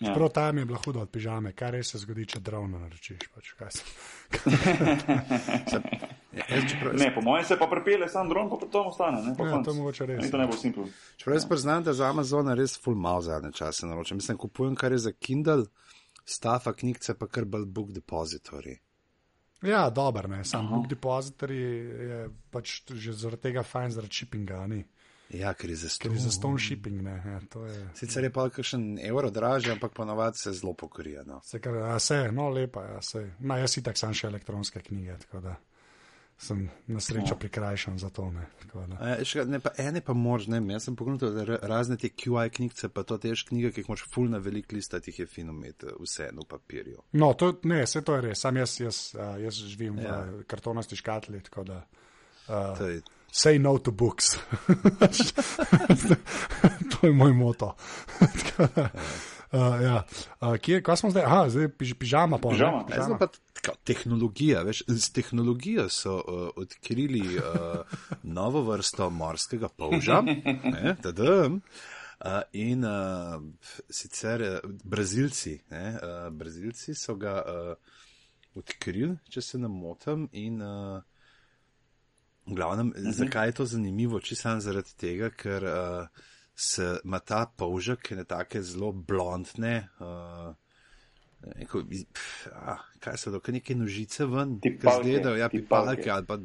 Ja. 0.00 0.14
Prav 0.14 0.28
tam 0.34 0.58
je 0.58 0.64
bilo 0.64 0.78
hudo 0.84 1.00
od 1.00 1.10
pižame, 1.10 1.52
kaj 1.54 1.70
res 1.70 1.92
se 1.94 1.98
zgodi, 2.02 2.26
če 2.26 2.40
drevno 2.42 2.80
naročiš. 2.82 3.28
Pač, 3.30 3.54
ne, 6.98 7.08
po 7.14 7.22
mojem 7.22 7.44
se 7.46 7.54
pa 7.58 7.66
prepele, 7.70 8.08
sam 8.10 8.28
dron 8.28 8.50
pa 8.50 8.58
to 8.66 8.82
ostane. 8.90 9.22
Ne, 9.22 9.36
ja, 9.38 9.62
to 9.62 9.70
je 9.70 9.76
mogoče 9.78 10.06
res. 10.10 10.30
To 10.32 10.38
ne 10.40 10.46
bo 10.50 10.56
simpel. 10.58 10.90
Čeprav 11.16 11.38
jaz 11.38 11.46
priznam, 11.48 11.86
da 11.86 11.94
za 11.94 12.10
Amazon 12.10 12.50
res 12.58 12.74
full 12.74 12.98
mal 12.98 13.22
zadnje 13.22 13.52
čase 13.54 13.86
naročam. 13.86 14.18
Mislim, 14.18 14.36
kupujem 14.38 14.74
kar 14.74 14.92
je 14.92 14.98
za 15.06 15.12
Kindle, 15.12 15.70
stafa 16.26 16.74
knjigce 16.74 17.14
pa 17.14 17.30
kar 17.30 17.46
bolj 17.46 17.70
book 17.70 17.94
depository. 17.94 18.82
Ja, 19.64 19.86
dober, 19.94 20.28
ne, 20.28 20.44
sam 20.44 20.66
Aha. 20.66 20.74
book 20.74 20.90
depository 20.90 21.56
je 21.56 22.30
pač 22.52 22.82
že 22.90 23.14
zaradi 23.14 23.42
tega 23.48 23.62
fajn 23.62 23.90
zaradi 23.94 24.14
shippinga, 24.18 24.66
ni. 24.74 24.82
Ja, 25.32 25.54
ker 25.54 25.70
je 25.70 25.76
za 25.76 25.88
ston, 25.88 26.18
za 26.18 26.30
ston 26.30 26.58
shipping. 26.58 27.02
Ne, 27.02 27.14
ja, 27.26 27.40
je... 27.66 27.88
Sicer 27.94 28.24
je 28.24 28.32
pa 28.32 28.48
kakšen 28.50 28.98
evro 29.02 29.30
dražji, 29.30 29.72
ampak 29.72 29.92
ponovadi 29.92 30.38
se 30.38 30.52
zelo 30.52 30.74
pokorija. 30.74 31.24
No. 31.26 31.40
Se, 31.44 31.60
kar, 31.60 31.76
a 31.76 31.98
se, 31.98 32.28
no, 32.32 32.48
lepa 32.48 32.82
je. 32.84 32.92
Ja, 32.92 33.28
no, 33.40 33.56
jaz 33.58 33.74
si 33.74 33.82
tak 33.82 33.98
sam 33.98 34.14
še 34.14 34.28
elektronske 34.28 34.82
knjige, 34.84 35.16
tako 35.26 35.40
da 35.48 35.56
sem 36.38 36.70
na 36.86 37.00
srečo 37.00 37.34
no. 37.34 37.38
prikrajšan 37.38 37.98
za 37.98 38.10
to. 38.10 38.26
Ne, 38.30 38.46
a, 38.98 39.16
še, 39.24 39.44
ne, 39.46 39.60
pa, 39.62 39.70
ene 39.78 40.02
pa 40.04 40.16
možne, 40.18 40.58
jaz 40.74 40.88
sem 40.88 40.96
pogledal 40.98 41.58
razne 41.62 41.96
te 42.00 42.10
QI 42.10 42.50
knjige, 42.54 42.90
pa 42.94 43.04
to 43.06 43.18
tež 43.22 43.46
knjige, 43.48 43.70
ki 43.72 43.84
jih 43.84 43.90
moš 43.92 44.04
full 44.10 44.30
na 44.30 44.42
velik 44.42 44.72
list, 44.74 44.96
tih 45.06 45.22
je 45.22 45.26
fino 45.30 45.54
imeti 45.54 45.94
vse 45.94 46.30
v 46.34 46.46
papirju. 46.50 47.04
No, 47.16 47.32
to, 47.38 47.54
ne, 47.70 47.84
vse 47.86 48.02
to 48.06 48.18
je 48.18 48.26
res, 48.28 48.42
sam 48.44 48.58
jaz, 48.60 48.76
jaz, 48.82 49.02
jaz, 49.14 49.42
jaz 49.46 49.60
živim 49.62 50.02
ja. 50.02 50.20
v 50.26 50.46
kartonasti 50.50 50.98
škatli, 50.98 51.42
tako 51.48 51.68
da. 51.70 51.82
Uh, 52.44 52.98
say 53.34 53.58
no 53.58 53.78
to 53.78 53.90
books. 53.90 54.34
to 56.90 57.06
je 57.06 57.12
moj 57.12 57.32
moto. 57.32 57.74
uh, 59.52 59.82
ja. 59.82 60.04
uh, 60.40 60.56
kje, 60.56 60.82
kaj 60.82 60.96
smo 60.96 61.10
zdaj? 61.10 61.24
Aha, 61.26 61.48
zdaj 61.50 61.68
piž, 61.74 61.94
pižama. 61.98 62.38
Pa, 62.38 62.54
pižama, 62.54 62.84
pižama. 62.86 63.18
Pa, 63.18 63.26
tako, 63.58 63.74
tehnologija, 63.84 64.62
veš, 64.62 64.84
z 64.86 65.12
tehnologijo 65.12 65.88
so 65.90 66.14
uh, 66.14 66.22
odkrili 66.56 67.38
uh, 67.38 67.42
novo 68.38 68.62
vrsto 68.70 69.10
morskega 69.10 69.68
polža. 69.68 70.22
Ne, 70.22 70.96
Uh, 72.24 72.40
in 72.56 72.84
uh, 72.86 73.42
sicer 73.90 74.40
uh, 74.40 74.70
Brazilci, 74.84 75.58
ne, 75.70 75.98
uh, 75.98 76.30
Brazilci 76.32 76.94
so 76.94 77.18
ga 77.20 77.42
uh, 77.42 77.74
odkrili, 78.56 79.18
če 79.28 79.42
se 79.42 79.58
ne 79.58 79.68
motim, 79.68 80.28
in 80.32 80.62
uh, 80.62 81.02
V 82.46 82.54
glavnem, 82.54 82.88
uh 82.88 82.96
mhm. 82.96 83.06
-huh. 83.06 83.12
zakaj 83.12 83.48
je 83.48 83.52
to 83.52 83.66
zanimivo? 83.66 84.20
Če 84.20 84.36
sem 84.36 84.60
zaradi 84.60 84.94
tega, 84.96 85.30
ker 85.30 85.64
uh, 85.64 86.06
se 86.54 86.98
ima 87.04 87.18
ta 87.18 87.46
polžek, 87.46 88.10
ne 88.10 88.24
take 88.24 88.62
zelo 88.62 88.92
blondne. 88.92 89.88
Uh, 90.00 90.54
Neko, 91.56 91.82
pf, 91.84 92.46
a, 92.52 92.78
kaj 93.00 93.16
so 93.20 93.30
to, 93.38 93.52
neke 93.52 93.74
nožice 93.74 94.24
ven, 94.26 94.60
ki 94.60 94.78
izgledajo, 94.78 95.36
ja, 95.36 95.48
pipalke 95.52 96.10
ali 96.10 96.26
pa 96.26 96.38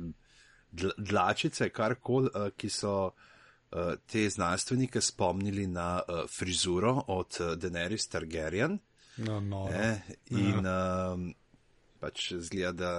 dlačice, 0.97 1.69
karkoli, 1.69 2.29
uh, 2.35 2.49
ki 2.57 2.69
so 2.69 2.93
uh, 3.05 3.93
te 4.05 4.29
znanstvenike 4.29 5.01
spomnili 5.01 5.67
na 5.67 6.01
uh, 6.01 6.25
frizuro 6.27 7.03
od 7.07 7.37
uh, 7.39 7.53
Daenerys 7.55 8.07
Targaryen. 8.07 8.79
No, 9.17 9.39
no. 9.39 9.67
Eh, 9.71 10.01
in 10.29 10.65
ja. 10.65 11.13
um, 11.13 11.33
pač 11.99 12.33
zgleda, 12.39 12.73
da. 12.73 12.93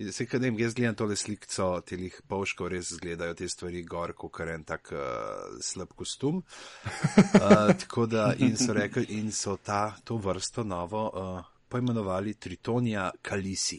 Se 0.00 0.24
kaj 0.24 0.40
vem, 0.40 0.56
jaz 0.56 0.72
gledam 0.72 0.94
tole 0.96 1.16
slikco, 1.16 1.66
telih 1.84 2.14
polškov, 2.28 2.70
res 2.72 2.94
izgledajo 2.94 3.34
te 3.36 3.48
stvari 3.52 3.82
gor, 3.84 4.14
kot 4.16 4.32
kar 4.38 4.48
en 4.54 4.64
tak 4.64 4.94
uh, 4.96 5.58
slab 5.60 5.92
kostum. 5.92 6.40
Uh, 6.40 7.68
tako 7.82 8.06
da 8.08 8.30
in 8.40 8.56
so 8.56 8.72
rekli, 8.72 9.04
in 9.20 9.28
so 9.32 9.58
ta, 9.60 9.90
to 10.04 10.16
vrsto 10.16 10.64
novo 10.64 11.04
uh, 11.12 11.42
poimenovali 11.68 12.34
Tritonija 12.40 13.10
Kalisi. 13.20 13.78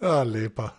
A, 0.00 0.22
lepa. 0.24 0.70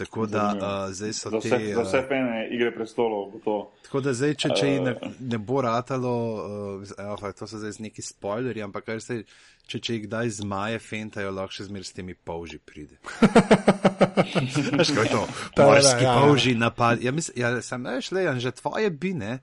Tako 0.00 0.26
da 0.26 0.44
uh, 0.56 0.94
zdaj 0.94 1.12
so 1.12 1.30
Za 1.30 1.40
te. 1.40 1.48
vse, 1.48 1.74
za 1.74 1.82
vse 1.82 2.02
pene 2.08 2.48
igre 2.50 2.74
prestolov 2.74 3.30
bo 3.30 3.38
to. 3.44 3.56
Tako 3.84 4.00
da 4.00 4.14
zdaj, 4.16 4.34
če, 4.34 4.48
če 4.56 4.68
ji 4.68 4.80
ne, 4.80 4.94
ne 5.20 5.38
bo 5.38 5.60
ratalo, 5.60 6.14
uh, 6.80 6.94
oh, 7.04 7.24
to 7.36 7.46
so 7.46 7.60
zdaj 7.60 7.76
neki 7.84 8.02
spoilerji, 8.02 8.64
ampak 8.64 8.86
kar 8.88 9.02
se, 9.04 9.20
če, 9.68 9.78
če 9.78 9.98
jih 9.98 10.06
kdaj 10.06 10.32
zmaje 10.40 10.80
fentajo, 10.80 11.34
lahko 11.36 11.58
še 11.58 11.68
zmer 11.68 11.84
s 11.84 11.92
temi 11.96 12.16
polži 12.16 12.62
pride. 12.64 12.96
Veš, 14.80 14.94
kaj 14.96 15.04
je 15.04 15.12
to? 15.12 15.24
Morski 15.60 16.04
ja, 16.04 16.08
ja. 16.08 16.14
polži 16.16 16.54
napad. 16.56 17.04
Ja, 17.04 17.12
mislim, 17.12 17.36
ja, 17.40 17.52
sem 17.64 17.84
veš, 17.84 18.10
le, 18.16 18.24
že 18.40 18.56
tvoje 18.56 18.88
bi, 18.90 19.12
ne? 19.16 19.38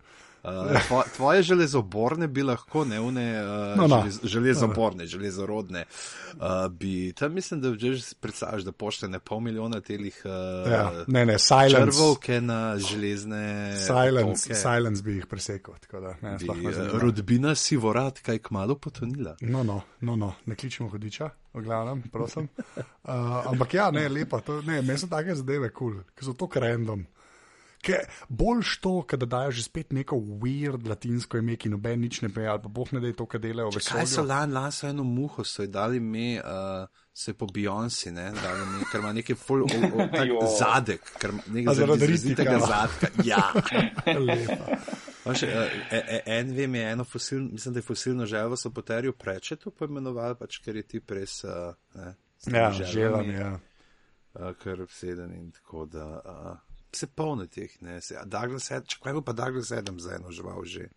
Uh, 0.48 0.80
tvo, 0.88 1.04
tvoje 1.16 1.44
železoborne 1.44 2.28
bi 2.28 2.44
lahko, 2.44 2.86
ne 2.86 3.00
une 3.00 3.26
uh, 3.42 3.78
No, 3.78 3.88
no. 3.88 3.98
želez, 4.02 4.20
železoborne, 4.24 5.06
železorodne. 5.06 5.86
Uh, 6.34 6.72
bi, 6.72 7.14
tam 7.14 7.34
mislim, 7.34 7.62
da 7.62 7.74
že 7.74 8.16
predstavljaš, 8.20 8.64
da 8.64 8.72
poštene 8.72 9.20
pol 9.20 9.40
milijona 9.40 9.82
telih 9.82 10.22
uh, 10.26 10.72
Ja, 10.72 10.92
ne, 11.08 11.26
ne, 11.26 11.40
silence. 11.40 11.92
črvovke 11.92 12.42
na 12.42 12.78
železne. 12.78 13.74
Silence, 13.78 14.48
toke. 14.48 14.56
silence 14.56 15.04
bi 15.04 15.16
jih 15.16 15.26
presekal. 15.26 15.76
tako 15.80 16.00
Da, 16.00 16.16
ne, 16.22 16.38
Bi, 16.38 16.46
eh, 16.46 16.72
zanima. 16.74 17.00
rodbina 17.00 17.56
Sivorat, 17.56 18.20
kaj 18.20 18.40
kmalo 18.40 18.76
potonila. 18.76 19.36
No, 19.42 19.64
no, 19.64 19.82
no, 20.02 20.16
no, 20.16 20.34
ne 20.46 20.56
kličemo 20.56 20.90
hodiča, 20.90 21.30
v 21.54 21.62
glavnem, 21.62 22.02
prosim. 22.12 22.48
Uh, 23.04 23.14
ampak 23.46 23.74
ja, 23.74 23.92
ne, 23.92 24.08
lepa, 24.10 24.40
to, 24.40 24.62
ne, 24.62 24.82
meni 24.82 24.98
so 24.98 25.08
take 25.08 25.36
zadeve 25.36 25.70
kul, 25.70 25.94
cool, 25.94 26.04
ki 26.16 26.26
so 26.26 26.34
to 26.34 26.50
random. 26.56 27.06
Ke 27.88 28.02
Boljš 28.30 28.78
to, 28.84 28.94
da 29.16 29.26
dajo 29.26 29.52
že 29.52 29.64
spet 29.64 29.94
neko 29.96 30.18
weird 30.44 30.88
latinsko 30.88 31.40
ime, 31.40 31.56
ki 31.56 31.70
noben 31.72 32.02
nič 32.04 32.20
ne 32.22 32.30
ve, 32.34 32.48
ali 32.52 32.60
pa 32.64 32.70
boh 32.70 32.92
ne 32.92 33.00
da 33.00 33.08
je 33.08 33.16
to, 33.16 33.26
kar 33.26 33.42
delajo 33.42 33.72
v 33.72 33.84
Kaj 33.86 34.08
so 34.12 34.24
lani, 34.28 34.54
lani 34.54 34.76
so 34.76 34.90
eno 34.90 35.06
muho, 35.08 35.46
so 35.48 35.64
ji 35.64 35.72
dali 35.72 36.02
me, 36.04 36.42
uh, 36.42 36.88
se 37.14 37.34
po 37.34 37.48
Beyoncé, 37.48 38.12
ne, 38.12 38.28
dali 38.36 38.68
me, 38.74 38.84
ker 38.92 39.00
ima 39.00 39.14
neki 39.16 39.38
full 39.40 39.64
o, 39.64 39.80
o, 39.88 40.10
tak 40.12 40.34
zadek, 40.60 41.14
ker 41.22 41.36
ima 41.36 41.48
nekaj 41.60 41.80
izrazitega 41.80 42.58
ritika. 42.58 42.68
zadka. 42.68 43.12
Ja. 43.24 43.44
Lepa. 44.28 44.82
Veš, 45.28 45.48
uh, 45.48 45.80
e, 45.92 46.04
e, 46.20 46.22
en 46.38 46.54
vem 46.56 46.76
je 46.76 46.86
eno 46.92 47.08
fosilno, 47.08 47.50
mislim, 47.56 47.74
da 47.74 47.80
je 47.80 47.88
fosilno 47.88 48.26
želvo 48.26 48.60
so 48.60 48.72
poterju 48.72 49.14
preče 49.14 49.56
to 49.56 49.72
poimenovali, 49.72 50.36
pač 50.40 50.60
ker 50.64 50.76
je 50.76 50.88
ti 50.88 51.04
res, 51.08 51.44
uh, 51.48 51.74
ne, 51.96 52.16
Ja, 52.54 52.70
želam, 52.72 53.32
ja. 53.32 53.60
uh, 54.34 54.54
kar 54.64 54.82
obseden 54.82 55.34
in 55.34 55.52
tako 55.52 55.86
da. 55.86 56.06
Uh, 56.26 56.67
Se 56.94 57.08
polne 57.08 57.48
teh, 57.48 57.82
ne, 57.82 58.02
se, 58.02 58.16
a 58.16 58.24
Douglas 58.26 58.72
Adams, 58.72 58.88
če 58.88 59.00
kaj 59.04 59.14
bo 59.14 59.22
pa 59.22 59.34
Douglas 59.34 59.72
Adams 59.72 60.04
za 60.04 60.16
eno 60.16 60.32
žival 60.32 60.64
že. 60.64 60.88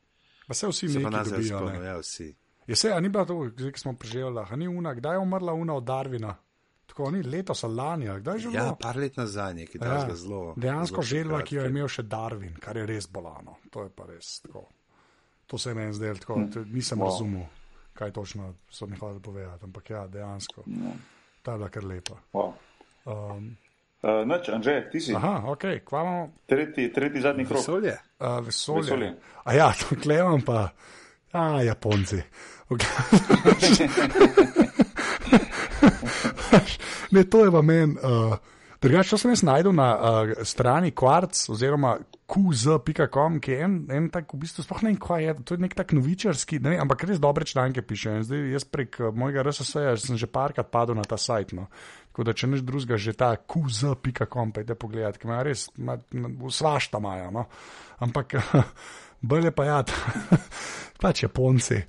Pa 0.46 0.54
se 0.54 0.66
vsi 0.66 0.88
Se 0.88 0.98
nekaj 0.98 1.24
dobijo. 1.24 1.58
spomnim, 1.58 1.82
Ne. 1.82 1.88
ja, 1.88 1.96
vsi. 1.98 2.28
Je 2.66 2.76
se, 2.76 2.92
a 2.92 3.00
ni 3.00 3.08
bila 3.08 3.24
to, 3.24 3.34
ki 3.50 3.72
smo 3.76 3.92
preživeli, 3.94 4.38
a 4.40 4.56
ni 4.56 4.68
una, 4.68 4.94
kdaj 4.94 5.14
je 5.14 5.18
umrla 5.18 5.52
una 5.52 5.74
od 5.74 5.84
Darvina? 5.84 6.36
Tako 6.86 7.10
ni 7.10 7.22
letos 7.22 7.64
ali 7.64 7.74
lani, 7.74 8.08
ali 8.08 8.20
kdaj 8.20 8.34
je 8.34 8.40
že 8.40 8.48
bilo? 8.48 8.64
Ja, 8.64 8.74
par 8.74 8.96
let 8.96 9.16
nazaj, 9.16 9.54
neki 9.54 9.78
Ja, 9.78 9.94
ja, 10.06 10.14
zelo. 10.16 10.54
dejansko 10.56 11.02
želva, 11.02 11.42
ki 11.42 11.56
jo 11.56 11.62
je 11.62 11.68
imel 11.68 11.88
še 11.88 12.02
Darwin, 12.04 12.54
kar 12.54 12.76
je 12.76 12.86
res 12.86 13.06
bolano. 13.06 13.56
To 13.70 13.82
je 13.82 13.90
pa 13.90 14.06
res 14.06 14.40
tako. 14.40 14.68
To 15.46 15.58
se 15.58 15.70
je 15.70 15.74
meni 15.74 15.94
zdelo 15.94 16.14
tako, 16.16 16.34
hm. 16.36 16.64
nisem 16.68 16.98
wow. 16.98 17.04
Razumel, 17.04 17.46
kaj 17.94 18.12
točno 18.12 18.54
so 18.68 18.86
mi 18.86 18.96
hoteli 18.96 19.20
povedati, 19.20 19.64
ampak 19.64 19.90
ja, 19.90 20.06
dejansko. 20.06 20.64
Ta 21.42 21.52
je 21.52 21.58
bila 21.58 21.68
kar 21.68 21.84
lepa. 21.84 22.14
Wow. 22.32 22.52
Um, 23.04 23.56
Uh, 24.00 24.24
noč, 24.24 24.48
Anže, 24.48 24.88
ti 24.92 25.00
si 25.00 25.14
aha, 25.14 25.42
ok, 25.52 25.64
imamo 25.92 26.32
tretji, 26.48 26.92
tretji 26.92 27.20
zadnji 27.20 27.44
krok. 27.44 27.60
Vesolje. 27.60 27.98
uh, 28.20 28.46
vesolje. 28.46 28.82
Vesolje. 28.82 29.14
A 29.44 29.54
ja, 29.54 29.72
to 29.76 29.96
klevam 30.02 30.40
pa, 30.40 30.68
a 31.32 31.62
Japonci. 31.62 32.22
Ok. 32.70 32.80
ne, 37.12 37.24
to 37.24 37.44
je 37.44 37.50
v 37.50 37.62
meni. 37.62 37.96
Uh, 38.00 38.36
Drugače, 38.80 39.18
sem 39.20 39.34
jaz 39.34 39.42
najdel 39.44 39.74
na 39.76 39.86
uh, 39.92 40.30
strani 40.48 40.88
Quartz 40.96 41.50
oziroma 41.52 41.98
qz.com, 42.30 43.34
ki 43.44 43.52
je 43.52 43.64
en, 43.66 43.74
en 43.92 44.06
tak, 44.08 44.30
v 44.32 44.38
bistvu, 44.40 44.64
sploh 44.64 44.80
ne 44.86 44.94
vem, 44.94 45.00
kaj 45.02 45.24
je, 45.26 45.34
to 45.44 45.56
je 45.58 45.60
nek 45.66 45.74
tak 45.76 45.92
novičarski, 45.92 46.62
ne, 46.64 46.72
vem, 46.72 46.80
ampak 46.86 47.04
res 47.10 47.20
dobre 47.20 47.44
članke 47.44 47.84
piše. 47.84 48.14
In 48.16 48.24
zdaj 48.24 48.46
jaz 48.54 48.64
prek 48.64 48.96
uh, 49.02 49.10
mojega 49.12 49.44
RSS-ja 49.44 49.92
sem 50.00 50.16
že 50.16 50.30
parkrat 50.32 50.70
padel 50.72 50.96
na 50.96 51.04
ta 51.04 51.18
sajt. 51.20 51.52
No. 51.58 51.66
Tako 52.08 52.24
da, 52.30 52.32
če 52.32 52.48
nič 52.54 52.64
drugega, 52.64 52.96
že 52.96 53.12
ta 53.12 53.34
qz.com, 53.36 54.54
pejte 54.56 54.78
pogledat, 54.80 55.20
ki 55.20 55.28
ima 55.28 55.42
res, 55.44 55.66
ima, 55.76 55.98
svašta 56.48 57.02
maja. 57.04 57.28
No. 57.36 57.44
Ampak 58.00 58.38
bolje 59.34 59.52
pa 59.52 59.68
ja, 59.68 59.82
pač 61.04 61.26
Japonci. 61.26 61.82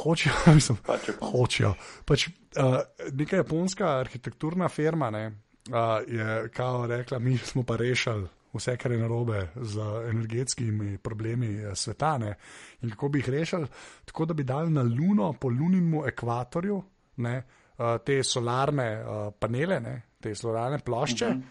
Hočejo, 0.00 0.40
mislim, 0.56 0.80
Pač 0.88 1.12
hočejo. 1.20 1.76
Pač, 2.08 2.30
uh, 2.56 2.80
neka 3.12 3.42
japonska 3.42 3.98
arhitekturna 4.00 4.72
firma 4.72 5.12
ne, 5.12 5.24
uh, 5.68 6.08
je 6.08 6.48
kao 6.48 6.86
rekla, 6.86 7.18
mi 7.18 7.38
smo 7.38 7.62
pa 7.62 7.76
rešili 7.76 8.28
vse, 8.52 8.76
kar 8.76 8.92
je 8.92 8.98
narobe 8.98 9.48
z 9.56 9.80
energetskimi 10.10 10.98
problemi 10.98 11.54
eh, 11.54 11.74
sveta 11.74 12.18
ne, 12.18 12.34
in 12.82 12.90
kako 12.90 13.08
bi 13.08 13.18
jih 13.18 13.28
rešili, 13.28 13.66
tako 14.04 14.24
da 14.24 14.34
bi 14.34 14.44
dali 14.44 14.70
na 14.70 14.82
Luno, 14.82 15.32
po 15.32 15.48
luninemu 15.48 16.06
ekvatorju, 16.06 16.82
ne, 17.16 17.42
uh, 17.78 17.84
te 18.04 18.22
solarne 18.24 19.04
uh, 19.04 19.32
panele, 19.38 19.80
ne, 19.80 20.02
te 20.20 20.34
solarne 20.34 20.78
plošče. 20.78 21.26
Uh 21.26 21.32
-huh. 21.32 21.42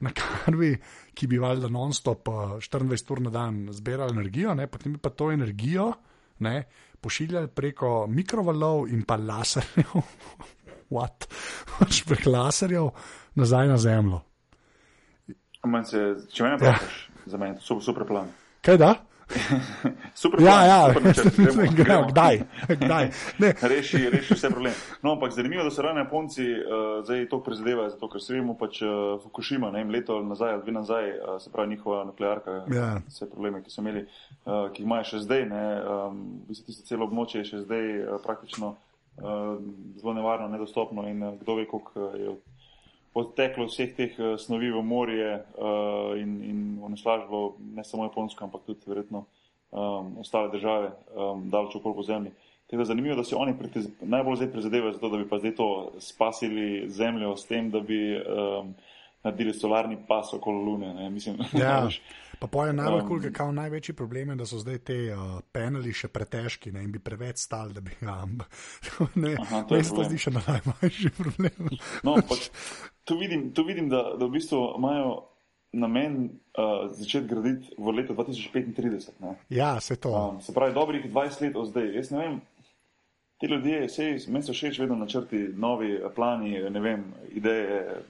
Na 0.00 0.10
kar 0.14 0.56
bi, 0.56 0.76
ki 1.14 1.26
bi 1.26 1.38
valjda 1.38 1.68
non-stop 1.68 2.28
uh, 2.28 2.34
24 2.34 3.12
ur 3.12 3.20
na 3.20 3.30
dan 3.30 3.68
zbirali 3.72 4.12
energijo, 4.12 4.54
ne, 4.54 4.66
potem 4.66 4.92
bi 4.92 4.98
pa 4.98 5.10
to 5.10 5.30
energijo 5.32 5.92
ne, 6.38 6.64
pošiljali 7.00 7.48
preko 7.48 8.06
mikrovalov 8.06 8.88
in 8.88 9.02
pa 9.02 9.16
laserjev, 9.16 10.02
what, 10.94 11.26
pač 11.78 12.04
prek 12.04 12.26
laserjev 12.26 12.90
nazaj 13.38 13.68
na 13.68 13.78
zemljo. 13.78 14.20
Manj 15.64 15.84
Se, 15.86 16.00
če 16.28 16.42
me 16.44 16.50
Ja. 16.50 16.56
vprašaš, 16.56 16.96
za 17.26 17.36
mene 17.36 17.54
je 17.54 17.60
super, 17.60 17.84
super 17.84 18.06
plan. 18.06 18.28
Kaj 18.60 18.76
da? 18.78 18.94
Super 20.14 20.40
Ja, 20.40 20.46
plan, 20.48 20.66
ja, 20.66 20.78
super 20.86 21.02
načrt, 21.04 21.36
gremo, 21.36 21.52
gremo, 21.52 21.74
gremo. 21.76 22.06
kdaj? 22.08 22.38
kdaj? 22.70 23.04
Reši, 23.68 23.98
reši 24.08 24.34
vse 24.34 24.48
probleme. 24.48 24.72
No, 25.02 25.12
ampak 25.12 25.32
zanimivo, 25.32 25.64
da 25.64 25.70
so 25.70 25.82
ravno 25.82 26.00
Japonci 26.00 26.46
uh, 26.46 26.62
zdaj 27.04 27.28
to 27.28 27.42
prizadevajo, 27.42 27.90
zato 27.90 28.08
ker 28.08 28.22
se 28.22 28.32
vemo 28.32 28.54
pač 28.54 28.80
uh, 28.80 28.88
Fukushima, 29.20 29.68
ne 29.68 29.78
vem, 29.78 29.90
leto 29.90 30.16
nazaj 30.22 30.52
ali 30.52 30.62
dve 30.62 30.72
nazaj, 30.72 31.10
uh, 31.10 31.36
se 31.38 31.52
pravi 31.52 31.68
njihova 31.68 32.04
nuklearka, 32.04 32.64
Ja. 32.70 32.88
vse 33.06 33.28
probleme, 33.28 33.60
ki 33.60 33.70
so 33.70 33.80
imeli, 33.80 34.06
uh, 34.46 34.72
ki 34.72 34.80
jih 34.80 34.86
imajo 34.86 35.04
še 35.04 35.20
zdaj, 35.20 35.44
ne, 35.46 35.64
um, 35.76 36.16
v 36.40 36.48
bistvu 36.48 36.66
tisto 36.66 36.86
celo 36.86 37.04
območje 37.04 37.38
je 37.38 37.50
še 37.52 37.60
zdaj 37.60 37.84
uh, 37.98 38.16
praktično 38.24 38.72
uh, 38.72 39.60
zelo 39.96 40.14
nevarno, 40.14 40.48
nedostopno 40.48 41.04
in 41.04 41.20
uh, 41.22 41.36
kdo 41.36 41.54
ve, 41.54 41.66
koliko 41.66 41.92
je 42.14 42.32
odteklo 43.18 43.66
vseh 43.68 43.94
teh 43.96 44.18
uh, 44.18 44.34
snovi 44.40 44.70
v 44.72 44.82
morje 44.82 45.32
uh, 45.34 46.14
in, 46.18 46.38
in 46.44 46.60
onesnažilo 46.82 47.56
ne 47.74 47.84
samo 47.84 48.06
Japonsko, 48.08 48.44
ampak 48.44 48.66
tudi 48.66 48.86
verjetno 48.86 49.24
um, 49.70 50.18
ostale 50.20 50.52
države, 50.52 50.92
um, 51.14 51.50
daleč 51.50 51.76
okoli 51.76 51.94
po 51.94 52.02
zemlji. 52.02 52.32
Tako 52.68 52.82
da 52.82 52.84
zanimivo, 52.84 53.16
da 53.16 53.24
se 53.24 53.36
oni 53.36 53.54
pritiz, 53.58 53.88
najbolj 54.00 54.36
zdaj 54.36 54.52
prizadevajo 54.52 54.92
za 54.92 54.98
to, 54.98 55.08
da 55.08 55.16
bi 55.16 55.28
pa 55.28 55.38
zdaj 55.38 55.54
to 55.54 55.92
spasili 55.98 56.88
zemljo 56.90 57.36
s 57.36 57.46
tem, 57.46 57.70
da 57.70 57.80
bi 57.80 58.16
um, 58.16 58.74
naredili 59.22 59.54
solarni 59.54 59.96
pas 60.08 60.34
okoli 60.34 60.64
Lune. 60.64 60.94
Ne? 60.94 61.10
Mislim, 61.10 61.36
Ja. 61.62 61.88
Pa 62.38 62.46
poje 62.46 62.72
najbolj 62.72 63.00
Um, 63.00 63.08
kul, 63.08 63.20
cool, 63.20 63.32
kao 63.32 63.52
največji 63.52 63.94
problem 63.94 64.30
je, 64.30 64.36
da 64.36 64.46
so 64.46 64.58
zdaj 64.58 64.78
te 64.78 64.98
uh, 65.10 65.40
paneli 65.52 65.92
še 65.92 66.08
pretežki 66.08 66.72
ne, 66.72 66.84
in 66.86 66.92
bi 66.92 67.00
preveč 67.02 67.42
stali, 67.42 67.74
da 67.74 67.80
bi 67.80 67.96
ga. 68.00 68.20
Ne, 69.22 69.34
Aha, 69.40 69.62
to 69.68 69.76
je 69.76 69.88
to 69.88 70.04
zdi 70.06 70.18
še 70.18 70.34
najmanjši 70.34 71.10
problem. 71.16 71.72
No, 72.06 72.14
ampak 72.18 72.50
tu 73.04 73.18
vidim, 73.18 73.50
tu 73.54 73.64
vidim 73.66 73.88
da, 73.90 74.02
da 74.18 74.26
v 74.26 74.36
bistvu 74.38 74.60
imajo 74.78 75.16
namen 75.72 76.20
uh, 76.28 76.86
začeti 76.94 77.28
graditi 77.28 77.74
v 77.78 77.94
letu 77.98 78.14
2035. 78.14 79.10
Ne? 79.20 79.34
Ja, 79.52 79.80
se 79.80 79.96
to. 79.96 80.14
Um, 80.14 80.40
se 80.40 80.54
pravi, 80.54 80.74
dobrih 80.74 81.10
20 81.10 81.42
let 81.42 81.56
od 81.56 81.68
zdaj. 81.72 81.90
Jaz 81.96 82.10
ne 82.14 82.22
vem, 82.22 82.38
ti 83.38 83.46
ljudje, 83.46 83.88
sej, 83.88 84.16
meni 84.28 84.46
so 84.46 84.54
všeč 84.56 84.80
vedno 84.82 84.96
načrti, 84.98 85.48
novi 85.54 85.98
plani, 86.14 86.58
ne 86.70 86.80
vem, 86.80 87.04
ideje, 87.30 88.02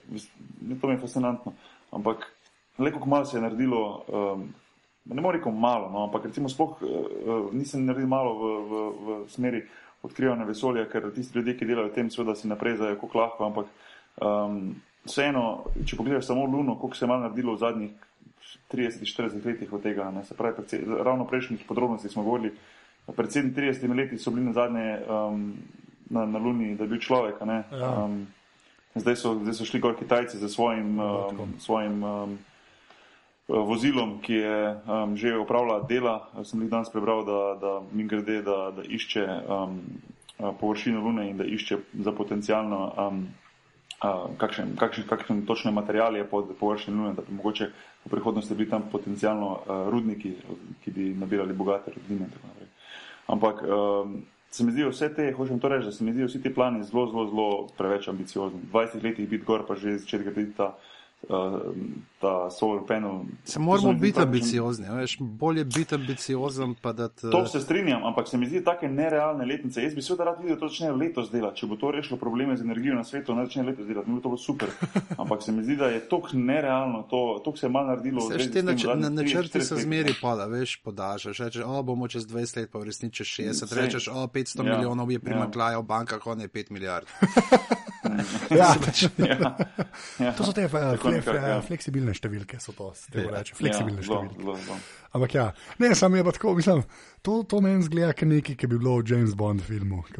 to 0.81 0.87
mi 0.87 0.93
je 0.93 1.01
fascinantno. 1.01 1.53
Ampak 1.91 2.25
le 2.79 2.91
kako 2.91 3.09
malo 3.09 3.25
se 3.25 3.37
je 3.37 3.41
naredilo, 3.41 4.03
um, 4.07 4.53
ne 5.05 5.21
morem 5.21 5.41
reči 5.41 5.51
malo, 5.51 5.89
no, 5.89 6.03
ampak 6.03 6.25
recimo 6.25 6.49
sploh 6.49 6.81
uh, 6.81 7.53
nisem 7.53 7.85
naredil 7.85 8.07
malo 8.07 8.33
v, 8.33 8.43
v, 8.43 8.73
v 8.99 9.29
smeri 9.29 9.63
odkrivanja 10.03 10.45
vesolja, 10.47 10.85
ker 10.89 11.09
tisti 11.11 11.37
ljudje, 11.37 11.57
ki 11.57 11.65
delajo 11.65 11.89
v 11.89 11.95
tem, 11.95 12.09
seveda 12.11 12.35
si 12.35 12.47
naprezajo, 12.47 12.95
kako 13.01 13.19
lahko, 13.19 13.45
ampak 13.45 13.67
um, 14.23 14.75
vseeno, 15.05 15.65
če 15.85 15.97
pogledaš 15.99 16.29
samo 16.29 16.45
Luno, 16.45 16.77
koliko 16.79 16.95
se 16.95 17.05
je 17.05 17.09
malo 17.09 17.25
naredilo 17.27 17.55
v 17.55 17.59
zadnjih 17.59 17.91
30-40 18.71 19.45
letih 19.45 19.73
od 19.73 19.83
tega, 19.83 20.11
ne, 20.11 20.23
se 20.23 20.37
pravi, 20.37 20.55
predvsej- 20.61 21.03
ravno 21.03 21.27
prejšnjih 21.27 21.65
podrobnostih 21.67 22.11
smo 22.11 22.23
govorili, 22.23 22.53
pred 23.15 23.29
37 23.29 23.95
leti 23.97 24.17
so 24.17 24.31
bili 24.31 24.45
na 24.45 24.53
zadnje 24.53 24.99
um, 25.09 25.57
na, 26.09 26.25
na 26.25 26.39
Luni, 26.39 26.75
da 26.75 26.83
je 26.83 26.89
bil 26.89 26.99
človek. 26.99 27.41
ne, 27.45 27.63
Ja. 27.71 28.05
Um, 28.05 28.27
zdaj, 28.95 29.15
so, 29.15 29.35
zdaj 29.41 29.53
so 29.53 29.65
šli 29.65 29.79
gor 29.79 29.95
Kitajci 29.99 30.37
za 30.37 30.49
svojim, 30.49 30.99
um, 30.99 31.53
svojim 31.59 32.03
um, 32.03 32.37
vozilom, 33.49 34.19
ki 34.21 34.33
je 34.33 34.77
um, 34.85 35.17
že 35.17 35.37
upravljala 35.37 35.85
dela. 35.89 36.29
Sem 36.43 36.61
jih 36.61 36.69
danes 36.69 36.91
prebral, 36.93 37.25
da, 37.25 37.41
da 37.61 37.81
mi 37.91 38.05
grede, 38.07 38.41
da, 38.45 38.71
da 38.75 38.85
išče 38.85 39.25
um, 39.25 39.79
uh, 40.37 40.53
površino 40.59 41.01
Lune 41.01 41.29
in 41.29 41.37
da 41.37 41.45
išče 41.45 41.77
za 41.93 42.11
potencijalno. 42.11 42.93
Um, 42.97 43.27
Uh, 43.99 44.31
kakšen, 44.39 44.77
kakšen, 44.79 45.03
kakšen 45.11 45.39
točne 45.43 45.73
materijale 45.75 46.21
je 46.21 46.23
pod 46.23 46.47
površjem 46.59 46.95
Lune, 46.95 47.17
da 47.17 47.21
bi 47.21 47.33
mogoče 47.35 47.65
v 48.05 48.09
prihodnosti 48.09 48.55
bili 48.55 48.69
tam 48.69 48.85
potencijalno 48.91 49.49
uh, 49.51 49.89
rudniki, 49.91 50.31
ki 50.85 50.91
bi 50.95 51.07
nabirali 51.19 51.51
bogate 51.53 51.91
rudnine 51.91 52.29
in 52.29 52.31
tako 52.31 52.47
naprej. 52.47 52.69
Ampak 53.27 53.59
um, 53.63 54.13
se 54.51 54.63
mi 54.63 54.71
zdijo 54.71 54.93
vse 54.93 55.09
te, 55.15 55.33
hočem 55.35 55.59
to 55.59 55.67
reči, 55.67 55.85
da 55.85 55.91
se 55.91 56.03
mi 56.03 56.13
zdijo 56.13 56.27
vsi 56.27 56.41
ti 56.41 56.53
plani 56.53 56.83
zelo, 56.83 57.05
zelo, 57.11 57.25
zelo 57.27 57.67
preveč 57.77 58.07
ambiciozni. 58.07 58.61
V 58.71 58.71
20 58.71 59.03
letih 59.03 59.29
biti 59.29 59.43
gor, 59.43 59.67
pa 59.67 59.75
že 59.75 59.97
iz 59.97 60.07
začetka 60.07 60.31
ta 60.57 60.77
ta 62.19 62.49
solar 62.49 62.83
panel. 62.87 63.11
Se 63.43 63.59
moramo 63.59 63.93
biti 63.93 64.19
ambiciozni, 64.19 64.85
veš, 64.89 65.17
bolje 65.19 65.65
biti 65.65 65.95
ambiciozen. 65.95 66.75
Te... 67.21 67.29
To 67.31 67.45
se 67.45 67.59
strinjam, 67.59 68.05
ampak 68.05 68.27
se 68.27 68.37
mi 68.37 68.47
zdi 68.47 68.63
tako 68.63 68.87
nerealne 68.87 69.45
letnice. 69.45 69.83
Jaz 69.83 69.95
bi 69.95 70.01
seveda 70.01 70.23
rad 70.23 70.41
videl, 70.41 70.55
da 70.55 70.59
to 70.59 70.67
začne 70.67 70.91
letos 70.91 71.31
delati. 71.31 71.59
Če 71.59 71.67
bo 71.67 71.75
to 71.75 71.91
rešilo 71.91 72.19
probleme 72.19 72.57
z 72.57 72.61
energijo 72.61 72.95
na 72.95 73.03
svetu, 73.03 73.35
ne 73.35 73.45
začne 73.45 73.63
letos 73.63 73.87
delati, 73.87 74.11
bi 74.11 74.21
to 74.21 74.29
bilo 74.29 74.37
super. 74.37 74.69
Ampak 75.21 75.43
se 75.43 75.51
mi 75.51 75.63
zdi, 75.63 75.75
da 75.75 75.91
je 75.91 75.99
to 76.09 76.21
nerealno, 76.33 77.03
to 77.43 77.55
se 77.55 77.65
je 77.65 77.69
malo 77.69 77.87
naredilo. 77.87 78.27
Veš, 78.27 78.51
te 78.51 78.63
nač 78.63 78.83
na 78.95 79.09
načrti 79.09 79.61
so 79.61 79.77
zmeri 79.79 80.15
pada, 80.21 80.47
veš, 80.47 80.79
podažaš. 80.83 81.39
Rečeš, 81.39 81.63
o, 81.65 81.83
bomo 81.83 82.07
čez 82.07 82.27
20 82.27 82.57
let, 82.57 82.71
pa 82.71 82.79
v 82.79 82.89
resnici 82.91 83.23
60. 83.23 83.75
Rečeš, 83.75 84.07
o, 84.07 84.27
500 84.27 84.65
ja. 84.65 84.75
milijonov 84.75 85.11
je 85.11 85.19
primaklaja 85.19 85.79
ja. 85.79 85.83
v 85.83 85.87
bankah, 85.87 86.27
on 86.27 86.41
je 86.41 86.47
5 86.47 86.71
milijard. 86.71 87.07
ja, 88.49 88.75
ja, 89.17 89.55
ja. 90.19 90.31
To 90.33 90.43
so 90.43 90.53
te 90.53 90.65
uh, 90.65 90.71
fle, 91.11 91.21
fle, 91.25 91.41
ja. 91.51 91.57
fleksibilne 91.65 92.13
številke, 92.15 92.59
so 92.63 92.73
to, 92.77 92.89
te 93.11 93.23
ja. 93.25 93.31
reče, 93.33 93.55
fleksibilne 93.57 94.01
ja, 94.01 94.07
številke. 94.07 94.43
Zlo, 94.43 94.55
zlo. 94.65 94.77
Ampak 95.17 95.35
ja, 95.35 95.45
ne, 95.81 95.89
sam 95.97 96.15
je 96.15 96.23
pa 96.27 96.33
tako, 96.35 96.53
mislim, 96.59 96.83
to, 97.25 97.39
to 97.49 97.61
meni 97.65 97.83
zgleda, 97.87 98.13
kot 98.17 98.29
nekaj, 98.29 98.57
ki 98.61 98.69
bi 98.69 98.77
bilo 98.77 98.95
v 98.99 99.09
James 99.09 99.33
Bond 99.39 99.65
filmu. 99.65 100.03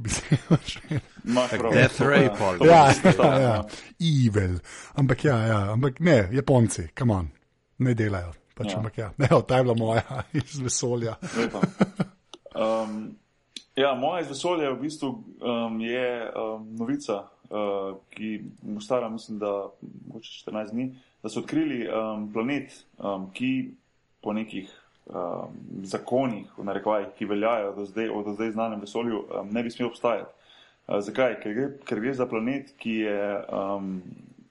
Death 1.78 2.02
Ray, 2.02 2.30
Paul. 2.34 2.66
Ja, 2.66 2.82
ja, 3.06 3.32
ja, 3.46 3.56
evil. 4.02 4.60
Ampak 5.00 5.26
ja, 5.30 5.38
ja, 5.52 5.62
ampak 5.76 6.02
ne, 6.06 6.20
Japonci, 6.34 6.90
come 6.98 7.18
on, 7.22 7.32
ne 7.86 7.96
delajo. 7.98 8.34
Pač, 8.60 8.74
ja. 8.74 8.82
Ampak 8.82 9.00
ja, 9.00 9.10
ne, 9.22 9.32
ta 9.48 9.62
je 9.62 9.64
bila 9.70 9.78
moja 9.80 10.24
iz 10.42 10.60
vesolja. 10.60 11.16
um, 12.56 13.16
ja, 13.76 13.96
moja 13.96 14.26
iz 14.26 14.34
vesolja 14.34 14.74
v 14.74 14.82
bistvu 14.84 15.10
um, 15.10 15.80
je 15.82 16.08
um, 16.34 16.66
novica 16.76 17.24
uh, 17.50 17.98
ki 18.10 18.42
mu 18.62 18.82
stara, 18.82 19.10
mislim, 19.10 19.40
da 19.40 19.70
mogoče 20.08 20.32
14 20.46 20.72
dni, 20.72 20.96
da 21.24 21.30
so 21.30 21.40
odkrili 21.40 21.88
um, 21.88 22.34
planet, 22.34 22.86
um, 22.98 23.30
ki 23.34 23.72
po 24.22 24.34
nekih 24.34 24.72
um, 25.06 25.56
zakonih, 25.84 26.48
v 26.58 26.64
narekovajih, 26.64 27.08
ki 27.18 27.26
veljajo 27.26 27.74
do 27.76 27.86
zdaj, 27.86 28.10
od 28.10 28.34
zdaj 28.36 28.52
znanem 28.52 28.82
vesolju, 28.82 29.26
um, 29.42 29.50
ne 29.52 29.64
bi 29.64 29.72
smel 29.72 29.90
obstajati. 29.90 30.32
Uh, 30.88 31.00
zakaj? 31.02 31.40
Ker 31.44 31.54
gre, 31.54 31.70
ker 31.86 32.02
gre 32.02 32.14
za 32.14 32.26
planet, 32.26 32.74
ki 32.78 32.96
je 33.06 33.44
um, 33.50 34.02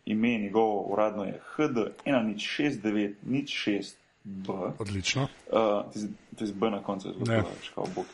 ime 0.09 0.39
njegovo 0.39 0.81
uradno 0.81 1.25
je 1.25 1.41
HD 1.57 1.77
106906. 2.07 3.95
B. 4.29 4.53
Odlično. 4.79 5.23
Uh, 5.23 5.29
to 6.39 6.45
je 6.45 6.53
B 6.53 6.71
na 6.71 6.83
koncu, 6.83 7.13
zelo 7.13 7.25
dobro, 7.25 7.51
škal 7.63 7.85
bok. 7.95 8.07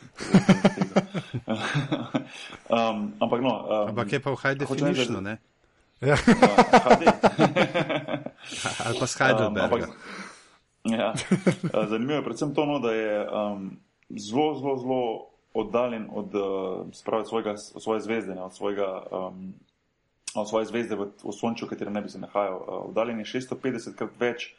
um, 2.69 3.13
ampak 3.19 3.41
no. 3.41 3.67
Um, 3.67 3.89
ampak 3.89 4.13
je 4.13 4.19
pa 4.19 4.31
v 4.31 4.35
high 4.35 4.57
definition, 4.57 5.23
ne? 5.23 5.37
Ja. 5.99 6.15
Ali 8.85 8.99
pa 8.99 9.07
s 9.07 9.17
Heidelbergom. 9.19 9.89
Um, 9.91 10.93
ja. 10.93 11.13
Uh, 11.73 11.89
zanimivo 11.89 12.23
je 12.23 12.23
predvsem 12.23 12.55
to, 12.55 12.65
no, 12.65 12.79
da 12.79 12.91
je 12.91 13.27
um, 13.27 13.77
zelo, 14.15 14.55
zelo, 14.55 14.77
zelo 14.77 15.27
oddaljen 15.53 16.07
od, 16.11 16.35
uh, 16.35 17.25
svojega, 17.27 17.51
od 17.51 17.83
svoje 17.83 18.01
zvezde, 18.01 18.35
ne, 18.35 18.41
od 18.41 18.55
svojega. 18.55 19.03
Um, 19.11 19.53
od 20.35 20.49
svoje 20.49 20.65
zvezde 20.67 20.99
v, 20.99 21.15
v 21.23 21.31
Sončju, 21.31 21.67
v 21.67 21.71
katerem 21.71 21.95
ne 21.95 22.03
bi 22.03 22.11
se 22.11 22.19
nahajal. 22.19 22.59
Uh, 22.59 22.91
oddaljen 22.91 23.19
je 23.19 23.39
650 23.39 23.95
krat 23.95 24.11
več 24.19 24.55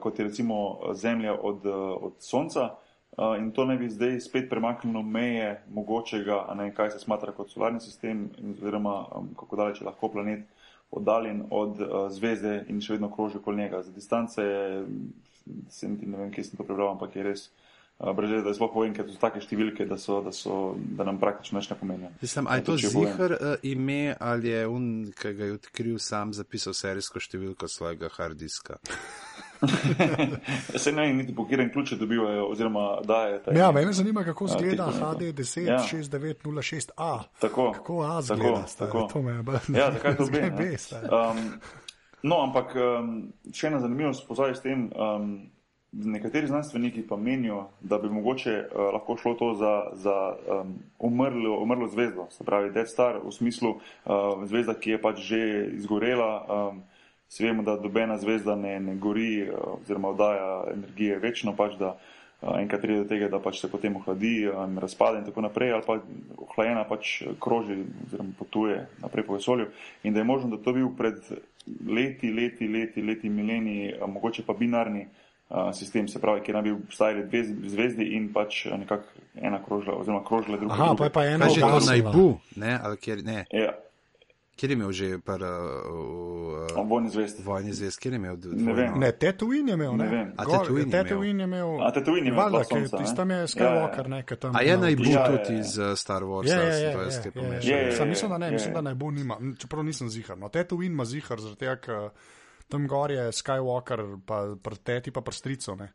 kot 0.00 0.18
je 0.18 0.24
recimo 0.24 0.78
Zemlja 0.94 1.34
od, 1.34 1.66
uh, 1.66 1.74
od 2.00 2.12
Sonca. 2.18 2.74
Uh, 3.16 3.38
in 3.38 3.52
to 3.54 3.64
ne 3.64 3.76
bi 3.78 3.88
zdaj 3.90 4.20
spet 4.20 4.48
premaknilo 4.50 5.02
meje 5.02 5.62
mogočega, 5.70 6.54
ne, 6.58 6.72
kaj 6.74 6.90
se 6.90 6.98
smatra 6.98 7.32
kot 7.32 7.50
solarni 7.50 7.80
sistem, 7.80 8.30
oziroma 8.50 9.04
um, 9.14 9.28
kako 9.38 9.56
daleč 9.56 9.80
je 9.80 9.86
lahko 9.86 10.08
planet 10.08 10.40
oddaljen 10.90 11.44
od 11.50 11.80
uh, 11.80 12.08
zvezde 12.10 12.64
in 12.68 12.80
še 12.82 12.96
vedno 12.96 13.10
kroži 13.14 13.38
okoli 13.38 13.62
njega. 13.62 13.82
Za 13.82 13.92
distance 13.92 14.42
je, 14.42 14.86
sem, 15.70 15.94
ne 16.02 16.24
vem, 16.24 16.32
kje 16.34 16.44
sem 16.48 16.58
to 16.58 16.66
prebral, 16.66 16.90
ampak 16.96 17.14
je 17.16 17.22
res. 17.22 17.44
Breže, 17.94 18.40
da 18.42 18.50
je 18.50 18.56
zelo 18.58 18.66
povem, 18.74 18.90
ker 18.90 19.06
so 19.06 19.20
take 19.22 19.38
številke, 19.38 19.84
da, 19.86 19.94
so, 20.00 20.18
da, 20.24 20.32
so, 20.34 20.74
da 20.98 21.06
nam 21.06 21.20
praktično 21.22 21.60
več 21.60 21.68
ne 21.70 21.76
pomenijo. 21.78 22.10
Mislim, 22.18 22.48
ali 22.50 22.64
je 22.64 22.66
to 22.66 22.74
zihar 22.82 23.36
uh, 23.36 23.52
ime 23.62 24.16
ali 24.18 24.50
je 24.50 24.64
on, 24.66 24.88
ki 25.14 25.32
ga 25.38 25.46
je 25.46 25.58
odkril, 25.60 26.00
sam 26.02 26.34
zapisal 26.34 26.74
serijsko 26.74 27.22
številko 27.22 27.70
svojega 27.70 28.10
harddiska? 28.16 28.80
Se 30.82 30.92
ne, 30.92 31.14
niti 31.14 31.34
katerem 31.36 31.72
ključu 31.72 31.96
dobivajo, 31.96 32.46
oziroma 32.46 32.98
daje. 33.04 33.40
Ja, 33.56 33.72
mene 33.72 33.92
zanima, 33.92 34.24
kako 34.24 34.46
zgleda 34.46 34.86
HD 34.86 35.20
106906A. 35.20 37.20
Tako. 37.40 37.72
Kako 37.72 38.02
A 38.02 38.22
zgleda? 38.22 38.64
Tako, 38.78 38.78
tako. 38.78 39.08
To 39.12 39.22
me 39.22 39.32
je 39.32 39.42
bolj. 39.42 39.58
Ja, 39.68 39.92
zakaj 39.92 40.16
to 40.16 40.26
bi? 40.32 40.40
Um, 40.40 41.60
no, 42.22 42.42
ampak 42.42 42.76
um, 42.76 43.32
še 43.52 43.66
ena 43.66 43.80
zanimivost 43.80 44.28
pozaj 44.28 44.54
s 44.54 44.64
tem. 44.64 44.90
Um, 44.96 45.50
nekateri 45.94 46.46
znanstveniki 46.46 47.06
pa 47.06 47.16
menijo, 47.16 47.68
da 47.80 47.98
bi 47.98 48.10
mogoče 48.10 48.58
uh, 48.58 48.80
lahko 48.94 49.16
šlo 49.16 49.34
to 49.34 49.54
za, 49.54 49.82
za 49.92 50.36
um, 50.60 50.74
umrlo, 50.98 51.58
umrlo 51.62 51.88
zvezdo, 51.88 52.26
se 52.30 52.44
pravi 52.44 52.70
Dead 52.70 52.90
Star 52.90 53.20
v 53.24 53.32
smislu 53.32 53.70
uh, 53.70 54.44
zvezda, 54.44 54.74
ki 54.74 54.90
je 54.90 55.02
pač 55.02 55.20
že 55.20 55.68
izgorela. 55.78 56.46
Um, 56.48 56.82
Vsi 57.34 57.44
vemo, 57.44 57.62
da 57.62 57.76
dobena 57.76 58.18
zvezda 58.18 58.54
ne, 58.54 58.80
ne 58.80 58.94
gori 58.94 59.40
eh, 59.42 59.50
oziroma 59.82 60.08
oddaja 60.08 60.64
energije 60.72 61.18
večno, 61.18 61.56
pač 61.56 61.72
da 61.78 61.88
eh, 61.96 62.60
enkrat 62.60 62.82
pride 62.82 63.00
do 63.02 63.08
tega, 63.10 63.28
da 63.28 63.40
pač 63.42 63.58
se 63.58 63.70
potem 63.70 63.96
ohladi 63.98 64.36
in 64.44 64.76
eh, 64.76 64.80
razpade 64.80 65.18
in 65.18 65.24
tako 65.26 65.42
naprej, 65.42 65.72
ali 65.74 65.82
pa 65.86 65.96
ohlajena 66.46 66.84
pač 66.86 67.16
kroži 67.42 67.80
oziroma 68.06 68.36
potuje 68.38 68.76
naprej 69.02 69.26
po 69.26 69.34
vesolju. 69.34 69.66
In 70.04 70.14
da 70.14 70.22
je 70.22 70.28
možno, 70.30 70.54
da 70.54 70.62
to 70.62 70.76
bil 70.76 70.92
pred 70.94 71.18
leti, 71.90 72.30
leti, 72.30 72.68
leti, 72.70 73.02
leti, 73.02 73.28
mileniji, 73.28 73.96
mogoče 74.06 74.46
pa 74.46 74.54
binarni 74.54 75.08
sistem, 75.74 76.06
se 76.08 76.20
pravi, 76.20 76.40
kjer 76.46 76.54
naj 76.54 76.62
bi 76.62 76.70
obstajali 76.72 77.24
dve 77.26 77.42
zvezdi 77.70 78.06
in 78.14 78.30
pač 78.32 78.64
nekako 78.70 79.26
ena 79.34 79.58
krožila 79.64 79.98
oziroma 79.98 80.22
krožila 80.24 80.58
druga. 80.58 80.74
Aha, 80.74 80.94
pa 80.98 81.10
je 81.10 81.12
pa 81.18 81.26
ena. 81.26 81.50
Že 81.50 81.60
to 81.60 81.82
naj 81.90 82.02
bo, 82.14 82.28
ne? 82.56 82.78
Ali 82.82 82.96
kjer 83.02 83.24
ne? 83.26 83.44
Ja. 83.50 83.74
Kjer 84.54 84.70
je 84.70 84.74
imel 84.74 84.92
že 84.94 85.06
par, 85.18 85.42
uh, 85.42 85.48
uh, 86.78 86.88
vojni 86.88 87.10
zvest? 87.10 87.40
Vojni 87.42 87.72
zvest, 87.74 87.98
kjer 87.98 88.14
je 88.14 88.18
imel? 88.20 88.36
Ne 88.54 88.72
vem. 88.72 88.98
Ne, 89.02 89.10
Tatooine 89.12 89.72
je 89.72 89.74
imel, 89.74 89.96
ne, 89.96 90.04
ne 90.04 90.10
vem. 90.10 90.28
A 90.36 90.44
Tatooine, 90.46 90.90
Tatooine 90.90 91.42
je 91.42 91.48
imel. 91.48 91.72
A 91.82 91.90
Tatooine 91.90 92.26
je 92.26 92.32
imel. 92.32 92.38
Valjda, 92.38 92.60
ker 92.70 93.16
tam 93.16 93.30
je 93.34 93.40
Skywalker, 93.50 94.08
ne, 94.08 94.22
ker 94.22 94.38
tam. 94.38 94.54
A 94.54 94.62
je 94.62 94.76
naj 94.78 94.96
bo 95.00 95.08
ja, 95.10 95.24
tudi 95.32 95.58
iz 95.58 95.74
uh, 95.78 95.90
Star 95.98 96.22
Wars, 96.22 96.46
ja, 96.46 96.60
ja, 96.62 96.78
ja, 96.78 96.92
to 96.94 97.02
je 97.02 97.34
pomešano. 97.34 97.98
Sam 97.98 98.08
mislim, 98.08 98.30
da 98.30 98.38
ne, 98.38 98.50
mislim, 98.54 98.78
da 98.78 98.84
naj 98.86 98.94
bo 98.94 99.10
nima, 99.10 99.40
čeprav 99.58 99.84
nisem 99.84 100.08
zihar. 100.08 100.38
No, 100.38 100.48
Tatooine 100.48 100.92
ima 100.94 101.04
zihar, 101.04 101.42
zaradi 101.42 101.58
tega, 101.64 101.76
ker 101.82 102.08
tam 102.70 102.86
gor 102.86 103.10
je 103.10 103.26
Skywalker, 103.34 104.06
pa 104.26 104.44
pr 104.62 104.78
teti 104.86 105.10
pa 105.10 105.20
prstrico, 105.20 105.74
ne. 105.74 105.90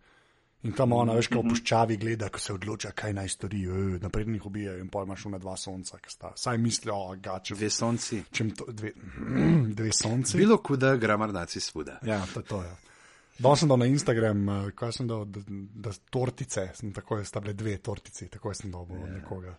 In 0.68 0.74
tam 0.76 0.92
ona, 0.92 1.14
veš, 1.16 1.30
kot 1.32 1.46
v 1.46 1.54
puščavi 1.54 1.96
gleda, 2.02 2.28
ko 2.36 2.40
se 2.44 2.52
odloča, 2.52 2.90
kaj 2.92 3.14
naj 3.16 3.30
stori, 3.32 3.62
napredni 4.04 4.36
jih 4.36 4.48
ubija 4.50 4.74
in 4.76 4.90
pojma 4.92 5.16
šuma 5.16 5.40
dva 5.40 5.54
sonca, 5.56 6.02
ki 6.04 6.12
sta. 6.12 6.34
Saj 6.36 6.60
mislijo, 6.60 6.98
da 7.24 7.38
če. 7.40 7.56
Dve 7.56 7.70
sonci. 7.72 8.20
To, 8.60 8.68
dve, 8.76 8.92
dve 9.80 9.94
sonci. 9.96 10.36
Bilo 10.42 10.60
kuda, 10.60 10.98
gramar 11.00 11.32
naci 11.32 11.64
svuda. 11.64 12.02
Ja, 12.04 12.20
to, 12.34 12.44
to 12.44 12.60
je. 12.66 12.76
Dal 13.40 13.56
sem 13.56 13.72
dal 13.72 13.80
na 13.80 13.88
Instagram, 13.88 14.44
kaj 14.76 14.98
sem 15.00 15.08
dal, 15.08 15.24
da, 15.32 15.46
da 15.88 15.96
tortice, 16.12 16.68
sem 16.76 16.92
tako, 16.92 17.22
sta 17.24 17.40
bile 17.40 17.56
dve 17.56 17.78
tortici, 17.80 18.28
tako 18.28 18.52
sem 18.52 18.68
dal 18.74 18.84
yeah. 18.92 19.14
nekoga. 19.16 19.56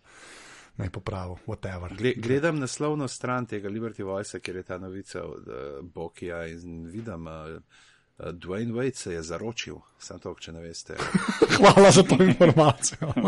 Naj 0.77 0.91
popravil, 0.93 1.39
whatever. 1.49 1.97
Gle, 1.97 2.13
gledam 2.21 2.61
naslovno 2.61 3.09
stran 3.09 3.49
tega 3.49 3.73
Liberty 3.73 4.05
Voice, 4.05 4.37
kjer 4.39 4.61
je 4.61 4.69
ta 4.69 4.77
novica 4.77 5.25
od 5.25 5.49
uh, 5.49 5.79
Bokija 5.81 6.45
in 6.53 6.83
vidim. 6.93 7.25
Uh, 7.25 7.57
Uh, 7.57 7.89
Dwayne 8.25 8.73
Wade 8.73 8.95
se 8.95 9.13
je 9.13 9.21
zaročil, 9.23 9.75
sem 9.99 10.19
to, 10.19 10.35
če 10.39 10.51
ne 10.51 10.61
veste. 10.61 10.95
Hvala 11.57 11.91
za 11.91 12.03
to 12.03 12.23
informacijo. 12.23 13.13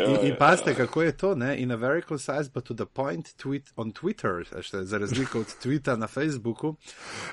in, 0.00 0.26
in 0.26 0.36
pazite, 0.38 0.74
kako 0.74 1.02
je 1.02 1.16
to, 1.16 1.34
ne? 1.34 1.56
in 1.62 1.70
a 1.70 1.76
very 1.76 2.02
concise, 2.02 2.50
but 2.54 2.64
to 2.64 2.74
the 2.74 2.86
point 2.86 3.34
tweet 3.36 3.72
on 3.76 3.92
Twitter, 3.92 4.44
še, 4.60 4.84
za 4.84 4.98
razliko 4.98 5.40
od 5.40 5.56
Twita 5.62 5.96
na 5.96 6.06
Facebooku. 6.06 6.76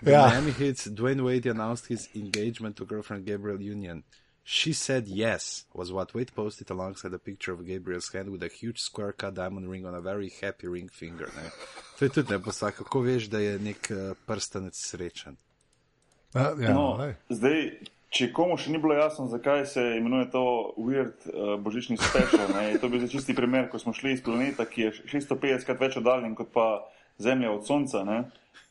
Ja. 0.02 0.28
Miami 0.28 0.52
Hits, 0.52 0.88
Dwayne 0.88 1.22
Wade 1.22 1.52
announced 1.52 1.88
his 1.88 2.08
engagement 2.16 2.78
to 2.78 2.86
girlfriend 2.86 3.26
Gabriel 3.26 3.60
Union. 3.60 4.04
She 4.52 4.74
said 4.74 5.08
yes, 5.08 5.66
was 5.76 5.92
what 5.92 6.16
Wade 6.16 6.34
posted 6.34 6.72
alongside 6.72 7.14
a 7.14 7.20
picture 7.20 7.54
of 7.54 7.64
Gabriel's 7.68 8.12
hand 8.12 8.32
with 8.32 8.42
a 8.42 8.48
huge 8.48 8.80
square 8.80 9.12
cut 9.12 9.36
diamond 9.36 9.70
ring 9.70 9.86
on 9.86 9.94
a 9.94 10.02
very 10.02 10.32
happy 10.42 10.68
ring 10.68 10.90
finger. 10.90 11.30
Ne? 11.36 11.52
To 12.00 12.06
je 12.06 12.10
tudi 12.10 12.34
ne 12.34 12.40
posla, 12.40 12.72
kako 12.72 13.02
veš, 13.02 13.28
da 13.30 13.40
je 13.40 13.60
nek 13.60 13.92
uh, 13.92 14.18
prstanec 14.26 14.74
srečen. 14.74 15.38
Uh, 16.34 16.58
ja, 16.58 16.74
no, 16.74 16.98
zdaj, 17.30 17.62
če 18.10 18.32
komu 18.34 18.58
še 18.58 18.74
ni 18.74 18.82
bilo 18.82 18.98
jasno, 18.98 19.28
zakaj 19.30 19.68
se 19.70 19.84
imenuje 20.00 20.32
to 20.34 20.44
Weird 20.82 21.30
uh, 21.30 21.54
božični 21.62 22.00
special, 22.02 22.50
ne, 22.58 22.74
to 22.82 22.90
bi 22.90 23.06
za 23.06 23.12
čisti 23.14 23.38
primer, 23.38 23.70
ko 23.70 23.78
smo 23.78 23.94
šli 23.94 24.16
iz 24.18 24.26
planeta, 24.26 24.66
ki 24.66 24.88
je 24.88 24.96
650 25.14 25.70
krat 25.70 25.86
več 25.86 26.02
oddaljen 26.02 26.34
kot 26.34 26.50
pa 26.58 26.68
Zemlja 27.22 27.54
od 27.54 27.70
Sonca, 27.70 28.02
ne, 28.02 28.24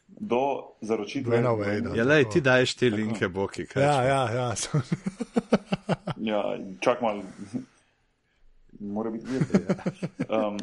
do 0.08 0.74
zaročitve. 0.80 1.36
Dwayna 1.36 1.52
Wadea. 1.52 1.94
Ja, 1.96 2.04
lej, 2.04 2.24
ti 2.32 2.40
daješ 2.40 2.74
te 2.74 2.90
linke, 2.90 3.28
boki. 3.28 3.66
kaj 3.66 3.82
Ja, 3.82 4.02
ja, 4.02 4.22
ja. 4.32 4.48
Ja, 6.18 6.42
čak 6.80 7.00
mal, 7.00 7.22
mora 8.80 9.10
biti 9.10 9.26
weird. 9.30 9.54
Um, 10.28 10.58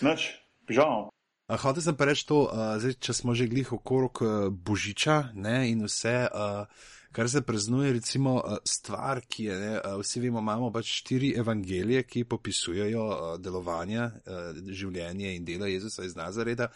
Nač, 0.00 0.40
pižamo. 0.66 1.12
A, 1.44 1.56
Hotel 1.60 1.84
sem 1.84 1.96
pa 1.96 2.08
reči 2.08 2.24
to, 2.24 2.48
uh, 2.48 2.80
zdaj, 2.80 2.96
če 3.04 3.12
smo 3.12 3.36
že 3.36 3.50
glih 3.52 3.68
okrog 3.76 4.22
uh, 4.24 4.48
Božiča 4.48 5.36
ne, 5.36 5.68
in 5.68 5.84
vse, 5.84 6.24
uh, 6.32 6.64
kar 7.14 7.30
se 7.30 7.42
praznuje, 7.46 7.92
recimo 7.92 8.34
uh, 8.34 8.56
stvar, 8.66 9.20
ki 9.28 9.44
je, 9.44 9.58
ne, 9.60 9.72
uh, 9.78 10.00
vsi 10.02 10.20
vemo, 10.20 10.42
imamo 10.42 10.72
pač 10.74 10.90
štiri 10.98 11.34
evangelije, 11.38 12.02
ki 12.10 12.24
popisujejo 12.26 13.06
delovanje, 13.38 14.02
uh, 14.02 14.50
življenje 14.66 15.34
in 15.36 15.46
delo 15.46 15.70
Jezusa 15.70 16.04
iz 16.04 16.16
Nazareta, 16.18 16.68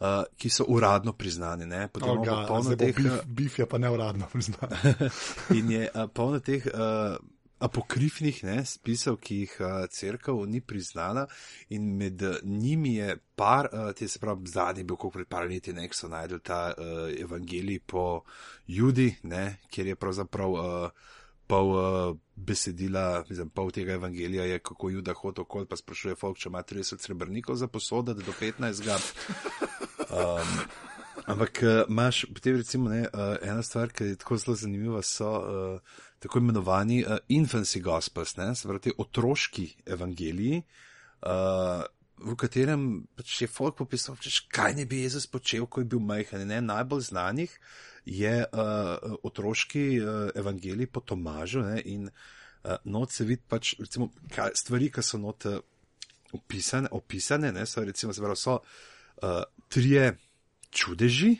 uh, 0.00 0.24
ki 0.36 0.50
so 0.50 0.66
uradno 0.72 1.12
priznani. 1.12 1.68
Ne. 1.68 1.86
Potem 1.92 2.08
Oh, 2.08 2.22
imamo 2.22 2.40
ga, 2.40 2.48
polno 2.48 2.76
teh, 2.76 2.96
bif, 2.96 3.20
bif 3.26 3.60
je 3.60 3.68
pa 3.68 3.78
neuradno 3.78 4.30
priznam. 4.32 4.72
in 5.58 5.70
je 5.76 5.86
uh, 5.92 6.08
polno 6.14 6.40
teh. 6.40 6.66
Uh, 6.72 7.20
Apokrifnih 7.62 8.42
ne, 8.44 8.56
spisov, 8.66 9.20
ki 9.22 9.42
jih 9.44 9.56
uh, 9.62 9.84
crkva 9.90 10.34
ni 10.50 10.60
priznala, 10.60 11.26
in 11.70 11.86
med 11.98 12.22
uh, 12.26 12.40
njimi 12.42 12.96
je 12.96 13.16
par, 13.38 13.68
uh, 13.70 13.92
te 13.94 14.08
se 14.08 14.18
pravi, 14.22 14.50
zadnji 14.50 14.84
bil, 14.84 14.98
kot 14.98 15.14
pred 15.14 15.30
par 15.30 15.46
leti, 15.46 15.74
ne, 15.76 15.86
ki 15.88 15.96
so 15.96 16.10
najdel 16.10 16.42
ta 16.42 16.62
uh, 16.74 17.08
evangelij 17.14 17.82
po 17.86 18.22
Judi, 18.66 19.12
ne, 19.30 19.44
kjer 19.70 19.92
je 19.92 19.98
pravzaprav 19.98 20.58
uh, 20.58 21.10
pol 21.46 21.74
uh, 21.76 22.16
besedila, 22.36 23.24
mislim, 23.28 23.50
pol 23.54 23.70
tega 23.70 23.94
evangelija 23.98 24.44
je, 24.44 24.58
kako 24.58 24.90
Juda 24.90 25.14
hodi 25.14 25.44
okoli, 25.44 25.68
pa 25.68 25.76
sprašuje 25.76 26.16
folk, 26.18 26.38
če 26.38 26.48
ima 26.48 26.62
30 26.62 27.04
srebrnikov 27.04 27.60
za 27.60 27.68
posodati 27.68 28.24
do 28.24 28.34
15 28.40 28.84
ga. 28.86 28.98
Um, 30.12 30.58
Ampak 31.26 31.60
uh, 31.62 31.84
imaš 31.88 32.24
potem 32.34 32.56
recimo 32.56 32.90
ne, 32.90 33.02
uh, 33.06 33.36
ena 33.42 33.62
stvar, 33.62 33.92
ki 33.94 34.04
je 34.04 34.16
tako 34.16 34.36
zelo 34.36 34.56
zanimiva, 34.56 35.02
so 35.06 35.28
uh, 35.38 36.00
tako 36.22 36.38
imenovani 36.38 37.02
uh, 37.04 37.18
infancy 37.28 37.82
gospels, 37.82 38.36
ne, 38.38 38.52
se 38.54 38.68
pravi 38.68 38.94
otroški 38.98 39.66
evangeliji, 39.86 40.62
uh, 41.26 41.82
v 42.22 42.36
katerem 42.38 42.84
pač 43.18 43.40
je 43.42 43.48
folk 43.50 43.76
popisal, 43.80 44.16
češ, 44.22 44.44
kaj 44.52 44.76
ne 44.78 44.86
bi 44.86 45.02
Jezus 45.02 45.26
počel, 45.26 45.66
ko 45.66 45.82
je 45.82 45.88
bil 45.90 46.02
majhen. 46.02 46.44
Ne, 46.46 46.60
najbolj 46.62 47.08
znanih 47.10 47.54
je 48.06 48.34
uh, 48.44 49.16
otroški 49.26 49.84
uh, 49.98 50.30
evangelij 50.38 50.86
po 50.92 51.02
Tomažu 51.02 51.64
ne, 51.66 51.80
in 51.84 52.08
uh, 52.08 52.76
not 52.84 53.10
se 53.10 53.26
vidi 53.26 53.42
pač 53.48 53.74
recimo 53.80 54.10
kaj, 54.34 54.54
stvari, 54.62 54.90
ki 54.94 55.02
so 55.02 55.18
not 55.18 55.46
uh, 55.50 55.58
opisane, 56.32 56.90
opisane 56.94 57.52
ne, 57.52 57.66
so 57.66 57.84
recimo 57.84 58.14
pravi, 58.14 58.38
so 58.38 58.60
uh, 58.60 59.42
trije 59.68 60.14
čudeži, 60.70 61.34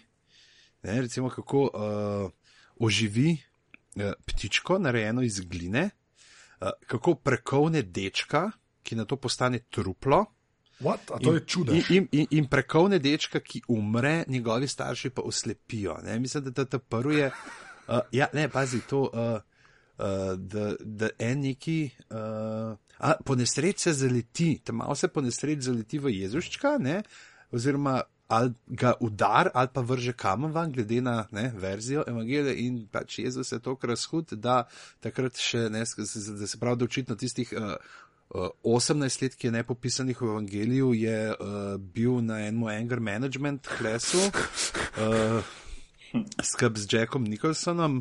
ne, 0.82 1.00
recimo 1.06 1.30
kako 1.30 1.68
uh, 1.70 2.30
oživi 2.82 3.36
ptičko, 4.26 4.78
narejeno 4.78 5.22
iz 5.22 5.40
gline, 5.40 5.90
uh, 6.60 6.70
kako 6.86 7.14
prekovne 7.14 7.82
dečka, 7.82 8.50
ki 8.82 8.96
na 8.96 9.04
to 9.04 9.16
postane 9.16 9.58
truplo. 9.70 10.24
What? 10.80 11.12
A 11.14 11.18
to 11.22 11.34
je 11.34 11.44
čudež. 11.46 11.90
In, 11.90 11.96
in, 11.96 12.08
in, 12.12 12.26
in 12.30 12.46
prekovne 12.50 12.98
dečka, 12.98 13.40
ki 13.40 13.62
umre, 13.68 14.24
njegovi 14.28 14.68
starši 14.68 15.10
pa 15.10 15.22
oslepijo. 15.22 15.98
Ne? 16.04 16.18
Mislim, 16.18 16.44
da 16.44 16.64
ta 16.64 16.78
prvi 16.78 17.16
je. 17.16 17.30
Uh, 17.88 17.98
ja, 18.12 18.26
ne, 18.32 18.48
pazi 18.48 18.80
to, 18.88 19.00
uh, 19.00 19.40
uh, 19.98 20.38
da, 20.38 20.74
da 20.80 21.08
en 21.18 21.40
neki. 21.40 21.90
Uh, 22.10 22.78
a, 22.98 23.12
po 23.24 23.34
nesreč 23.34 23.78
se 23.78 23.92
zaleti, 23.92 24.60
tam 24.64 24.76
malo 24.76 24.94
se 24.94 25.08
po 25.08 25.20
nesreč 25.20 25.66
zaleti 25.66 25.98
v 25.98 26.14
Jezuščka, 26.14 26.76
ne? 26.78 27.02
oziroma 27.52 28.00
ali 28.32 28.52
ga 28.66 28.94
udar 29.00 29.50
ali 29.54 29.68
pa 29.74 29.80
vrže 29.80 30.12
kamen 30.16 30.52
van, 30.52 30.72
glede 30.72 31.00
na 31.00 31.26
ne, 31.30 31.50
verzijo 31.56 32.04
evangelija 32.08 32.54
in 32.54 32.86
pač 32.92 33.18
Jezus 33.18 33.52
je 33.52 33.58
tako 33.60 33.90
razhud, 33.92 34.32
da 34.32 34.62
takrat 35.04 35.36
še 35.36 35.68
ne, 35.70 35.84
da 35.84 36.46
se 36.46 36.60
pravi, 36.60 36.80
da 36.80 36.88
očitno 36.88 37.16
tistih. 37.16 37.52
Uh, 37.56 37.76
Uh, 38.32 38.48
18 38.64 39.22
let, 39.22 39.34
ki 39.36 39.50
je 39.50 39.52
nepopisanih 39.52 40.16
v 40.16 40.24
Evangeliju, 40.24 40.94
je 40.96 41.16
uh, 41.34 41.74
bil 41.76 42.22
na 42.24 42.38
enem 42.40 42.62
anger 42.64 43.00
management 43.04 43.68
klesu, 43.68 44.22
uh, 44.24 45.50
skup 46.40 46.80
z 46.80 46.88
Jackom 46.88 47.28
Nicholsonom, 47.28 48.00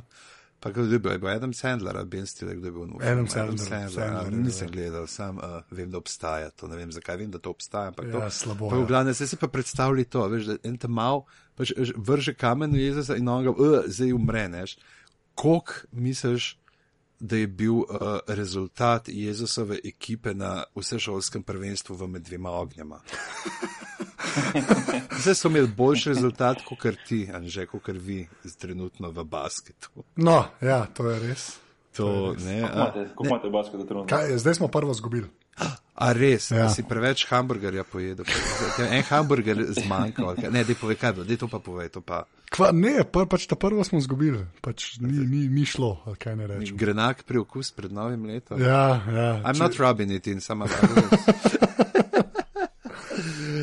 pa 0.61 0.69
kdo 0.69 0.85
je 0.85 0.99
bil, 1.01 1.11
je 1.11 1.19
bil 1.19 1.29
Adam 1.29 1.53
Sandler, 1.57 1.97
a 1.97 2.05
Ben 2.05 2.27
Stiller, 2.29 2.55
kdo 2.55 2.69
je 2.69 2.71
bil 2.71 2.85
v 2.85 3.01
Adam 3.01 3.25
filmu? 3.25 3.33
Sandler, 3.33 3.57
Sandler, 3.57 3.89
Sandler, 3.89 4.21
a, 4.21 4.29
ja. 4.29 4.43
nisem 4.45 4.69
gledal, 4.69 5.07
sam 5.09 5.41
uh, 5.41 5.65
vem, 5.73 5.89
da 5.89 5.97
obstaja 5.97 6.51
to, 6.53 6.69
ne 6.69 6.77
vem 6.77 6.93
zakaj, 6.93 7.17
vem, 7.17 7.31
da 7.33 7.41
to 7.41 7.49
obstaja. 7.49 7.89
ampak 7.89 8.05
Ja, 8.05 8.13
to, 8.13 8.29
slabo, 8.29 8.69
Pa 8.69 8.77
ja. 8.77 8.85
v 8.85 8.87
glavnem, 8.93 9.17
se 9.17 9.27
si 9.27 9.41
pa 9.41 9.49
predstavljali 9.49 10.05
to, 10.05 10.27
veš, 10.29 10.53
da 10.53 10.57
en 10.69 10.77
tam 10.77 10.93
mal, 10.93 11.25
pač 11.57 11.73
vrže 11.97 12.37
kamen 12.37 12.77
v 12.77 12.85
Jezusa 12.85 13.17
in 13.17 13.25
on 13.25 13.49
ga, 13.49 13.55
uh, 13.57 13.89
zdaj 13.89 14.13
umre, 14.13 14.45
neš. 14.53 14.77
Kok 15.41 15.89
misliš, 15.97 16.60
da 17.21 17.37
je 17.37 17.47
bil 17.47 17.73
uh, 17.73 17.85
rezultat 18.27 19.09
Jezusove 19.09 19.77
ekipe 19.85 20.33
na 20.33 20.63
vsešolskem 20.75 21.43
prvenstvu 21.43 21.95
v 21.95 22.07
med 22.07 22.23
dvema 22.25 22.49
ognjama? 22.49 22.99
Zdaj 25.21 25.35
so 25.35 25.47
imeli 25.47 25.67
boljši 25.67 26.09
rezultat, 26.09 26.57
kot 26.65 26.95
ti, 27.07 27.29
Anže, 27.33 27.65
kot 27.65 27.89
vi, 27.93 28.27
trenutno 28.57 29.11
v 29.11 29.23
basketu. 29.23 29.89
No, 30.15 30.43
ja, 30.61 30.85
to 30.93 31.09
je 31.09 31.19
res. 31.19 31.59
To, 31.97 32.33
ne, 32.45 32.61
Kako 32.61 32.73
a, 32.73 32.81
imate, 32.81 33.09
kako 33.09 33.25
imate 33.25 33.49
basket 33.49 33.87
trenutno? 33.87 34.17
Kaj, 34.17 34.37
zdaj 34.37 34.53
smo 34.53 34.67
prvo 34.67 34.93
zgubili. 34.93 35.27
A 35.95 36.11
res, 36.17 36.49
Ja. 36.51 36.69
si 36.69 36.81
preveč 36.83 37.25
hamburgerja 37.29 37.83
pojedel. 37.83 38.25
En 38.89 39.03
hamburger 39.05 39.57
kaj? 40.35 40.49
Ne, 40.49 40.63
dej 40.65 40.75
povej, 40.75 40.97
kaj 40.97 41.13
bo, 41.13 41.23
dej 41.23 41.37
to 41.37 41.47
pa 41.47 41.59
povej, 41.59 41.89
to 41.93 42.01
pa. 42.01 42.23
Kva, 42.51 42.71
ne, 42.75 43.03
pr, 43.07 43.27
pač 43.29 43.45
ta 43.47 43.55
prvo 43.55 43.83
smo 43.83 44.01
zgubili, 44.01 44.41
pač 44.59 44.97
ni, 44.99 45.21
ni, 45.23 45.45
ni 45.47 45.63
šlo, 45.63 46.01
kaj 46.19 46.35
ne 46.35 46.47
rečem. 46.49 46.75
Grenak 46.75 47.23
priokus 47.23 47.69
pred 47.71 47.93
novim 47.93 48.25
letom. 48.25 48.59
Ja, 48.59 48.99
ja. 49.07 49.29
I'm 49.45 49.55
če- 49.55 49.61
not 49.61 49.77
rubbing 49.79 50.11
it 50.11 50.27
in, 50.27 50.41
samo 50.41 50.65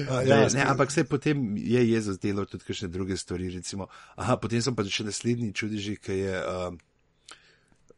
a, 0.09 0.23
Ja, 0.25 0.37
ja, 0.37 0.49
ne, 0.55 0.63
ampak 0.65 0.91
se 0.91 1.05
potem 1.05 1.57
je 1.57 1.91
Jezus 1.91 2.19
delal 2.19 2.47
tudi 2.47 2.65
kakšne 2.65 2.89
druge 2.89 3.17
stvari. 3.17 3.51
Recimo, 3.51 3.89
aha, 4.17 4.37
potem 4.37 4.63
so 4.63 4.73
pa 4.73 4.85
še 4.85 5.05
naslednji 5.05 5.53
čudeži, 5.53 5.97
ki 5.97 6.17
je, 6.19 6.35
uh, 6.39 6.73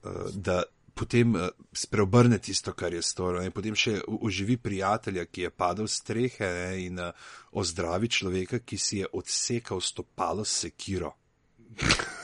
uh, 0.03 0.31
da 0.35 0.63
potem 1.01 1.35
uh, 1.35 1.49
spreobrne 1.73 2.39
tisto, 2.39 2.75
kar 2.77 2.93
je 2.93 3.03
storil. 3.05 3.41
In 3.47 3.55
potem 3.57 3.77
še 3.77 3.99
oživi 4.05 4.59
prijatelja, 4.61 5.25
ki 5.25 5.47
je 5.47 5.51
padel 5.51 5.89
z 5.89 6.01
strehe 6.03 6.49
ne, 6.51 6.73
in 6.85 7.01
uh, 7.01 7.29
ozdravi 7.57 8.11
človeka, 8.13 8.61
ki 8.61 8.77
si 8.77 9.01
je 9.01 9.09
odsekal 9.17 9.81
stopalo 9.81 10.45
s 10.45 10.67
sekiro. 10.67 11.15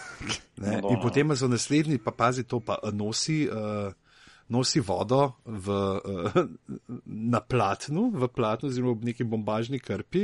Ne, 0.57 0.79
in 0.81 0.97
potem 0.97 1.29
so 1.37 1.45
naslednji, 1.45 1.99
pa 2.01 2.09
pazi 2.09 2.47
to, 2.49 2.63
pa 2.65 2.79
uh, 2.81 2.89
nosi. 2.89 3.45
Uh, 3.53 3.93
Nosi 4.47 4.79
vodo 4.79 5.43
v, 5.43 5.75
uh, 5.75 6.37
na 7.35 7.41
platnu, 7.43 8.15
v 8.15 8.29
platnu, 8.31 8.71
oziroma 8.71 8.95
v 8.95 9.11
neki 9.11 9.27
bombažni 9.27 9.81
krpi, 9.83 10.23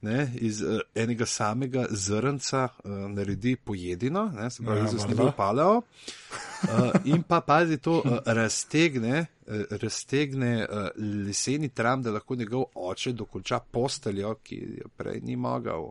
ne, 0.00 0.32
iz 0.34 0.62
uh, 0.62 0.80
enega 0.94 1.26
samega 1.26 1.86
zrnca 1.90 2.68
uh, 2.84 2.90
naredi 3.10 3.56
pojedino, 3.56 4.30
ne, 4.36 4.50
se 4.50 4.62
pravi, 4.62 4.80
Ja, 4.80 4.92
morda. 4.92 5.14
bo 5.22 5.32
paleo. 5.36 5.76
Uh, 5.76 6.90
in 7.04 7.22
pa 7.22 7.40
pazi 7.40 7.78
to, 7.78 8.02
uh, 8.04 8.18
raztegne, 8.26 9.26
uh, 9.46 9.54
raztegne 9.82 10.66
uh, 10.70 10.88
leseni 11.26 11.68
tram, 11.68 12.02
da 12.02 12.10
lahko 12.10 12.34
njegov 12.34 12.64
oče 12.74 13.12
dokonča 13.12 13.58
posteljo, 13.70 14.34
ki 14.42 14.56
jo 14.80 14.88
prej 14.96 15.20
ni 15.22 15.36
mogel. 15.36 15.90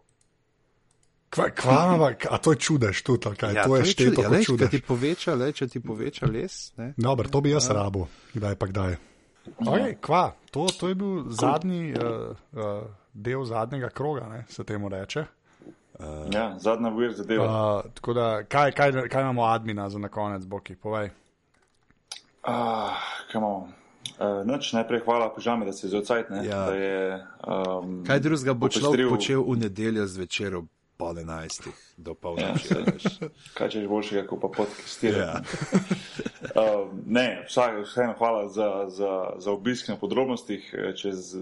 Kva, 1.30 1.50
kva, 1.50 2.14
a 2.30 2.38
to 2.38 2.52
je 2.52 2.58
čudež 2.58 3.02
tudi, 3.04 3.30
kaj, 3.38 3.54
ja, 3.54 3.64
to 3.68 3.76
je 3.76 3.86
šteto 3.86 4.22
ja, 4.22 4.30
lej, 4.30 4.44
če 4.46 4.52
čudež. 4.52 4.70
ti 4.72 4.80
poveča, 4.82 5.34
le, 5.36 5.52
če 5.52 5.68
ti 5.68 5.80
poveča 5.84 6.30
les. 6.32 6.72
Ne. 6.78 6.94
Dobro, 6.98 7.28
to 7.30 7.42
bi 7.42 7.52
jaz 7.52 7.68
rabo, 7.76 8.08
kdaj 8.34 8.56
pa 8.56 8.70
kdaj. 8.72 8.96
Okay, 9.46 9.98
kva, 10.02 10.32
to, 10.52 10.70
to 10.80 10.88
je 10.88 10.96
bil 10.96 11.26
zadnji 11.30 11.92
uh, 11.94 12.32
uh, 12.54 12.88
del 13.16 13.46
zadnjega 13.46 13.90
kroga, 13.90 14.28
ne, 14.28 14.44
se 14.48 14.64
temu 14.64 14.90
reče. 14.90 15.24
Ja, 16.28 16.60
zadnja 16.60 16.90
weird 16.92 17.16
zadeva. 17.16 17.46
Uh, 17.78 17.92
tako 17.94 18.14
da, 18.14 18.44
kaj, 18.44 18.72
kaj, 18.72 19.08
kaj 19.08 19.22
imamo 19.22 19.46
admina 19.46 19.90
za 19.90 20.00
na 20.00 20.10
konec, 20.10 20.44
Boki, 20.46 20.76
povej. 20.76 21.10
Ah, 22.44 23.00
imamo? 23.32 23.70
Uh, 24.20 24.44
noč 24.46 24.74
najprej 24.74 25.00
hvala 25.00 25.32
pižami, 25.32 25.66
da 25.66 25.74
si 25.74 25.88
zelo 25.88 26.04
cajt, 26.04 26.30
ne? 26.30 26.44
Ja. 26.46 26.66
Da 26.66 26.74
je, 26.74 27.26
um, 27.42 28.04
Kaj 28.04 28.20
drugega 28.20 28.54
bo 28.54 28.70
človek 28.70 29.00
popestril- 29.02 29.10
počel 29.10 29.42
v 29.44 29.58
nedeljo 29.58 30.06
zvečer 30.08 30.56
ob 30.56 30.68
pol 30.98 31.18
enajstih 31.20 31.74
do 31.98 32.14
polnoči? 32.14 32.70
Ja, 32.70 32.78
a 32.78 32.92
veš? 32.92 33.04
Kaj 33.54 33.70
češ 33.70 33.88
boljšega, 33.88 34.28
kot 34.28 34.40
pa 34.40 34.48
podcastirati. 34.50 35.18
Ja. 35.18 35.42
Uh, 36.54 36.92
ne, 37.18 37.44
vsak, 37.48 37.82
vseeno 37.84 38.14
hvala 38.14 38.48
za, 38.50 38.70
za, 38.88 39.12
za 39.38 39.52
obisk 39.52 39.88
na 39.88 39.96
podrobnostih. 39.96 40.76
eh, 40.78 40.94
Čez 40.94 41.34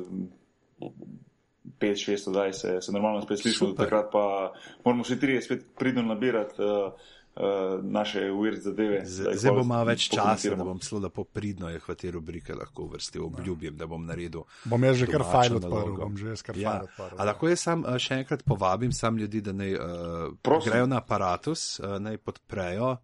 5-6 1.83 2.29
oddaj 2.31 2.53
se, 2.53 2.77
se 2.81 2.95
normalno 2.95 3.21
spet 3.21 3.43
slišimo, 3.43 3.69
do 3.69 3.75
Super. 3.75 3.85
takrat 3.85 4.11
pa 4.11 4.53
moramo 4.85 5.03
vsi 5.03 5.19
trije 5.19 5.41
spet 5.41 5.67
pridno 5.77 6.01
nabirati. 6.07 6.61
Uh, 6.61 6.93
uh, 7.35 7.83
naše 7.83 8.31
uvird 8.31 8.61
zadeve. 8.61 9.01
Zdaj 9.05 9.51
bo 9.51 9.63
malo 9.63 9.87
več 9.89 10.07
časa, 10.13 10.55
da 10.55 10.63
bom 10.63 10.79
zelo 10.83 11.01
lepo 11.07 11.23
pridno 11.23 11.69
je 11.69 11.81
v 11.87 11.95
te 11.99 12.11
rubrike 12.11 12.55
lahko 12.55 12.87
uvrstil. 12.87 13.25
Obljubim, 13.25 13.77
da 13.77 13.87
bom 13.89 14.05
naredil. 14.05 14.45
Bom 14.69 14.83
jaz 14.83 14.99
že 15.01 15.09
kar 15.11 15.25
fajn 15.31 15.59
odprl. 15.61 15.95
Bom 16.03 16.17
že 16.17 16.35
kar 16.45 16.57
ja. 16.57 16.71
fajn 16.71 16.89
odprl. 16.89 17.21
A 17.21 17.29
lahko 17.31 17.49
jaz 17.51 17.65
sam 17.65 17.85
uh, 17.85 17.97
še 17.97 18.21
enkrat 18.23 18.45
povabim 18.45 18.93
sam 18.93 19.17
ljudi, 19.17 19.41
da 19.41 19.55
naj 19.55 19.77
uh, 19.79 20.59
grejo 20.65 20.89
na 20.89 21.01
aparatus, 21.01 21.79
uh, 21.81 21.97
naj 22.01 22.21
podprejo. 22.21 22.97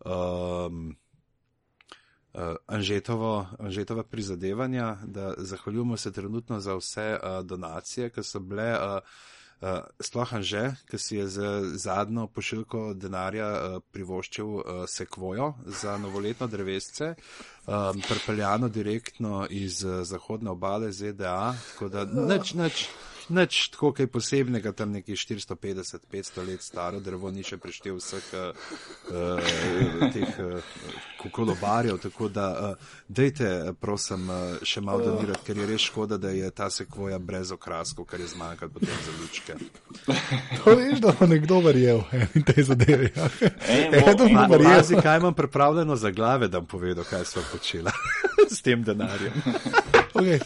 Um, 0.00 0.96
Uh, 2.30 2.54
Anžetovo, 2.66 3.46
Anžetova 3.58 4.02
prizadevanja, 4.02 4.96
da 5.04 5.34
zahvaljujemo 5.38 5.96
se 5.96 6.12
trenutno 6.12 6.60
za 6.60 6.74
vse 6.74 7.18
uh, 7.18 7.46
donacije, 7.46 8.10
ki 8.10 8.22
so 8.22 8.40
bile 8.40 8.72
uh, 8.72 9.02
Uh, 9.60 9.84
sploh 10.00 10.30
Anže, 10.32 10.72
ki 10.88 10.98
si 10.98 11.16
je 11.16 11.26
z 11.28 11.48
zadnjo 11.76 12.22
pošiljko 12.32 12.94
denarja 12.96 13.48
uh, 13.52 13.82
privoščil 13.92 14.46
uh, 14.46 14.62
sekvojo 14.88 15.50
za 15.66 15.98
novoletno 16.00 16.46
drevesce, 16.48 17.10
um, 17.66 18.00
pripeljano 18.08 18.70
direktno 18.72 19.44
iz 19.50 19.84
uh, 19.84 20.00
zahodne 20.00 20.50
obale 20.50 20.88
ZDA, 20.92 21.52
tako 21.72 21.88
da 21.92 22.06
nič, 22.08 22.54
nič 22.54 22.86
nič 23.30 23.68
tako 23.74 23.92
kaj 23.96 24.06
posebnega, 24.06 24.72
tam 24.72 24.92
neki 24.92 25.16
450-500 25.16 26.46
let 26.46 26.62
staro 26.62 27.00
drevo, 27.00 27.30
ni 27.30 27.42
še 27.46 27.56
preštel 27.60 27.98
vseh 27.98 28.26
uh, 28.34 29.50
teh 30.14 30.38
uh, 30.42 31.30
kolobarjev. 31.30 31.98
Tako 32.02 32.28
da 32.28 32.46
uh, 32.50 32.92
dejte, 33.08 33.72
prosim, 33.80 34.28
uh, 34.30 34.62
še 34.66 34.82
malo 34.84 35.04
donirati, 35.06 35.44
ker 35.46 35.60
je 35.62 35.68
res 35.70 35.86
škoda, 35.88 36.18
da 36.20 36.32
je 36.34 36.50
ta 36.50 36.70
sekvoja 36.70 37.18
brez 37.18 37.52
okraskov, 37.54 38.08
kar 38.10 38.20
je 38.20 38.30
zmanjkalo 38.34 38.74
potem 38.78 39.02
za 39.06 39.16
lučke. 39.20 39.58
To 40.60 40.74
veš, 40.76 40.98
da 41.00 41.12
bo 41.16 41.26
nekdo 41.26 41.60
verjel 41.64 42.02
in 42.36 42.44
te 42.44 42.62
zadeve. 42.62 43.10
Razi, 44.60 44.96
kaj 45.02 45.20
imam 45.22 45.34
pripravljeno 45.34 45.96
za 45.96 46.10
glave, 46.10 46.48
da 46.48 46.60
bom 46.60 46.68
povedal, 46.68 47.04
kaj 47.08 47.24
so 47.24 47.44
počela 47.52 47.92
s 48.54 48.62
tem 48.62 48.84
denarjem. 48.84 49.32
Okay. 50.14 50.40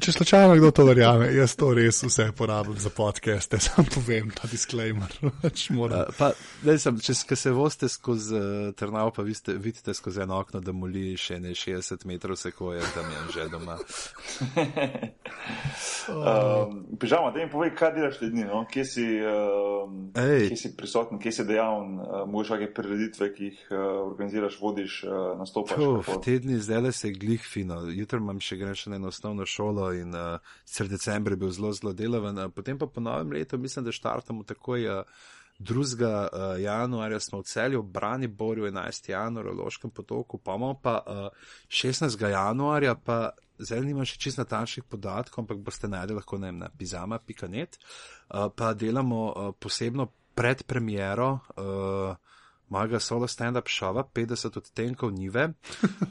Če 0.00 0.12
slučajno 0.12 0.56
kdo 0.58 0.68
to 0.70 0.84
verjame, 0.84 1.30
jaz 1.32 1.54
to 1.56 1.70
res 1.72 2.02
vse 2.04 2.26
porabim 2.36 2.76
za 2.76 2.90
podcaste, 2.92 3.56
sam 3.64 3.86
povem 3.88 4.28
ta 4.36 4.44
disclaimer. 4.50 5.08
Pač 5.42 5.70
pa, 6.18 6.28
ne, 6.66 6.74
sem, 6.80 6.98
če 7.00 7.14
se 7.16 7.52
voste 7.56 7.88
skozi 7.88 8.36
uh, 8.36 8.74
Trnav, 8.76 9.14
pa 9.16 9.24
viste, 9.24 9.54
vidite 9.56 9.94
skozi 9.96 10.26
eno 10.26 10.36
okno, 10.42 10.60
da 10.60 10.74
moli 10.76 11.14
še 11.16 11.38
ne 11.40 11.54
60 11.56 12.04
metrov 12.04 12.36
sekoje, 12.36 12.82
tam 12.92 13.08
je 13.08 13.22
že 13.32 13.46
doma. 13.54 13.78
um, 16.12 16.76
Pižama, 17.00 17.32
da 17.32 17.40
mi 17.40 17.48
povej, 17.48 17.72
kaj 17.80 17.94
delaš 17.96 18.20
te 18.20 18.28
dni, 18.34 18.44
no? 18.50 18.66
kje, 18.68 18.84
si, 18.92 19.06
um, 19.24 19.96
kje 20.20 20.60
si 20.66 20.74
prisoten, 20.76 21.22
kje 21.22 21.32
si 21.32 21.48
dejaven, 21.48 21.96
uh, 22.02 22.18
možeš 22.28 22.58
kakšne 22.58 22.70
prireditve, 22.76 23.30
ki 23.32 23.48
jih 23.48 23.64
uh, 23.70 23.80
organiziraš, 24.04 24.60
vodiš, 24.60 25.00
uh, 25.08 25.32
nastopaš. 25.40 25.80
Uf, 25.80 26.12
te 26.28 26.36
dni 26.44 26.60
zdaj 26.60 26.84
le 26.90 26.94
se 27.00 27.14
glih 27.16 27.40
fino, 27.40 27.80
jutro 27.88 28.20
imam 28.20 28.44
še 28.44 28.60
greš 28.60 28.88
na 28.92 29.00
eno 29.00 29.08
osnovno 29.08 29.45
šolo 29.46 29.92
in 29.96 30.14
uh, 30.14 30.38
sicer 30.64 30.90
decembr 30.90 31.34
je 31.34 31.40
bil 31.40 31.54
zelo, 31.54 31.72
zelo 31.72 31.92
delaven. 31.96 32.38
Uh, 32.38 32.52
potem 32.52 32.78
pa 32.78 32.86
po 32.86 33.00
novem 33.00 33.32
letu, 33.32 33.58
mislim, 33.58 33.84
da 33.84 33.94
štartamo 33.94 34.44
takoj. 34.44 34.88
Uh, 34.98 35.24
2. 35.58 35.80
Uh, 36.04 36.60
januarja 36.60 37.20
smo 37.20 37.38
v 37.40 37.48
celju, 37.48 37.80
v 37.80 37.92
Brani 37.92 38.28
Borju, 38.28 38.66
11. 38.68 39.10
januarja 39.10 39.52
v 39.52 39.56
Loškem 39.56 39.90
potoku, 39.90 40.38
pa 40.38 40.52
imamo 40.54 40.74
pa 40.82 41.00
uh, 41.06 41.28
16. 41.68 42.12
januarja, 42.20 42.94
pa 42.94 43.30
zdaj 43.58 43.80
nimam 43.80 44.04
še 44.04 44.20
čist 44.20 44.40
natančnih 44.40 44.84
podatkov, 44.84 45.44
ampak 45.44 45.62
boste 45.64 45.88
najdeli 45.88 46.20
lahko 46.20 46.38
ne, 46.38 46.52
na 46.52 46.68
pizama.net, 46.68 47.78
uh, 47.80 48.52
pa 48.52 48.74
delamo 48.76 49.22
uh, 49.32 49.52
posebno 49.56 50.10
predpremiero. 50.36 51.40
Uh, 51.56 52.35
mojega 52.68 53.00
solo 53.00 53.26
stand-up 53.26 53.68
šova, 53.68 54.04
50 54.14 54.58
odtenkov 54.58 55.12
nive. 55.12 55.48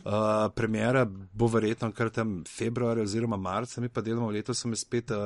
Uh, 0.06 0.12
premjera 0.56 1.06
bo 1.34 1.48
verjetno 1.48 1.92
kar 1.92 2.10
tam 2.14 2.44
februarja 2.46 3.04
oziroma 3.04 3.38
marca, 3.38 3.82
mi 3.82 3.90
pa 3.90 4.02
delamo 4.02 4.30
letos, 4.30 4.60
sem 4.62 4.76
spet 4.76 5.12
uh, 5.12 5.18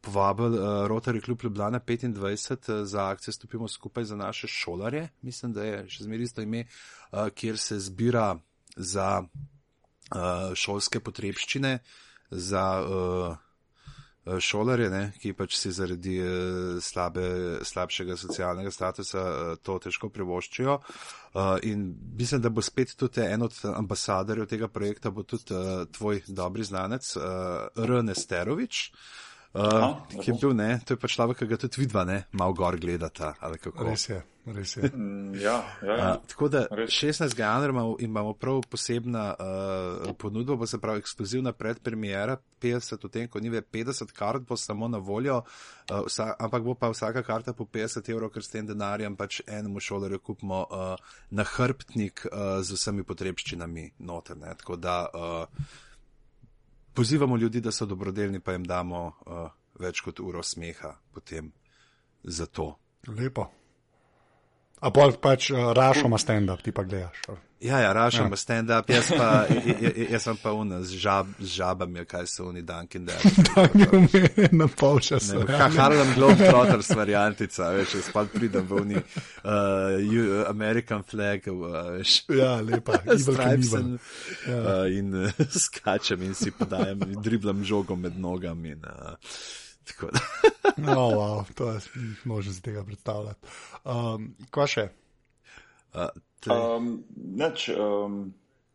povabil 0.00 0.46
uh, 0.46 0.62
Rotary 0.88 1.20
Club 1.24 1.44
Ljubljana 1.44 1.80
25 1.80 2.72
uh, 2.72 2.86
za 2.86 3.08
akcijo 3.08 3.32
Stopimo 3.32 3.68
skupaj 3.68 4.04
za 4.04 4.16
naše 4.16 4.46
šolarje. 4.48 5.08
Mislim, 5.22 5.52
da 5.52 5.64
je 5.64 5.84
še 5.88 6.04
zmeri 6.04 6.24
isto 6.24 6.42
ime, 6.42 6.64
uh, 6.64 7.28
kjer 7.28 7.58
se 7.58 7.78
zbira 7.78 8.36
za 8.76 9.22
uh, 9.22 10.54
šolske 10.54 11.00
potrebščine, 11.00 11.78
za 12.30 12.64
uh, 12.80 13.36
Eh, 13.36 13.51
šolarje, 14.22 14.90
ne, 14.90 15.02
ki 15.18 15.32
pač 15.34 15.56
si 15.58 15.72
zaradi 15.74 16.16
eh, 16.22 16.80
slabe, 16.80 17.24
slabšega 17.66 18.16
socialnega 18.16 18.70
statusa 18.70 19.22
eh, 19.22 19.56
to 19.62 19.78
težko 19.82 20.12
privoščijo. 20.14 20.78
In 21.64 21.86
mislim, 22.18 22.42
da 22.44 22.50
bo 22.52 22.60
spet 22.60 22.90
tudi 23.00 23.22
en 23.24 23.46
od 23.46 23.54
ambasadorjev 23.64 24.50
tega 24.50 24.68
projekta, 24.68 25.10
bo 25.10 25.22
tudi 25.24 25.56
tvoj 25.96 26.20
dobri 26.28 26.64
znanec, 26.68 27.08
R. 27.16 27.92
Nesterovič. 28.04 28.82
Uh, 29.52 29.98
ki 30.08 30.30
je 30.30 30.34
bil, 30.40 30.54
ne, 30.56 30.80
to 30.80 30.94
je 30.94 30.98
pa 31.00 31.08
človek, 31.12 31.42
ki 31.42 31.46
ga 31.50 31.56
tudi 31.60 31.82
vidva, 31.82 32.06
ne, 32.08 32.22
malo 32.32 32.54
gor 32.56 32.78
gledata. 32.80 33.34
Res 33.84 34.06
je, 34.08 34.22
res 34.48 34.70
je. 34.78 34.88
Mm, 34.88 35.34
ja, 35.36 35.58
ja, 35.84 35.96
ja. 35.98 36.06
Uh, 36.14 36.22
tako 36.30 36.48
da 36.48 36.62
res. 36.72 36.88
16. 36.96 37.36
januarja 37.36 37.84
imamo 38.06 38.32
prav 38.32 38.62
posebna 38.72 39.26
uh, 39.36 40.08
ponudba, 40.16 40.56
bo 40.56 40.66
se 40.66 40.80
pravi 40.80 41.04
ekskluzivna 41.04 41.52
predpremijera, 41.52 42.38
50 42.64 43.04
v 43.04 43.12
tem, 43.12 43.28
ko 43.28 43.44
ni 43.44 43.52
več 43.52 43.68
50 43.76 44.16
kart, 44.16 44.48
bo 44.48 44.56
samo 44.56 44.88
na 44.88 45.02
voljo, 45.04 45.42
uh, 45.44 46.00
vsa, 46.08 46.32
ampak 46.40 46.64
bo 46.64 46.72
pa 46.72 46.88
vsaka 46.88 47.20
karta 47.20 47.52
po 47.52 47.68
50 47.68 48.08
evrov, 48.08 48.32
ker 48.32 48.48
s 48.48 48.56
tem 48.56 48.64
denarjem 48.64 49.20
pač 49.20 49.42
enemu 49.44 49.84
šolarju 49.84 50.24
kupimo 50.24 50.64
uh, 50.64 51.14
nahrbtnik 51.28 52.24
uh, 52.32 52.64
z 52.64 52.80
vsemi 52.80 53.04
potrebščinami 53.04 53.90
noter. 54.00 54.40
Ne, 54.40 54.56
tako 54.56 54.80
da. 54.80 55.02
Uh, 55.12 55.88
pozivamo 56.94 57.36
ljudi, 57.36 57.60
da 57.60 57.72
so 57.72 57.86
dobrodelni, 57.86 58.40
pa 58.40 58.52
jim 58.52 58.64
damo 58.64 59.06
uh, 59.06 59.50
več 59.80 60.00
kot 60.00 60.20
uro 60.20 60.42
smeha 60.42 60.94
potem 61.12 61.52
za 62.22 62.46
to. 62.46 62.74
Lepo. 63.08 63.61
A 64.82 64.90
pa 64.90 65.08
pač 65.14 65.52
uh, 65.54 65.70
rašoma 65.76 66.18
stand-up, 66.18 66.62
ti 66.62 66.74
pa 66.74 66.82
gledaš. 66.82 67.22
Ja, 67.62 67.78
ja, 67.78 67.92
rašoma 67.92 68.34
ja. 68.34 68.36
stand-up, 68.36 68.88
jaz 68.90 69.12
pa, 69.14 69.46
jaz 70.10 70.24
sem 70.26 70.38
pa 70.42 70.50
un 70.58 70.72
z, 70.82 70.96
žab, 70.98 71.28
z 71.38 71.46
žabami, 71.54 72.02
kaj 72.10 72.26
so 72.26 72.48
oni 72.50 72.64
Dunkin' 72.66 73.06
Donuts. 73.06 74.50
na 74.60 74.66
pol 74.66 74.98
časa. 74.98 75.38
Ja. 75.46 75.70
Harlem 75.70 76.10
Globetrotters 76.18 76.90
variantica, 76.98 77.70
veš, 77.78 77.94
jaz 78.00 78.10
pa 78.10 78.26
pridem 78.26 78.66
v 78.66 78.82
uni 78.82 78.98
uh, 78.98 80.42
American 80.50 81.06
flag, 81.06 81.46
uh, 81.46 81.94
veš. 82.00 82.18
Ja, 82.34 82.58
lepa. 82.58 82.98
Stripesen 83.22 83.94
ja. 84.50 84.58
uh, 84.58 84.90
in 84.90 85.14
uh, 85.14 85.42
skačem 85.70 86.26
in 86.26 86.34
si 86.34 86.50
podajem, 86.50 87.06
driblam 87.22 87.62
žogo 87.62 87.94
med 87.94 88.18
nogami. 88.18 88.74
In, 88.74 88.82
uh, 88.82 89.14
No, 90.76 91.10
wow, 91.10 91.54
to 91.54 91.70
je 91.70 91.80
možno 92.24 92.52
z 92.52 92.60
tega 92.60 92.84
predstavljati. 92.84 93.40
Um, 93.84 94.34
Kva 94.50 94.66
še? 94.66 94.88
Uh, 95.94 96.08
um, 96.48 97.04
neč, 97.16 97.68
um, 97.68 98.32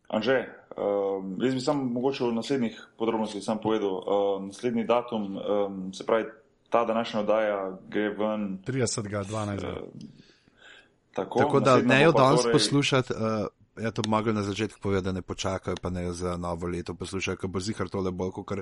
Anže, 0.08 0.48
um, 0.76 1.34
jaz 1.42 1.54
bi 1.54 1.60
sam 1.60 1.82
mogoče 1.92 2.24
v 2.24 2.32
naslednjih 2.32 2.76
podrobnostih 2.98 3.44
sam 3.44 3.60
povedal. 3.60 3.98
Um, 3.98 4.46
naslednji 4.46 4.84
datum, 4.88 5.36
um, 5.36 5.92
se 5.92 6.06
pravi, 6.06 6.24
ta 6.70 6.84
današnja 6.84 7.20
oddaja 7.20 7.78
gre 7.88 8.08
ven. 8.08 8.58
30.12. 8.66 9.66
Uh, 9.66 9.76
tako, 11.12 11.38
tako 11.38 11.60
da 11.60 11.76
ne 11.82 12.02
jo 12.02 12.12
danes 12.12 12.42
torej... 12.42 12.52
poslušati. 12.52 13.12
Uh, 13.12 13.46
Ja, 13.80 13.90
to 13.90 14.02
bi 14.02 14.08
mogli 14.08 14.32
na 14.32 14.42
začetku 14.42 14.80
povedati, 14.80 15.04
da 15.04 15.12
ne 15.12 15.22
počakajo, 15.22 15.76
pa 15.82 15.90
ne 15.90 16.12
za 16.12 16.36
novo 16.36 16.66
leto 16.66 16.94
poslušajo, 16.94 17.36
ker 17.36 17.50
bo 17.50 17.60
zihar 17.60 17.88
tole 17.88 18.10
bolj 18.10 18.32
kot 18.34 18.52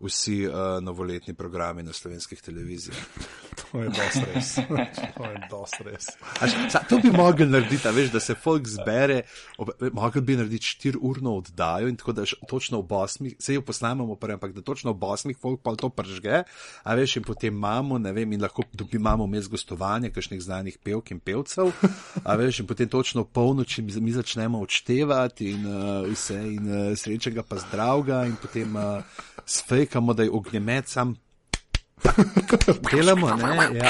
vsi 0.00 0.46
uh, 0.46 0.54
novoletni 0.82 1.34
programi 1.34 1.82
na 1.82 1.92
slovenskih 1.92 2.42
televizijah. 2.42 2.98
to 3.60 3.82
je 3.82 3.88
dosti 3.88 4.24
res. 4.34 4.54
to 5.16 5.24
je 5.24 5.38
dosti 5.50 5.84
res. 5.86 6.08
Až, 6.40 6.56
sa, 6.72 6.82
to 6.88 6.98
bi 6.98 7.12
mogli 7.14 7.46
narediti, 7.46 7.92
veš, 7.94 8.10
da 8.12 8.20
se 8.20 8.34
folk 8.34 8.66
zbere, 8.68 9.22
mogli 9.92 10.20
bi 10.20 10.36
narediti 10.36 10.66
štirurno 10.74 11.36
oddajo 11.36 11.88
in 11.88 11.96
tako 11.96 12.12
da 12.12 12.26
točno 12.48 12.80
v 12.80 12.88
bosmih, 12.88 13.36
se 13.38 13.54
jo 13.54 13.62
posnamemo 13.62 14.16
prvi, 14.16 14.38
ampak 14.38 14.52
da 14.52 14.62
točno 14.62 14.92
v 14.92 14.98
bosmih 14.98 15.38
folk 15.38 15.62
pa 15.62 15.76
to 15.76 15.88
pržge, 15.88 16.42
a 16.82 16.94
veš, 16.94 17.16
in 17.16 17.28
potem 17.28 17.54
imamo, 17.54 17.98
ne 17.98 18.12
vem, 18.12 18.32
in 18.32 18.42
lahko 18.42 18.66
dobimo 18.72 19.26
mes 19.26 19.48
gostovanja, 19.48 20.10
kakšnih 20.10 20.42
znanih 20.42 20.78
pevk 20.82 21.14
in 21.14 21.20
pevcev, 21.20 21.70
a 22.24 22.36
veš, 22.40 22.64
in 22.64 22.66
potem 22.66 22.88
točno 22.88 23.24
polnoči 23.24 23.82
mi 23.82 24.12
začnemo 24.12 24.63
odštevati 24.64 25.50
in 25.50 25.66
uh, 25.66 26.06
vse, 26.08 26.38
in 26.56 26.70
uh, 26.70 26.96
srečnega 26.98 27.44
pa 27.46 27.60
zdravega, 27.62 28.24
in 28.28 28.36
potem 28.40 28.76
uh, 28.76 29.04
sfejkamo, 29.46 30.14
da 30.14 30.26
je 30.26 30.32
ognjemet 30.32 30.88
sam. 30.88 31.14
Delamo, 32.92 33.34
ne? 33.36 33.80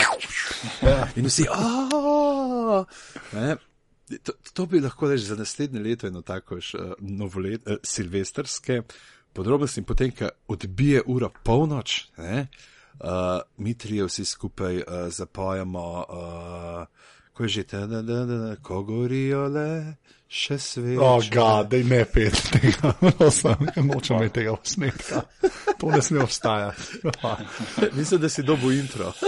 Ja. 0.82 1.08
In 1.16 1.26
vsi, 1.26 1.46
oh! 1.50 2.84
to, 4.22 4.32
to 4.52 4.66
bi 4.66 4.80
lahko 4.80 5.08
reči 5.10 5.24
za 5.24 5.36
naslednje 5.36 5.80
leto, 5.80 6.06
eno 6.06 6.22
tako 6.22 6.54
uh, 6.54 6.92
novolet, 6.98 7.66
uh, 7.66 7.80
silvestrske 7.82 8.82
podrobnosti, 9.32 9.80
in 9.80 9.88
potem, 9.88 10.12
ko 10.14 10.30
odbije 10.48 11.02
ura 11.06 11.28
polnoč, 11.42 12.04
ne? 12.18 12.46
Uh, 12.94 13.40
mi 13.56 13.74
trije 13.74 14.04
vsi 14.06 14.24
skupaj 14.24 14.76
uh, 14.76 14.84
zapojamo. 15.10 16.04
Uh, 16.08 16.86
ko 17.34 17.42
je 17.44 17.48
že 17.48 17.62
ta, 17.64 17.86
da, 17.86 18.02
da, 18.02 18.24
da, 18.24 18.36
da, 18.36 18.56
ko 18.62 18.82
gorijo 18.82 19.48
le 19.48 19.96
še 20.28 20.58
sveče. 20.58 21.00
O, 21.02 21.18
ga, 21.30 21.62
da 21.66 21.80
ne 21.92 22.04
pet 22.04 22.38
tega, 22.54 22.94
prosim, 23.00 23.68
nočem 23.88 24.16
imeti 24.18 24.40
tega 24.40 24.56
posnetka. 24.56 25.24
To 25.78 25.90
ne 25.90 26.02
sme 26.02 26.22
obstajati. 26.22 27.02
Mislim, 27.98 28.20
da 28.20 28.28
si 28.28 28.42
dobo 28.42 28.72
intro. 28.72 29.12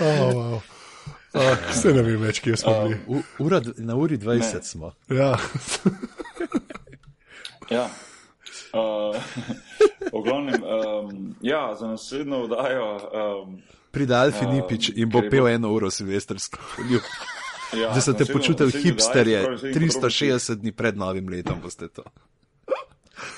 Oh, 0.00 0.34
wow. 0.34 0.60
oh, 1.34 1.58
se 1.70 1.92
ne 1.94 2.02
vem 2.02 2.18
več, 2.18 2.40
kje 2.42 2.56
smo 2.58 2.72
bili. 2.82 2.96
U, 3.06 3.20
ura, 3.44 3.60
na 3.78 3.94
uri 3.94 4.18
20 4.18 4.56
Ne. 4.56 4.62
smo. 4.66 4.88
Ja. 5.06 5.28
Ja. 7.70 7.84
Uh, 8.74 9.14
v 10.10 10.22
glavnem, 10.26 10.64
um, 10.66 11.36
ja, 11.46 11.76
za 11.78 11.86
naslednjo 11.86 12.42
oddajo. 12.48 12.88
Um, 13.14 13.62
Pride 13.94 14.14
Alfi 14.14 14.44
Um, 14.44 14.54
Nipič 14.54 14.88
in 14.90 15.08
bo 15.08 15.18
je 15.18 15.30
pel 15.30 15.38
bilo- 15.38 15.54
eno 15.54 15.70
uro 15.70 15.90
silvestrsko. 15.90 16.58
ja, 17.74 17.94
Da 17.94 18.00
se 18.00 18.12
te 18.12 18.24
hipsterje, 18.24 19.38
se 19.38 19.44
pravi, 19.44 19.54
naslednji 19.54 19.80
360 19.80 20.54
dni 20.56 20.72
pred 20.72 20.96
novim 20.96 21.28
letom 21.28 21.60
boste 21.62 21.88
to. 21.88 22.02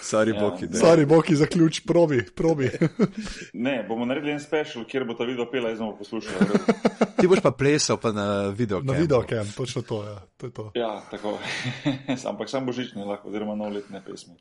Sorry, 0.02 0.34
Ja. 0.34 0.40
Boki, 0.40 0.66
da. 0.66 0.78
Sorry, 0.78 1.06
Boki, 1.06 1.36
zaključ, 1.36 1.80
probi, 1.80 2.24
probi. 2.34 2.70
Ne, 3.66 3.84
bomo 3.88 4.04
naredili 4.04 4.32
en 4.32 4.40
special, 4.40 4.84
kjer 4.84 5.04
bo 5.04 5.14
ta 5.14 5.24
video 5.24 5.46
pela, 5.50 5.70
jaz 5.70 5.78
bomo 5.78 5.96
poslušali. 5.96 6.46
Ti 7.16 7.26
boš 7.26 7.40
pa 7.40 7.50
plesal 7.50 7.96
pa 7.96 8.12
na 8.12 8.48
video. 8.48 8.80
Na 8.82 8.92
video, 8.92 9.22
kem, 9.22 9.46
točno 9.56 9.82
to, 9.82 10.04
ja. 10.04 10.16
To 10.36 10.46
je 10.46 10.52
to. 10.52 10.70
Ja, 10.74 11.02
tako. 11.10 11.38
Ampak 12.24 12.48
sam 12.50 12.66
božični 12.66 13.04
lahko, 13.04 13.28
oziroma 13.28 13.54
novoletne 13.54 14.02
pesmi. 14.04 14.34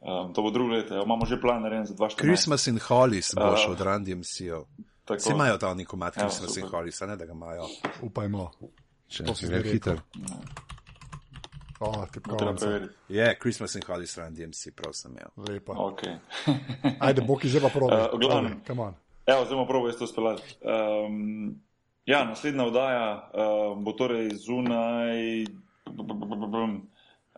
Um, 0.00 0.34
to 0.34 0.42
bo 0.42 0.50
drugo 0.50 0.74
leto, 0.74 0.94
ja. 0.94 1.02
imamo 1.02 1.26
že 1.26 1.40
plan 1.40 1.62
narejen 1.62 1.86
za 1.86 1.94
2014. 1.94 2.16
Christmas 2.18 2.66
in 2.66 2.78
Hollies 2.78 3.34
boš 3.34 3.66
Uh, 3.66 3.72
od 3.72 3.80
Randy 3.80 4.14
MCO. 4.14 4.66
Tako. 5.06 5.18
Vsi 5.22 5.30
imajo 5.32 5.58
ta 5.58 5.74
neki 5.74 5.86
komat 5.88 6.16
Ja, 6.16 6.26
Christmas 6.26 6.56
in 6.56 6.62
super. 6.66 6.78
Hollies, 6.78 7.02
a 7.02 7.06
ne 7.06 7.16
da 7.16 7.26
ga 7.26 7.32
imajo. 7.32 7.68
Upajmo. 8.02 8.50
Če 9.08 9.24
To 9.24 9.34
si 9.34 9.46
gre 9.46 9.62
hiter. 9.62 10.00
O, 11.78 11.90
Bo 11.90 11.92
treba 11.92 12.06
tipkovnica. 12.06 12.66
preveriti. 12.66 12.94
Je, 13.08 13.26
Christmas 13.38 13.74
in 13.74 13.82
Hollies 13.86 14.16
Randy 14.18 14.46
MC, 14.46 14.72
prav 14.74 14.92
sem 14.92 15.12
imel. 15.12 15.30
Lepa. 15.48 15.72
Okay. 15.72 16.16
Ajde, 17.06 17.22
Boki, 17.22 17.48
zdaj 17.48 17.62
pa 17.62 17.68
probi. 17.68 17.94
Uh, 17.94 18.18
glavnem. 18.20 18.60
Come 18.66 18.82
on. 18.82 18.94
Evo, 19.26 19.44
zdaj 19.44 19.54
bomo 19.54 19.66
probali 19.66 19.94
to 19.98 20.06
speljati. 20.06 20.42
Um, 20.62 21.60
ja, 22.04 22.24
naslednja 22.24 22.64
oddaja 22.64 23.30
um, 23.30 23.84
bo 23.84 23.92
torej 23.92 24.30
zunaj 24.34 25.44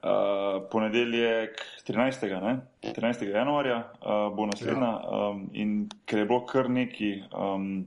uh, 0.02 0.68
ponedeljek 0.70 1.60
13. 1.88 2.42
Ne? 2.42 2.60
13. 2.82 3.24
januarja 3.34 3.76
uh, 3.76 4.36
bo 4.36 4.46
naslednja 4.46 4.98
um, 4.98 5.50
in 5.52 5.88
ker 6.04 6.18
je 6.18 6.26
bilo 6.26 6.46
kar 6.46 6.70
neki 6.70 7.22
um, 7.32 7.86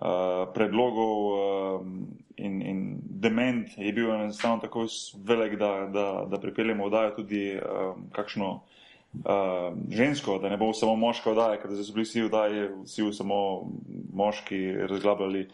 uh, 0.00 0.48
predlogov 0.54 1.16
um, 1.32 1.96
in, 2.36 2.62
in 2.62 3.00
dement, 3.02 3.68
je 3.76 3.92
bil 3.92 4.12
enostavno 4.14 4.58
tako 4.58 4.86
velik, 5.24 5.58
da, 5.58 5.88
da, 5.92 6.26
da 6.30 6.40
pripeljemo 6.40 6.84
oddajo 6.84 7.10
tudi 7.16 7.58
um, 7.58 8.08
kakšno 8.12 8.52
uh, 8.54 9.76
žensko, 9.90 10.38
da 10.38 10.48
ne 10.48 10.56
bo 10.56 10.72
samo 10.72 10.96
moška 10.96 11.30
oddaja, 11.30 11.60
ker 11.60 11.76
so 11.76 11.92
bili 11.92 12.08
vsi 12.08 12.26
oddaji, 12.26 12.68
vsi 12.84 13.12
samo 13.12 13.38
moški 14.12 14.72
razglabljali 14.88 15.48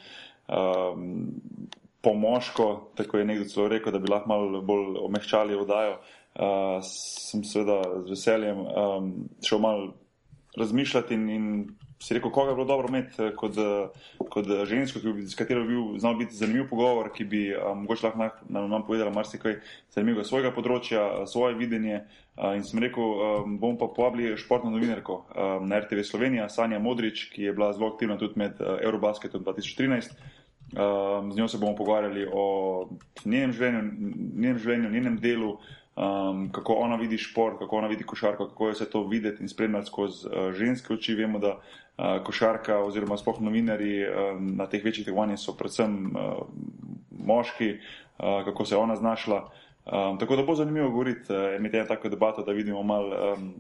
um, 0.49 1.29
po 2.01 2.15
moško, 2.15 2.91
tako 2.95 3.19
je 3.19 3.25
nekdo 3.25 3.49
celo 3.51 3.69
rekel, 3.69 3.93
da 3.93 3.99
bi 3.99 4.11
lahko 4.11 4.29
malo 4.29 4.63
bolj 4.63 4.99
omehčali 5.03 5.57
oddajo. 5.59 5.99
Uh, 6.39 6.79
sem 6.85 7.43
seveda 7.45 7.81
z 8.07 8.11
veseljem 8.11 8.59
um, 8.61 9.13
šel 9.43 9.59
malo 9.59 9.95
razmišljati 10.57 11.15
in, 11.15 11.31
in 11.31 11.47
si 12.03 12.15
rekel, 12.15 12.31
koga 12.31 12.53
bi 12.53 12.55
bilo 12.55 12.67
dobro 12.67 12.89
imeti 12.89 13.23
eh, 13.23 13.35
kot, 13.37 13.57
eh, 13.59 13.89
kot 14.29 14.47
eh, 14.47 14.65
žensko, 14.67 15.01
bi, 15.13 15.27
s 15.27 15.35
katero 15.35 15.65
bi 15.65 15.75
bil 15.75 15.99
znal 15.99 16.15
biti 16.15 16.37
zanimiv 16.37 16.69
pogovor, 16.71 17.11
ki 17.15 17.25
bi 17.25 17.43
um, 17.57 17.83
mogoče 17.83 18.07
lahko 18.07 18.19
nam, 18.49 18.71
nam, 18.71 18.87
povedala 18.87 19.11
marsikaj 19.11 19.59
zanimivega 19.95 20.25
svojega 20.25 20.53
področja, 20.55 21.03
eh, 21.03 21.27
svoje 21.27 21.59
videnje. 21.59 22.05
Uh, 22.39 22.53
in 22.55 22.63
sem 22.63 22.79
rekel, 22.79 23.03
um, 23.03 23.57
bom 23.59 23.75
pa 23.75 23.89
povabili 23.91 24.37
športno 24.39 24.71
novinarko 24.71 25.17
um, 25.35 25.65
na 25.67 25.81
RTV 25.83 26.05
Slovenija, 26.07 26.45
Sanja 26.49 26.79
Modrič, 26.79 27.25
ki 27.33 27.49
je 27.49 27.55
bila 27.57 27.73
zelo 27.75 27.89
aktivna 27.91 28.15
tudi 28.15 28.39
med 28.39 28.61
uh, 28.63 28.77
Eurobasketom 28.79 29.43
2013. 29.43 30.15
Um, 30.69 31.33
z 31.33 31.37
njo 31.37 31.49
se 31.49 31.59
bomo 31.59 31.77
pogovarjali 31.77 32.27
o 32.33 32.89
njenem 33.25 33.53
življenju, 33.53 33.83
njenem, 34.37 34.59
življenju, 34.59 34.91
njenem 34.91 35.15
delu, 35.17 35.55
um, 35.97 36.43
kako 36.53 36.75
ona 36.85 36.99
vidi 37.01 37.17
šport, 37.19 37.57
kako 37.59 37.77
ona 37.77 37.89
vidi 37.89 38.05
košarko, 38.05 38.51
kako 38.51 38.69
je 38.69 38.75
vse 38.77 38.89
to 38.91 39.03
videti 39.09 39.43
in 39.43 39.49
spremljati 39.49 39.89
skozi 39.89 40.29
uh, 40.29 40.51
ženske 40.53 40.93
oči. 40.93 41.15
Vemo, 41.17 41.41
da 41.41 41.55
uh, 41.57 42.19
košarka 42.25 42.83
oziroma 42.85 43.17
sploh 43.17 43.41
novinari 43.41 44.03
um, 44.05 44.53
na 44.61 44.67
teh 44.69 44.85
večjih 44.85 45.09
tekmovanjih 45.09 45.41
so 45.41 45.57
predvsem 45.57 45.97
uh, 46.13 46.45
moški, 47.11 47.71
uh, 47.73 48.45
kako 48.45 48.69
se 48.69 48.77
je 48.77 48.83
ona 48.83 48.97
znašla. 48.97 49.41
Um, 49.89 50.19
tako 50.21 50.37
da 50.37 50.45
bo 50.45 50.55
zanimivo 50.55 50.91
govoriti, 50.91 51.33
uh, 51.33 51.57
imeti 51.57 51.81
eno 51.81 51.89
tako 51.89 52.13
debato, 52.13 52.45
da 52.45 52.53
vidimo 52.53 52.83
malo. 52.83 53.33
Um, 53.33 53.55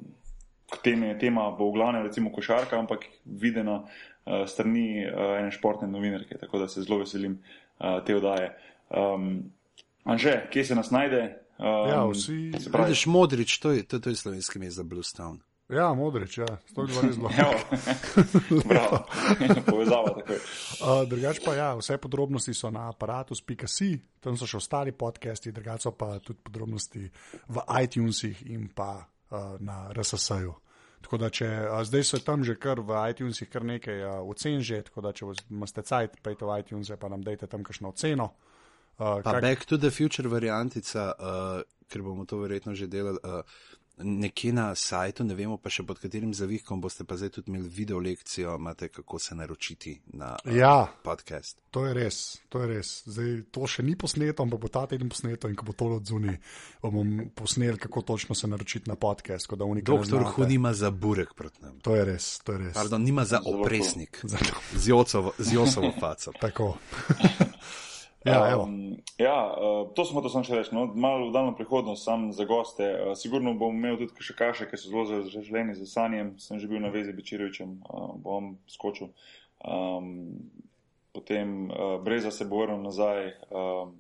tema 1.21 1.51
bo 1.57 1.71
v 1.71 1.73
glavnem 1.73 2.03
recimo 2.05 2.29
košarka, 2.33 2.77
ampak 2.77 3.09
videna 3.25 3.81
uh, 3.81 3.89
strani 4.47 4.87
uh, 5.03 5.39
ene 5.39 5.51
športne 5.51 5.89
novinarke, 5.89 6.39
tako 6.39 6.59
da 6.59 6.69
se 6.69 6.83
zelo 6.83 6.99
veselim 6.99 7.39
uh, 7.39 7.99
te 8.03 8.17
oddaje. 8.17 8.53
Um, 8.91 9.53
Anže, 10.05 10.47
kje 10.49 10.65
se 10.65 10.75
nas 10.75 10.91
najde? 10.91 11.23
Um, 11.59 11.67
Ja, 11.89 12.05
vsi- 12.05 12.53
Vidiš, 12.79 13.07
modrič, 13.07 13.59
to 13.59 13.71
je, 13.71 13.83
to, 13.83 13.99
to 13.99 14.11
je 14.11 14.17
slovenski 14.17 14.59
ime 14.59 14.71
za 14.71 14.83
Bluestone. 14.83 15.39
Ja, 15.69 15.91
modrič, 15.93 16.39
ja. 16.39 16.47
To 16.73 16.83
je 16.83 16.97
res 16.97 17.15
zelo. 17.15 17.29
Evo, 17.31 17.53
bravo, 18.71 19.03
povezava 19.69 20.15
takoj. 20.15 20.39
Uh, 20.81 21.03
drugač 21.05 21.43
pa 21.45 21.53
ja, 21.55 21.75
vse 21.77 21.99
podrobnosti 21.99 22.55
so 22.55 22.71
na 22.71 22.87
aparatus.si, 22.89 23.91
tam 24.21 24.37
so 24.37 24.49
še 24.49 24.57
ostali 24.57 24.93
podcasti, 24.93 25.53
drugače 25.53 25.83
so 25.83 25.93
pa 25.93 26.15
tudi 26.25 26.41
podrobnosti 26.41 27.03
v 27.49 27.57
iTunesih 27.83 28.47
in 28.49 28.71
pa 28.73 29.03
uh, 29.29 29.61
na 29.61 29.91
RSS-ju. 29.93 30.55
Tako 31.03 31.19
da, 31.23 31.31
če 31.31 31.47
a, 31.47 31.79
zdaj 31.87 32.05
so 32.05 32.19
tam 32.25 32.45
že 32.45 32.59
kar 32.59 32.83
v 32.85 32.99
iTunesih 33.13 33.49
kar 33.51 33.65
nekaj 33.65 34.03
a, 34.03 34.13
ocen 34.27 34.61
že, 34.65 34.83
tako 34.89 35.07
da, 35.07 35.15
če 35.15 35.31
imate 35.51 35.85
cajt, 35.87 36.21
pejte 36.25 36.45
v 36.49 36.61
iTunes, 36.61 36.91
pa 36.99 37.11
nam 37.13 37.23
dajte 37.25 37.47
tam 37.47 37.65
kakšno 37.67 37.95
oceno. 37.95 38.33
Uh, 38.99 39.23
Pa 39.23 39.39
Back 39.39 39.65
to 39.71 39.79
the 39.79 39.93
Future 39.95 40.27
variantica, 40.27 41.15
uh, 41.15 41.63
ker 41.87 42.03
bomo 42.03 42.27
to 42.27 42.41
verjetno 42.43 42.75
že 42.75 42.91
delali. 42.91 43.23
Uh, 43.23 43.47
Nekje 44.01 44.53
na 44.53 44.75
sajtu, 44.75 45.25
ne 45.25 45.35
vemo 45.35 45.57
pa 45.57 45.71
še 45.71 45.83
pod 45.83 45.99
katerim 45.99 46.35
zavihkom, 46.35 46.81
boste 46.81 47.05
pa 47.05 47.17
zdaj 47.17 47.31
tudi 47.31 47.51
imeli 47.51 47.69
video 47.69 47.99
lekcijo, 47.99 48.55
imate 48.57 48.89
kako 48.89 49.19
se 49.19 49.35
naročiti 49.35 50.01
na 50.07 50.37
uh, 50.45 50.57
Ja. 50.57 50.87
podcast. 51.03 51.59
To 51.71 51.87
je 51.87 51.95
res, 51.95 52.39
to 52.49 52.63
je 52.63 52.67
res. 52.67 53.03
Zdaj, 53.07 53.43
to 53.51 53.67
še 53.67 53.83
ni 53.83 53.97
posneto, 53.97 54.43
ampak 54.43 54.61
bo 54.61 54.69
ta 54.69 54.87
teden 54.87 55.09
posneto 55.09 55.49
in 55.49 55.57
ko 55.57 55.67
bo 55.67 55.73
to 55.73 55.85
odzuni, 55.97 56.39
bomo 56.83 57.03
posneli, 57.35 57.79
kako 57.79 58.03
točno 58.03 58.35
se 58.35 58.47
naročiti 58.47 58.89
na 58.89 58.97
podcast. 58.97 59.51
Doktor. 59.83 60.23
Hu 60.25 60.47
nima 60.47 60.75
za 60.75 60.91
burek 60.91 61.35
proti 61.35 61.63
nam. 61.63 61.81
To 61.81 61.97
je 61.97 62.05
res, 62.05 62.39
to 62.45 62.53
je 62.53 62.59
res. 62.59 62.75
Pardon, 62.75 63.03
nima 63.03 63.25
za 63.25 63.43
opresnik. 63.45 64.23
Z 64.75 64.89
Jocovo 65.53 65.93
faco. 66.01 66.33
Tako. 66.41 66.77
ja, 68.25 68.51
evo. 68.51 68.63
Um, 68.63 68.97
ja, 69.19 69.55
uh, 69.55 69.95
to 69.95 70.05
smo 70.05 70.21
to 70.21 70.31
sam 70.33 70.43
še 70.43 70.59
reči. 70.59 70.75
No, 70.75 70.89
malo 70.95 71.29
v 71.29 71.35
daljno 71.37 71.55
prihodnost, 71.55 72.03
sam 72.03 72.29
za 72.35 72.45
goste. 72.49 72.89
Uh, 72.89 73.13
sigurno 73.19 73.55
bom 73.55 73.77
imel 73.77 73.99
tudi 74.01 74.27
še 74.27 74.35
kaše, 74.39 74.67
ki 74.71 74.81
so 74.81 74.91
zelo 74.91 75.23
zaželeni 75.29 75.77
za 75.79 75.87
sanjem. 75.87 76.35
Sem 76.43 76.59
že 76.59 76.71
bil 76.71 76.83
na 76.83 76.91
vezi 76.91 77.15
Bečirovičem, 77.15 77.79
uh, 77.87 78.19
bom 78.19 78.57
skočil. 78.67 79.13
Um, 79.63 80.51
potem 81.15 81.71
uh, 81.71 81.97
Breza 82.03 82.35
se 82.35 82.49
bo 82.49 82.65
vrnil 82.65 82.83
nazaj. 82.83 83.33
Um, 83.55 83.97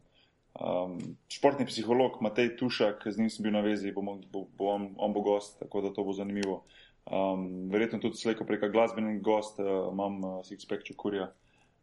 um, 0.58 0.98
športni 1.30 1.68
psiholog 1.70 2.18
Matej 2.24 2.56
Tušak, 2.58 3.06
z 3.06 3.22
njim 3.22 3.30
sem 3.30 3.46
bil 3.46 3.54
na 3.54 3.62
vezi, 3.62 3.94
bo, 3.94 4.02
bo, 4.02 4.48
bo 4.58 4.74
on, 4.74 4.92
on 4.98 5.14
bo 5.14 5.22
gost, 5.22 5.60
tako 5.62 5.86
da 5.86 5.94
to 5.94 6.02
bo 6.02 6.16
zanimivo. 6.16 6.64
Um, 7.08 7.70
verjetno 7.70 8.02
tudi 8.02 8.18
slejko 8.18 8.44
preka 8.44 8.68
glasbeni 8.68 9.20
gost, 9.22 9.62
uh, 9.62 9.92
imam 9.92 10.18
uh, 10.24 10.40
Sixpack 10.42 10.82
Čukurja 10.82 11.30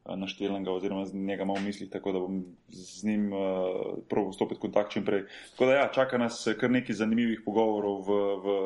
naštelenega, 0.05 0.71
oziroma 0.71 1.05
z 1.05 1.13
njega 1.13 1.43
imam 1.43 1.57
v 1.57 1.65
mislih, 1.65 1.89
tako 1.89 2.11
da 2.11 2.19
bom 2.19 2.43
z 2.69 3.03
njim 3.03 3.33
uh, 3.33 3.39
proval 4.09 4.33
stopiti 4.33 4.59
v 4.59 4.61
kontakt 4.61 4.91
čim 4.91 5.05
prej. 5.05 5.23
Tako 5.51 5.65
da 5.65 5.73
ja, 5.73 5.87
čaka 5.93 6.17
nas 6.17 6.47
kar 6.59 6.71
nekaj 6.71 6.95
zanimivih 6.95 7.41
pogovorov 7.45 8.05
v, 8.05 8.19
v, 8.43 8.57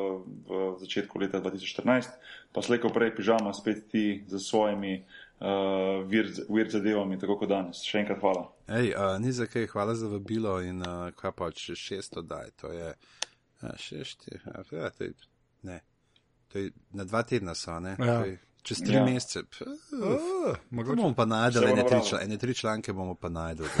v 0.48 0.60
začetku 0.80 1.18
leta 1.18 1.40
2014, 1.40 2.12
pa 2.52 2.62
slejko 2.62 2.92
prej 2.92 3.14
pižama 3.16 3.54
spet 3.56 3.88
ti 3.88 4.24
za 4.28 4.38
svojimi 4.38 4.98
uh, 5.00 6.04
vir, 6.08 6.28
vir 6.48 6.68
zadevami, 6.68 7.18
tako 7.18 7.38
kot 7.40 7.48
danes. 7.48 7.80
Še 7.88 8.04
enkrat 8.04 8.20
hvala. 8.20 8.44
Ej, 8.68 8.92
uh, 8.92 9.16
ni 9.22 9.32
za 9.32 9.48
kaj, 9.48 9.70
hvala 9.72 9.96
za 9.96 10.12
vabilo 10.12 10.58
in 10.60 10.84
uh, 10.84 11.08
kaj 11.16 11.32
pa 11.36 11.50
če 11.56 11.78
šesto 11.78 12.22
daj, 12.22 12.52
to 12.60 12.74
je 12.74 12.92
a, 13.60 13.72
šešti, 13.76 14.44
a, 14.44 14.62
ja, 14.72 14.90
to 14.90 15.04
je, 15.04 15.12
ne, 15.62 15.80
to 16.52 16.58
je 16.58 16.70
na 16.96 17.04
dva 17.04 17.22
tedna 17.22 17.54
so, 17.54 17.80
ne, 17.80 17.96
Ja. 17.98 18.20
to 18.20 18.28
je 18.28 18.38
čez 18.62 18.78
tri 18.78 18.94
Ja. 18.94 19.04
mesece. 19.04 19.38
Uh, 19.40 20.56
mogoče. 20.70 20.96
bomo 20.96 21.14
pa 21.14 21.24
najdel, 21.26 21.64
ene 21.64 21.74
tri, 21.74 21.82
nabralo. 21.82 22.04
čla, 22.04 22.20
ene 22.20 22.36
tri 22.36 22.54
članke 22.54 22.92
bomo 22.92 23.14
pa 23.14 23.28
najdel. 23.30 23.66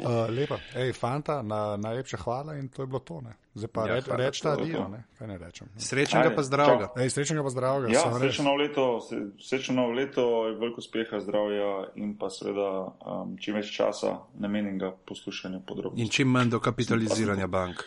Uh, 0.00 0.06
lepa, 0.30 0.56
hej, 0.72 0.92
fanta, 0.92 1.42
na, 1.42 1.76
najlepša 1.76 2.16
hvala 2.16 2.54
in 2.54 2.68
to 2.68 2.82
je 2.82 2.88
bilo 2.88 2.98
to. 3.00 3.20
Ne. 3.20 3.34
Zdaj 3.54 3.68
pa 3.68 3.80
Ja, 3.82 3.94
reč, 3.94 4.04
reč 4.08 4.40
ta 4.40 4.56
to. 4.56 4.64
ne? 4.88 5.04
kaj 5.12 5.28
ne 5.28 5.38
rečem. 5.38 5.68
Srečnega 5.76 6.30
pa 6.30 6.42
zdravega. 6.42 6.86
čau. 6.86 6.96
Ej, 6.96 7.10
srečnega 7.10 7.42
pa 7.42 7.50
zdravega. 7.50 7.86
Ja, 7.90 8.08
srečno 8.10 8.44
novo 8.44 8.56
leto, 8.56 9.00
se- 9.00 9.20
srečno 9.38 9.74
novo 9.74 9.92
leto, 9.92 10.24
veliko 10.56 10.78
uspeha, 10.78 11.20
zdravja 11.20 11.68
in 11.96 12.16
pa 12.16 12.30
seveda 12.30 12.68
um, 12.98 13.36
čim 13.36 13.54
več 13.54 13.68
časa 13.70 14.06
namenjenega 14.34 14.94
poslušanju 15.04 15.60
podrobnosti. 15.60 16.00
In 16.00 16.08
čim 16.08 16.28
manj 16.28 16.48
dokapitaliziranja 16.48 17.46
bank. 17.46 17.84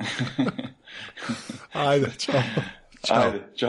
Ajde, 1.74 2.10
čau. 2.16 2.40
Ajde, 3.10 3.38
čau. 3.54 3.66